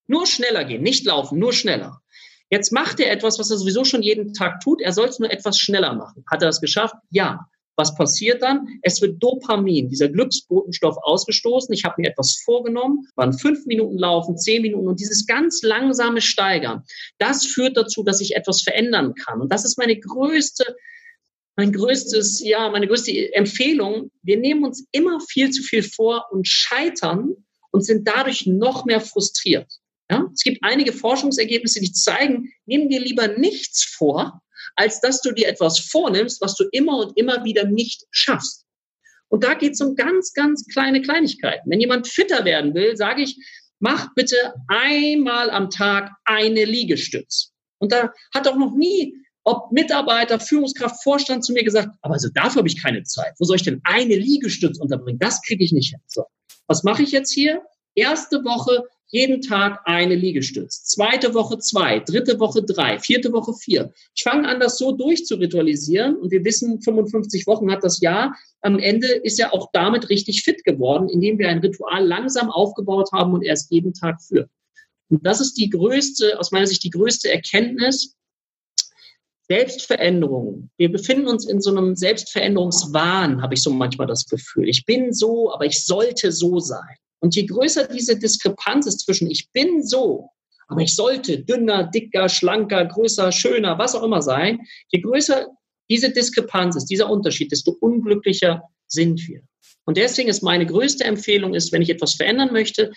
Nur 0.09 0.25
schneller 0.25 0.65
gehen, 0.65 0.81
nicht 0.81 1.05
laufen, 1.05 1.37
nur 1.37 1.53
schneller. 1.53 2.01
Jetzt 2.49 2.71
macht 2.71 2.99
er 2.99 3.11
etwas, 3.11 3.37
was 3.37 3.51
er 3.51 3.57
sowieso 3.57 3.85
schon 3.85 4.01
jeden 4.01 4.33
Tag 4.33 4.59
tut. 4.59 4.81
Er 4.81 4.91
soll 4.91 5.07
es 5.07 5.19
nur 5.19 5.31
etwas 5.31 5.59
schneller 5.59 5.93
machen. 5.93 6.25
Hat 6.29 6.41
er 6.41 6.47
das 6.47 6.59
geschafft? 6.59 6.95
Ja. 7.11 7.47
Was 7.75 7.95
passiert 7.95 8.41
dann? 8.41 8.67
Es 8.81 9.01
wird 9.01 9.23
Dopamin, 9.23 9.87
dieser 9.87 10.09
Glücksbotenstoff, 10.09 10.97
ausgestoßen. 11.01 11.73
Ich 11.73 11.85
habe 11.85 12.01
mir 12.01 12.09
etwas 12.09 12.41
vorgenommen, 12.43 13.07
waren 13.15 13.31
fünf 13.31 13.65
Minuten 13.67 13.97
laufen, 13.97 14.35
zehn 14.35 14.63
Minuten 14.63 14.89
und 14.89 14.99
dieses 14.99 15.25
ganz 15.27 15.61
langsame 15.61 16.19
Steigern, 16.19 16.83
das 17.19 17.45
führt 17.45 17.77
dazu, 17.77 18.03
dass 18.03 18.19
ich 18.19 18.35
etwas 18.35 18.63
verändern 18.63 19.13
kann. 19.13 19.39
Und 19.39 19.53
das 19.53 19.63
ist 19.63 19.77
meine 19.77 19.97
größte 19.97 20.75
mein 21.55 21.71
größtes, 21.71 22.41
ja, 22.43 22.69
meine 22.69 22.87
größte 22.87 23.33
Empfehlung. 23.33 24.11
Wir 24.23 24.37
nehmen 24.37 24.63
uns 24.65 24.85
immer 24.91 25.19
viel 25.19 25.49
zu 25.49 25.61
viel 25.61 25.83
vor 25.83 26.25
und 26.31 26.47
scheitern 26.47 27.35
und 27.71 27.85
sind 27.85 28.07
dadurch 28.07 28.45
noch 28.45 28.85
mehr 28.85 29.01
frustriert. 29.01 29.78
Ja? 30.09 30.29
Es 30.33 30.43
gibt 30.43 30.59
einige 30.61 30.93
Forschungsergebnisse, 30.93 31.79
die 31.81 31.91
zeigen, 31.91 32.51
nehmen 32.65 32.89
wir 32.89 32.99
lieber 32.99 33.27
nichts 33.27 33.83
vor, 33.83 34.41
als 34.75 34.99
dass 35.01 35.21
du 35.21 35.31
dir 35.31 35.47
etwas 35.47 35.79
vornimmst, 35.79 36.41
was 36.41 36.55
du 36.55 36.65
immer 36.71 36.97
und 36.97 37.17
immer 37.17 37.43
wieder 37.43 37.65
nicht 37.65 38.05
schaffst. 38.11 38.65
Und 39.29 39.43
da 39.43 39.53
geht 39.53 39.73
es 39.73 39.81
um 39.81 39.95
ganz, 39.95 40.33
ganz 40.33 40.65
kleine 40.65 41.01
Kleinigkeiten. 41.01 41.69
Wenn 41.69 41.79
jemand 41.79 42.07
fitter 42.07 42.45
werden 42.45 42.73
will, 42.73 42.97
sage 42.97 43.21
ich, 43.21 43.37
mach 43.79 44.13
bitte 44.15 44.35
einmal 44.67 45.49
am 45.51 45.69
Tag 45.69 46.11
eine 46.25 46.65
Liegestütz. 46.65 47.51
Und 47.77 47.91
da 47.91 48.11
hat 48.33 48.47
auch 48.47 48.57
noch 48.57 48.75
nie, 48.75 49.15
ob 49.43 49.71
Mitarbeiter, 49.71 50.39
Führungskraft, 50.39 51.01
Vorstand 51.03 51.45
zu 51.45 51.53
mir 51.53 51.63
gesagt, 51.63 51.89
aber 52.01 52.15
also 52.15 52.29
dafür 52.33 52.59
habe 52.59 52.67
ich 52.67 52.81
keine 52.81 53.03
Zeit. 53.03 53.33
Wo 53.39 53.45
soll 53.45 53.55
ich 53.55 53.63
denn 53.63 53.81
eine 53.83 54.15
Liegestütz 54.15 54.79
unterbringen? 54.79 55.19
Das 55.19 55.41
kriege 55.41 55.63
ich 55.63 55.71
nicht 55.71 55.91
hin. 55.91 56.01
So. 56.07 56.25
Was 56.67 56.83
mache 56.83 57.03
ich 57.03 57.11
jetzt 57.11 57.31
hier? 57.31 57.63
Erste 57.95 58.43
Woche 58.43 58.83
jeden 59.11 59.41
Tag 59.41 59.81
eine 59.85 60.15
Liegestütz. 60.15 60.83
Zweite 60.83 61.33
Woche 61.33 61.57
zwei, 61.57 61.99
dritte 61.99 62.39
Woche 62.39 62.63
drei, 62.63 62.99
vierte 62.99 63.31
Woche 63.33 63.53
vier. 63.53 63.91
Ich 64.15 64.23
fange 64.23 64.47
an, 64.47 64.59
das 64.59 64.77
so 64.77 64.91
durchzuritualisieren 64.91 66.15
und 66.17 66.31
wir 66.31 66.43
wissen, 66.45 66.81
55 66.81 67.47
Wochen 67.47 67.71
hat 67.71 67.83
das 67.83 67.99
Jahr. 68.01 68.35
Am 68.61 68.77
Ende 68.77 69.07
ist 69.07 69.39
er 69.39 69.53
auch 69.53 69.69
damit 69.73 70.09
richtig 70.09 70.43
fit 70.43 70.63
geworden, 70.63 71.09
indem 71.09 71.39
wir 71.39 71.49
ein 71.49 71.59
Ritual 71.59 72.05
langsam 72.05 72.51
aufgebaut 72.51 73.09
haben 73.11 73.33
und 73.33 73.43
erst 73.43 73.71
jeden 73.71 73.93
Tag 73.93 74.21
führt. 74.21 74.49
Und 75.09 75.25
das 75.25 75.41
ist 75.41 75.55
die 75.55 75.69
größte, 75.69 76.39
aus 76.39 76.51
meiner 76.51 76.67
Sicht 76.67 76.83
die 76.83 76.91
größte 76.91 77.31
Erkenntnis. 77.31 78.15
Selbstveränderung. 79.47 80.69
Wir 80.77 80.91
befinden 80.91 81.25
uns 81.25 81.47
in 81.47 81.59
so 81.59 81.71
einem 81.71 81.95
Selbstveränderungswahn, 81.95 83.41
habe 83.41 83.55
ich 83.55 83.63
so 83.63 83.71
manchmal 83.71 84.05
das 84.05 84.27
Gefühl. 84.27 84.69
Ich 84.69 84.85
bin 84.85 85.11
so, 85.11 85.51
aber 85.51 85.65
ich 85.65 85.83
sollte 85.83 86.31
so 86.31 86.59
sein. 86.59 86.95
Und 87.19 87.35
je 87.35 87.45
größer 87.45 87.87
diese 87.87 88.17
Diskrepanz 88.17 88.87
ist 88.87 89.01
zwischen 89.01 89.29
ich 89.29 89.51
bin 89.51 89.85
so, 89.85 90.29
aber 90.67 90.81
ich 90.81 90.95
sollte 90.95 91.39
dünner, 91.39 91.83
dicker, 91.83 92.29
schlanker, 92.29 92.85
größer, 92.85 93.31
schöner, 93.31 93.77
was 93.77 93.95
auch 93.95 94.03
immer 94.03 94.21
sein, 94.21 94.59
je 94.89 95.01
größer 95.01 95.47
diese 95.89 96.11
Diskrepanz 96.11 96.75
ist, 96.75 96.85
dieser 96.85 97.09
Unterschied, 97.09 97.51
desto 97.51 97.71
unglücklicher 97.79 98.61
sind 98.87 99.27
wir. 99.27 99.41
Und 99.85 99.97
deswegen 99.97 100.29
ist 100.29 100.43
meine 100.43 100.67
größte 100.67 101.03
Empfehlung 101.03 101.55
ist, 101.55 101.71
wenn 101.71 101.81
ich 101.81 101.89
etwas 101.89 102.13
verändern 102.13 102.53
möchte, 102.53 102.91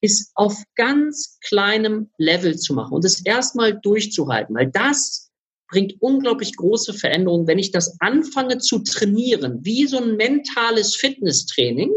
ist 0.00 0.30
auf 0.36 0.56
ganz 0.76 1.38
kleinem 1.44 2.10
Level 2.18 2.56
zu 2.56 2.74
machen 2.74 2.94
und 2.94 3.04
es 3.04 3.24
erstmal 3.24 3.78
durchzuhalten, 3.80 4.54
weil 4.54 4.70
das 4.70 5.30
bringt 5.68 5.94
unglaublich 6.00 6.54
große 6.54 6.94
Veränderungen, 6.94 7.48
wenn 7.48 7.58
ich 7.58 7.72
das 7.72 7.96
anfange 8.00 8.58
zu 8.58 8.80
trainieren, 8.80 9.58
wie 9.64 9.86
so 9.86 9.98
ein 9.98 10.16
mentales 10.16 10.94
Fitnesstraining, 10.94 11.90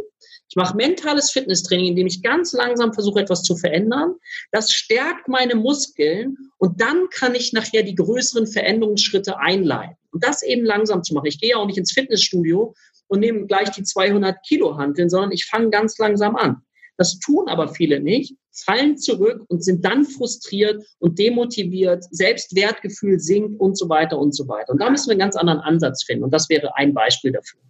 ich 0.50 0.56
mache 0.56 0.76
mentales 0.76 1.30
Fitnesstraining, 1.30 1.90
indem 1.90 2.08
ich 2.08 2.24
ganz 2.24 2.54
langsam 2.54 2.92
versuche, 2.92 3.20
etwas 3.20 3.44
zu 3.44 3.56
verändern. 3.56 4.16
Das 4.52 4.72
stärkt 4.72 5.28
meine 5.28 5.54
Muskeln 5.54 6.38
und 6.58 6.82
dann 6.82 7.08
kann 7.12 7.36
ich 7.36 7.54
nachher 7.54 7.84
die 7.84 7.94
größeren 7.94 8.48
Veränderungsschritte 8.48 9.38
einleiten. 9.38 9.96
Und 10.12 10.24
das 10.24 10.42
eben 10.42 10.66
langsam 10.66 11.04
zu 11.04 11.14
machen. 11.14 11.28
Ich 11.28 11.40
gehe 11.40 11.56
auch 11.56 11.68
nicht 11.68 11.78
ins 11.78 11.92
Fitnessstudio 11.92 12.74
und 13.08 13.20
nehme 13.20 13.46
gleich 13.46 13.70
die 13.70 13.84
200 13.84 14.38
Kilo 14.44 14.76
Hanteln, 14.76 15.10
sondern 15.10 15.32
ich 15.32 15.46
fange 15.46 15.70
ganz 15.70 16.00
langsam 16.00 16.36
an. 16.36 16.64
Das 16.98 17.20
tun 17.20 17.48
aber 17.48 17.68
viele 17.70 18.00
nicht, 18.00 18.36
fallen 18.52 18.98
zurück 18.98 19.46
und 19.50 19.64
sind 19.64 19.86
dann 19.86 20.04
frustriert 20.04 20.84
und 20.98 21.20
demotiviert, 21.20 22.04
Selbstwertgefühl 22.10 23.20
sinkt 23.20 23.60
und 23.60 23.78
so 23.78 23.88
weiter 23.88 24.18
und 24.18 24.36
so 24.36 24.48
weiter. 24.48 24.74
Und 24.74 24.82
da 24.82 24.90
müssen 24.90 25.08
wir 25.08 25.12
einen 25.12 25.20
ganz 25.20 25.36
anderen 25.36 25.60
Ansatz 25.60 26.04
finden. 26.04 26.24
Und 26.24 26.34
das 26.34 26.50
wäre 26.50 26.76
ein 26.76 26.96
Beispiel 26.96 27.32
dafür. 27.32 27.62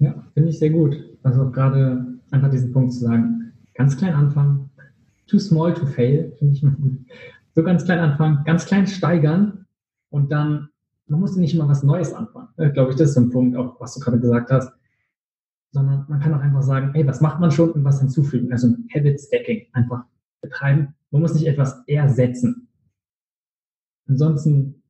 Ja, 0.00 0.26
finde 0.34 0.50
ich 0.50 0.58
sehr 0.58 0.70
gut. 0.70 0.96
Also 1.22 1.50
gerade 1.50 2.13
einfach 2.34 2.50
diesen 2.50 2.72
Punkt 2.72 2.92
zu 2.92 3.00
sagen, 3.00 3.52
ganz 3.74 3.96
klein 3.96 4.14
anfangen, 4.14 4.70
too 5.26 5.38
small 5.38 5.72
to 5.72 5.86
fail, 5.86 6.32
finde 6.38 6.54
ich 6.54 6.62
immer 6.62 6.72
gut. 6.72 6.98
So 7.54 7.62
ganz 7.62 7.84
klein 7.84 8.00
anfangen, 8.00 8.44
ganz 8.44 8.66
klein 8.66 8.86
steigern 8.86 9.66
und 10.10 10.30
dann, 10.32 10.68
man 11.06 11.20
muss 11.20 11.36
nicht 11.36 11.54
immer 11.54 11.68
was 11.68 11.82
Neues 11.82 12.12
anfangen. 12.12 12.48
Äh, 12.56 12.70
Glaube 12.70 12.90
ich, 12.90 12.96
das 12.96 13.10
ist 13.10 13.14
so 13.14 13.20
ein 13.20 13.30
Punkt, 13.30 13.56
auch 13.56 13.80
was 13.80 13.94
du 13.94 14.00
gerade 14.00 14.20
gesagt 14.20 14.50
hast. 14.50 14.72
sondern 15.70 16.04
man 16.08 16.20
kann 16.20 16.32
auch 16.34 16.40
einfach 16.40 16.62
sagen, 16.62 16.92
hey, 16.94 17.06
was 17.06 17.20
macht 17.20 17.40
man 17.40 17.50
schon 17.50 17.72
und 17.72 17.84
was 17.84 18.00
hinzufügen? 18.00 18.52
Also 18.52 18.68
Habit 18.94 19.20
Stacking 19.20 19.66
einfach 19.72 20.04
betreiben. 20.40 20.94
Man 21.10 21.22
muss 21.22 21.34
nicht 21.34 21.46
etwas 21.46 21.82
ersetzen. 21.88 22.68
Ansonsten 24.08 24.82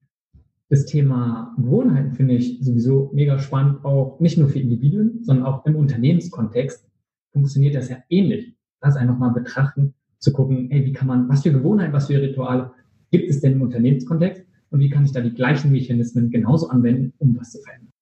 das 0.69 0.85
Thema 0.87 1.55
Gewohnheiten 1.57 2.13
finde 2.13 2.35
ich 2.35 2.59
sowieso 2.63 3.11
mega 3.15 3.39
spannend, 3.39 3.85
auch 3.85 4.19
nicht 4.21 4.37
nur 4.37 4.49
für 4.49 4.59
Individuen, 4.59 5.23
sondern 5.23 5.47
auch 5.47 5.65
im 5.67 5.77
Unternehmenskontext 5.77 6.87
funktioniert 7.35 7.75
das 7.75 7.91
ja 7.91 7.99
ähnlich. 8.09 8.55
Das 8.81 8.97
einfach 8.97 9.19
mal 9.19 9.31
betrachten, 9.31 9.95
zu 10.19 10.33
gucken, 10.33 10.69
hey, 10.71 10.87
wie 10.87 10.93
kann 10.93 11.07
man, 11.07 11.29
was 11.29 11.43
für 11.43 11.53
Gewohnheiten, 11.53 11.93
was 11.93 12.07
für 12.07 12.21
Rituale 12.21 12.73
gibt 13.11 13.29
es 13.29 13.41
denn 13.41 13.53
im 13.53 13.63
Unternehmenskontext 13.63 14.43
und 14.71 14.81
wie 14.81 14.89
kann 14.89 15.05
ich 15.05 15.13
da 15.13 15.21
die 15.21 15.35
gleichen 15.35 15.71
Mechanismen 15.71 16.31
genauso 16.31 16.69
anwenden, 16.69 17.13
um 17.19 17.37
was 17.39 17.53
zu 17.53 17.61
verändern. 17.61 17.93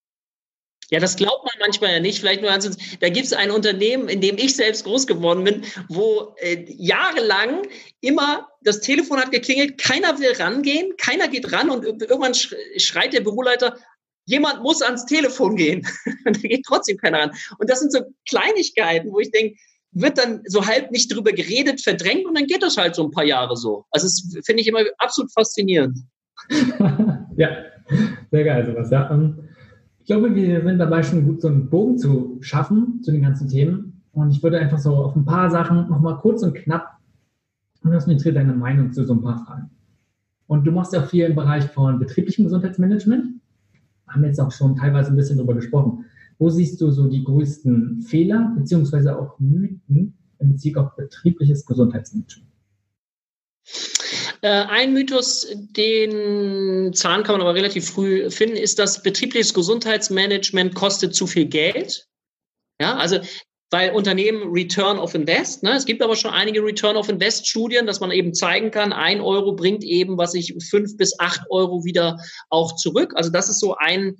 Ja, 0.91 1.01
das 1.01 1.17
glaubt 1.17 1.43
man 1.45 1.55
manchmal 1.59 1.93
ja 1.93 2.01
nicht. 2.01 2.19
Vielleicht 2.19 2.43
nur 2.43 2.51
ganz, 2.51 2.77
da 3.01 3.09
gibt 3.09 3.25
es 3.25 3.33
ein 3.33 3.51
Unternehmen, 3.51 4.09
in 4.09 4.21
dem 4.21 4.37
ich 4.37 4.55
selbst 4.55 4.85
groß 4.85 5.07
geworden 5.07 5.43
bin, 5.43 5.63
wo 5.89 6.35
äh, 6.37 6.67
jahrelang 6.69 7.63
immer 8.03 8.49
das 8.63 8.81
Telefon 8.81 9.19
hat 9.19 9.33
geklingelt, 9.33 9.79
keiner 9.79 10.19
will 10.19 10.33
rangehen, 10.39 10.95
keiner 10.99 11.29
geht 11.29 11.51
ran 11.51 11.71
und 11.71 11.85
irgendwann 11.85 12.35
schreit 12.35 13.15
der 13.15 13.23
Büroleiter, 13.23 13.79
jemand 14.25 14.63
muss 14.63 14.83
ans 14.83 15.05
Telefon 15.07 15.57
gehen. 15.57 15.87
und 16.27 16.37
da 16.37 16.49
geht 16.49 16.65
trotzdem 16.67 16.97
keiner 16.97 17.21
ran. 17.21 17.31
Und 17.59 17.71
das 17.71 17.81
sind 17.81 17.93
so 17.93 18.01
Kleinigkeiten, 18.29 19.13
wo 19.13 19.21
ich 19.21 19.31
denke, 19.31 19.57
wird 19.93 20.19
dann 20.19 20.43
so 20.47 20.67
halb 20.67 20.91
nicht 20.91 21.15
drüber 21.15 21.33
geredet, 21.33 21.83
verdrängt 21.83 22.25
und 22.25 22.35
dann 22.35 22.47
geht 22.47 22.63
das 22.63 22.79
halt 22.79 22.95
so 22.95 23.05
ein 23.05 23.11
paar 23.11 23.25
Jahre 23.25 23.57
so. 23.57 23.85
Also 23.91 24.07
das 24.07 24.45
finde 24.47 24.63
ich 24.63 24.69
immer 24.69 24.81
absolut 24.99 25.31
faszinierend. 25.33 25.99
ja, 27.37 27.49
sehr 28.31 28.45
geil 28.45 28.67
sowas, 28.67 28.91
ja. 28.91 29.11
Ähm, 29.11 29.49
ich 30.01 30.07
glaube, 30.07 30.35
wir 30.35 30.63
sind 30.63 30.79
dabei 30.79 31.03
schon 31.03 31.25
gut, 31.25 31.43
so 31.43 31.49
einen 31.49 31.69
Bogen 31.69 31.99
zu 31.99 32.39
schaffen 32.41 33.03
zu 33.03 33.13
den 33.13 33.23
ganzen 33.23 33.49
Themen. 33.49 34.03
Und 34.13 34.31
ich 34.31 34.43
würde 34.43 34.59
einfach 34.59 34.79
so 34.79 34.95
auf 34.95 35.15
ein 35.15 35.25
paar 35.25 35.51
Sachen 35.51 35.89
nochmal 35.89 36.19
kurz 36.19 36.43
und 36.43 36.55
knapp, 36.55 36.99
und 37.85 37.93
das 37.93 38.07
interessiert 38.07 38.37
deine 38.37 38.53
Meinung 38.53 38.93
zu 38.93 39.05
so 39.05 39.15
ein 39.15 39.23
paar 39.23 39.45
Fragen. 39.45 39.71
Und 40.47 40.65
du 40.65 40.73
machst 40.73 40.93
ja 40.93 41.03
viel 41.03 41.25
im 41.25 41.35
Bereich 41.35 41.65
von 41.65 41.99
betrieblichem 41.99 42.45
Gesundheitsmanagement. 42.45 43.41
Haben 44.13 44.25
jetzt 44.25 44.41
auch 44.41 44.53
schon 44.53 44.77
teilweise 44.77 45.11
ein 45.11 45.17
bisschen 45.17 45.39
darüber 45.39 45.55
gesprochen. 45.55 46.05
Wo 46.39 46.51
siehst 46.51 46.81
du 46.81 46.91
so 46.91 47.09
die 47.09 47.25
größten 47.25 48.03
Fehler 48.03 48.53
beziehungsweise 48.57 49.19
auch 49.19 49.39
Mythen 49.39 50.15
in 50.39 50.53
Bezug 50.53 50.77
auf 50.77 50.97
betriebliches 50.97 51.65
Gesundheitsmanagement? 51.65 52.53
Äh, 54.43 54.49
ein 54.49 54.93
Mythos, 54.93 55.47
den 55.55 56.93
Zahn 56.95 57.23
kann 57.23 57.35
man 57.35 57.43
aber 57.43 57.55
relativ 57.55 57.89
früh 57.89 58.29
finden, 58.29 58.57
ist, 58.57 58.79
dass 58.79 59.03
betriebliches 59.03 59.55
Gesundheitsmanagement 59.55 60.75
kostet 60.75 61.15
zu 61.15 61.29
viel 61.29 61.47
Geld. 61.47 62.09
Ja, 62.81 62.97
also 62.97 63.21
weil 63.73 63.93
Unternehmen 63.93 64.53
Return 64.53 64.99
of 64.99 65.15
Invest, 65.15 65.63
ne? 65.63 65.73
es 65.73 65.87
gibt 65.87 66.03
aber 66.03 66.15
schon 66.15 66.31
einige 66.31 66.63
Return 66.63 66.95
of 66.95 67.09
Invest 67.09 67.49
Studien, 67.49 67.87
dass 67.87 68.01
man 68.01 68.11
eben 68.11 68.35
zeigen 68.35 68.71
kann, 68.71 68.93
ein 68.93 69.23
Euro 69.23 69.55
bringt 69.55 69.83
eben, 69.83 70.19
was 70.19 70.35
ich 70.35 70.55
fünf 70.69 70.99
bis 70.99 71.19
acht 71.19 71.41
Euro 71.51 71.83
wieder 71.83 72.19
auch 72.51 72.77
zurück. 72.77 73.15
Also 73.17 73.31
das 73.31 73.49
ist 73.49 73.61
so 73.61 73.75
ein 73.75 74.19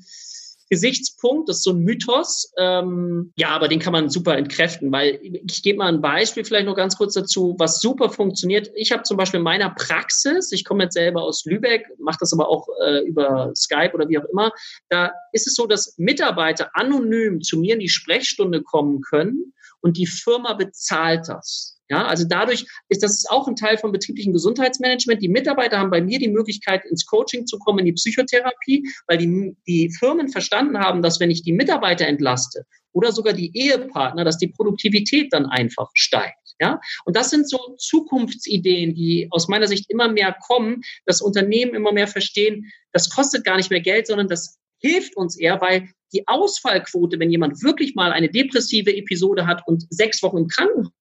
Gesichtspunkt, 0.73 1.51
das 1.51 1.59
ist 1.59 1.65
so 1.65 1.73
ein 1.73 1.81
Mythos. 1.81 2.51
Ähm, 2.57 3.31
ja, 3.37 3.51
aber 3.51 3.69
den 3.69 3.79
kann 3.79 3.93
man 3.93 4.09
super 4.09 4.39
entkräften, 4.39 4.91
weil 4.91 5.21
ich 5.23 5.63
gebe 5.63 5.77
mal 5.77 5.93
ein 5.93 6.01
Beispiel 6.01 6.47
vielleicht 6.47 6.65
noch 6.65 6.75
ganz 6.75 6.97
kurz 6.97 7.13
dazu, 7.13 7.55
was 7.59 7.79
super 7.83 8.09
funktioniert. 8.09 8.71
Ich 8.75 8.91
habe 8.91 9.03
zum 9.03 9.19
Beispiel 9.19 9.37
in 9.37 9.45
meiner 9.45 9.69
Praxis, 9.69 10.51
ich 10.51 10.65
komme 10.65 10.85
jetzt 10.85 10.95
selber 10.95 11.25
aus 11.25 11.45
Lübeck, 11.45 11.87
mache 11.99 12.17
das 12.21 12.33
aber 12.33 12.49
auch 12.49 12.67
äh, 12.87 13.01
über 13.07 13.53
Skype 13.55 13.91
oder 13.93 14.09
wie 14.09 14.17
auch 14.17 14.25
immer, 14.33 14.51
da 14.89 15.13
ist 15.33 15.47
es 15.47 15.55
so, 15.57 15.67
dass 15.67 15.99
Mitarbeiter 15.99 16.71
anonym 16.73 17.43
zu 17.43 17.59
mir 17.59 17.75
in 17.75 17.81
die 17.81 17.91
Sprechstunde 17.91 18.63
kommen 18.63 19.03
können 19.03 19.53
und 19.83 19.99
die 19.99 20.07
Firma 20.07 20.55
bezahlt 20.55 21.29
das. 21.29 21.72
Ja, 21.89 22.07
also 22.07 22.25
dadurch 22.27 22.65
ist 22.89 23.03
das 23.03 23.27
auch 23.29 23.49
ein 23.49 23.57
Teil 23.57 23.77
von 23.77 23.93
betrieblichem 23.93 24.33
Gesundheitsmanagement. 24.33 25.23
Die 25.23 25.29
Mitarbeiter 25.29 25.79
haben 25.79 25.91
bei 25.91 26.01
mir 26.01 26.19
die 26.19 26.29
Möglichkeit, 26.29 26.85
ins 26.87 27.05
Coaching 27.05 27.47
zu 27.47 27.59
kommen, 27.59 27.81
in 27.81 27.87
die 27.87 27.93
Psychotherapie, 27.93 28.89
weil 29.07 29.19
die, 29.19 29.57
die 29.67 29.91
Firmen 29.99 30.29
verstanden 30.29 30.79
haben, 30.79 31.03
dass 31.03 31.21
wenn 31.21 31.31
ich 31.31 31.43
die 31.43 31.53
Mitarbeiter 31.53 32.07
entlaste 32.07 32.65
oder 32.93 33.13
sogar 33.13 33.33
die 33.33 33.51
Ehepartner, 33.55 34.25
dass 34.25 34.39
die 34.39 34.49
Produktivität 34.49 35.33
dann 35.33 35.47
einfach 35.47 35.91
steigt. 35.95 36.37
Ja, 36.61 36.81
und 37.05 37.17
das 37.17 37.31
sind 37.31 37.49
so 37.49 37.75
Zukunftsideen, 37.79 38.95
die 38.95 39.27
aus 39.31 39.49
meiner 39.49 39.67
Sicht 39.67 39.91
immer 39.91 40.09
mehr 40.09 40.37
kommen, 40.47 40.83
dass 41.07 41.21
Unternehmen 41.21 41.75
immer 41.75 41.93
mehr 41.93 42.07
verstehen, 42.07 42.71
das 42.93 43.11
kostet 43.11 43.45
gar 43.45 43.57
nicht 43.57 43.71
mehr 43.71 43.81
Geld, 43.81 44.07
sondern 44.07 44.29
das 44.29 44.59
hilft 44.79 45.17
uns 45.17 45.37
eher, 45.37 45.61
weil 45.61 45.89
die 46.13 46.29
Ausfallquote, 46.29 47.19
wenn 47.19 47.31
jemand 47.31 47.63
wirklich 47.63 47.95
mal 47.95 48.13
eine 48.13 48.31
depressive 48.31 48.95
Episode 48.95 49.47
hat 49.47 49.67
und 49.67 49.87
sechs 49.91 50.23
Wochen 50.23 50.39
im 50.39 50.49
Krankenhaus 50.49 50.93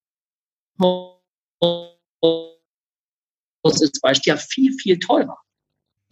ist 3.82 4.02
Beispiel 4.02 4.34
ja 4.34 4.38
viel, 4.38 4.74
viel 4.74 5.00
teurer. 5.00 5.38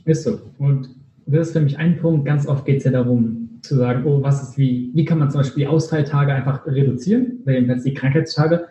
Ist 0.05 0.23
so. 0.23 0.39
Und 0.57 0.89
das 1.25 1.47
ist 1.47 1.53
für 1.53 1.61
mich 1.61 1.77
ein 1.77 1.97
Punkt. 1.97 2.25
Ganz 2.25 2.47
oft 2.47 2.65
geht 2.65 2.77
es 2.77 2.83
ja 2.83 2.91
darum, 2.91 3.59
zu 3.61 3.75
sagen, 3.75 4.05
oh, 4.05 4.21
was 4.23 4.41
ist 4.41 4.57
wie, 4.57 4.91
wie 4.93 5.05
kann 5.05 5.19
man 5.19 5.29
zum 5.29 5.41
Beispiel 5.41 5.63
die 5.63 5.67
Ausfalltage 5.67 6.33
einfach 6.33 6.65
reduzieren, 6.65 7.43
jedenfalls 7.45 7.83
die 7.83 7.93
Krankheitstage. 7.93 8.67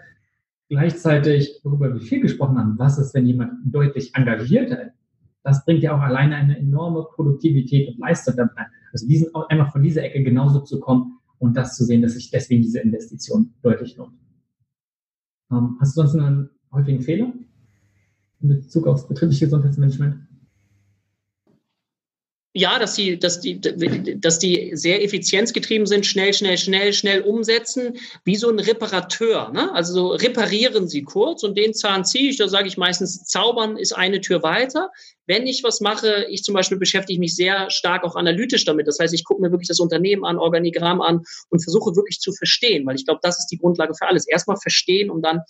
Gleichzeitig, 0.69 1.61
worüber 1.63 1.93
wir 1.95 2.01
viel 2.01 2.21
gesprochen 2.21 2.59
haben, 2.59 2.79
was 2.79 2.99
ist, 2.99 3.15
wenn 3.15 3.27
jemand 3.27 3.53
deutlich 3.65 4.15
engagierter 4.15 4.87
ist? 4.87 4.95
Das 5.43 5.65
bringt 5.65 5.83
ja 5.83 5.97
auch 5.97 6.01
alleine 6.01 6.37
eine 6.37 6.59
enorme 6.59 7.07
Produktivität 7.15 7.89
und 7.89 7.99
Leistung 7.99 8.35
damit 8.37 8.57
ein. 8.57 8.67
Also 8.93 9.07
diesen, 9.07 9.35
einfach 9.49 9.73
von 9.73 9.83
dieser 9.83 10.03
Ecke 10.03 10.23
genauso 10.23 10.61
zu 10.61 10.81
kommen 10.81 11.19
und 11.39 11.57
das 11.57 11.77
zu 11.77 11.85
sehen, 11.85 12.03
dass 12.03 12.15
sich 12.15 12.31
deswegen 12.31 12.63
diese 12.63 12.81
Investition 12.81 13.55
deutlich 13.63 13.97
lohnt. 13.97 14.15
Ähm, 15.51 15.77
hast 15.81 15.97
du 15.97 16.03
sonst 16.03 16.17
einen 16.17 16.51
häufigen 16.73 17.01
Fehler 17.01 17.33
in 18.41 18.49
Bezug 18.49 18.87
aufs 18.87 19.09
betriebliche 19.09 19.47
Gesundheitsmanagement? 19.47 20.28
Ja, 22.55 22.79
dass 22.79 22.95
die, 22.95 23.19
dass 23.19 23.41
die, 23.41 23.61
dass 23.61 24.39
die 24.39 24.71
sehr 24.73 25.05
effizienzgetrieben 25.05 25.87
sind, 25.87 26.07
schnell, 26.07 26.33
schnell, 26.33 26.57
schnell, 26.57 26.95
schnell 26.95 27.21
umsetzen, 27.21 27.99
wie 28.25 28.37
so 28.37 28.49
ein 28.49 28.59
Reparateur. 28.59 29.51
Ne? 29.53 29.73
Also 29.75 29.93
so 29.93 30.09
reparieren 30.09 30.89
sie 30.89 31.03
kurz 31.03 31.43
und 31.43 31.59
den 31.59 31.75
Zahn 31.75 32.07
ziehe 32.07 32.31
ich, 32.31 32.39
da 32.39 32.49
sage 32.49 32.67
ich 32.67 32.79
meistens, 32.79 33.25
zaubern 33.25 33.77
ist 33.77 33.93
eine 33.93 34.23
Tür 34.23 34.43
weiter. 34.43 34.91
Wenn 35.27 35.47
ich 35.47 35.63
was 35.63 35.83
mache, 35.83 36.27
ich 36.31 36.43
zum 36.43 36.55
Beispiel 36.55 36.79
beschäftige 36.79 37.21
mich 37.21 37.37
sehr 37.37 37.71
stark 37.71 38.03
auch 38.03 38.17
analytisch 38.17 38.65
damit. 38.65 38.89
Das 38.89 38.99
heißt, 38.99 39.13
ich 39.13 39.25
gucke 39.25 39.43
mir 39.43 39.51
wirklich 39.51 39.69
das 39.69 39.79
Unternehmen 39.79 40.25
an, 40.25 40.39
Organigramm 40.39 41.03
an 41.03 41.25
und 41.51 41.63
versuche 41.63 41.97
wirklich 41.97 42.19
zu 42.19 42.33
verstehen, 42.33 42.87
weil 42.87 42.97
ich 42.97 43.05
glaube, 43.05 43.21
das 43.23 43.39
ist 43.39 43.49
die 43.49 43.59
Grundlage 43.59 43.95
für 43.95 44.09
alles. 44.09 44.27
Erstmal 44.27 44.57
verstehen, 44.57 45.11
um 45.11 45.21
dann 45.21 45.43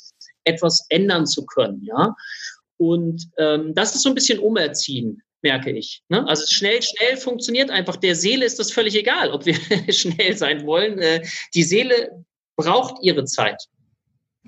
etwas 0.42 0.84
ändern 0.88 1.26
zu 1.26 1.46
können. 1.46 1.84
Ja. 1.84 2.16
Und 2.76 3.30
ähm, 3.38 3.72
das 3.74 3.94
ist 3.94 4.02
so 4.02 4.08
ein 4.08 4.16
bisschen 4.16 4.40
umerziehen 4.40 5.22
merke 5.42 5.70
ich. 5.70 6.02
Ne? 6.08 6.26
Also 6.26 6.46
schnell, 6.46 6.80
schnell 6.82 7.16
funktioniert 7.16 7.70
einfach. 7.70 7.96
Der 7.96 8.14
Seele 8.14 8.44
ist 8.44 8.58
das 8.58 8.70
völlig 8.70 8.96
egal, 8.96 9.30
ob 9.30 9.46
wir 9.46 9.54
schnell 9.92 10.36
sein 10.36 10.66
wollen. 10.66 10.98
Äh, 10.98 11.22
die 11.54 11.62
Seele 11.62 12.24
braucht 12.56 13.02
ihre 13.02 13.24
Zeit. 13.24 13.64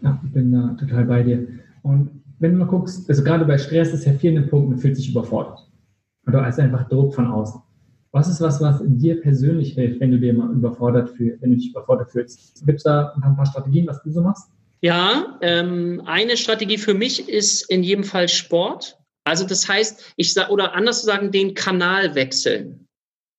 Ja, 0.02 0.20
ich 0.24 0.32
bin 0.32 0.52
da 0.52 0.76
total 0.78 1.04
bei 1.04 1.22
dir. 1.22 1.46
Und 1.82 2.22
wenn 2.38 2.52
du 2.52 2.58
mal 2.58 2.66
guckst, 2.66 3.08
also 3.08 3.22
gerade 3.22 3.44
bei 3.44 3.58
Stress 3.58 3.92
ist 3.92 4.06
ja 4.06 4.12
viel 4.14 4.36
ein 4.36 4.48
Punkt, 4.48 4.70
man 4.70 4.78
fühlt 4.78 4.96
sich 4.96 5.10
überfordert. 5.10 5.58
Oder 6.26 6.42
als 6.42 6.58
einfach 6.58 6.88
Druck 6.88 7.14
von 7.14 7.26
außen. 7.26 7.60
Was 8.12 8.28
ist 8.28 8.40
was, 8.40 8.60
was 8.60 8.82
dir 8.84 9.20
persönlich 9.20 9.74
hilft, 9.74 10.00
wenn 10.00 10.10
du 10.10 10.18
dir 10.18 10.34
mal 10.34 10.52
überfordert 10.52 11.10
fühlst, 11.10 11.40
wenn 11.42 11.50
du 11.50 11.56
dich 11.56 11.70
überfordert 11.70 12.10
fühlst? 12.10 12.64
Gibt 12.66 12.78
es 12.78 12.82
da 12.82 13.12
ein 13.14 13.36
paar 13.36 13.46
Strategien, 13.46 13.86
was 13.86 14.02
du 14.02 14.10
so 14.10 14.20
machst? 14.20 14.50
Ja, 14.80 15.38
ähm, 15.42 16.02
eine 16.06 16.36
Strategie 16.36 16.78
für 16.78 16.94
mich 16.94 17.28
ist 17.28 17.70
in 17.70 17.82
jedem 17.82 18.02
Fall 18.02 18.28
Sport. 18.28 18.98
Also 19.30 19.46
das 19.46 19.68
heißt, 19.68 20.12
ich 20.16 20.34
sag, 20.34 20.50
oder 20.50 20.74
anders 20.74 21.00
zu 21.00 21.06
sagen, 21.06 21.30
den 21.30 21.54
Kanal 21.54 22.16
wechseln. 22.16 22.88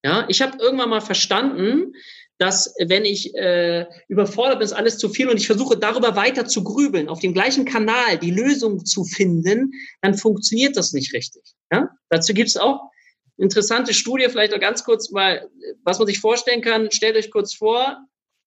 Ja, 0.06 0.26
ich 0.30 0.42
habe 0.42 0.58
irgendwann 0.58 0.90
mal 0.90 1.02
verstanden, 1.02 1.94
dass 2.38 2.74
wenn 2.80 3.04
ich 3.04 3.36
äh, 3.36 3.86
überfordert 4.08 4.60
bin, 4.60 4.66
ist 4.66 4.72
alles 4.72 4.98
zu 4.98 5.10
viel 5.10 5.28
und 5.28 5.36
ich 5.36 5.48
versuche 5.48 5.78
darüber 5.78 6.16
weiter 6.16 6.46
zu 6.46 6.64
grübeln, 6.64 7.10
auf 7.10 7.20
dem 7.20 7.34
gleichen 7.34 7.66
Kanal 7.66 8.18
die 8.18 8.32
Lösung 8.32 8.86
zu 8.86 9.04
finden, 9.04 9.74
dann 10.02 10.18
funktioniert 10.18 10.78
das 10.78 10.94
nicht 10.94 11.14
richtig. 11.14 11.44
Ja? 11.74 11.90
Dazu 12.10 12.34
gibt 12.34 12.48
es 12.48 12.56
auch 12.56 12.90
interessante 13.38 13.94
Studie, 13.94 14.30
vielleicht 14.30 14.54
noch 14.54 14.62
ganz 14.62 14.86
kurz 14.86 15.12
mal, 15.12 15.50
was 15.84 16.00
man 16.00 16.08
sich 16.08 16.22
vorstellen 16.22 16.62
kann. 16.62 16.90
Stellt 16.90 17.18
euch 17.18 17.32
kurz 17.32 17.54
vor, 17.54 17.98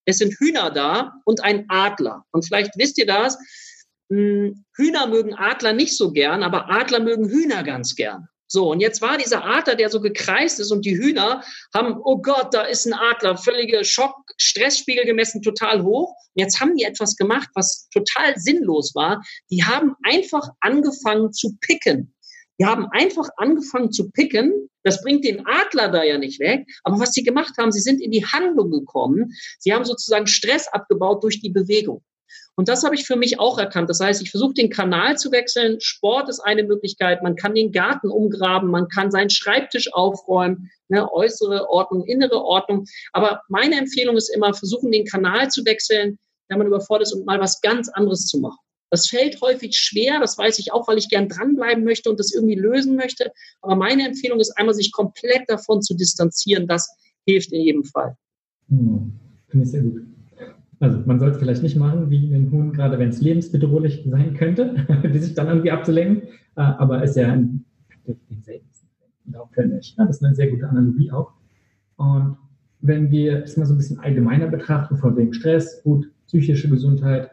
es 0.07 0.17
sind 0.17 0.33
Hühner 0.39 0.71
da 0.71 1.13
und 1.27 1.45
ein 1.45 1.67
Adler. 1.69 2.25
Und 2.33 2.47
vielleicht 2.47 2.71
wisst 2.79 2.97
ihr 2.97 3.07
das, 3.07 3.37
Hühner 4.09 5.07
mögen 5.09 5.35
Adler 5.35 5.73
nicht 5.73 5.97
so 5.97 6.13
gern, 6.13 6.43
aber 6.43 6.71
Adler 6.71 7.01
mögen 7.01 7.29
Hühner 7.29 7.63
ganz 7.63 7.95
gern. 7.95 8.29
So, 8.47 8.71
und 8.71 8.81
jetzt 8.81 9.01
war 9.03 9.17
dieser 9.19 9.45
Adler, 9.45 9.75
der 9.75 9.89
so 9.89 10.01
gekreist 10.01 10.61
ist 10.61 10.71
und 10.71 10.85
die 10.85 10.97
Hühner 10.97 11.43
haben, 11.75 11.99
oh 12.05 12.21
Gott, 12.21 12.53
da 12.53 12.63
ist 12.63 12.87
ein 12.87 12.93
Adler, 12.93 13.37
völlige 13.37 13.85
Schock, 13.85 14.15
Stressspiegel 14.37 15.07
gemessen, 15.07 15.43
total 15.43 15.83
hoch. 15.83 16.11
Und 16.35 16.41
jetzt 16.41 16.61
haben 16.61 16.77
die 16.77 16.85
etwas 16.85 17.17
gemacht, 17.17 17.49
was 17.55 17.89
total 17.93 18.35
sinnlos 18.37 18.95
war. 18.95 19.23
Die 19.51 19.65
haben 19.65 19.95
einfach 20.05 20.49
angefangen 20.61 21.33
zu 21.33 21.57
picken. 21.61 22.15
Die 22.61 22.67
haben 22.67 22.87
einfach 22.93 23.29
angefangen 23.39 23.91
zu 23.91 24.11
picken. 24.11 24.69
Das 24.85 25.03
bringt 25.03 25.25
den 25.25 25.45
Adler 25.47 25.89
da 25.89 26.05
ja 26.05 26.19
nicht 26.19 26.39
weg. 26.39 26.67
Aber 26.85 27.01
was 27.01 27.13
sie 27.13 27.25
gemacht 27.25 27.55
haben, 27.59 27.73
sie 27.73 27.81
sind 27.81 28.01
in 28.01 28.13
die 28.13 28.25
Handlung 28.25 28.71
gekommen. 28.71 29.33
Sie 29.59 29.73
haben 29.73 29.85
sozusagen 29.85 30.27
Stress 30.27 30.69
abgebaut 30.69 31.25
durch 31.25 31.41
die 31.41 31.51
Bewegung. 31.51 32.05
Und 32.57 32.69
das 32.69 32.85
habe 32.85 32.95
ich 32.95 33.05
für 33.05 33.17
mich 33.17 33.41
auch 33.41 33.59
erkannt. 33.59 33.91
Das 33.91 34.01
heißt, 34.01 34.23
ich 34.23 34.31
versuche 34.31 34.55
den 34.55 34.71
Kanal 34.71 35.19
zu 35.19 35.33
wechseln. 35.33 35.81
Sport 35.81 36.29
ist 36.29 36.41
eine 36.41 36.63
Möglichkeit. 36.63 37.23
Man 37.23 37.35
kann 37.35 37.55
den 37.55 37.73
Garten 37.73 38.09
umgraben, 38.09 38.71
man 38.71 38.89
kann 38.89 39.11
seinen 39.11 39.31
Schreibtisch 39.31 39.93
aufräumen, 39.93 40.71
ne, 40.89 41.11
äußere 41.13 41.69
Ordnung, 41.69 42.05
innere 42.05 42.45
Ordnung. 42.45 42.87
Aber 43.13 43.43
meine 43.49 43.77
Empfehlung 43.77 44.17
ist 44.17 44.29
immer, 44.29 44.55
versuchen 44.55 44.93
den 44.93 45.05
Kanal 45.05 45.51
zu 45.51 45.65
wechseln, 45.65 46.19
wenn 46.49 46.59
man 46.59 46.69
überfordert 46.69 47.09
ist 47.09 47.15
und 47.15 47.27
mal 47.27 47.41
was 47.41 47.61
ganz 47.61 47.89
anderes 47.89 48.27
zu 48.27 48.39
machen. 48.39 48.59
Das 48.91 49.09
fällt 49.09 49.41
häufig 49.41 49.77
schwer, 49.77 50.21
das 50.21 50.39
weiß 50.39 50.61
ich 50.61 50.73
auch, 50.73 50.87
weil 50.87 50.99
ich 50.99 51.09
gern 51.09 51.29
dranbleiben 51.29 51.83
möchte 51.83 52.09
und 52.09 52.21
das 52.21 52.33
irgendwie 52.33 52.55
lösen 52.55 52.95
möchte. 52.95 53.33
Aber 53.61 53.75
meine 53.75 54.07
Empfehlung 54.07 54.39
ist 54.39 54.57
einmal, 54.57 54.75
sich 54.75 54.93
komplett 54.93 55.43
davon 55.49 55.83
zu 55.83 55.95
distanzieren. 55.95 56.69
Das 56.69 56.97
hilft 57.27 57.53
in 57.53 57.63
jedem 57.63 57.83
Fall. 57.83 58.17
Hm, 58.69 59.19
Finde 59.49 59.65
ich 59.65 59.71
sehr 59.73 59.83
gut. 59.83 60.14
Also 60.81 61.03
man 61.07 61.19
sollte 61.19 61.37
es 61.37 61.43
vielleicht 61.43 61.63
nicht 61.63 61.77
machen, 61.77 62.11
wie 62.11 62.35
ein 62.35 62.51
Huhn, 62.51 62.73
gerade 62.73 62.99
wenn 62.99 63.11
es 63.11 63.21
lebensbedrohlich 63.21 64.05
sein 64.07 64.35
könnte, 64.35 64.75
die 65.13 65.19
sich 65.19 65.35
dann 65.35 65.49
irgendwie 65.49 65.71
abzulenken. 65.71 66.29
Äh, 66.57 66.63
aber 66.63 67.03
ist 67.03 67.17
ja 67.17 67.33
ein, 67.33 67.65
Darauf 69.27 69.51
finde 69.53 69.79
ich. 69.79 69.95
Das 69.97 70.11
ist 70.11 70.25
eine 70.25 70.35
sehr 70.35 70.51
gute 70.51 70.69
Analogie 70.69 71.11
auch. 71.11 71.33
Und 71.97 72.37
wenn 72.81 73.11
wir 73.11 73.43
es 73.45 73.57
mal 73.57 73.65
so 73.65 73.75
ein 73.75 73.79
bisschen 73.79 73.99
allgemeiner 73.99 74.49
betrachten, 74.49 74.97
von 74.97 75.17
wegen 75.17 75.33
Stress, 75.33 75.83
gut, 75.83 76.11
psychische 76.27 76.69
Gesundheit, 76.69 77.31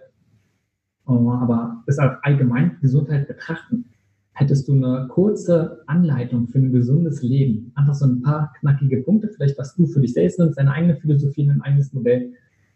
aber 1.06 1.84
es 1.88 2.00
auch 2.00 2.14
allgemein 2.22 2.78
Gesundheit 2.82 3.28
betrachten, 3.28 3.86
hättest 4.32 4.68
du 4.68 4.74
eine 4.74 5.08
kurze 5.10 5.82
Anleitung 5.88 6.48
für 6.48 6.60
ein 6.60 6.72
gesundes 6.72 7.22
Leben? 7.22 7.74
Einfach 7.76 7.96
so 7.96 8.06
ein 8.06 8.22
paar 8.22 8.54
knackige 8.60 9.02
Punkte, 9.02 9.28
vielleicht 9.28 9.58
was 9.58 9.76
du 9.76 9.86
für 9.88 10.00
dich 10.00 10.14
selbst 10.14 10.40
nimmst, 10.40 10.58
deine 10.58 10.72
eigene 10.72 10.96
Philosophie, 10.96 11.50
ein 11.50 11.62
eigenes 11.62 11.92
Modell, 11.92 12.32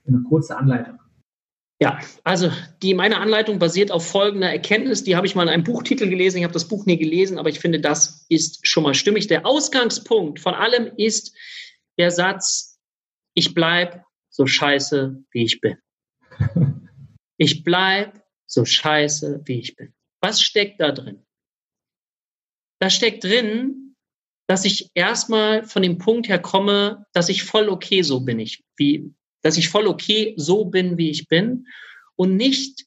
eine 0.08 0.24
kurze 0.24 0.58
Anleitung. 0.58 1.00
Ja, 1.82 2.00
also 2.24 2.52
die, 2.82 2.94
meine 2.94 3.18
Anleitung 3.18 3.60
basiert 3.60 3.92
auf 3.92 4.08
folgender 4.08 4.50
Erkenntnis. 4.50 5.04
Die 5.04 5.16
habe 5.16 5.28
ich 5.28 5.36
mal 5.36 5.44
in 5.44 5.50
einem 5.50 5.64
Buchtitel 5.64 6.08
gelesen. 6.08 6.38
Ich 6.38 6.44
habe 6.44 6.54
das 6.54 6.68
Buch 6.68 6.86
nie 6.86 6.98
gelesen, 6.98 7.38
aber 7.38 7.50
ich 7.50 7.60
finde, 7.60 7.82
das 7.82 8.26
ist 8.30 8.66
schon 8.66 8.84
mal 8.84 8.94
stimmig. 8.94 9.28
Der 9.28 9.46
Ausgangspunkt 9.46 10.40
von 10.40 10.54
allem 10.54 10.90
ist 10.96 11.36
der 11.98 12.12
Satz, 12.12 12.80
ich 13.34 13.54
bleibe 13.54 14.04
so 14.30 14.46
scheiße, 14.46 15.24
wie 15.32 15.44
ich 15.44 15.62
bin. 15.62 15.78
Ich 17.38 17.66
bleibe 17.66 18.22
so 18.46 18.64
scheiße, 18.64 19.42
wie 19.44 19.60
ich 19.60 19.76
bin. 19.76 19.94
Was 20.22 20.42
steckt 20.42 20.80
da 20.80 20.94
drin? 20.94 21.26
Da 22.80 22.90
steckt 22.90 23.26
drin, 23.26 23.96
dass 24.48 24.64
ich 24.64 24.90
erstmal 24.94 25.64
von 25.64 25.82
dem 25.82 25.98
Punkt 25.98 26.30
her 26.30 26.40
komme, 26.40 27.06
dass 27.12 27.28
ich 27.28 27.44
voll 27.44 27.68
okay 27.68 28.04
so 28.04 28.22
bin 28.22 28.40
ich, 28.40 28.64
wie, 28.78 29.14
dass 29.46 29.58
ich 29.58 29.70
voll 29.70 29.86
okay 29.86 30.34
so 30.38 30.66
bin, 30.66 30.98
wie 30.98 31.12
ich 31.12 31.28
bin 31.28 31.68
und 32.16 32.36
nicht 32.36 32.84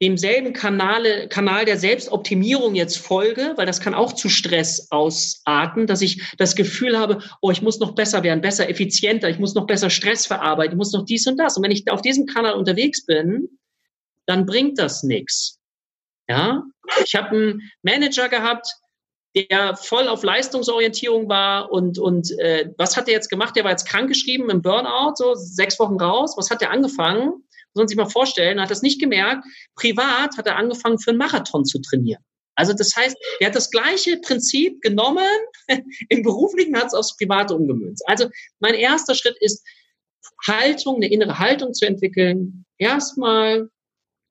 demselben 0.00 0.54
Kanale, 0.54 1.28
Kanal 1.28 1.66
der 1.66 1.76
Selbstoptimierung 1.76 2.74
jetzt 2.74 2.96
folge, 2.96 3.52
weil 3.56 3.66
das 3.66 3.80
kann 3.80 3.92
auch 3.92 4.14
zu 4.14 4.30
Stress 4.30 4.90
ausarten, 4.90 5.86
dass 5.86 6.00
ich 6.00 6.22
das 6.38 6.56
Gefühl 6.56 6.98
habe, 6.98 7.22
oh, 7.42 7.50
ich 7.50 7.60
muss 7.60 7.78
noch 7.78 7.94
besser 7.94 8.22
werden, 8.22 8.40
besser, 8.40 8.70
effizienter, 8.70 9.28
ich 9.28 9.38
muss 9.38 9.54
noch 9.54 9.66
besser 9.66 9.90
Stress 9.90 10.24
verarbeiten, 10.24 10.72
ich 10.72 10.78
muss 10.78 10.92
noch 10.92 11.04
dies 11.04 11.26
und 11.26 11.36
das. 11.36 11.58
Und 11.58 11.62
wenn 11.62 11.72
ich 11.72 11.90
auf 11.90 12.00
diesem 12.00 12.24
Kanal 12.24 12.54
unterwegs 12.54 13.04
bin, 13.04 13.58
dann 14.24 14.46
bringt 14.46 14.78
das 14.78 15.02
nichts. 15.02 15.58
Ja, 16.26 16.62
ich 17.04 17.14
habe 17.16 17.36
einen 17.36 17.70
Manager 17.82 18.30
gehabt, 18.30 18.66
der 19.46 19.76
voll 19.76 20.08
auf 20.08 20.22
Leistungsorientierung 20.22 21.28
war 21.28 21.70
und, 21.70 21.98
und 21.98 22.30
äh, 22.38 22.70
was 22.78 22.96
hat 22.96 23.08
er 23.08 23.14
jetzt 23.14 23.28
gemacht? 23.28 23.56
Der 23.56 23.64
war 23.64 23.70
jetzt 23.70 23.88
krankgeschrieben 23.88 24.50
im 24.50 24.62
Burnout, 24.62 25.14
so 25.16 25.34
sechs 25.34 25.78
Wochen 25.78 26.00
raus. 26.00 26.34
Was 26.36 26.50
hat 26.50 26.62
er 26.62 26.70
angefangen? 26.70 27.28
Muss 27.28 27.82
man 27.82 27.88
sich 27.88 27.96
mal 27.96 28.08
vorstellen, 28.08 28.58
er 28.58 28.64
hat 28.64 28.70
das 28.70 28.82
nicht 28.82 29.00
gemerkt. 29.00 29.44
Privat 29.74 30.36
hat 30.36 30.46
er 30.46 30.56
angefangen, 30.56 30.98
für 30.98 31.10
einen 31.10 31.18
Marathon 31.18 31.64
zu 31.64 31.80
trainieren. 31.80 32.22
Also 32.54 32.72
das 32.72 32.96
heißt, 32.96 33.16
er 33.38 33.48
hat 33.48 33.54
das 33.54 33.70
gleiche 33.70 34.18
Prinzip 34.18 34.80
genommen, 34.82 35.28
im 36.08 36.22
Beruflichen 36.22 36.76
hat 36.76 36.86
es 36.86 36.94
aufs 36.94 37.16
Private 37.16 37.54
umgemünzt. 37.54 38.02
Also 38.06 38.28
mein 38.58 38.74
erster 38.74 39.14
Schritt 39.14 39.36
ist, 39.40 39.64
Haltung, 40.46 40.96
eine 40.96 41.08
innere 41.08 41.38
Haltung 41.38 41.74
zu 41.74 41.86
entwickeln. 41.86 42.64
Erstmal 42.78 43.70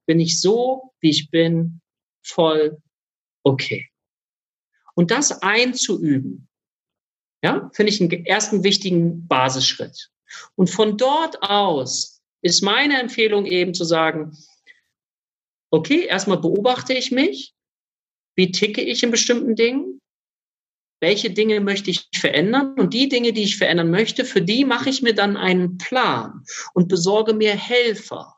bin 0.06 0.20
ich 0.20 0.40
so, 0.40 0.94
wie 1.00 1.10
ich 1.10 1.30
bin, 1.30 1.82
voll 2.24 2.78
okay. 3.44 3.90
Und 4.98 5.12
das 5.12 5.44
einzuüben, 5.44 6.48
ja, 7.44 7.70
finde 7.76 7.92
ich 7.92 8.02
einen 8.02 8.26
ersten 8.26 8.64
wichtigen 8.64 9.28
Basisschritt. 9.28 10.10
Und 10.56 10.72
von 10.72 10.98
dort 10.98 11.44
aus 11.44 12.24
ist 12.42 12.64
meine 12.64 13.00
Empfehlung 13.00 13.46
eben 13.46 13.76
zu 13.76 13.84
sagen, 13.84 14.36
okay, 15.70 16.08
erstmal 16.08 16.40
beobachte 16.40 16.96
ich 16.96 17.12
mich, 17.12 17.54
wie 18.36 18.52
ticke 18.52 18.82
ich 18.82 19.04
in 19.04 19.12
bestimmten 19.12 19.56
Dingen, 19.56 20.02
welche 21.00 21.30
Dinge 21.30 21.60
möchte 21.62 21.92
ich 21.92 22.08
verändern 22.16 22.74
und 22.74 22.96
die 22.96 23.08
Dinge, 23.08 23.34
die 23.34 23.44
ich 23.44 23.58
verändern 23.58 23.92
möchte, 23.92 24.26
für 24.26 24.42
die 24.42 24.66
mache 24.66 24.90
ich 24.90 25.04
mir 25.04 25.14
dann 25.14 25.38
einen 25.38 25.78
Plan 25.78 26.44
und 26.74 26.88
besorge 26.88 27.36
mir 27.36 27.56
Helfer, 27.56 28.36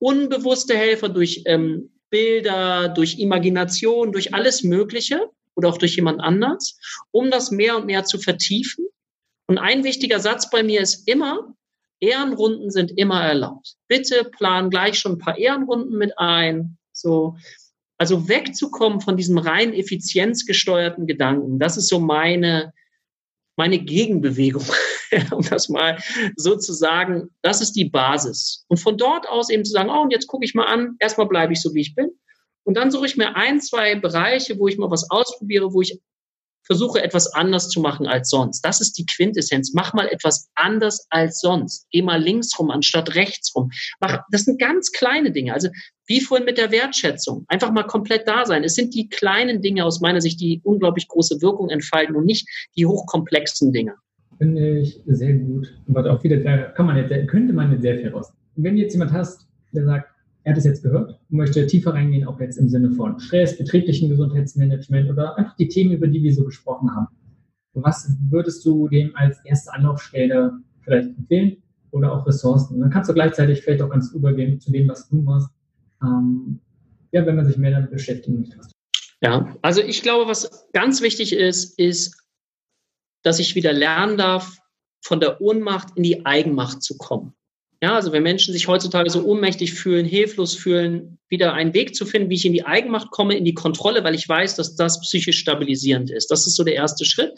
unbewusste 0.00 0.76
Helfer 0.76 1.08
durch 1.08 1.44
ähm, 1.46 1.92
Bilder, 2.10 2.88
durch 2.88 3.20
Imagination, 3.20 4.10
durch 4.10 4.34
alles 4.34 4.64
Mögliche, 4.64 5.30
oder 5.56 5.68
auch 5.68 5.78
durch 5.78 5.96
jemand 5.96 6.20
anders, 6.20 6.78
um 7.10 7.30
das 7.30 7.50
mehr 7.50 7.76
und 7.76 7.86
mehr 7.86 8.04
zu 8.04 8.18
vertiefen. 8.18 8.86
Und 9.46 9.58
ein 9.58 9.84
wichtiger 9.84 10.20
Satz 10.20 10.50
bei 10.50 10.62
mir 10.62 10.80
ist 10.80 11.06
immer, 11.08 11.54
Ehrenrunden 12.00 12.70
sind 12.70 12.92
immer 12.96 13.22
erlaubt. 13.22 13.74
Bitte 13.88 14.24
plan 14.24 14.70
gleich 14.70 14.98
schon 14.98 15.12
ein 15.12 15.18
paar 15.18 15.38
Ehrenrunden 15.38 15.96
mit 15.96 16.18
ein. 16.18 16.76
So, 16.92 17.36
also 17.98 18.28
wegzukommen 18.28 19.00
von 19.00 19.16
diesem 19.16 19.38
rein 19.38 19.72
effizienzgesteuerten 19.72 21.06
Gedanken. 21.06 21.58
Das 21.58 21.76
ist 21.76 21.88
so 21.88 22.00
meine, 22.00 22.72
meine 23.56 23.78
Gegenbewegung, 23.78 24.64
um 25.30 25.42
das 25.42 25.68
mal 25.68 25.98
so 26.36 26.56
zu 26.56 26.72
sagen. 26.72 27.30
Das 27.42 27.60
ist 27.60 27.72
die 27.72 27.86
Basis. 27.86 28.64
Und 28.68 28.78
von 28.78 28.98
dort 28.98 29.28
aus 29.28 29.50
eben 29.50 29.64
zu 29.64 29.72
sagen, 29.72 29.90
oh, 29.90 30.02
und 30.02 30.10
jetzt 30.10 30.26
gucke 30.26 30.44
ich 30.44 30.54
mal 30.54 30.66
an. 30.66 30.96
Erstmal 30.98 31.28
bleibe 31.28 31.52
ich 31.52 31.60
so, 31.60 31.74
wie 31.74 31.82
ich 31.82 31.94
bin. 31.94 32.10
Und 32.64 32.76
dann 32.76 32.90
suche 32.90 33.06
ich 33.06 33.16
mir 33.16 33.36
ein, 33.36 33.60
zwei 33.60 33.94
Bereiche, 33.94 34.58
wo 34.58 34.68
ich 34.68 34.78
mal 34.78 34.90
was 34.90 35.10
ausprobiere, 35.10 35.72
wo 35.72 35.82
ich 35.82 36.00
versuche, 36.64 37.02
etwas 37.02 37.32
anders 37.34 37.68
zu 37.68 37.80
machen 37.80 38.06
als 38.06 38.30
sonst. 38.30 38.62
Das 38.62 38.80
ist 38.80 38.98
die 38.98 39.06
Quintessenz. 39.06 39.72
Mach 39.74 39.92
mal 39.92 40.08
etwas 40.08 40.48
anders 40.54 41.06
als 41.10 41.40
sonst. 41.40 41.86
Geh 41.90 42.02
mal 42.02 42.20
links 42.20 42.58
rum 42.58 42.70
anstatt 42.70 43.14
rechts 43.14 43.54
rum. 43.54 43.70
Mach, 44.00 44.22
das 44.30 44.44
sind 44.44 44.58
ganz 44.58 44.90
kleine 44.90 45.30
Dinge. 45.30 45.52
Also 45.52 45.68
wie 46.06 46.20
vorhin 46.20 46.46
mit 46.46 46.58
der 46.58 46.70
Wertschätzung. 46.70 47.44
Einfach 47.48 47.70
mal 47.70 47.84
komplett 47.84 48.26
da 48.26 48.46
sein. 48.46 48.64
Es 48.64 48.74
sind 48.74 48.94
die 48.94 49.08
kleinen 49.08 49.62
Dinge 49.62 49.84
aus 49.84 50.00
meiner 50.00 50.20
Sicht, 50.20 50.40
die 50.40 50.60
unglaublich 50.64 51.08
große 51.08 51.40
Wirkung 51.42 51.68
entfalten 51.68 52.16
und 52.16 52.24
nicht 52.24 52.48
die 52.76 52.86
hochkomplexen 52.86 53.72
Dinge. 53.72 53.94
Finde 54.38 54.78
ich 54.78 55.00
sehr 55.06 55.34
gut. 55.34 55.72
Aber 55.88 56.10
auch 56.10 56.22
wieder, 56.24 56.38
da 56.38 56.56
kann 56.72 56.86
man 56.86 56.96
jetzt, 56.96 57.28
könnte 57.28 57.52
man 57.52 57.72
jetzt 57.72 57.82
sehr 57.82 57.98
viel 57.98 58.08
raus. 58.08 58.32
Wenn 58.56 58.76
jetzt 58.76 58.92
jemand 58.92 59.12
hast, 59.12 59.46
der 59.72 59.84
sagt, 59.84 60.13
er 60.44 60.52
hat 60.52 60.58
es 60.58 60.64
jetzt 60.64 60.82
gehört 60.82 61.18
und 61.30 61.36
möchte 61.36 61.66
tiefer 61.66 61.94
reingehen, 61.94 62.26
auch 62.26 62.38
jetzt 62.38 62.58
im 62.58 62.68
Sinne 62.68 62.90
von 62.90 63.18
Stress, 63.18 63.56
betrieblichen 63.56 64.10
Gesundheitsmanagement 64.10 65.10
oder 65.10 65.36
einfach 65.38 65.56
die 65.56 65.68
Themen, 65.68 65.92
über 65.92 66.06
die 66.06 66.22
wir 66.22 66.34
so 66.34 66.44
gesprochen 66.44 66.94
haben. 66.94 67.08
Was 67.72 68.14
würdest 68.30 68.64
du 68.64 68.88
dem 68.88 69.16
als 69.16 69.38
erste 69.44 69.72
Anlaufstelle 69.72 70.52
vielleicht 70.82 71.08
empfehlen 71.08 71.56
oder 71.90 72.12
auch 72.12 72.26
Ressourcen? 72.26 72.74
Und 72.74 72.80
dann 72.82 72.90
kannst 72.90 73.08
du 73.08 73.14
gleichzeitig 73.14 73.62
vielleicht 73.62 73.82
auch 73.82 73.90
ganz 73.90 74.12
übergehen 74.12 74.60
zu 74.60 74.70
dem, 74.70 74.86
was 74.88 75.08
du 75.08 75.16
machst. 75.16 75.48
Ähm, 76.02 76.60
ja, 77.10 77.24
wenn 77.24 77.36
man 77.36 77.46
sich 77.46 77.56
mehr 77.56 77.70
damit 77.70 77.90
beschäftigen 77.90 78.40
möchte. 78.40 78.58
Ja, 79.22 79.56
also 79.62 79.80
ich 79.80 80.02
glaube, 80.02 80.28
was 80.28 80.68
ganz 80.72 81.00
wichtig 81.00 81.32
ist, 81.32 81.78
ist, 81.78 82.22
dass 83.22 83.38
ich 83.38 83.54
wieder 83.54 83.72
lernen 83.72 84.18
darf, 84.18 84.58
von 85.00 85.20
der 85.20 85.40
Ohnmacht 85.40 85.96
in 85.96 86.02
die 86.02 86.26
Eigenmacht 86.26 86.82
zu 86.82 86.96
kommen. 86.98 87.34
Ja, 87.84 87.94
also 87.96 88.12
wenn 88.12 88.22
Menschen 88.22 88.54
sich 88.54 88.66
heutzutage 88.66 89.10
so 89.10 89.22
ohnmächtig 89.26 89.74
fühlen, 89.74 90.06
hilflos 90.06 90.54
fühlen, 90.54 91.18
wieder 91.28 91.52
einen 91.52 91.74
Weg 91.74 91.94
zu 91.94 92.06
finden, 92.06 92.30
wie 92.30 92.36
ich 92.36 92.46
in 92.46 92.54
die 92.54 92.64
Eigenmacht 92.64 93.10
komme, 93.10 93.36
in 93.36 93.44
die 93.44 93.52
Kontrolle, 93.52 94.02
weil 94.04 94.14
ich 94.14 94.26
weiß, 94.26 94.56
dass 94.56 94.74
das 94.74 95.02
psychisch 95.02 95.38
stabilisierend 95.38 96.10
ist. 96.10 96.30
Das 96.30 96.46
ist 96.46 96.56
so 96.56 96.64
der 96.64 96.76
erste 96.76 97.04
Schritt. 97.04 97.34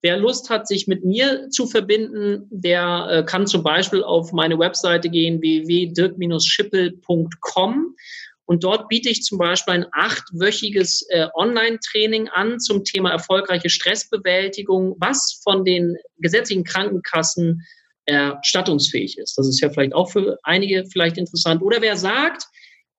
Wer 0.00 0.16
Lust 0.16 0.48
hat, 0.48 0.68
sich 0.68 0.86
mit 0.86 1.04
mir 1.04 1.48
zu 1.50 1.66
verbinden, 1.66 2.46
der 2.50 3.08
äh, 3.10 3.24
kann 3.24 3.48
zum 3.48 3.64
Beispiel 3.64 4.04
auf 4.04 4.32
meine 4.32 4.60
Webseite 4.60 5.10
gehen, 5.10 5.40
www.dirk-schippel.com. 5.40 7.96
Und 8.44 8.62
dort 8.62 8.88
biete 8.88 9.08
ich 9.08 9.24
zum 9.24 9.38
Beispiel 9.38 9.74
ein 9.74 9.86
achtwöchiges 9.90 11.04
äh, 11.08 11.26
Online-Training 11.34 12.28
an 12.28 12.60
zum 12.60 12.84
Thema 12.84 13.10
erfolgreiche 13.10 13.70
Stressbewältigung, 13.70 14.94
was 15.00 15.40
von 15.42 15.64
den 15.64 15.96
gesetzlichen 16.20 16.62
Krankenkassen 16.62 17.66
erstattungsfähig 18.06 19.18
ist. 19.18 19.36
Das 19.36 19.46
ist 19.46 19.60
ja 19.60 19.70
vielleicht 19.70 19.94
auch 19.94 20.10
für 20.10 20.38
einige 20.42 20.84
vielleicht 20.86 21.18
interessant. 21.18 21.62
Oder 21.62 21.80
wer 21.80 21.96
sagt, 21.96 22.44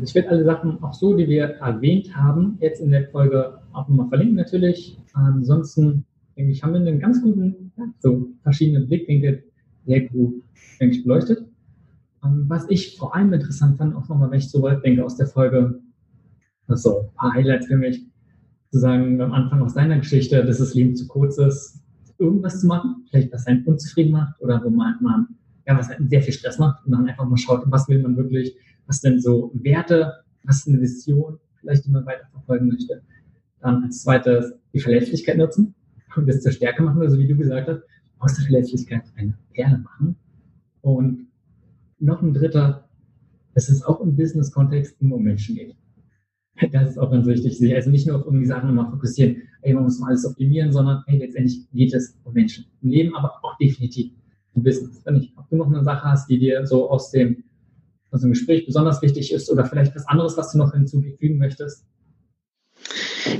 Ich 0.02 0.14
werde 0.14 0.30
alle 0.30 0.44
Sachen 0.44 0.82
auch 0.82 0.94
so, 0.94 1.14
die 1.14 1.28
wir 1.28 1.44
erwähnt 1.44 2.16
haben, 2.16 2.56
jetzt 2.60 2.80
in 2.80 2.90
der 2.90 3.08
Folge 3.08 3.58
auch 3.72 3.86
nochmal 3.88 4.08
verlinken 4.08 4.36
natürlich. 4.36 4.98
Ansonsten 5.12 6.04
denke 6.36 6.52
ich, 6.52 6.62
haben 6.62 6.72
wir 6.72 6.80
einen 6.80 6.98
ganz 6.98 7.20
guten, 7.20 7.72
so 7.98 8.28
verschiedene 8.42 8.86
Blickwinkel 8.86 9.44
sehr 9.84 10.08
gut, 10.08 10.42
denke 10.80 10.96
ich, 10.96 11.02
beleuchtet. 11.02 11.46
Ähm, 12.24 12.44
was 12.48 12.68
ich 12.70 12.96
vor 12.96 13.14
allem 13.14 13.32
interessant 13.32 13.76
fand, 13.76 13.94
auch 13.94 14.08
nochmal, 14.08 14.30
wenn 14.30 14.38
ich 14.38 14.50
so 14.50 14.66
denke 14.68 15.04
aus 15.04 15.16
der 15.16 15.26
Folge, 15.26 15.80
so 16.68 17.00
ein 17.00 17.14
paar 17.14 17.34
Highlights 17.34 17.66
für 17.66 17.76
mich, 17.76 18.06
zu 18.70 18.78
sagen, 18.78 19.20
am 19.20 19.32
Anfang 19.32 19.62
aus 19.62 19.74
deiner 19.74 19.98
Geschichte, 19.98 20.44
dass 20.44 20.58
das 20.58 20.74
Leben 20.74 20.96
zu 20.96 21.06
kurz 21.06 21.38
ist, 21.38 21.80
irgendwas 22.18 22.60
zu 22.60 22.66
machen, 22.66 23.04
vielleicht 23.10 23.32
was 23.32 23.46
einen 23.46 23.64
unzufrieden 23.64 24.12
macht 24.12 24.40
oder 24.40 24.62
wo 24.64 24.70
man, 24.70 24.94
man 25.00 25.28
ja, 25.66 25.78
was 25.78 25.90
einen 25.90 26.08
sehr 26.08 26.22
viel 26.22 26.32
Stress 26.32 26.58
macht 26.58 26.84
und 26.84 26.92
dann 26.92 27.08
einfach 27.08 27.26
mal 27.26 27.36
schaut, 27.36 27.62
was 27.66 27.88
will 27.88 28.02
man 28.02 28.16
wirklich, 28.16 28.56
was 28.86 29.00
denn 29.00 29.20
so 29.20 29.50
Werte, 29.54 30.12
was 30.44 30.58
ist 30.58 30.68
eine 30.68 30.80
Vision, 30.80 31.38
vielleicht 31.60 31.86
die 31.86 31.90
man 31.90 32.04
weiterverfolgen 32.04 32.68
möchte. 32.68 33.02
Dann 33.60 33.82
als 33.84 34.02
zweites 34.02 34.54
die 34.72 34.80
Verletzlichkeit 34.80 35.38
nutzen 35.38 35.74
und 36.16 36.28
das 36.28 36.42
zur 36.42 36.52
Stärke 36.52 36.82
machen, 36.82 37.00
also 37.00 37.18
wie 37.18 37.26
du 37.26 37.36
gesagt 37.36 37.68
hast, 37.68 37.82
aus 38.18 38.34
der 38.34 38.44
Verletzlichkeit 38.44 39.04
eine 39.16 39.36
Perle 39.52 39.78
machen. 39.78 40.16
Und 40.82 41.28
noch 41.98 42.20
ein 42.20 42.34
dritter, 42.34 42.88
es 43.54 43.68
ist 43.68 43.84
auch 43.84 44.00
im 44.00 44.16
Business-Kontext 44.16 45.00
immer 45.00 45.16
um 45.16 45.22
Menschen 45.22 45.54
geht. 45.54 45.74
Das 46.72 46.90
ist 46.90 46.98
auch 46.98 47.10
ganz 47.10 47.26
wichtig, 47.26 47.74
also 47.74 47.90
nicht 47.90 48.06
nur 48.06 48.16
auf 48.16 48.26
irgendwie 48.26 48.46
Sachen 48.46 48.70
immer 48.70 48.88
fokussieren, 48.88 49.42
ey, 49.62 49.74
man 49.74 49.84
muss 49.84 49.98
mal 49.98 50.08
alles 50.08 50.24
optimieren, 50.24 50.72
sondern 50.72 51.02
hey, 51.06 51.18
letztendlich 51.18 51.68
geht 51.72 51.92
es 51.94 52.16
um 52.22 52.32
Menschen. 52.32 52.66
Im 52.82 52.90
Leben 52.90 53.16
aber 53.16 53.32
auch 53.42 53.56
definitiv 53.58 54.12
im 54.54 54.62
Business. 54.62 55.00
Wenn 55.04 55.16
ich, 55.16 55.32
du 55.50 55.56
noch 55.56 55.66
eine 55.66 55.84
Sache 55.84 56.04
hast, 56.04 56.28
die 56.28 56.38
dir 56.38 56.66
so 56.66 56.90
aus 56.90 57.10
dem, 57.10 57.44
aus 58.10 58.20
dem 58.20 58.30
Gespräch 58.30 58.66
besonders 58.66 59.02
wichtig 59.02 59.32
ist 59.32 59.50
oder 59.50 59.64
vielleicht 59.64 59.94
was 59.94 60.06
anderes, 60.06 60.36
was 60.36 60.52
du 60.52 60.58
noch 60.58 60.72
hinzufügen 60.72 61.38
möchtest. 61.38 61.84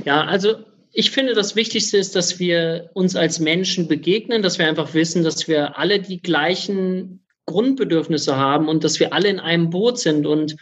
Ja, 0.03 0.23
also 0.25 0.55
ich 0.91 1.11
finde, 1.11 1.33
das 1.33 1.55
Wichtigste 1.55 1.97
ist, 1.97 2.15
dass 2.15 2.39
wir 2.39 2.89
uns 2.93 3.15
als 3.15 3.39
Menschen 3.39 3.87
begegnen, 3.87 4.41
dass 4.41 4.59
wir 4.59 4.67
einfach 4.67 4.93
wissen, 4.93 5.23
dass 5.23 5.47
wir 5.47 5.77
alle 5.77 5.99
die 5.99 6.21
gleichen 6.21 7.25
Grundbedürfnisse 7.45 8.37
haben 8.37 8.69
und 8.69 8.83
dass 8.83 8.99
wir 8.99 9.13
alle 9.13 9.29
in 9.29 9.39
einem 9.39 9.69
Boot 9.69 9.99
sind. 9.99 10.25
Und 10.25 10.55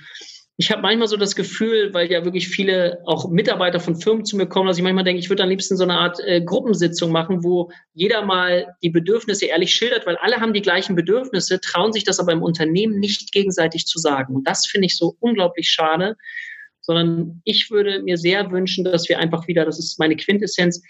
ich 0.56 0.72
habe 0.72 0.84
manchmal 0.84 1.08
so 1.08 1.18
das 1.18 1.36
Gefühl, 1.36 1.94
weil 1.94 2.12
ja 2.12 2.26
wirklich 2.26 2.48
viele 2.48 3.02
auch 3.06 3.28
Mitarbeiter 3.30 3.80
von 3.80 3.96
Firmen 3.96 4.24
zu 4.24 4.38
mir 4.38 4.46
kommen, 4.46 4.68
dass 4.68 4.78
ich 4.78 4.84
manchmal 4.84 5.04
denke, 5.04 5.20
ich 5.20 5.30
würde 5.30 5.44
am 5.44 5.50
liebsten 5.50 5.78
so 5.78 5.84
eine 5.84 5.98
Art 5.98 6.20
äh, 6.20 6.42
Gruppensitzung 6.42 7.12
machen, 7.12 7.44
wo 7.44 7.72
jeder 7.94 8.24
mal 8.24 8.76
die 8.84 8.92
Bedürfnisse 8.92 9.48
ehrlich 9.48 9.74
schildert, 9.74 10.06
weil 10.06 10.18
alle 10.18 10.40
haben 10.40 10.54
die 10.54 10.62
gleichen 10.62 10.96
Bedürfnisse, 10.96 11.60
trauen 11.60 11.92
sich 11.92 12.04
das 12.04 12.20
aber 12.20 12.34
im 12.34 12.44
Unternehmen 12.44 13.00
nicht 13.00 13.32
gegenseitig 13.32 13.88
zu 13.88 13.98
sagen. 13.98 14.36
Und 14.36 14.48
das 14.48 14.68
finde 14.68 14.86
ich 14.86 14.96
so 14.96 15.16
unglaublich 15.20 15.70
schade, 15.72 16.16
sondern 16.82 17.42
ich 17.46 17.72
würde 17.72 18.04
mir 18.04 18.18
sehr 18.18 18.52
wünschen, 18.52 18.84
dass 18.84 19.10
wir 19.10 19.18
einfach 19.18 19.48
wieder, 19.48 19.66
das 19.66 19.80
ist 19.80 19.98
meine 19.98 20.16
Quintessenz, 20.16 20.84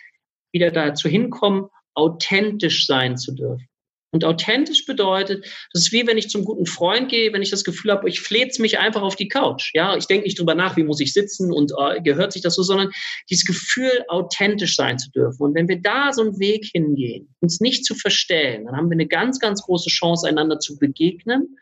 wieder 0.51 0.71
dazu 0.71 1.07
hinkommen, 1.07 1.67
authentisch 1.93 2.85
sein 2.85 3.15
zu 3.15 3.33
dürfen. 3.33 3.67
Und 4.13 4.23
authentisch 4.25 4.85
bedeutet, 4.85 5.43
das 5.73 5.83
ist 5.83 5.91
wie 5.91 6.05
wenn 6.05 6.19
ich 6.19 6.29
zum 6.29 6.45
guten 6.45 6.67
Freund 6.67 7.09
gehe, 7.09 7.33
wenn 7.33 7.41
ich 7.41 7.49
das 7.49 7.63
Gefühl 7.63 7.91
habe, 7.91 8.07
ich 8.07 8.21
fleht's 8.21 8.59
mich 8.59 8.77
einfach 8.77 9.01
auf 9.01 9.15
die 9.15 9.27
Couch. 9.27 9.71
Ja, 9.73 9.97
ich 9.97 10.05
denke 10.05 10.25
nicht 10.25 10.37
drüber 10.37 10.53
nach, 10.53 10.77
wie 10.77 10.83
muss 10.83 10.99
ich 10.99 11.13
sitzen 11.13 11.51
und 11.51 11.73
äh, 11.79 11.99
gehört 11.99 12.31
sich 12.31 12.43
das 12.43 12.53
so, 12.53 12.61
sondern 12.61 12.91
dieses 13.31 13.43
Gefühl, 13.43 14.05
authentisch 14.09 14.75
sein 14.75 14.99
zu 14.99 15.09
dürfen. 15.09 15.41
Und 15.41 15.55
wenn 15.55 15.67
wir 15.67 15.81
da 15.81 16.13
so 16.13 16.21
einen 16.21 16.37
Weg 16.37 16.69
hingehen, 16.71 17.33
uns 17.39 17.59
nicht 17.59 17.85
zu 17.85 17.95
verstellen, 17.95 18.65
dann 18.65 18.77
haben 18.77 18.87
wir 18.91 18.95
eine 18.95 19.07
ganz, 19.07 19.39
ganz 19.39 19.63
große 19.63 19.89
Chance, 19.89 20.27
einander 20.27 20.59
zu 20.59 20.77
begegnen 20.77 21.57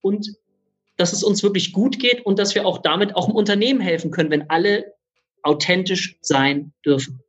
und 0.00 0.36
dass 0.96 1.12
es 1.12 1.24
uns 1.24 1.42
wirklich 1.42 1.72
gut 1.72 1.98
geht 1.98 2.24
und 2.24 2.38
dass 2.38 2.54
wir 2.54 2.64
auch 2.64 2.78
damit 2.78 3.16
auch 3.16 3.28
im 3.28 3.34
Unternehmen 3.34 3.80
helfen 3.80 4.12
können, 4.12 4.30
wenn 4.30 4.48
alle 4.50 4.94
authentisch 5.42 6.16
sein 6.20 6.72
dürfen. 6.84 7.20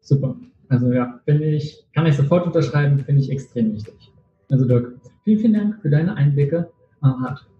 Super. 0.00 0.36
Also 0.72 0.90
ja, 0.90 1.20
finde 1.26 1.44
ich, 1.44 1.84
kann 1.94 2.06
ich 2.06 2.16
sofort 2.16 2.46
unterschreiben, 2.46 2.98
finde 3.00 3.20
ich 3.20 3.30
extrem 3.30 3.74
wichtig. 3.74 4.10
Also 4.50 4.64
Dirk, 4.64 4.94
vielen, 5.22 5.38
vielen 5.38 5.52
Dank 5.52 5.82
für 5.82 5.90
deine 5.90 6.16
Einblicke. 6.16 6.72